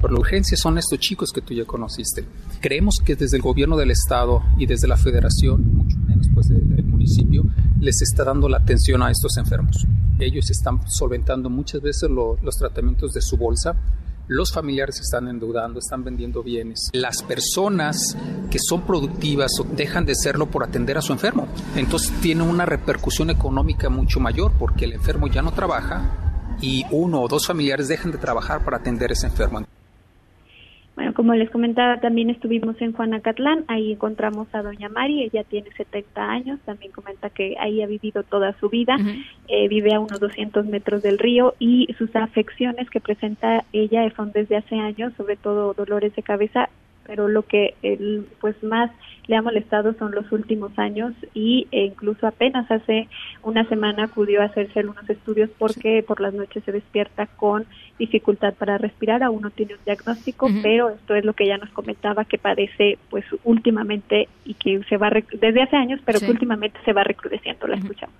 Por 0.00 0.12
la 0.12 0.18
urgencia 0.18 0.56
son 0.56 0.76
estos 0.78 0.98
chicos 0.98 1.32
que 1.32 1.40
tú 1.40 1.54
ya 1.54 1.64
conociste. 1.64 2.24
Creemos 2.60 2.96
que 3.04 3.16
desde 3.16 3.36
el 3.36 3.42
gobierno 3.42 3.76
del 3.76 3.90
estado 3.90 4.42
y 4.58 4.66
desde 4.66 4.86
la 4.86 4.96
federación, 4.96 5.76
mucho 5.76 5.96
menos 6.06 6.28
pues 6.34 6.48
del 6.48 6.84
municipio, 6.84 6.94
municipio 6.94 7.44
les 7.80 8.00
está 8.02 8.24
dando 8.24 8.48
la 8.48 8.58
atención 8.58 9.02
a 9.02 9.10
estos 9.10 9.36
enfermos. 9.36 9.86
Ellos 10.18 10.50
están 10.50 10.80
solventando 10.88 11.50
muchas 11.50 11.82
veces 11.82 12.08
los 12.10 12.56
tratamientos 12.56 13.12
de 13.12 13.20
su 13.20 13.36
bolsa. 13.36 13.76
Los 14.26 14.54
familiares 14.54 15.00
están 15.00 15.28
endeudando, 15.28 15.78
están 15.78 16.02
vendiendo 16.02 16.42
bienes. 16.42 16.88
Las 16.94 17.22
personas 17.22 18.16
que 18.50 18.58
son 18.58 18.86
productivas 18.86 19.52
dejan 19.72 20.06
de 20.06 20.14
serlo 20.14 20.46
por 20.46 20.64
atender 20.64 20.96
a 20.96 21.02
su 21.02 21.12
enfermo. 21.12 21.46
Entonces 21.76 22.10
tiene 22.22 22.42
una 22.42 22.64
repercusión 22.64 23.28
económica 23.28 23.90
mucho 23.90 24.20
mayor 24.20 24.52
porque 24.58 24.86
el 24.86 24.94
enfermo 24.94 25.26
ya 25.26 25.42
no 25.42 25.52
trabaja 25.52 26.56
y 26.62 26.86
uno 26.90 27.20
o 27.20 27.28
dos 27.28 27.46
familiares 27.46 27.86
dejan 27.86 28.12
de 28.12 28.18
trabajar 28.18 28.64
para 28.64 28.78
atender 28.78 29.10
a 29.10 29.12
ese 29.12 29.26
enfermo. 29.26 29.66
Bueno, 30.96 31.12
como 31.12 31.34
les 31.34 31.50
comentaba, 31.50 31.98
también 31.98 32.30
estuvimos 32.30 32.80
en 32.80 32.92
Juanacatlán, 32.92 33.64
ahí 33.66 33.92
encontramos 33.92 34.46
a 34.54 34.62
doña 34.62 34.88
Mari, 34.88 35.24
ella 35.24 35.42
tiene 35.42 35.70
70 35.76 36.22
años, 36.22 36.60
también 36.64 36.92
comenta 36.92 37.30
que 37.30 37.56
ahí 37.58 37.82
ha 37.82 37.86
vivido 37.86 38.22
toda 38.22 38.56
su 38.60 38.68
vida, 38.68 38.96
eh, 39.48 39.66
vive 39.68 39.92
a 39.92 39.98
unos 39.98 40.20
200 40.20 40.66
metros 40.66 41.02
del 41.02 41.18
río 41.18 41.54
y 41.58 41.92
sus 41.98 42.14
afecciones 42.14 42.88
que 42.90 43.00
presenta 43.00 43.64
ella 43.72 44.08
son 44.14 44.30
desde 44.30 44.56
hace 44.56 44.76
años, 44.76 45.12
sobre 45.16 45.36
todo 45.36 45.74
dolores 45.74 46.14
de 46.14 46.22
cabeza, 46.22 46.68
pero 47.06 47.28
lo 47.28 47.42
que 47.42 47.74
él, 47.82 48.26
pues 48.40 48.62
más 48.62 48.90
le 49.26 49.36
ha 49.36 49.42
molestado 49.42 49.94
son 49.94 50.12
los 50.12 50.30
últimos 50.32 50.78
años 50.78 51.12
y 51.32 51.66
e 51.70 51.84
incluso 51.84 52.26
apenas 52.26 52.70
hace 52.70 53.08
una 53.42 53.66
semana 53.68 54.04
acudió 54.04 54.42
a 54.42 54.46
hacerse 54.46 54.80
algunos 54.80 55.08
estudios 55.08 55.50
porque 55.58 56.04
por 56.06 56.20
las 56.20 56.34
noches 56.34 56.62
se 56.64 56.72
despierta 56.72 57.26
con 57.26 57.64
dificultad 57.98 58.54
para 58.54 58.76
respirar, 58.76 59.22
aún 59.22 59.42
no 59.42 59.50
tiene 59.50 59.74
un 59.74 59.84
diagnóstico, 59.84 60.48
pero 60.62 60.90
esto 60.90 61.14
es 61.14 61.24
lo 61.24 61.32
que 61.32 61.44
ella 61.44 61.58
nos 61.58 61.70
comentaba 61.70 62.24
que 62.24 62.38
padece 62.38 62.98
pues 63.08 63.24
últimamente 63.44 64.28
y 64.44 64.54
que 64.54 64.82
se 64.88 64.96
va 64.96 65.10
desde 65.10 65.62
hace 65.62 65.76
años, 65.76 66.00
pero 66.04 66.20
que 66.20 66.30
últimamente 66.30 66.78
se 66.84 66.92
va 66.92 67.04
recrudeciendo, 67.04 67.66
la 67.66 67.76
escuchamos. 67.76 68.16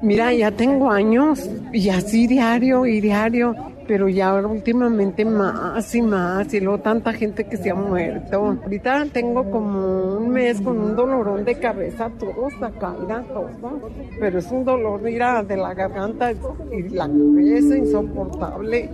Mira, 0.00 0.32
ya 0.32 0.50
tengo 0.50 0.90
años 0.90 1.48
y 1.72 1.88
así 1.90 2.26
diario 2.26 2.86
y 2.86 3.00
diario, 3.00 3.54
pero 3.86 4.08
ya 4.08 4.34
últimamente 4.34 5.24
más 5.24 5.94
y 5.94 6.02
más 6.02 6.52
y 6.54 6.60
luego 6.60 6.80
tanta 6.80 7.12
gente 7.12 7.44
que 7.44 7.56
se 7.56 7.70
ha 7.70 7.74
muerto. 7.74 8.58
Ahorita 8.64 9.06
tengo 9.12 9.48
como 9.50 10.16
un 10.16 10.30
mes 10.30 10.60
con 10.60 10.78
un 10.78 10.96
dolorón 10.96 11.44
de 11.44 11.54
cabeza, 11.56 12.10
todo 12.18 12.48
caída, 12.80 13.22
todo, 13.28 13.80
pero 14.18 14.38
es 14.38 14.50
un 14.50 14.64
dolor, 14.64 15.02
mira, 15.02 15.42
de 15.42 15.56
la 15.56 15.74
garganta 15.74 16.32
y 16.32 16.88
la 16.88 17.06
cabeza 17.06 17.76
insoportable, 17.76 18.90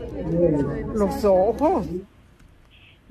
los 0.95 1.25
ojos. 1.25 1.87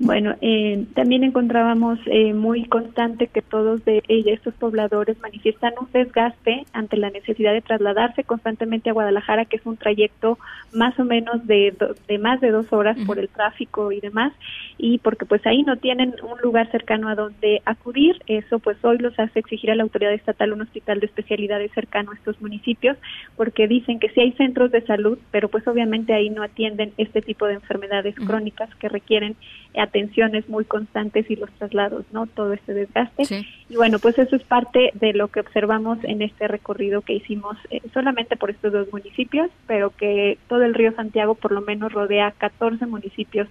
Bueno, 0.00 0.36
eh, 0.40 0.86
también 0.94 1.24
encontrábamos 1.24 1.98
eh, 2.06 2.32
muy 2.32 2.66
constante 2.66 3.26
que 3.26 3.42
todos 3.42 3.84
de 3.84 4.00
ella, 4.06 4.32
estos 4.32 4.54
pobladores 4.54 5.18
manifiestan 5.20 5.72
un 5.80 5.88
desgaste 5.92 6.64
ante 6.72 6.96
la 6.96 7.10
necesidad 7.10 7.52
de 7.52 7.62
trasladarse 7.62 8.22
constantemente 8.22 8.90
a 8.90 8.92
Guadalajara, 8.92 9.46
que 9.46 9.56
es 9.56 9.66
un 9.66 9.76
trayecto 9.76 10.38
más 10.72 10.96
o 11.00 11.04
menos 11.04 11.44
de, 11.48 11.74
de 12.06 12.18
más 12.18 12.40
de 12.40 12.52
dos 12.52 12.72
horas 12.72 12.96
por 13.06 13.18
el 13.18 13.28
tráfico 13.28 13.90
y 13.90 13.98
demás, 13.98 14.32
y 14.76 14.98
porque 14.98 15.26
pues 15.26 15.44
ahí 15.46 15.64
no 15.64 15.76
tienen 15.76 16.14
un 16.22 16.40
lugar 16.42 16.70
cercano 16.70 17.08
a 17.08 17.16
donde 17.16 17.60
acudir, 17.64 18.22
eso 18.28 18.60
pues 18.60 18.76
hoy 18.84 18.98
los 18.98 19.18
hace 19.18 19.40
exigir 19.40 19.72
a 19.72 19.74
la 19.74 19.82
autoridad 19.82 20.12
estatal 20.12 20.52
un 20.52 20.60
hospital 20.60 21.00
de 21.00 21.06
especialidades 21.06 21.72
cercano 21.72 22.12
a 22.12 22.14
estos 22.14 22.40
municipios, 22.40 22.96
porque 23.36 23.66
dicen 23.66 23.98
que 23.98 24.10
sí 24.10 24.20
hay 24.20 24.30
centros 24.32 24.70
de 24.70 24.82
salud, 24.82 25.18
pero 25.32 25.48
pues 25.48 25.66
obviamente 25.66 26.12
ahí 26.12 26.30
no 26.30 26.44
atienden 26.44 26.92
este 26.98 27.20
tipo 27.20 27.46
de 27.46 27.54
enfermedades 27.54 28.14
crónicas 28.14 28.72
que 28.76 28.88
requieren 28.88 29.34
atenciones 29.78 30.48
muy 30.48 30.64
constantes 30.64 31.30
y 31.30 31.36
los 31.36 31.50
traslados, 31.52 32.04
¿no? 32.12 32.26
Todo 32.26 32.52
este 32.52 32.74
desgaste. 32.74 33.46
Y 33.68 33.76
bueno, 33.76 33.98
pues 33.98 34.18
eso 34.18 34.36
es 34.36 34.42
parte 34.42 34.90
de 34.94 35.12
lo 35.12 35.28
que 35.28 35.40
observamos 35.40 35.98
en 36.02 36.22
este 36.22 36.48
recorrido 36.48 37.02
que 37.02 37.14
hicimos 37.14 37.56
eh, 37.70 37.80
solamente 37.92 38.36
por 38.36 38.50
estos 38.50 38.72
dos 38.72 38.92
municipios, 38.92 39.50
pero 39.66 39.90
que 39.90 40.38
todo 40.48 40.62
el 40.64 40.74
río 40.74 40.92
Santiago 40.94 41.34
por 41.34 41.52
lo 41.52 41.60
menos 41.60 41.92
rodea 41.92 42.32
14 42.32 42.86
municipios 42.86 43.48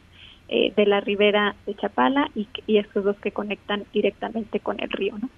eh, 0.49 0.71
de 0.77 0.85
la 0.85 1.01
ribera 1.01 1.55
de 1.65 1.75
Chapala 1.75 2.29
y, 2.33 2.47
y, 2.67 2.77
estos 2.77 3.03
dos 3.03 3.17
que 3.17 3.31
conectan 3.31 3.83
directamente 3.93 4.61
con 4.61 4.79
el 4.79 4.89
río. 4.89 5.17
¿no? 5.21 5.29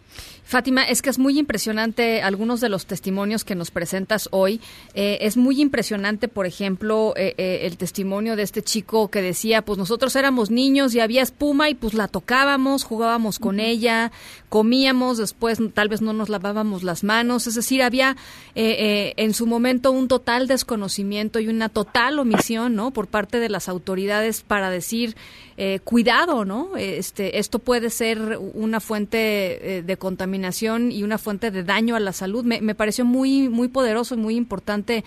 Fátima, 0.44 0.84
es 0.84 1.02
que 1.02 1.10
es 1.10 1.18
muy 1.18 1.40
impresionante 1.40 2.22
algunos 2.22 2.62
de 2.62 2.70
los 2.70 2.86
testimonios 2.86 3.44
que 3.44 3.56
nos 3.56 3.72
presentas 3.72 4.30
hoy. 4.32 4.62
Eh, 4.94 5.18
es 5.22 5.36
muy 5.36 5.62
impresionante, 5.62 6.28
por 6.28 6.46
ejemplo, 6.46 7.14
eh, 7.18 7.34
el 7.64 7.78
testimonio 7.78 8.36
de 8.36 8.44
este 8.44 8.62
chico 8.62 9.10
que 9.10 9.24
decía, 9.24 9.64
pues 9.64 9.80
nosotros 9.80 10.16
éramos 10.16 10.52
niños 10.52 10.94
y 10.94 11.00
había 11.00 11.24
espuma 11.24 11.70
y 11.70 11.74
pues 11.74 11.96
la 11.96 12.08
tocábamos, 12.08 12.84
jugábamos 12.84 13.40
con 13.40 13.60
ella, 13.60 14.12
comíamos, 14.50 15.18
después 15.18 15.60
tal 15.74 15.90
vez 15.90 16.02
no 16.02 16.12
nos 16.14 16.30
lavábamos 16.30 16.84
las 16.84 17.04
manos, 17.04 17.48
es 17.48 17.56
decir, 17.56 17.82
había 17.82 18.18
en 18.56 19.34
su 19.34 19.48
momento 19.48 19.92
un 19.92 20.08
total 20.08 20.48
desconocimiento 20.48 21.40
y 21.40 21.48
una 21.48 21.70
total 21.70 22.20
omisión, 22.20 22.76
¿no? 22.76 22.92
Por 22.92 23.08
parte 23.08 23.40
de 23.40 23.50
las 23.50 23.70
autoridades 23.70 24.42
para 24.42 24.70
decir 24.70 25.16
eh, 25.62 25.82
cuidado, 25.84 26.46
¿no? 26.46 26.78
Este, 26.78 27.38
esto 27.38 27.60
puede 27.60 27.90
ser 27.90 28.40
una 28.54 28.80
fuente 28.80 29.80
eh, 29.80 29.82
de 29.82 29.98
contaminación 29.98 30.90
y 30.90 31.04
una 31.04 31.18
fuente 31.18 31.52
de 31.52 31.64
daño 31.64 31.98
a 31.98 32.00
la 32.00 32.14
salud. 32.14 32.46
Me, 32.46 32.62
me, 32.62 32.76
pareció 32.76 33.04
muy, 33.04 33.50
muy 33.50 33.68
poderoso 33.68 34.16
y 34.16 34.20
muy 34.20 34.38
importante, 34.38 35.04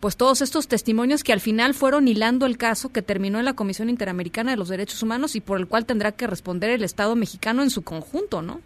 pues 0.00 0.18
todos 0.18 0.42
estos 0.42 0.68
testimonios 0.68 1.24
que 1.24 1.32
al 1.32 1.40
final 1.40 1.72
fueron 1.72 2.06
hilando 2.06 2.44
el 2.44 2.58
caso 2.58 2.92
que 2.92 3.00
terminó 3.00 3.38
en 3.38 3.46
la 3.46 3.54
Comisión 3.54 3.88
Interamericana 3.88 4.50
de 4.50 4.58
los 4.58 4.68
Derechos 4.68 5.02
Humanos 5.02 5.36
y 5.36 5.40
por 5.40 5.58
el 5.58 5.68
cual 5.68 5.86
tendrá 5.86 6.12
que 6.12 6.26
responder 6.26 6.68
el 6.68 6.84
Estado 6.84 7.16
mexicano 7.16 7.62
en 7.62 7.70
su 7.70 7.80
conjunto, 7.80 8.42
¿no? 8.42 8.60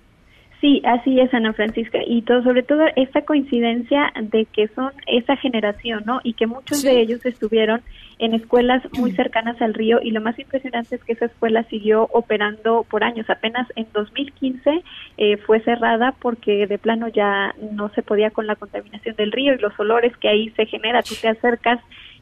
Sí, 0.61 0.83
así 0.85 1.21
es, 1.21 1.33
Ana 1.33 1.53
Francisca, 1.53 2.01
y 2.05 2.23
todo, 2.23 2.43
sobre 2.43 2.65
todo 2.65 2.85
esta 2.97 3.23
coincidencia 3.23 4.13
de 4.21 4.45
que 4.47 4.67
son 4.69 4.91
esa 5.07 5.37
generación, 5.37 6.03
¿no? 6.05 6.21
Y 6.25 6.33
que 6.33 6.49
muchos 6.49 6.83
de 6.83 7.01
ellos 7.01 7.25
estuvieron 7.25 7.81
en 8.19 8.35
escuelas 8.35 8.83
muy 8.95 9.13
cercanas 9.13 9.61
al 9.63 9.75
río 9.75 10.01
y 10.03 10.11
lo 10.11 10.21
más 10.21 10.37
impresionante 10.37 10.97
es 10.97 11.05
que 11.05 11.13
esa 11.13 11.27
escuela 11.27 11.63
siguió 11.65 12.09
operando 12.13 12.85
por 12.91 13.05
años. 13.05 13.31
Apenas 13.31 13.69
en 13.77 13.87
2015 13.93 14.83
eh, 15.19 15.37
fue 15.37 15.61
cerrada 15.61 16.13
porque 16.21 16.67
de 16.67 16.79
plano 16.79 17.07
ya 17.07 17.55
no 17.71 17.91
se 17.91 18.03
podía 18.03 18.31
con 18.31 18.49
la 18.49 18.57
contaminación 18.57 19.15
del 19.15 19.31
río 19.31 19.55
y 19.55 19.59
los 19.59 19.79
olores 19.79 20.17
que 20.17 20.29
ahí 20.29 20.51
se 20.57 20.67
genera. 20.67 21.03
Tú 21.03 21.15
te 21.21 21.29
acercas 21.29 21.79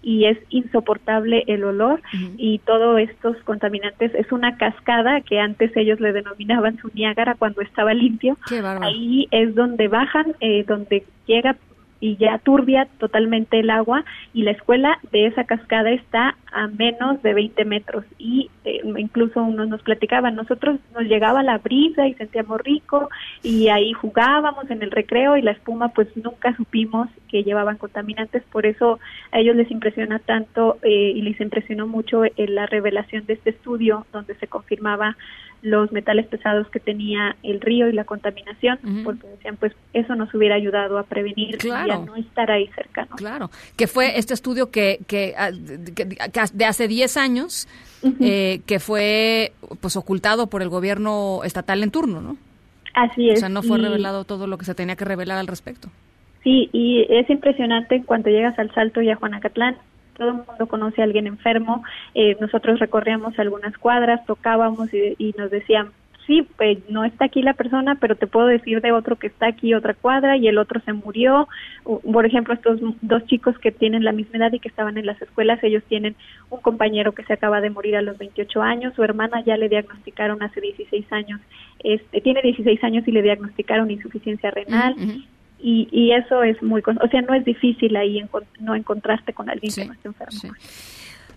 y 0.06 0.26
es 0.26 0.38
insoportable 0.50 1.42
el 1.48 1.64
olor. 1.64 2.00
Y 2.38 2.60
todos 2.60 3.00
estos 3.00 3.36
contaminantes 3.38 4.14
es 4.14 4.30
una 4.30 4.56
cascada 4.56 5.20
que 5.22 5.40
antes 5.40 5.76
ellos 5.76 5.98
le 5.98 6.12
denominaban 6.12 6.78
su 6.78 6.92
Niágara 6.94 7.34
cuando 7.34 7.60
estaba 7.60 7.92
limpio. 7.92 8.38
Ahí 8.82 9.26
es 9.32 9.56
donde 9.56 9.88
bajan, 9.88 10.36
eh, 10.38 10.64
donde 10.64 11.02
llega 11.26 11.56
y 12.00 12.16
ya 12.16 12.38
turbia 12.38 12.88
totalmente 12.98 13.58
el 13.58 13.70
agua 13.70 14.04
y 14.34 14.42
la 14.42 14.50
escuela 14.50 14.98
de 15.12 15.26
esa 15.26 15.44
cascada 15.44 15.90
está 15.90 16.36
a 16.52 16.66
menos 16.66 17.22
de 17.22 17.34
20 17.34 17.64
metros 17.64 18.04
y 18.18 18.50
eh, 18.64 18.80
incluso 18.96 19.42
uno 19.42 19.64
nos 19.66 19.82
platicaba, 19.82 20.30
nosotros 20.30 20.78
nos 20.94 21.04
llegaba 21.04 21.42
la 21.42 21.58
brisa 21.58 22.06
y 22.06 22.14
sentíamos 22.14 22.60
rico 22.60 23.08
y 23.42 23.68
ahí 23.68 23.92
jugábamos 23.92 24.70
en 24.70 24.82
el 24.82 24.90
recreo 24.90 25.36
y 25.36 25.42
la 25.42 25.52
espuma 25.52 25.88
pues 25.88 26.08
nunca 26.16 26.54
supimos 26.56 27.08
que 27.28 27.42
llevaban 27.42 27.78
contaminantes, 27.78 28.42
por 28.44 28.66
eso 28.66 28.98
a 29.32 29.40
ellos 29.40 29.56
les 29.56 29.70
impresiona 29.70 30.18
tanto 30.18 30.78
eh, 30.82 31.12
y 31.14 31.22
les 31.22 31.40
impresionó 31.40 31.86
mucho 31.86 32.24
eh, 32.24 32.32
la 32.48 32.66
revelación 32.66 33.26
de 33.26 33.34
este 33.34 33.50
estudio 33.50 34.06
donde 34.12 34.34
se 34.36 34.46
confirmaba 34.46 35.16
los 35.62 35.90
metales 35.92 36.26
pesados 36.26 36.68
que 36.68 36.80
tenía 36.80 37.36
el 37.42 37.60
río 37.60 37.88
y 37.88 37.92
la 37.92 38.04
contaminación, 38.04 38.78
porque 39.04 39.26
decían, 39.26 39.56
pues 39.56 39.72
eso 39.92 40.14
nos 40.14 40.32
hubiera 40.34 40.54
ayudado 40.54 40.98
a 40.98 41.02
prevenir 41.04 41.58
y 41.64 41.70
a 41.70 41.86
no 41.98 42.14
estar 42.16 42.50
ahí 42.50 42.68
cerca. 42.68 43.06
Claro, 43.16 43.50
que 43.76 43.86
fue 43.86 44.18
este 44.18 44.34
estudio 44.34 44.70
que, 44.70 45.00
que, 45.06 45.34
ah, 45.36 45.50
de 45.50 46.64
hace 46.64 46.88
10 46.88 47.16
años, 47.16 47.68
eh, 48.20 48.60
que 48.66 48.78
fue 48.78 49.52
pues 49.80 49.96
ocultado 49.96 50.48
por 50.48 50.62
el 50.62 50.68
gobierno 50.68 51.40
estatal 51.44 51.82
en 51.82 51.90
turno, 51.90 52.20
¿no? 52.20 52.36
Así 52.94 53.28
es. 53.28 53.38
O 53.38 53.40
sea, 53.40 53.48
no 53.48 53.62
fue 53.62 53.78
revelado 53.78 54.24
todo 54.24 54.46
lo 54.46 54.56
que 54.56 54.64
se 54.64 54.74
tenía 54.74 54.96
que 54.96 55.04
revelar 55.04 55.38
al 55.38 55.46
respecto. 55.46 55.88
Sí, 56.42 56.70
y 56.72 57.04
es 57.10 57.28
impresionante 57.28 58.02
cuando 58.06 58.30
llegas 58.30 58.58
al 58.58 58.72
Salto 58.72 59.02
y 59.02 59.10
a 59.10 59.16
Juanacatlán, 59.16 59.76
todo 60.16 60.28
el 60.28 60.34
mundo 60.34 60.66
conoce 60.66 61.00
a 61.00 61.04
alguien 61.04 61.26
enfermo. 61.26 61.84
Eh, 62.14 62.36
nosotros 62.40 62.78
recorríamos 62.78 63.38
algunas 63.38 63.76
cuadras, 63.78 64.24
tocábamos 64.26 64.92
y, 64.92 65.34
nos 65.38 65.50
decían, 65.50 65.90
sí, 66.26 66.46
pues 66.56 66.78
no 66.88 67.04
está 67.04 67.26
aquí 67.26 67.42
la 67.42 67.54
persona, 67.54 67.96
pero 68.00 68.16
te 68.16 68.26
puedo 68.26 68.46
decir 68.46 68.80
de 68.80 68.92
otro 68.92 69.16
que 69.16 69.28
está 69.28 69.46
aquí 69.46 69.74
otra 69.74 69.94
cuadra 69.94 70.36
y 70.36 70.48
el 70.48 70.58
otro 70.58 70.80
se 70.80 70.92
murió. 70.92 71.48
Por 71.84 72.26
ejemplo, 72.26 72.54
estos 72.54 72.80
dos 73.00 73.24
chicos 73.26 73.56
que 73.58 73.70
tienen 73.70 74.04
la 74.04 74.12
misma 74.12 74.38
edad 74.38 74.52
y 74.52 74.58
que 74.58 74.68
estaban 74.68 74.98
en 74.98 75.06
las 75.06 75.20
escuelas, 75.22 75.62
ellos 75.62 75.84
tienen 75.88 76.16
un 76.50 76.60
compañero 76.60 77.12
que 77.12 77.24
se 77.24 77.34
acaba 77.34 77.60
de 77.60 77.70
morir 77.70 77.96
a 77.96 78.02
los 78.02 78.18
28 78.18 78.62
años, 78.62 78.94
su 78.94 79.04
hermana 79.04 79.42
ya 79.44 79.56
le 79.56 79.68
diagnosticaron 79.68 80.42
hace 80.42 80.60
16 80.60 81.12
años, 81.12 81.40
este, 81.84 82.20
tiene 82.20 82.42
16 82.42 82.82
años 82.82 83.06
y 83.06 83.12
le 83.12 83.22
diagnosticaron 83.22 83.90
insuficiencia 83.90 84.50
renal. 84.50 84.96
Y, 85.68 85.88
y, 85.90 86.12
eso 86.12 86.44
es 86.44 86.62
muy, 86.62 86.80
o 86.80 87.08
sea, 87.08 87.22
no 87.22 87.34
es 87.34 87.44
difícil 87.44 87.96
ahí 87.96 88.24
no 88.60 88.76
encontraste 88.76 89.32
con 89.32 89.50
alguien 89.50 89.74
que 89.74 89.84
no 89.84 89.94
esté 89.94 90.06
enfermo. 90.06 90.54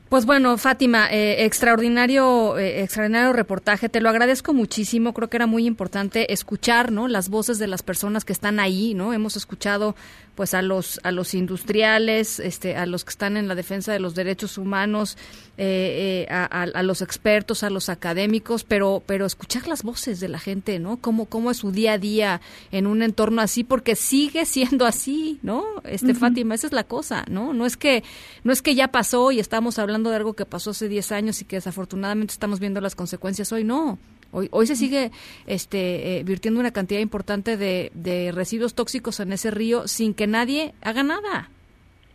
Pues 0.10 0.26
bueno, 0.26 0.58
Fátima, 0.58 1.08
eh, 1.12 1.46
extraordinario, 1.46 2.58
eh, 2.58 2.82
extraordinario 2.82 3.32
reportaje. 3.32 3.90
Te 3.90 4.02
lo 4.02 4.10
agradezco 4.10 4.56
muchísimo. 4.56 5.14
Creo 5.14 5.30
que 5.30 5.38
era 5.38 5.46
muy 5.46 5.68
importante 5.68 6.34
escuchar, 6.34 6.92
¿no? 6.92 7.08
Las 7.08 7.30
voces 7.30 7.60
de 7.60 7.68
las 7.68 7.84
personas 7.84 8.26
que 8.26 8.34
están 8.34 8.60
ahí, 8.60 8.96
¿no? 8.96 9.14
Hemos 9.14 9.38
escuchado, 9.38 9.96
pues, 10.34 10.56
a 10.56 10.64
los 10.64 11.00
a 11.04 11.12
los 11.12 11.36
industriales, 11.36 12.40
este, 12.40 12.76
a 12.76 12.88
los 12.88 13.06
que 13.06 13.12
están 13.12 13.38
en 13.38 13.48
la 13.48 13.54
defensa 13.54 13.94
de 13.94 14.00
los 14.00 14.16
derechos 14.16 14.58
humanos, 14.58 15.16
eh, 15.60 16.26
a, 16.32 16.46
a, 16.46 16.82
los 16.82 17.04
expertos, 17.04 17.62
a 17.62 17.70
los 17.70 17.88
académicos, 17.90 18.64
pero 18.64 19.04
pero 19.06 19.28
escuchar 19.28 19.68
las 19.68 19.84
voces 19.84 20.20
de 20.20 20.28
la 20.28 20.40
gente, 20.40 20.80
¿no? 20.80 20.98
Cómo 20.98 21.26
cómo 21.26 21.52
es 21.52 21.58
su 21.58 21.72
día 21.72 21.94
a 21.94 21.98
día 22.00 22.42
en 22.72 22.88
un 22.88 23.04
entorno 23.04 23.44
así, 23.44 23.64
porque 23.64 23.96
sigue 23.96 24.46
siendo 24.48 24.88
así, 24.88 25.38
¿no? 25.44 25.66
Este, 25.84 26.16
Fátima, 26.16 26.56
esa 26.56 26.66
es 26.66 26.74
la 26.74 26.86
cosa, 26.86 27.26
¿no? 27.30 27.54
No 27.54 27.68
es 27.68 27.78
que 27.78 28.04
no 28.44 28.52
es 28.52 28.64
que 28.64 28.74
ya 28.74 28.88
pasó 28.88 29.32
y 29.32 29.40
estamos 29.40 29.78
hablando 29.78 29.99
de 30.08 30.16
algo 30.16 30.34
que 30.34 30.46
pasó 30.46 30.70
hace 30.70 30.88
10 30.88 31.12
años 31.12 31.42
y 31.42 31.46
que 31.46 31.58
desafortunadamente 31.58 32.32
estamos 32.32 32.62
viendo 32.62 32.80
las 32.80 32.96
consecuencias 32.96 33.52
hoy, 33.52 33.66
no. 33.66 34.00
Hoy, 34.32 34.48
hoy 34.52 34.68
se 34.68 34.78
sigue 34.78 35.12
este, 35.48 36.20
eh, 36.20 36.24
virtiendo 36.24 36.62
una 36.62 36.72
cantidad 36.72 37.02
importante 37.02 37.58
de, 37.58 37.92
de 37.94 38.32
residuos 38.32 38.76
tóxicos 38.76 39.20
en 39.20 39.34
ese 39.34 39.52
río 39.52 39.88
sin 39.88 40.14
que 40.14 40.28
nadie 40.28 40.74
haga 40.82 41.04
nada. 41.04 41.50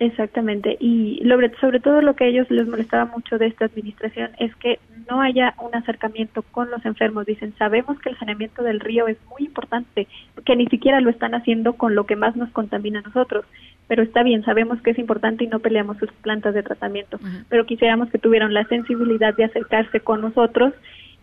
Exactamente. 0.00 0.76
Y 0.80 1.22
sobre 1.60 1.78
todo 1.78 2.00
lo 2.02 2.14
que 2.14 2.24
a 2.24 2.26
ellos 2.26 2.50
les 2.50 2.66
molestaba 2.66 3.04
mucho 3.04 3.38
de 3.38 3.46
esta 3.46 3.66
administración 3.66 4.30
es 4.38 4.54
que 4.56 4.80
no 5.08 5.20
haya 5.20 5.54
un 5.60 5.74
acercamiento 5.74 6.42
con 6.42 6.70
los 6.70 6.84
enfermos. 6.84 7.26
Dicen, 7.26 7.54
sabemos 7.58 8.00
que 8.00 8.10
el 8.10 8.18
saneamiento 8.18 8.62
del 8.62 8.80
río 8.80 9.06
es 9.06 9.18
muy 9.30 9.46
importante, 9.46 10.08
que 10.44 10.56
ni 10.56 10.66
siquiera 10.66 11.00
lo 11.00 11.10
están 11.10 11.34
haciendo 11.34 11.74
con 11.74 11.94
lo 11.94 12.06
que 12.06 12.16
más 12.16 12.34
nos 12.34 12.50
contamina 12.50 13.00
a 13.00 13.02
nosotros. 13.02 13.44
Pero 13.86 14.02
está 14.02 14.22
bien, 14.22 14.44
sabemos 14.44 14.80
que 14.82 14.90
es 14.90 14.98
importante 14.98 15.44
y 15.44 15.46
no 15.46 15.60
peleamos 15.60 15.98
sus 15.98 16.10
plantas 16.22 16.54
de 16.54 16.62
tratamiento. 16.62 17.20
Pero 17.48 17.66
quisiéramos 17.66 18.10
que 18.10 18.18
tuvieran 18.18 18.52
la 18.52 18.64
sensibilidad 18.64 19.34
de 19.36 19.44
acercarse 19.44 20.00
con 20.00 20.22
nosotros 20.22 20.72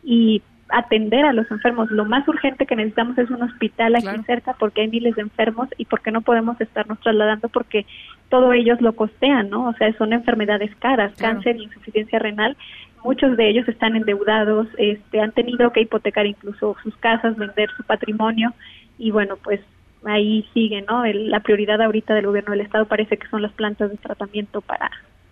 y 0.03 0.41
atender 0.71 1.25
a 1.25 1.33
los 1.33 1.49
enfermos. 1.51 1.91
Lo 1.91 2.05
más 2.05 2.27
urgente 2.27 2.65
que 2.65 2.75
necesitamos 2.75 3.17
es 3.17 3.29
un 3.29 3.43
hospital 3.43 3.95
aquí 3.95 4.23
cerca 4.25 4.53
porque 4.57 4.81
hay 4.81 4.87
miles 4.87 5.15
de 5.15 5.21
enfermos 5.21 5.67
y 5.77 5.85
porque 5.85 6.11
no 6.11 6.21
podemos 6.21 6.59
estarnos 6.59 6.99
trasladando 6.99 7.49
porque 7.49 7.85
todo 8.29 8.53
ellos 8.53 8.81
lo 8.81 8.93
costean, 8.93 9.49
¿no? 9.49 9.67
O 9.67 9.73
sea, 9.73 9.91
son 9.97 10.13
enfermedades 10.13 10.73
caras, 10.77 11.13
cáncer 11.17 11.57
insuficiencia 11.57 12.19
renal. 12.19 12.55
Muchos 13.03 13.35
de 13.35 13.49
ellos 13.49 13.67
están 13.67 13.95
endeudados, 13.95 14.67
este, 14.77 15.19
han 15.19 15.31
tenido 15.31 15.71
que 15.71 15.81
hipotecar 15.81 16.25
incluso 16.25 16.75
sus 16.83 16.95
casas, 16.97 17.35
vender 17.35 17.69
su 17.75 17.83
patrimonio 17.83 18.53
y 18.97 19.11
bueno, 19.11 19.37
pues 19.43 19.59
ahí 20.05 20.47
sigue, 20.53 20.83
¿no? 20.83 21.05
la 21.05 21.41
prioridad 21.41 21.81
ahorita 21.81 22.13
del 22.13 22.27
gobierno 22.27 22.51
del 22.51 22.61
estado 22.61 22.85
parece 22.85 23.17
que 23.17 23.27
son 23.27 23.41
las 23.41 23.51
plantas 23.51 23.91
de 23.91 23.97
tratamiento 23.97 24.61
para 24.61 24.89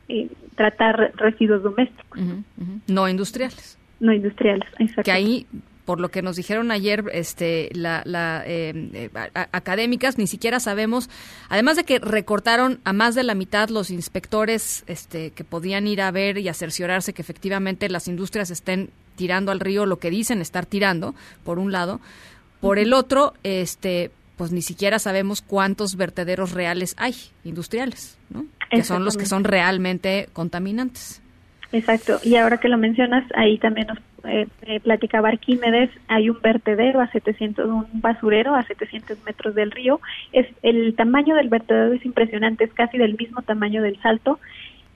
eh, 0.08 0.28
tratar 0.56 1.12
residuos 1.16 1.64
domésticos. 1.64 2.20
No 2.88 3.08
industriales 3.08 3.80
no 4.00 4.14
industriales. 4.14 4.68
Exacto. 4.80 5.04
Que 5.04 5.12
ahí 5.12 5.48
por 5.90 6.00
lo 6.00 6.10
que 6.10 6.22
nos 6.22 6.36
dijeron 6.36 6.70
ayer 6.70 7.06
este, 7.14 7.68
la, 7.74 8.04
eh, 8.46 8.74
eh, 8.94 9.10
académicas, 9.34 10.20
ni 10.20 10.28
siquiera 10.28 10.60
sabemos, 10.60 11.10
además 11.50 11.78
de 11.78 11.84
que 11.84 11.98
recortaron 11.98 12.80
a 12.84 12.94
más 12.94 13.16
de 13.16 13.24
la 13.24 13.34
mitad 13.34 13.70
los 13.70 13.90
inspectores 13.90 14.84
este, 14.86 15.32
que 15.32 15.44
podían 15.44 15.88
ir 15.88 16.04
a 16.04 16.12
ver 16.12 16.38
y 16.38 16.48
a 16.48 16.54
cerciorarse 16.54 17.14
que 17.14 17.24
efectivamente 17.24 17.90
las 17.90 18.08
industrias 18.08 18.52
estén 18.52 18.92
tirando 19.16 19.52
al 19.52 19.60
río 19.60 19.88
lo 19.88 19.98
que 19.98 20.12
dicen 20.12 20.42
estar 20.42 20.68
tirando, 20.68 21.16
por 21.44 21.58
un 21.58 21.72
lado. 21.72 22.00
Por 22.62 22.78
el 22.78 22.94
otro, 22.94 23.34
este, 23.42 24.12
pues 24.38 24.52
ni 24.52 24.62
siquiera 24.62 25.00
sabemos 25.00 25.42
cuántos 25.42 25.96
vertederos 25.96 26.52
reales 26.52 26.94
hay, 27.00 27.16
industriales, 27.44 28.16
¿no? 28.30 28.46
que 28.70 28.84
son 28.84 29.04
los 29.04 29.18
que 29.18 29.26
son 29.26 29.44
realmente 29.44 30.30
contaminantes. 30.34 31.24
Exacto, 31.72 32.20
y 32.24 32.36
ahora 32.36 32.58
que 32.58 32.68
lo 32.68 32.78
mencionas, 32.78 33.24
ahí 33.36 33.60
también 33.60 33.88
nos 33.88 34.00
eh, 34.26 34.48
eh, 34.64 34.80
platicaba 34.80 35.30
Arquímedes, 35.30 35.92
hay 36.08 36.30
un 36.30 36.42
vertedero 36.42 37.00
a 37.00 37.12
700, 37.12 37.66
un 37.66 37.86
basurero 38.02 38.56
a 38.56 38.64
700 38.64 39.18
metros 39.24 39.56
del 39.56 39.72
río. 39.72 40.02
Es 40.34 40.48
el 40.64 40.96
tamaño 40.96 41.36
del 41.36 41.50
vertedero 41.50 41.94
es 41.94 42.04
impresionante, 42.06 42.64
es 42.64 42.74
casi 42.74 42.98
del 42.98 43.18
mismo 43.18 43.42
tamaño 43.44 43.82
del 43.82 44.02
Salto 44.02 44.40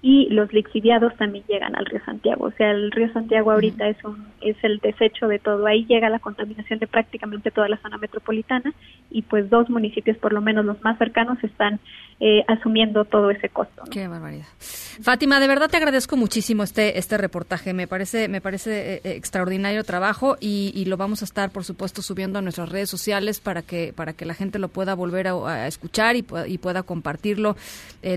y 0.01 0.27
los 0.29 0.51
lixiviados 0.51 1.15
también 1.15 1.45
llegan 1.47 1.77
al 1.77 1.85
río 1.85 2.01
Santiago. 2.03 2.47
O 2.47 2.51
sea, 2.51 2.71
el 2.71 2.91
río 2.91 3.11
Santiago 3.13 3.51
ahorita 3.51 3.87
es 3.87 4.03
un 4.03 4.25
es 4.41 4.57
el 4.61 4.79
desecho 4.79 5.29
de 5.29 5.39
todo. 5.39 5.65
Ahí 5.65 5.85
llega 5.85 6.09
la 6.09 6.19
contaminación 6.19 6.79
de 6.79 6.87
prácticamente 6.87 7.51
toda 7.51 7.69
la 7.69 7.77
zona 7.77 7.97
metropolitana 7.97 8.73
y 9.09 9.21
pues 9.21 9.49
dos 9.49 9.69
municipios, 9.69 10.17
por 10.17 10.33
lo 10.33 10.41
menos 10.41 10.65
los 10.65 10.83
más 10.83 10.97
cercanos, 10.97 11.41
están 11.41 11.79
eh, 12.19 12.43
asumiendo 12.47 13.05
todo 13.05 13.31
ese 13.31 13.49
costo. 13.49 13.83
Qué 13.91 14.07
barbaridad. 14.07 14.45
Fátima, 14.59 15.39
de 15.39 15.47
verdad 15.47 15.69
te 15.69 15.77
agradezco 15.77 16.15
muchísimo 16.15 16.63
este 16.63 16.97
este 16.97 17.17
reportaje. 17.17 17.73
Me 17.73 17.87
parece 17.87 18.27
me 18.27 18.41
parece 18.41 18.95
eh, 18.95 19.01
eh, 19.03 19.11
extraordinario 19.15 19.83
trabajo 19.83 20.37
y, 20.39 20.85
lo 20.85 20.97
vamos 20.97 21.21
a 21.21 21.25
estar, 21.25 21.49
por 21.49 21.63
supuesto, 21.63 22.01
subiendo 22.01 22.39
a 22.39 22.41
nuestras 22.41 22.69
redes 22.69 22.89
sociales 22.89 23.39
para 23.39 23.61
que 23.61 23.93
para 23.95 24.13
que 24.13 24.25
la 24.25 24.33
gente 24.33 24.59
lo 24.59 24.67
pueda 24.67 24.93
volver 24.93 25.27
a, 25.27 25.67
escuchar 25.67 26.15
y, 26.15 26.25
y, 26.47 26.57
pueda 26.57 26.83
compartirlo 26.83 27.55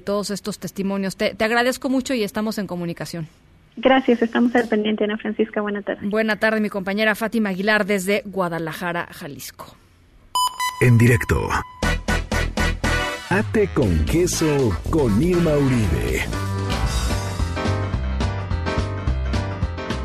todos 0.04 0.30
estos 0.30 0.58
testimonios. 0.58 1.16
Te, 1.16 1.34
te 1.34 1.44
agradezco 1.44 1.88
mucho 1.88 2.12
y 2.14 2.22
estamos 2.22 2.58
en 2.58 2.66
comunicación. 2.66 3.28
Gracias, 3.76 4.22
estamos 4.22 4.54
al 4.54 4.68
pendiente, 4.68 5.04
Ana 5.04 5.18
Francisca. 5.18 5.60
Buena 5.60 5.82
tarde. 5.82 6.06
Buena 6.08 6.36
tarde, 6.36 6.60
mi 6.60 6.70
compañera 6.70 7.14
Fátima 7.14 7.50
Aguilar 7.50 7.84
desde 7.86 8.22
Guadalajara, 8.24 9.08
Jalisco. 9.12 9.76
En 10.80 10.98
directo. 10.98 11.48
Ate 13.28 13.68
con 13.74 14.04
queso 14.04 14.70
con 14.88 15.20
Irma 15.20 15.50
Uribe. 15.56 16.24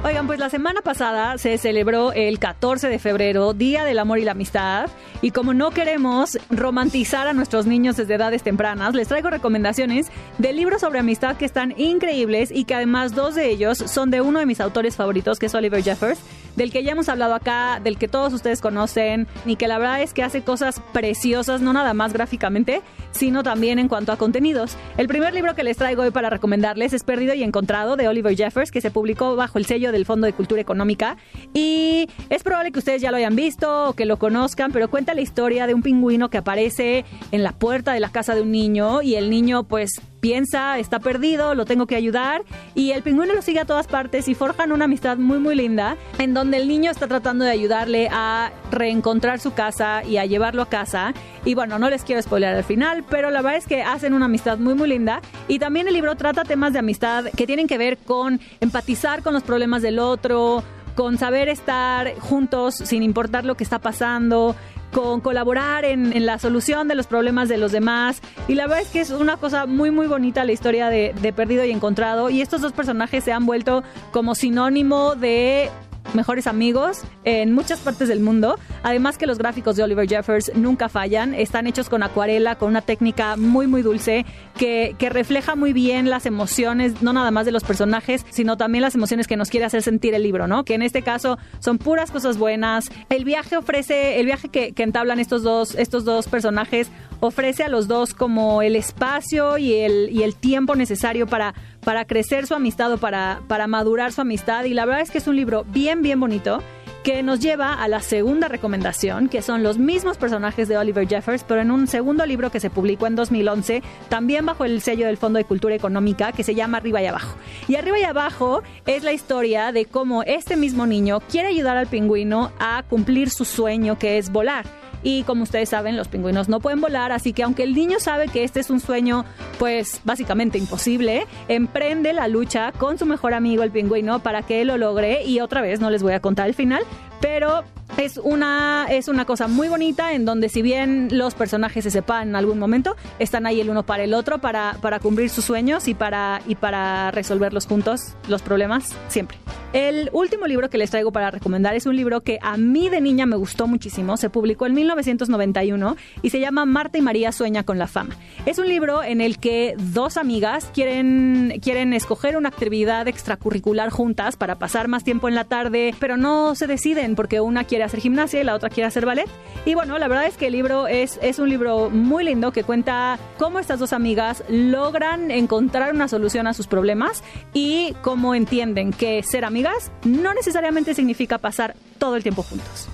Oigan, 0.03 0.25
pues 0.25 0.39
la 0.41 0.49
semana 0.49 0.81
pasada 0.81 1.37
se 1.37 1.55
celebró 1.59 2.13
el 2.13 2.39
14 2.39 2.89
de 2.89 2.97
febrero, 2.97 3.53
Día 3.53 3.85
del 3.85 3.99
Amor 3.99 4.17
y 4.17 4.23
la 4.23 4.31
Amistad. 4.31 4.89
Y 5.21 5.29
como 5.29 5.53
no 5.53 5.69
queremos 5.69 6.39
romantizar 6.49 7.27
a 7.27 7.33
nuestros 7.33 7.67
niños 7.67 7.95
desde 7.95 8.15
edades 8.15 8.41
tempranas, 8.41 8.95
les 8.95 9.07
traigo 9.07 9.29
recomendaciones 9.29 10.07
de 10.39 10.51
libros 10.51 10.81
sobre 10.81 10.97
amistad 10.97 11.37
que 11.37 11.45
están 11.45 11.75
increíbles 11.77 12.49
y 12.51 12.63
que 12.63 12.73
además 12.73 13.13
dos 13.13 13.35
de 13.35 13.51
ellos 13.51 13.77
son 13.77 14.09
de 14.09 14.21
uno 14.21 14.39
de 14.39 14.47
mis 14.47 14.59
autores 14.61 14.95
favoritos, 14.95 15.37
que 15.37 15.45
es 15.45 15.53
Oliver 15.53 15.83
Jeffers 15.83 16.19
del 16.55 16.71
que 16.71 16.83
ya 16.83 16.91
hemos 16.91 17.09
hablado 17.09 17.33
acá, 17.33 17.79
del 17.83 17.97
que 17.97 18.07
todos 18.07 18.33
ustedes 18.33 18.61
conocen 18.61 19.27
y 19.45 19.55
que 19.55 19.67
la 19.67 19.77
verdad 19.77 20.01
es 20.01 20.13
que 20.13 20.23
hace 20.23 20.41
cosas 20.41 20.81
preciosas, 20.93 21.61
no 21.61 21.73
nada 21.73 21.93
más 21.93 22.13
gráficamente, 22.13 22.81
sino 23.11 23.43
también 23.43 23.79
en 23.79 23.87
cuanto 23.87 24.11
a 24.11 24.17
contenidos. 24.17 24.75
El 24.97 25.07
primer 25.07 25.33
libro 25.33 25.55
que 25.55 25.63
les 25.63 25.77
traigo 25.77 26.03
hoy 26.03 26.11
para 26.11 26.29
recomendarles 26.29 26.93
es 26.93 27.03
Perdido 27.03 27.33
y 27.33 27.43
Encontrado 27.43 27.95
de 27.95 28.07
Oliver 28.07 28.35
Jeffers, 28.35 28.71
que 28.71 28.81
se 28.81 28.91
publicó 28.91 29.35
bajo 29.35 29.57
el 29.57 29.65
sello 29.65 29.91
del 29.91 30.05
Fondo 30.05 30.27
Cultura 30.33 30.61
Económica 30.61 31.17
y 31.53 32.07
es 32.29 32.43
probable 32.43 32.71
que 32.71 32.79
ustedes 32.79 33.01
ya 33.01 33.11
lo 33.11 33.17
hayan 33.17 33.35
visto 33.35 33.89
o 33.89 33.93
que 33.93 34.05
lo 34.05 34.17
conozcan, 34.17 34.71
pero 34.71 34.89
cuenta 34.89 35.13
la 35.13 35.21
historia 35.21 35.67
de 35.67 35.73
un 35.73 35.81
pingüino 35.81 36.29
que 36.29 36.37
aparece 36.37 37.05
en 37.31 37.43
la 37.43 37.51
puerta 37.51 37.93
de 37.93 37.99
la 37.99 38.09
casa 38.09 38.35
de 38.35 38.41
un 38.41 38.51
niño 38.51 39.01
y 39.01 39.15
el 39.15 39.29
niño 39.29 39.63
pues 39.63 40.01
piensa, 40.21 40.79
está 40.79 40.99
perdido, 40.99 41.55
lo 41.55 41.65
tengo 41.65 41.87
que 41.87 41.95
ayudar. 41.95 42.43
Y 42.75 42.91
el 42.91 43.03
pingüino 43.03 43.33
lo 43.33 43.41
sigue 43.41 43.59
a 43.59 43.65
todas 43.65 43.87
partes 43.87 44.27
y 44.29 44.35
forjan 44.35 44.71
una 44.71 44.85
amistad 44.85 45.17
muy 45.17 45.39
muy 45.39 45.55
linda 45.55 45.97
en 46.19 46.33
donde 46.33 46.57
el 46.57 46.67
niño 46.67 46.91
está 46.91 47.07
tratando 47.07 47.43
de 47.43 47.51
ayudarle 47.51 48.07
a 48.11 48.51
reencontrar 48.71 49.39
su 49.39 49.53
casa 49.53 50.03
y 50.03 50.17
a 50.17 50.25
llevarlo 50.25 50.61
a 50.61 50.69
casa. 50.69 51.13
Y 51.43 51.55
bueno, 51.55 51.79
no 51.79 51.89
les 51.89 52.03
quiero 52.03 52.21
spoiler 52.21 52.55
al 52.55 52.63
final, 52.63 53.03
pero 53.09 53.31
la 53.31 53.41
verdad 53.41 53.57
es 53.57 53.67
que 53.67 53.81
hacen 53.81 54.13
una 54.13 54.25
amistad 54.25 54.57
muy 54.57 54.75
muy 54.75 54.87
linda. 54.87 55.21
Y 55.47 55.59
también 55.59 55.87
el 55.87 55.93
libro 55.93 56.15
trata 56.15 56.43
temas 56.43 56.71
de 56.71 56.79
amistad 56.79 57.25
que 57.35 57.47
tienen 57.47 57.67
que 57.67 57.77
ver 57.77 57.97
con 57.97 58.39
empatizar 58.61 59.23
con 59.23 59.33
los 59.33 59.43
problemas 59.43 59.81
del 59.81 59.99
otro, 59.99 60.63
con 60.95 61.17
saber 61.17 61.49
estar 61.49 62.13
juntos 62.19 62.75
sin 62.75 63.01
importar 63.01 63.45
lo 63.45 63.55
que 63.55 63.63
está 63.63 63.79
pasando, 63.79 64.55
con 64.91 65.21
colaborar 65.21 65.85
en, 65.85 66.25
la 66.25 66.37
solución 66.39 66.87
de 66.87 66.95
los 66.95 67.07
problemas 67.07 67.49
de 67.49 67.57
los 67.57 67.71
demás. 67.71 68.21
Y 68.47 68.55
la 68.55 68.67
verdad 68.67 68.81
es 68.81 68.89
que 68.89 69.01
es 69.01 69.11
una 69.11 69.37
cosa 69.37 69.65
muy, 69.65 69.91
muy 69.91 70.07
bonita 70.07 70.43
la 70.43 70.51
historia 70.51 70.89
de, 70.89 71.13
de 71.21 71.33
Perdido 71.33 71.63
y 71.63 71.71
Encontrado. 71.71 72.29
Y 72.29 72.41
estos 72.41 72.61
dos 72.61 72.73
personajes 72.73 73.23
se 73.23 73.31
han 73.31 73.45
vuelto 73.45 73.83
como 74.11 74.35
sinónimo 74.35 75.15
de 75.15 75.69
mejores 76.13 76.47
amigos 76.47 77.01
en 77.23 77.53
muchas 77.53 77.79
partes 77.79 78.07
del 78.07 78.19
mundo. 78.19 78.57
Además 78.83 79.17
que 79.17 79.27
los 79.27 79.37
gráficos 79.37 79.75
de 79.75 79.83
Oliver 79.83 80.07
Jeffers 80.07 80.51
nunca 80.55 80.89
fallan, 80.89 81.33
están 81.33 81.67
hechos 81.67 81.89
con 81.89 82.03
acuarela, 82.03 82.55
con 82.55 82.69
una 82.69 82.81
técnica 82.81 83.37
muy 83.37 83.67
muy 83.67 83.81
dulce 83.81 84.25
que, 84.57 84.95
refleja 85.11 85.55
muy 85.55 85.73
bien 85.73 86.09
las 86.09 86.25
emociones, 86.25 87.01
no 87.01 87.11
nada 87.11 87.31
más 87.31 87.45
de 87.45 87.51
los 87.51 87.63
personajes, 87.63 88.25
sino 88.29 88.55
también 88.55 88.81
las 88.81 88.95
emociones 88.95 89.27
que 89.27 89.35
nos 89.35 89.49
quiere 89.49 89.65
hacer 89.65 89.81
sentir 89.81 90.13
el 90.13 90.23
libro, 90.23 90.47
¿no? 90.47 90.63
Que 90.63 90.73
en 90.73 90.81
este 90.81 91.01
caso 91.01 91.37
son 91.59 91.77
puras 91.77 92.11
cosas 92.11 92.37
buenas. 92.37 92.89
El 93.09 93.25
viaje 93.25 93.57
ofrece, 93.57 94.19
el 94.19 94.25
viaje 94.25 94.47
que, 94.49 94.71
que 94.71 94.83
entablan 94.83 95.19
estos 95.19 95.43
dos, 95.43 95.75
estos 95.75 96.05
dos 96.05 96.27
personajes 96.27 96.89
ofrece 97.21 97.63
a 97.63 97.69
los 97.69 97.87
dos 97.87 98.13
como 98.13 98.61
el 98.61 98.75
espacio 98.75 99.57
y 99.57 99.73
el, 99.73 100.09
y 100.11 100.23
el 100.23 100.35
tiempo 100.35 100.75
necesario 100.75 101.27
para, 101.27 101.53
para 101.83 102.05
crecer 102.05 102.47
su 102.47 102.53
amistad 102.53 102.93
o 102.93 102.97
para, 102.97 103.41
para 103.47 103.67
madurar 103.67 104.11
su 104.11 104.21
amistad. 104.21 104.65
Y 104.65 104.73
la 104.73 104.85
verdad 104.85 105.01
es 105.01 105.11
que 105.11 105.17
es 105.17 105.27
un 105.27 105.35
libro 105.35 105.65
bien, 105.65 106.01
bien 106.01 106.19
bonito 106.19 106.61
que 107.03 107.23
nos 107.23 107.39
lleva 107.39 107.73
a 107.73 107.87
la 107.87 108.01
segunda 108.01 108.47
recomendación, 108.47 109.27
que 109.27 109.41
son 109.41 109.63
los 109.63 109.77
mismos 109.77 110.17
personajes 110.17 110.67
de 110.67 110.77
Oliver 110.77 111.07
Jeffers, 111.07 111.43
pero 111.43 111.61
en 111.61 111.71
un 111.71 111.87
segundo 111.87 112.25
libro 112.25 112.51
que 112.51 112.59
se 112.59 112.69
publicó 112.69 113.07
en 113.07 113.15
2011, 113.15 113.81
también 114.09 114.45
bajo 114.45 114.65
el 114.65 114.81
sello 114.81 115.07
del 115.07 115.17
Fondo 115.17 115.37
de 115.37 115.45
Cultura 115.45 115.73
Económica, 115.73 116.31
que 116.31 116.43
se 116.43 116.53
llama 116.53 116.77
Arriba 116.77 117.01
y 117.01 117.07
Abajo. 117.07 117.35
Y 117.67 117.75
Arriba 117.75 117.99
y 117.99 118.03
Abajo 118.03 118.61
es 118.85 119.03
la 119.03 119.13
historia 119.13 119.71
de 119.71 119.85
cómo 119.85 120.23
este 120.23 120.55
mismo 120.55 120.85
niño 120.85 121.21
quiere 121.21 121.47
ayudar 121.47 121.77
al 121.77 121.87
pingüino 121.87 122.51
a 122.59 122.83
cumplir 122.87 123.29
su 123.29 123.45
sueño, 123.45 123.97
que 123.97 124.17
es 124.17 124.31
volar. 124.31 124.80
Y 125.03 125.23
como 125.23 125.43
ustedes 125.43 125.69
saben, 125.69 125.97
los 125.97 126.07
pingüinos 126.07 126.49
no 126.49 126.59
pueden 126.59 126.81
volar, 126.81 127.11
así 127.11 127.33
que 127.33 127.43
aunque 127.43 127.63
el 127.63 127.73
niño 127.73 127.99
sabe 127.99 128.27
que 128.27 128.43
este 128.43 128.59
es 128.59 128.69
un 128.69 128.79
sueño, 128.79 129.25
pues 129.59 130.01
básicamente 130.03 130.57
imposible, 130.57 131.25
emprende 131.47 132.13
la 132.13 132.27
lucha 132.27 132.71
con 132.71 132.97
su 132.97 133.05
mejor 133.05 133.33
amigo 133.33 133.63
el 133.63 133.71
pingüino 133.71 134.19
para 134.19 134.43
que 134.43 134.63
lo 134.65 134.77
logre. 134.77 135.23
Y 135.23 135.39
otra 135.39 135.61
vez 135.61 135.79
no 135.79 135.89
les 135.89 136.03
voy 136.03 136.13
a 136.13 136.19
contar 136.19 136.47
el 136.47 136.53
final, 136.53 136.83
pero 137.19 137.63
es 137.97 138.17
una, 138.17 138.87
es 138.89 139.07
una 139.07 139.25
cosa 139.25 139.47
muy 139.47 139.67
bonita 139.67 140.13
en 140.13 140.25
donde 140.25 140.49
si 140.49 140.61
bien 140.61 141.09
los 141.11 141.35
personajes 141.35 141.83
se 141.83 141.91
separan 141.91 142.29
en 142.29 142.35
algún 142.35 142.59
momento, 142.59 142.95
están 143.19 143.45
ahí 143.45 143.61
el 143.61 143.69
uno 143.69 143.83
para 143.83 144.03
el 144.03 144.13
otro 144.13 144.39
para, 144.39 144.77
para 144.81 144.99
cumplir 144.99 145.29
sus 145.29 145.45
sueños 145.45 145.87
y 145.87 145.93
para, 145.93 146.41
y 146.47 146.55
para 146.55 147.11
resolverlos 147.11 147.67
juntos, 147.67 148.15
los 148.27 148.41
problemas, 148.41 148.95
siempre. 149.07 149.37
El 149.73 150.09
último 150.11 150.47
libro 150.47 150.69
que 150.69 150.77
les 150.77 150.91
traigo 150.91 151.13
para 151.13 151.31
recomendar 151.31 151.75
es 151.75 151.85
un 151.85 151.95
libro 151.95 152.21
que 152.21 152.39
a 152.41 152.57
mí 152.57 152.89
de 152.89 152.99
niña 152.99 153.25
me 153.25 153.37
gustó 153.37 153.67
muchísimo. 153.67 154.17
Se 154.17 154.29
publicó 154.29 154.65
en 154.65 154.73
1991 154.73 155.95
y 156.21 156.29
se 156.29 156.41
llama 156.41 156.65
Marta 156.65 156.97
y 156.97 157.01
María 157.01 157.31
sueña 157.31 157.63
con 157.63 157.79
la 157.79 157.87
fama. 157.87 158.17
Es 158.45 158.59
un 158.59 158.67
libro 158.67 159.01
en 159.01 159.21
el 159.21 159.37
que 159.37 159.75
dos 159.77 160.17
amigas 160.17 160.69
quieren, 160.73 161.61
quieren 161.61 161.93
escoger 161.93 162.35
una 162.35 162.49
actividad 162.49 163.07
extracurricular 163.07 163.91
juntas 163.91 164.35
para 164.35 164.59
pasar 164.59 164.89
más 164.89 165.05
tiempo 165.05 165.29
en 165.29 165.35
la 165.35 165.45
tarde, 165.45 165.95
pero 165.99 166.17
no 166.17 166.53
se 166.55 166.67
deciden 166.67 167.15
porque 167.15 167.39
una 167.39 167.63
quiere 167.63 167.80
hacer 167.85 167.99
gimnasia 167.99 168.41
y 168.41 168.43
la 168.43 168.55
otra 168.55 168.69
quiere 168.69 168.87
hacer 168.87 169.05
ballet. 169.05 169.29
Y 169.65 169.75
bueno, 169.75 169.97
la 169.97 170.07
verdad 170.07 170.25
es 170.25 170.37
que 170.37 170.47
el 170.47 170.53
libro 170.53 170.87
es, 170.87 171.19
es 171.21 171.39
un 171.39 171.49
libro 171.49 171.89
muy 171.89 172.23
lindo 172.23 172.51
que 172.51 172.63
cuenta 172.63 173.19
cómo 173.37 173.59
estas 173.59 173.79
dos 173.79 173.93
amigas 173.93 174.43
logran 174.49 175.31
encontrar 175.31 175.93
una 175.93 176.07
solución 176.07 176.47
a 176.47 176.53
sus 176.53 176.67
problemas 176.67 177.23
y 177.53 177.93
cómo 178.01 178.35
entienden 178.35 178.91
que 178.91 179.23
ser 179.23 179.45
amigas 179.45 179.91
no 180.03 180.33
necesariamente 180.33 180.93
significa 180.93 181.37
pasar 181.37 181.75
todo 181.97 182.15
el 182.15 182.23
tiempo 182.23 182.43
juntos. 182.43 182.89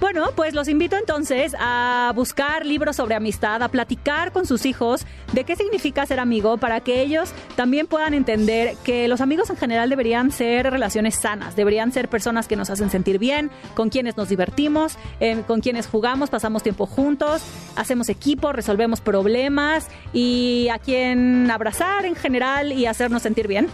Bueno, 0.00 0.30
pues 0.34 0.54
los 0.54 0.66
invito 0.68 0.96
entonces 0.96 1.54
a 1.58 2.10
buscar 2.14 2.64
libros 2.64 2.96
sobre 2.96 3.14
amistad, 3.14 3.62
a 3.62 3.68
platicar 3.68 4.32
con 4.32 4.46
sus 4.46 4.64
hijos 4.64 5.04
de 5.34 5.44
qué 5.44 5.56
significa 5.56 6.06
ser 6.06 6.20
amigo 6.20 6.56
para 6.56 6.80
que 6.80 7.02
ellos 7.02 7.32
también 7.54 7.86
puedan 7.86 8.14
entender 8.14 8.76
que 8.82 9.08
los 9.08 9.20
amigos 9.20 9.50
en 9.50 9.58
general 9.58 9.90
deberían 9.90 10.32
ser 10.32 10.70
relaciones 10.70 11.16
sanas, 11.16 11.54
deberían 11.54 11.92
ser 11.92 12.08
personas 12.08 12.48
que 12.48 12.56
nos 12.56 12.70
hacen 12.70 12.88
sentir 12.88 13.18
bien, 13.18 13.50
con 13.74 13.90
quienes 13.90 14.16
nos 14.16 14.30
divertimos, 14.30 14.96
eh, 15.20 15.42
con 15.46 15.60
quienes 15.60 15.86
jugamos, 15.86 16.30
pasamos 16.30 16.62
tiempo 16.62 16.86
juntos, 16.86 17.42
hacemos 17.76 18.08
equipo, 18.08 18.52
resolvemos 18.52 19.02
problemas 19.02 19.88
y 20.14 20.68
a 20.72 20.78
quien 20.78 21.50
abrazar 21.50 22.06
en 22.06 22.16
general 22.16 22.72
y 22.72 22.86
hacernos 22.86 23.20
sentir 23.20 23.48
bien. 23.48 23.68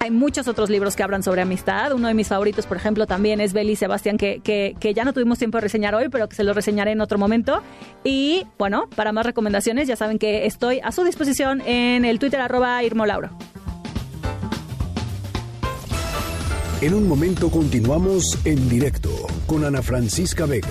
Hay 0.00 0.10
muchos 0.10 0.46
otros 0.46 0.70
libros 0.70 0.94
que 0.94 1.02
hablan 1.02 1.22
sobre 1.22 1.42
amistad. 1.42 1.92
Uno 1.92 2.08
de 2.08 2.14
mis 2.14 2.28
favoritos, 2.28 2.66
por 2.66 2.76
ejemplo, 2.76 3.06
también 3.06 3.40
es 3.40 3.52
Beli 3.52 3.74
Sebastián, 3.74 4.16
que, 4.16 4.40
que, 4.40 4.76
que, 4.78 4.94
ya 4.94 5.04
no 5.04 5.12
tuvimos 5.12 5.38
tiempo 5.38 5.58
de 5.58 5.62
reseñar 5.62 5.94
hoy, 5.94 6.08
pero 6.08 6.28
que 6.28 6.36
se 6.36 6.44
lo 6.44 6.54
reseñaré 6.54 6.92
en 6.92 7.00
otro 7.00 7.18
momento. 7.18 7.62
Y 8.04 8.46
bueno, 8.58 8.88
para 8.94 9.12
más 9.12 9.26
recomendaciones, 9.26 9.88
ya 9.88 9.96
saben 9.96 10.18
que 10.18 10.46
estoy 10.46 10.80
a 10.82 10.92
su 10.92 11.02
disposición 11.02 11.60
en 11.62 12.04
el 12.04 12.18
Twitter 12.18 12.40
arroba 12.40 12.82
Irmolauro. 12.84 13.30
En 16.80 16.94
un 16.94 17.08
momento 17.08 17.50
continuamos 17.50 18.38
en 18.44 18.68
directo 18.68 19.10
con 19.48 19.64
Ana 19.64 19.82
Francisca 19.82 20.46
Vega. 20.46 20.68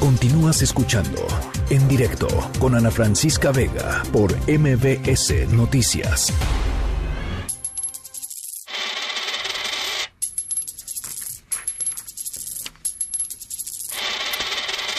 Continúas 0.00 0.60
escuchando 0.60 1.26
en 1.70 1.88
directo 1.88 2.28
con 2.58 2.74
Ana 2.74 2.90
Francisca 2.90 3.52
Vega 3.52 4.02
por 4.12 4.34
MBS 4.46 5.48
Noticias. 5.50 6.30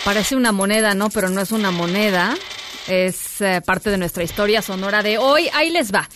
Parece 0.05 0.35
una 0.35 0.51
moneda, 0.51 0.93
¿no? 0.93 1.09
Pero 1.09 1.29
no 1.29 1.41
es 1.41 1.51
una 1.51 1.71
moneda. 1.71 2.37
Es 2.87 3.41
eh, 3.41 3.59
parte 3.65 3.89
de 3.89 3.97
nuestra 3.97 4.23
historia 4.23 4.61
sonora 4.61 5.01
de 5.01 5.17
hoy. 5.17 5.49
Ahí 5.51 5.71
les 5.71 5.91
va. 5.91 6.07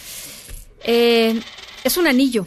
Eh, 0.83 1.41
es 1.83 1.97
un 1.97 2.05
anillo. 2.05 2.45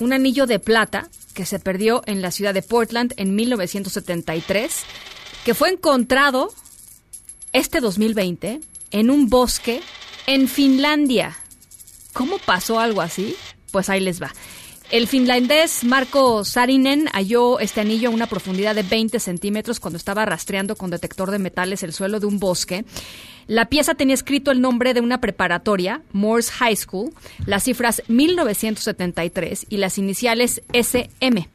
Un 0.00 0.12
anillo 0.12 0.44
de 0.46 0.58
plata 0.58 1.08
que 1.34 1.46
se 1.46 1.60
perdió 1.60 2.02
en 2.06 2.20
la 2.20 2.32
ciudad 2.32 2.52
de 2.52 2.62
Portland 2.62 3.14
en 3.16 3.36
1973. 3.36 4.72
Que 5.44 5.54
fue 5.54 5.70
encontrado 5.70 6.52
este 7.52 7.78
2020 7.78 8.60
en 8.90 9.10
un 9.10 9.28
bosque 9.28 9.82
en 10.26 10.48
Finlandia. 10.48 11.36
¿Cómo 12.12 12.38
pasó 12.38 12.80
algo 12.80 13.02
así? 13.02 13.36
Pues 13.70 13.88
ahí 13.88 14.00
les 14.00 14.20
va. 14.20 14.32
El 14.92 15.08
finlandés 15.08 15.84
Marco 15.84 16.44
Sarinen 16.44 17.08
halló 17.14 17.60
este 17.60 17.80
anillo 17.80 18.10
a 18.10 18.12
una 18.12 18.26
profundidad 18.26 18.74
de 18.74 18.82
20 18.82 19.20
centímetros 19.20 19.80
cuando 19.80 19.96
estaba 19.96 20.26
rastreando 20.26 20.76
con 20.76 20.90
detector 20.90 21.30
de 21.30 21.38
metales 21.38 21.82
el 21.82 21.94
suelo 21.94 22.20
de 22.20 22.26
un 22.26 22.38
bosque. 22.38 22.84
La 23.46 23.70
pieza 23.70 23.94
tenía 23.94 24.12
escrito 24.12 24.50
el 24.50 24.60
nombre 24.60 24.92
de 24.92 25.00
una 25.00 25.18
preparatoria, 25.18 26.02
Morse 26.12 26.52
High 26.52 26.76
School, 26.76 27.14
las 27.46 27.64
cifras 27.64 28.02
1973 28.08 29.64
y 29.70 29.78
las 29.78 29.96
iniciales 29.96 30.60
SM. 30.74 31.48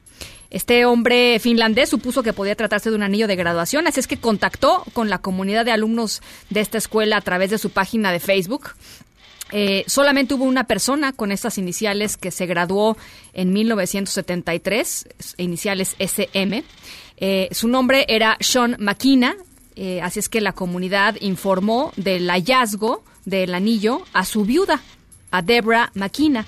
Este 0.50 0.86
hombre 0.86 1.38
finlandés 1.40 1.90
supuso 1.90 2.24
que 2.24 2.34
podía 2.34 2.56
tratarse 2.56 2.90
de 2.90 2.96
un 2.96 3.04
anillo 3.04 3.28
de 3.28 3.36
graduación, 3.36 3.86
así 3.86 4.00
es 4.00 4.08
que 4.08 4.18
contactó 4.18 4.84
con 4.94 5.12
la 5.12 5.20
comunidad 5.20 5.64
de 5.64 5.72
alumnos 5.72 6.24
de 6.50 6.62
esta 6.62 6.80
escuela 6.80 7.18
a 7.18 7.22
través 7.22 7.52
de 7.52 7.60
su 7.60 7.70
página 7.70 8.12
de 8.12 8.20
Facebook. 8.20 8.72
Eh, 9.52 9.84
solamente 9.88 10.34
hubo 10.34 10.46
una 10.46 10.66
persona 10.66 11.14
con 11.14 11.32
estas 11.32 11.58
iniciales 11.58 12.18
que 12.18 12.32
se 12.32 12.46
graduó 12.46 12.98
en 13.34 13.54
1973, 13.54 15.08
iniciales 15.38 15.96
SM. 16.00 16.64
Eh, 17.18 17.50
su 17.52 17.68
nombre 17.68 18.06
era 18.10 18.38
Sean 18.40 18.76
McKenna, 18.80 19.36
eh, 19.76 20.02
así 20.02 20.20
es 20.20 20.30
que 20.30 20.42
la 20.42 20.54
comunidad 20.54 21.16
informó 21.22 21.94
del 21.96 22.30
hallazgo 22.30 23.04
del 23.26 23.54
anillo 23.54 24.02
a 24.14 24.26
su 24.26 24.44
viuda, 24.46 24.82
a 25.32 25.42
Deborah 25.42 25.92
McKenna. 25.94 26.46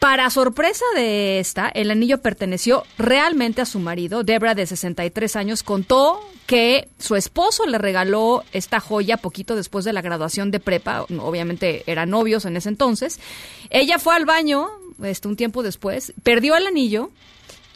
Para 0.00 0.30
sorpresa 0.30 0.84
de 0.94 1.40
esta, 1.40 1.68
el 1.68 1.90
anillo 1.90 2.22
perteneció 2.22 2.84
realmente 2.96 3.60
a 3.60 3.66
su 3.66 3.78
marido. 3.78 4.24
Debra, 4.24 4.54
de 4.54 4.64
63 4.64 5.36
años, 5.36 5.62
contó 5.62 6.26
que 6.46 6.88
su 6.98 7.16
esposo 7.16 7.66
le 7.66 7.76
regaló 7.76 8.42
esta 8.52 8.80
joya 8.80 9.18
poquito 9.18 9.56
después 9.56 9.84
de 9.84 9.92
la 9.92 10.00
graduación 10.00 10.50
de 10.50 10.58
prepa. 10.58 11.02
Obviamente 11.02 11.84
eran 11.86 12.08
novios 12.08 12.46
en 12.46 12.56
ese 12.56 12.70
entonces. 12.70 13.20
Ella 13.68 13.98
fue 13.98 14.16
al 14.16 14.24
baño 14.24 14.70
este, 15.02 15.28
un 15.28 15.36
tiempo 15.36 15.62
después, 15.62 16.14
perdió 16.22 16.56
el 16.56 16.66
anillo 16.66 17.10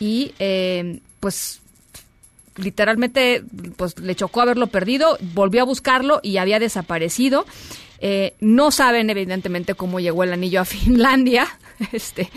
y 0.00 0.32
eh, 0.38 1.00
pues 1.20 1.60
literalmente 2.56 3.44
pues 3.76 3.98
le 3.98 4.14
chocó 4.14 4.40
haberlo 4.40 4.68
perdido, 4.68 5.18
volvió 5.34 5.60
a 5.60 5.66
buscarlo 5.66 6.20
y 6.22 6.38
había 6.38 6.58
desaparecido. 6.58 7.44
Eh, 8.06 8.34
no 8.40 8.70
saben 8.70 9.08
evidentemente 9.08 9.74
cómo 9.74 9.98
llegó 9.98 10.24
el 10.24 10.34
anillo 10.34 10.60
a 10.60 10.64
Finlandia. 10.66 11.48
Este, 11.90 12.30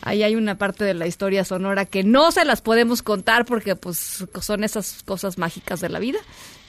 ahí 0.00 0.24
hay 0.24 0.34
una 0.34 0.58
parte 0.58 0.84
de 0.84 0.92
la 0.92 1.06
historia 1.06 1.44
sonora 1.44 1.84
que 1.84 2.02
no 2.02 2.32
se 2.32 2.44
las 2.44 2.62
podemos 2.62 3.00
contar 3.00 3.44
porque 3.44 3.76
pues 3.76 4.26
son 4.40 4.64
esas 4.64 5.04
cosas 5.04 5.38
mágicas 5.38 5.80
de 5.80 5.88
la 5.88 6.00
vida. 6.00 6.18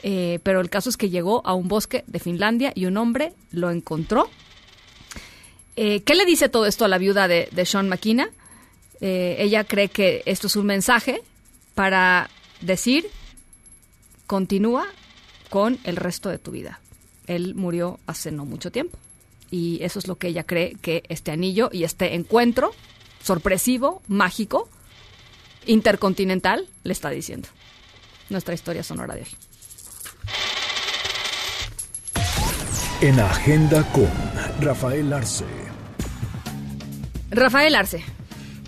Eh, 0.04 0.40
pero 0.44 0.62
el 0.62 0.70
caso 0.70 0.92
es 0.92 0.98
que 0.98 1.10
llegó 1.10 1.42
a 1.44 1.56
un 1.56 1.68
bosque 1.68 2.04
de 2.06 2.20
Finlandia 2.20 2.72
y 2.76 2.86
un 2.86 2.98
hombre 2.98 3.34
lo 3.52 3.72
encontró. 3.72 4.30
Eh, 5.76 6.04
¿Qué 6.04 6.14
le 6.14 6.26
dice 6.26 6.50
todo 6.50 6.68
esto 6.68 6.86
a 6.86 6.90
la 6.90 7.00
viuda 7.00 7.28
de, 7.28 7.66
Sean 7.66 7.90
McKenna? 7.90 8.30
ella 9.02 9.66
cree 9.66 9.90
que 9.90 10.22
esto 10.26 10.48
es 10.48 10.56
un 10.56 10.68
mensaje 10.68 11.22
para 11.76 12.30
decir, 12.62 13.08
continúa 14.28 14.86
con 15.50 15.78
el 15.84 15.98
resto 15.98 16.30
de 16.30 16.38
tu 16.38 16.52
vida 16.52 16.80
él 17.28 17.56
murió 17.56 18.00
hace 18.08 18.32
no 18.32 18.46
mucho 18.46 18.72
tiempo. 18.72 18.98
Y 19.52 19.84
eso 19.84 20.00
es 20.00 20.08
lo 20.08 20.16
que 20.16 20.30
ella 20.30 20.44
cree 20.44 20.76
que 20.82 21.04
este 21.10 21.32
anillo 21.32 21.70
y 21.72 21.84
este 21.84 22.16
encuentro 22.16 22.74
sorpresivo, 23.22 24.02
mágico, 24.08 24.70
intercontinental, 25.66 26.68
le 26.84 26.94
está 26.94 27.10
diciendo. 27.10 27.48
Nuestra 28.30 28.54
historia 28.54 28.84
sonora 28.84 29.16
de 29.16 29.22
hoy. 29.22 29.28
En 33.02 33.20
Agenda 33.20 33.84
con 33.92 34.10
Rafael 34.62 35.12
Arce. 35.12 35.46
Rafael 37.32 37.76
Arce, 37.76 38.04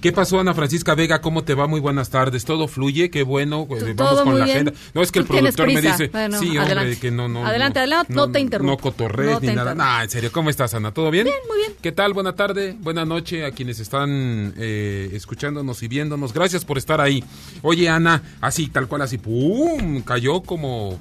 ¿Qué 0.05 0.11
pasó, 0.11 0.39
Ana 0.39 0.53
Francisca 0.53 0.93
Vega? 0.93 1.19
¿Cómo 1.19 1.43
te 1.43 1.55
va? 1.55 1.65
Muy 1.65 1.79
buenas 1.79 2.11
tardes. 2.11 2.45
¿Todo 2.45 2.67
fluye? 2.67 3.09
Qué 3.09 3.23
bueno. 3.23 3.65
Vamos 3.65 4.21
con 4.21 4.37
la 4.37 4.45
bien. 4.45 4.57
agenda. 4.57 4.73
No, 4.93 5.01
es 5.01 5.11
que 5.11 5.17
el 5.17 5.25
productor 5.25 5.65
me 5.65 5.81
dice, 5.81 6.09
Bueno, 6.09 6.37
sí, 6.37 6.49
hombre, 6.49 6.61
adelante. 6.61 6.99
que 6.99 7.09
no, 7.09 7.27
no. 7.27 7.43
Adelante, 7.43 7.79
adelante, 7.79 8.13
no 8.13 8.29
te 8.29 8.39
interrumpo. 8.39 8.71
No 8.73 8.77
cotorres 8.77 9.31
No 9.31 9.39
ni 9.39 9.47
nada. 9.47 9.73
Nah, 9.73 10.03
en 10.03 10.09
serio, 10.11 10.31
¿cómo 10.31 10.51
estás, 10.51 10.75
Ana? 10.75 10.91
¿Todo 10.91 11.09
bien? 11.09 11.23
Bien, 11.23 11.37
muy 11.47 11.57
bien. 11.57 11.71
¿Qué 11.81 11.91
tal? 11.91 12.13
Buena 12.13 12.35
tarde, 12.35 12.77
buena 12.79 13.03
noche 13.03 13.45
a 13.45 13.51
quienes 13.51 13.79
están 13.79 14.53
eh, 14.57 15.09
escuchándonos 15.13 15.81
y 15.81 15.87
viéndonos. 15.87 16.33
Gracias 16.35 16.65
por 16.65 16.77
estar 16.77 17.01
ahí. 17.01 17.23
Oye, 17.63 17.89
Ana, 17.89 18.21
así, 18.41 18.67
tal 18.67 18.87
cual, 18.87 19.01
así, 19.01 19.17
¡pum! 19.17 20.03
Cayó 20.03 20.41
como 20.43 20.99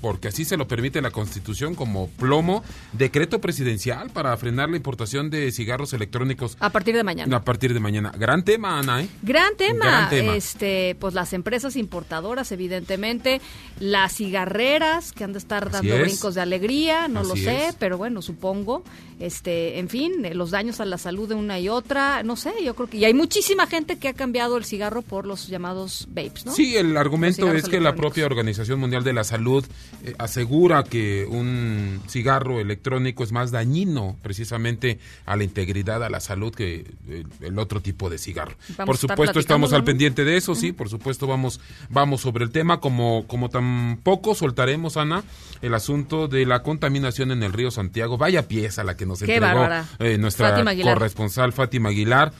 porque 0.00 0.28
así 0.28 0.44
se 0.44 0.56
lo 0.56 0.68
permite 0.68 1.00
la 1.02 1.10
Constitución 1.10 1.74
como 1.74 2.08
plomo, 2.08 2.62
decreto 2.92 3.40
presidencial 3.40 4.10
para 4.10 4.36
frenar 4.36 4.68
la 4.70 4.76
importación 4.76 5.30
de 5.30 5.50
cigarros 5.52 5.92
electrónicos 5.92 6.56
A 6.60 6.70
partir 6.70 6.94
de 6.96 7.02
mañana. 7.04 7.36
a 7.36 7.44
partir 7.44 7.74
de 7.74 7.80
mañana. 7.80 8.12
Gran 8.16 8.44
tema, 8.44 8.78
Ana, 8.78 9.02
¿eh? 9.02 9.08
Gran 9.22 9.56
tema, 9.56 9.84
Gran 9.84 10.10
tema. 10.10 10.36
este, 10.36 10.96
pues 11.00 11.14
las 11.14 11.32
empresas 11.32 11.76
importadoras, 11.76 12.52
evidentemente, 12.52 13.40
las 13.80 14.14
cigarreras 14.14 15.12
que 15.12 15.24
han 15.24 15.32
de 15.32 15.38
estar 15.38 15.70
dando 15.70 15.94
es. 15.94 16.02
brincos 16.02 16.34
de 16.34 16.40
alegría, 16.40 17.08
no 17.08 17.22
lo 17.22 17.36
sé, 17.36 17.68
es. 17.68 17.74
pero 17.74 17.98
bueno, 17.98 18.22
supongo, 18.22 18.82
este, 19.18 19.78
en 19.78 19.88
fin, 19.88 20.24
eh, 20.24 20.34
los 20.34 20.50
daños 20.50 20.80
a 20.80 20.84
la 20.84 20.98
salud 20.98 21.28
de 21.28 21.34
una 21.34 21.58
y 21.58 21.68
otra, 21.68 22.22
no 22.22 22.36
sé, 22.36 22.52
yo 22.62 22.74
creo 22.74 22.88
que 22.88 22.98
y 22.98 23.04
hay 23.04 23.14
muchísima 23.14 23.66
gente 23.66 23.98
que 23.98 24.08
ha 24.08 24.14
cambiado 24.14 24.56
el 24.56 24.64
cigarro 24.64 25.02
por 25.02 25.26
los 25.26 25.48
llamados 25.48 26.06
vapes, 26.10 26.46
¿no? 26.46 26.52
Sí, 26.52 26.76
el 26.76 26.96
argumento 26.96 27.52
es 27.52 27.68
que 27.68 27.80
la 27.80 27.94
propia 27.94 28.26
Organización 28.26 28.78
Mundial 28.80 29.04
de 29.04 29.12
la 29.12 29.24
Salud 29.24 29.64
eh, 30.04 30.14
asegura 30.18 30.84
que 30.84 31.26
un 31.28 32.00
cigarro 32.08 32.60
electrónico 32.60 33.24
es 33.24 33.32
más 33.32 33.50
dañino 33.50 34.16
precisamente 34.22 34.98
a 35.24 35.36
la 35.36 35.44
integridad, 35.44 36.02
a 36.04 36.10
la 36.10 36.20
salud 36.20 36.54
que 36.54 36.86
el, 37.08 37.26
el 37.40 37.58
otro 37.58 37.80
tipo 37.80 38.10
de 38.10 38.18
cigarro. 38.18 38.56
Vamos 38.76 38.86
por 38.86 38.96
supuesto 38.96 39.40
estamos 39.40 39.72
al 39.72 39.84
pendiente 39.84 40.24
de 40.24 40.36
eso, 40.36 40.54
sí, 40.54 40.72
por 40.72 40.88
supuesto 40.88 41.26
vamos 41.26 41.60
vamos 41.90 42.20
sobre 42.20 42.44
el 42.44 42.50
tema 42.50 42.80
como 42.80 43.26
como 43.26 43.48
tampoco 43.48 44.34
soltaremos 44.34 44.96
Ana 44.96 45.24
el 45.62 45.74
asunto 45.74 46.28
de 46.28 46.46
la 46.46 46.62
contaminación 46.62 47.30
en 47.30 47.42
el 47.42 47.52
río 47.52 47.70
Santiago. 47.70 48.18
Vaya 48.18 48.48
pieza 48.48 48.84
la 48.84 48.96
que 48.96 49.06
nos 49.06 49.20
Qué 49.20 49.36
entregó 49.36 49.68
eh, 49.98 50.18
nuestra 50.18 50.50
Fátima 50.50 50.74
corresponsal 50.82 51.52
Fátima 51.52 51.88
Aguilar. 51.90 52.32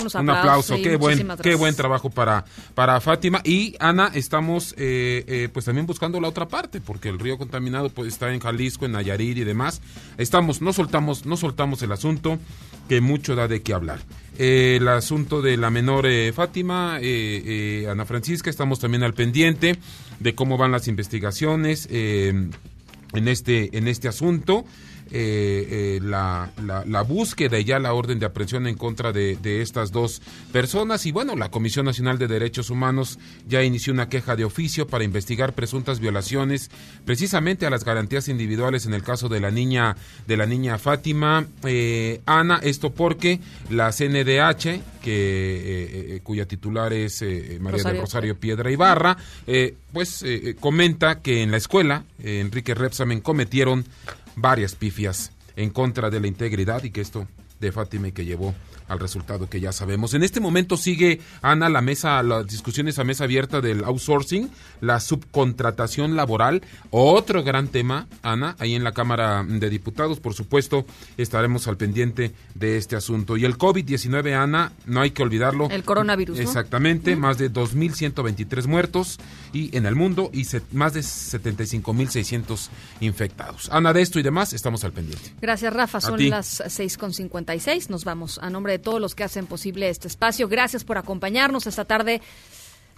Unos 0.00 0.14
Un 0.14 0.28
aplauso, 0.28 0.76
qué 0.76 0.96
buen, 0.96 1.26
qué 1.42 1.54
buen 1.54 1.74
trabajo 1.74 2.10
para, 2.10 2.44
para 2.74 3.00
Fátima. 3.00 3.40
Y 3.44 3.74
Ana, 3.80 4.10
estamos 4.14 4.74
eh, 4.76 5.24
eh, 5.26 5.48
pues 5.52 5.64
también 5.64 5.86
buscando 5.86 6.20
la 6.20 6.28
otra 6.28 6.48
parte, 6.48 6.80
porque 6.80 7.08
el 7.08 7.18
río 7.18 7.38
contaminado 7.38 7.88
pues 7.88 8.08
está 8.08 8.32
en 8.32 8.40
Jalisco, 8.40 8.84
en 8.84 8.92
Nayarit 8.92 9.38
y 9.38 9.44
demás. 9.44 9.80
Estamos, 10.18 10.60
no 10.60 10.72
soltamos, 10.72 11.24
no 11.24 11.36
soltamos 11.36 11.82
el 11.82 11.92
asunto, 11.92 12.38
que 12.88 13.00
mucho 13.00 13.34
da 13.34 13.48
de 13.48 13.62
qué 13.62 13.72
hablar. 13.72 14.00
Eh, 14.38 14.76
el 14.78 14.88
asunto 14.88 15.40
de 15.40 15.56
la 15.56 15.70
menor 15.70 16.06
eh, 16.06 16.32
Fátima, 16.34 16.98
eh, 17.00 17.82
eh, 17.84 17.88
Ana 17.90 18.04
Francisca, 18.04 18.50
estamos 18.50 18.78
también 18.78 19.02
al 19.02 19.14
pendiente 19.14 19.78
de 20.20 20.34
cómo 20.34 20.58
van 20.58 20.72
las 20.72 20.88
investigaciones 20.88 21.88
eh, 21.90 22.48
en 23.14 23.28
este, 23.28 23.76
en 23.76 23.88
este 23.88 24.08
asunto 24.08 24.66
eh, 25.12 25.68
eh, 25.70 26.00
la, 26.02 26.50
la, 26.64 26.84
la 26.84 27.02
búsqueda 27.02 27.60
y 27.60 27.64
ya 27.64 27.78
la 27.78 27.94
orden 27.94 28.18
de 28.18 28.26
aprehensión 28.26 28.66
en 28.66 28.76
contra 28.76 29.12
de, 29.12 29.36
de 29.36 29.62
estas 29.62 29.92
dos 29.92 30.20
personas. 30.52 31.06
Y 31.06 31.12
bueno, 31.12 31.36
la 31.36 31.48
Comisión 31.48 31.86
Nacional 31.86 32.18
de 32.18 32.26
Derechos 32.26 32.70
Humanos 32.70 33.20
ya 33.46 33.62
inició 33.62 33.92
una 33.92 34.08
queja 34.08 34.34
de 34.34 34.44
oficio 34.44 34.88
para 34.88 35.04
investigar 35.04 35.52
presuntas 35.52 36.00
violaciones 36.00 36.72
precisamente 37.04 37.66
a 37.66 37.70
las 37.70 37.84
garantías 37.84 38.26
individuales 38.26 38.84
en 38.84 38.94
el 38.94 39.04
caso 39.04 39.28
de 39.28 39.38
la 39.38 39.52
niña, 39.52 39.96
de 40.26 40.36
la 40.36 40.46
niña 40.46 40.76
Fátima. 40.76 41.46
Eh, 41.62 42.20
Ana, 42.26 42.58
esto 42.64 42.92
porque 42.92 43.38
la 43.70 43.92
CNDH, 43.92 44.80
que, 45.02 46.20
cuya 46.24 46.46
titular 46.46 46.92
es 46.92 47.22
María 47.22 47.60
Rosario. 47.60 47.92
del 47.92 48.00
Rosario 48.00 48.40
Piedra 48.40 48.72
Ibarra, 48.72 49.16
pues 49.92 50.24
comenta 50.58 51.20
que 51.20 51.44
en 51.44 51.52
la 51.52 51.58
escuela, 51.58 52.02
Enrique 52.18 52.74
Repsamen, 52.74 53.20
cometieron 53.20 53.84
varias 54.36 54.74
pifias 54.74 55.32
en 55.56 55.70
contra 55.70 56.10
de 56.10 56.20
la 56.20 56.28
integridad 56.28 56.84
y 56.84 56.90
que 56.90 57.00
esto 57.00 57.26
de 57.58 57.72
Fátima 57.72 58.10
que 58.10 58.24
llevó 58.24 58.54
al 58.88 58.98
resultado 59.00 59.48
que 59.48 59.60
ya 59.60 59.72
sabemos. 59.72 60.14
En 60.14 60.22
este 60.22 60.40
momento 60.40 60.76
sigue, 60.76 61.20
Ana, 61.42 61.68
la 61.68 61.80
mesa, 61.80 62.22
las 62.22 62.46
discusiones 62.46 62.98
a 62.98 63.04
mesa 63.04 63.24
abierta 63.24 63.60
del 63.60 63.84
outsourcing, 63.84 64.50
la 64.80 65.00
subcontratación 65.00 66.16
laboral, 66.16 66.62
otro 66.90 67.42
gran 67.42 67.68
tema, 67.68 68.06
Ana, 68.22 68.56
ahí 68.58 68.74
en 68.74 68.84
la 68.84 68.92
Cámara 68.92 69.44
de 69.46 69.70
Diputados, 69.70 70.20
por 70.20 70.34
supuesto, 70.34 70.86
estaremos 71.16 71.66
al 71.68 71.76
pendiente 71.76 72.32
de 72.54 72.76
este 72.76 72.96
asunto. 72.96 73.36
Y 73.36 73.44
el 73.44 73.58
COVID-19, 73.58 74.34
Ana, 74.34 74.72
no 74.86 75.00
hay 75.00 75.10
que 75.10 75.22
olvidarlo. 75.22 75.68
El 75.70 75.82
coronavirus, 75.84 76.36
¿no? 76.38 76.42
Exactamente, 76.42 77.16
más 77.16 77.38
de 77.38 77.50
2.123 77.52 78.66
muertos 78.66 79.18
y 79.52 79.76
en 79.76 79.86
el 79.86 79.94
mundo 79.94 80.30
y 80.32 80.44
se- 80.44 80.62
más 80.72 80.94
de 80.94 81.02
75.600 81.02 82.68
infectados. 83.00 83.68
Ana, 83.70 83.92
de 83.92 84.02
esto 84.02 84.18
y 84.18 84.22
demás, 84.22 84.52
estamos 84.52 84.84
al 84.84 84.92
pendiente. 84.92 85.32
Gracias, 85.40 85.72
Rafa. 85.72 86.00
Son 86.00 86.28
las 86.28 86.60
6.56. 86.60 87.90
Nos 87.90 88.04
vamos 88.04 88.38
a 88.42 88.50
nombre 88.50 88.75
de 88.76 88.82
todos 88.82 89.00
los 89.00 89.14
que 89.14 89.24
hacen 89.24 89.46
posible 89.46 89.88
este 89.88 90.08
espacio. 90.08 90.48
Gracias 90.48 90.84
por 90.84 90.98
acompañarnos 90.98 91.66
esta 91.66 91.84
tarde 91.84 92.20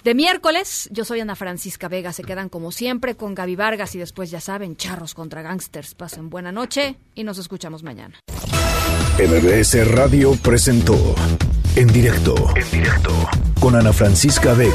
de 0.04 0.14
miércoles. 0.14 0.88
Yo 0.92 1.04
soy 1.04 1.20
Ana 1.20 1.36
Francisca 1.36 1.88
Vega. 1.88 2.12
Se 2.12 2.24
quedan 2.24 2.48
como 2.48 2.72
siempre 2.72 3.16
con 3.16 3.34
Gaby 3.34 3.56
Vargas 3.56 3.94
y 3.94 3.98
después, 3.98 4.30
ya 4.30 4.40
saben, 4.40 4.76
charros 4.76 5.14
contra 5.14 5.42
gangsters. 5.42 5.94
Pasen 5.94 6.30
buena 6.30 6.52
noche 6.52 6.96
y 7.14 7.24
nos 7.24 7.38
escuchamos 7.38 7.82
mañana. 7.82 8.20
MBS 9.18 9.88
Radio 9.92 10.32
presentó 10.42 11.14
en 11.76 11.88
directo, 11.88 12.34
en 12.56 12.70
directo 12.70 13.12
con 13.60 13.76
Ana 13.76 13.92
Francisca 13.92 14.54
Vega 14.54 14.72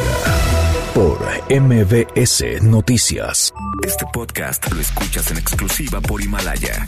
por 0.93 1.19
MBS 1.49 2.61
Noticias. 2.61 3.53
Este 3.85 4.05
podcast 4.13 4.71
lo 4.71 4.79
escuchas 4.79 5.31
en 5.31 5.37
exclusiva 5.37 5.99
por 6.01 6.21
Himalaya. 6.21 6.87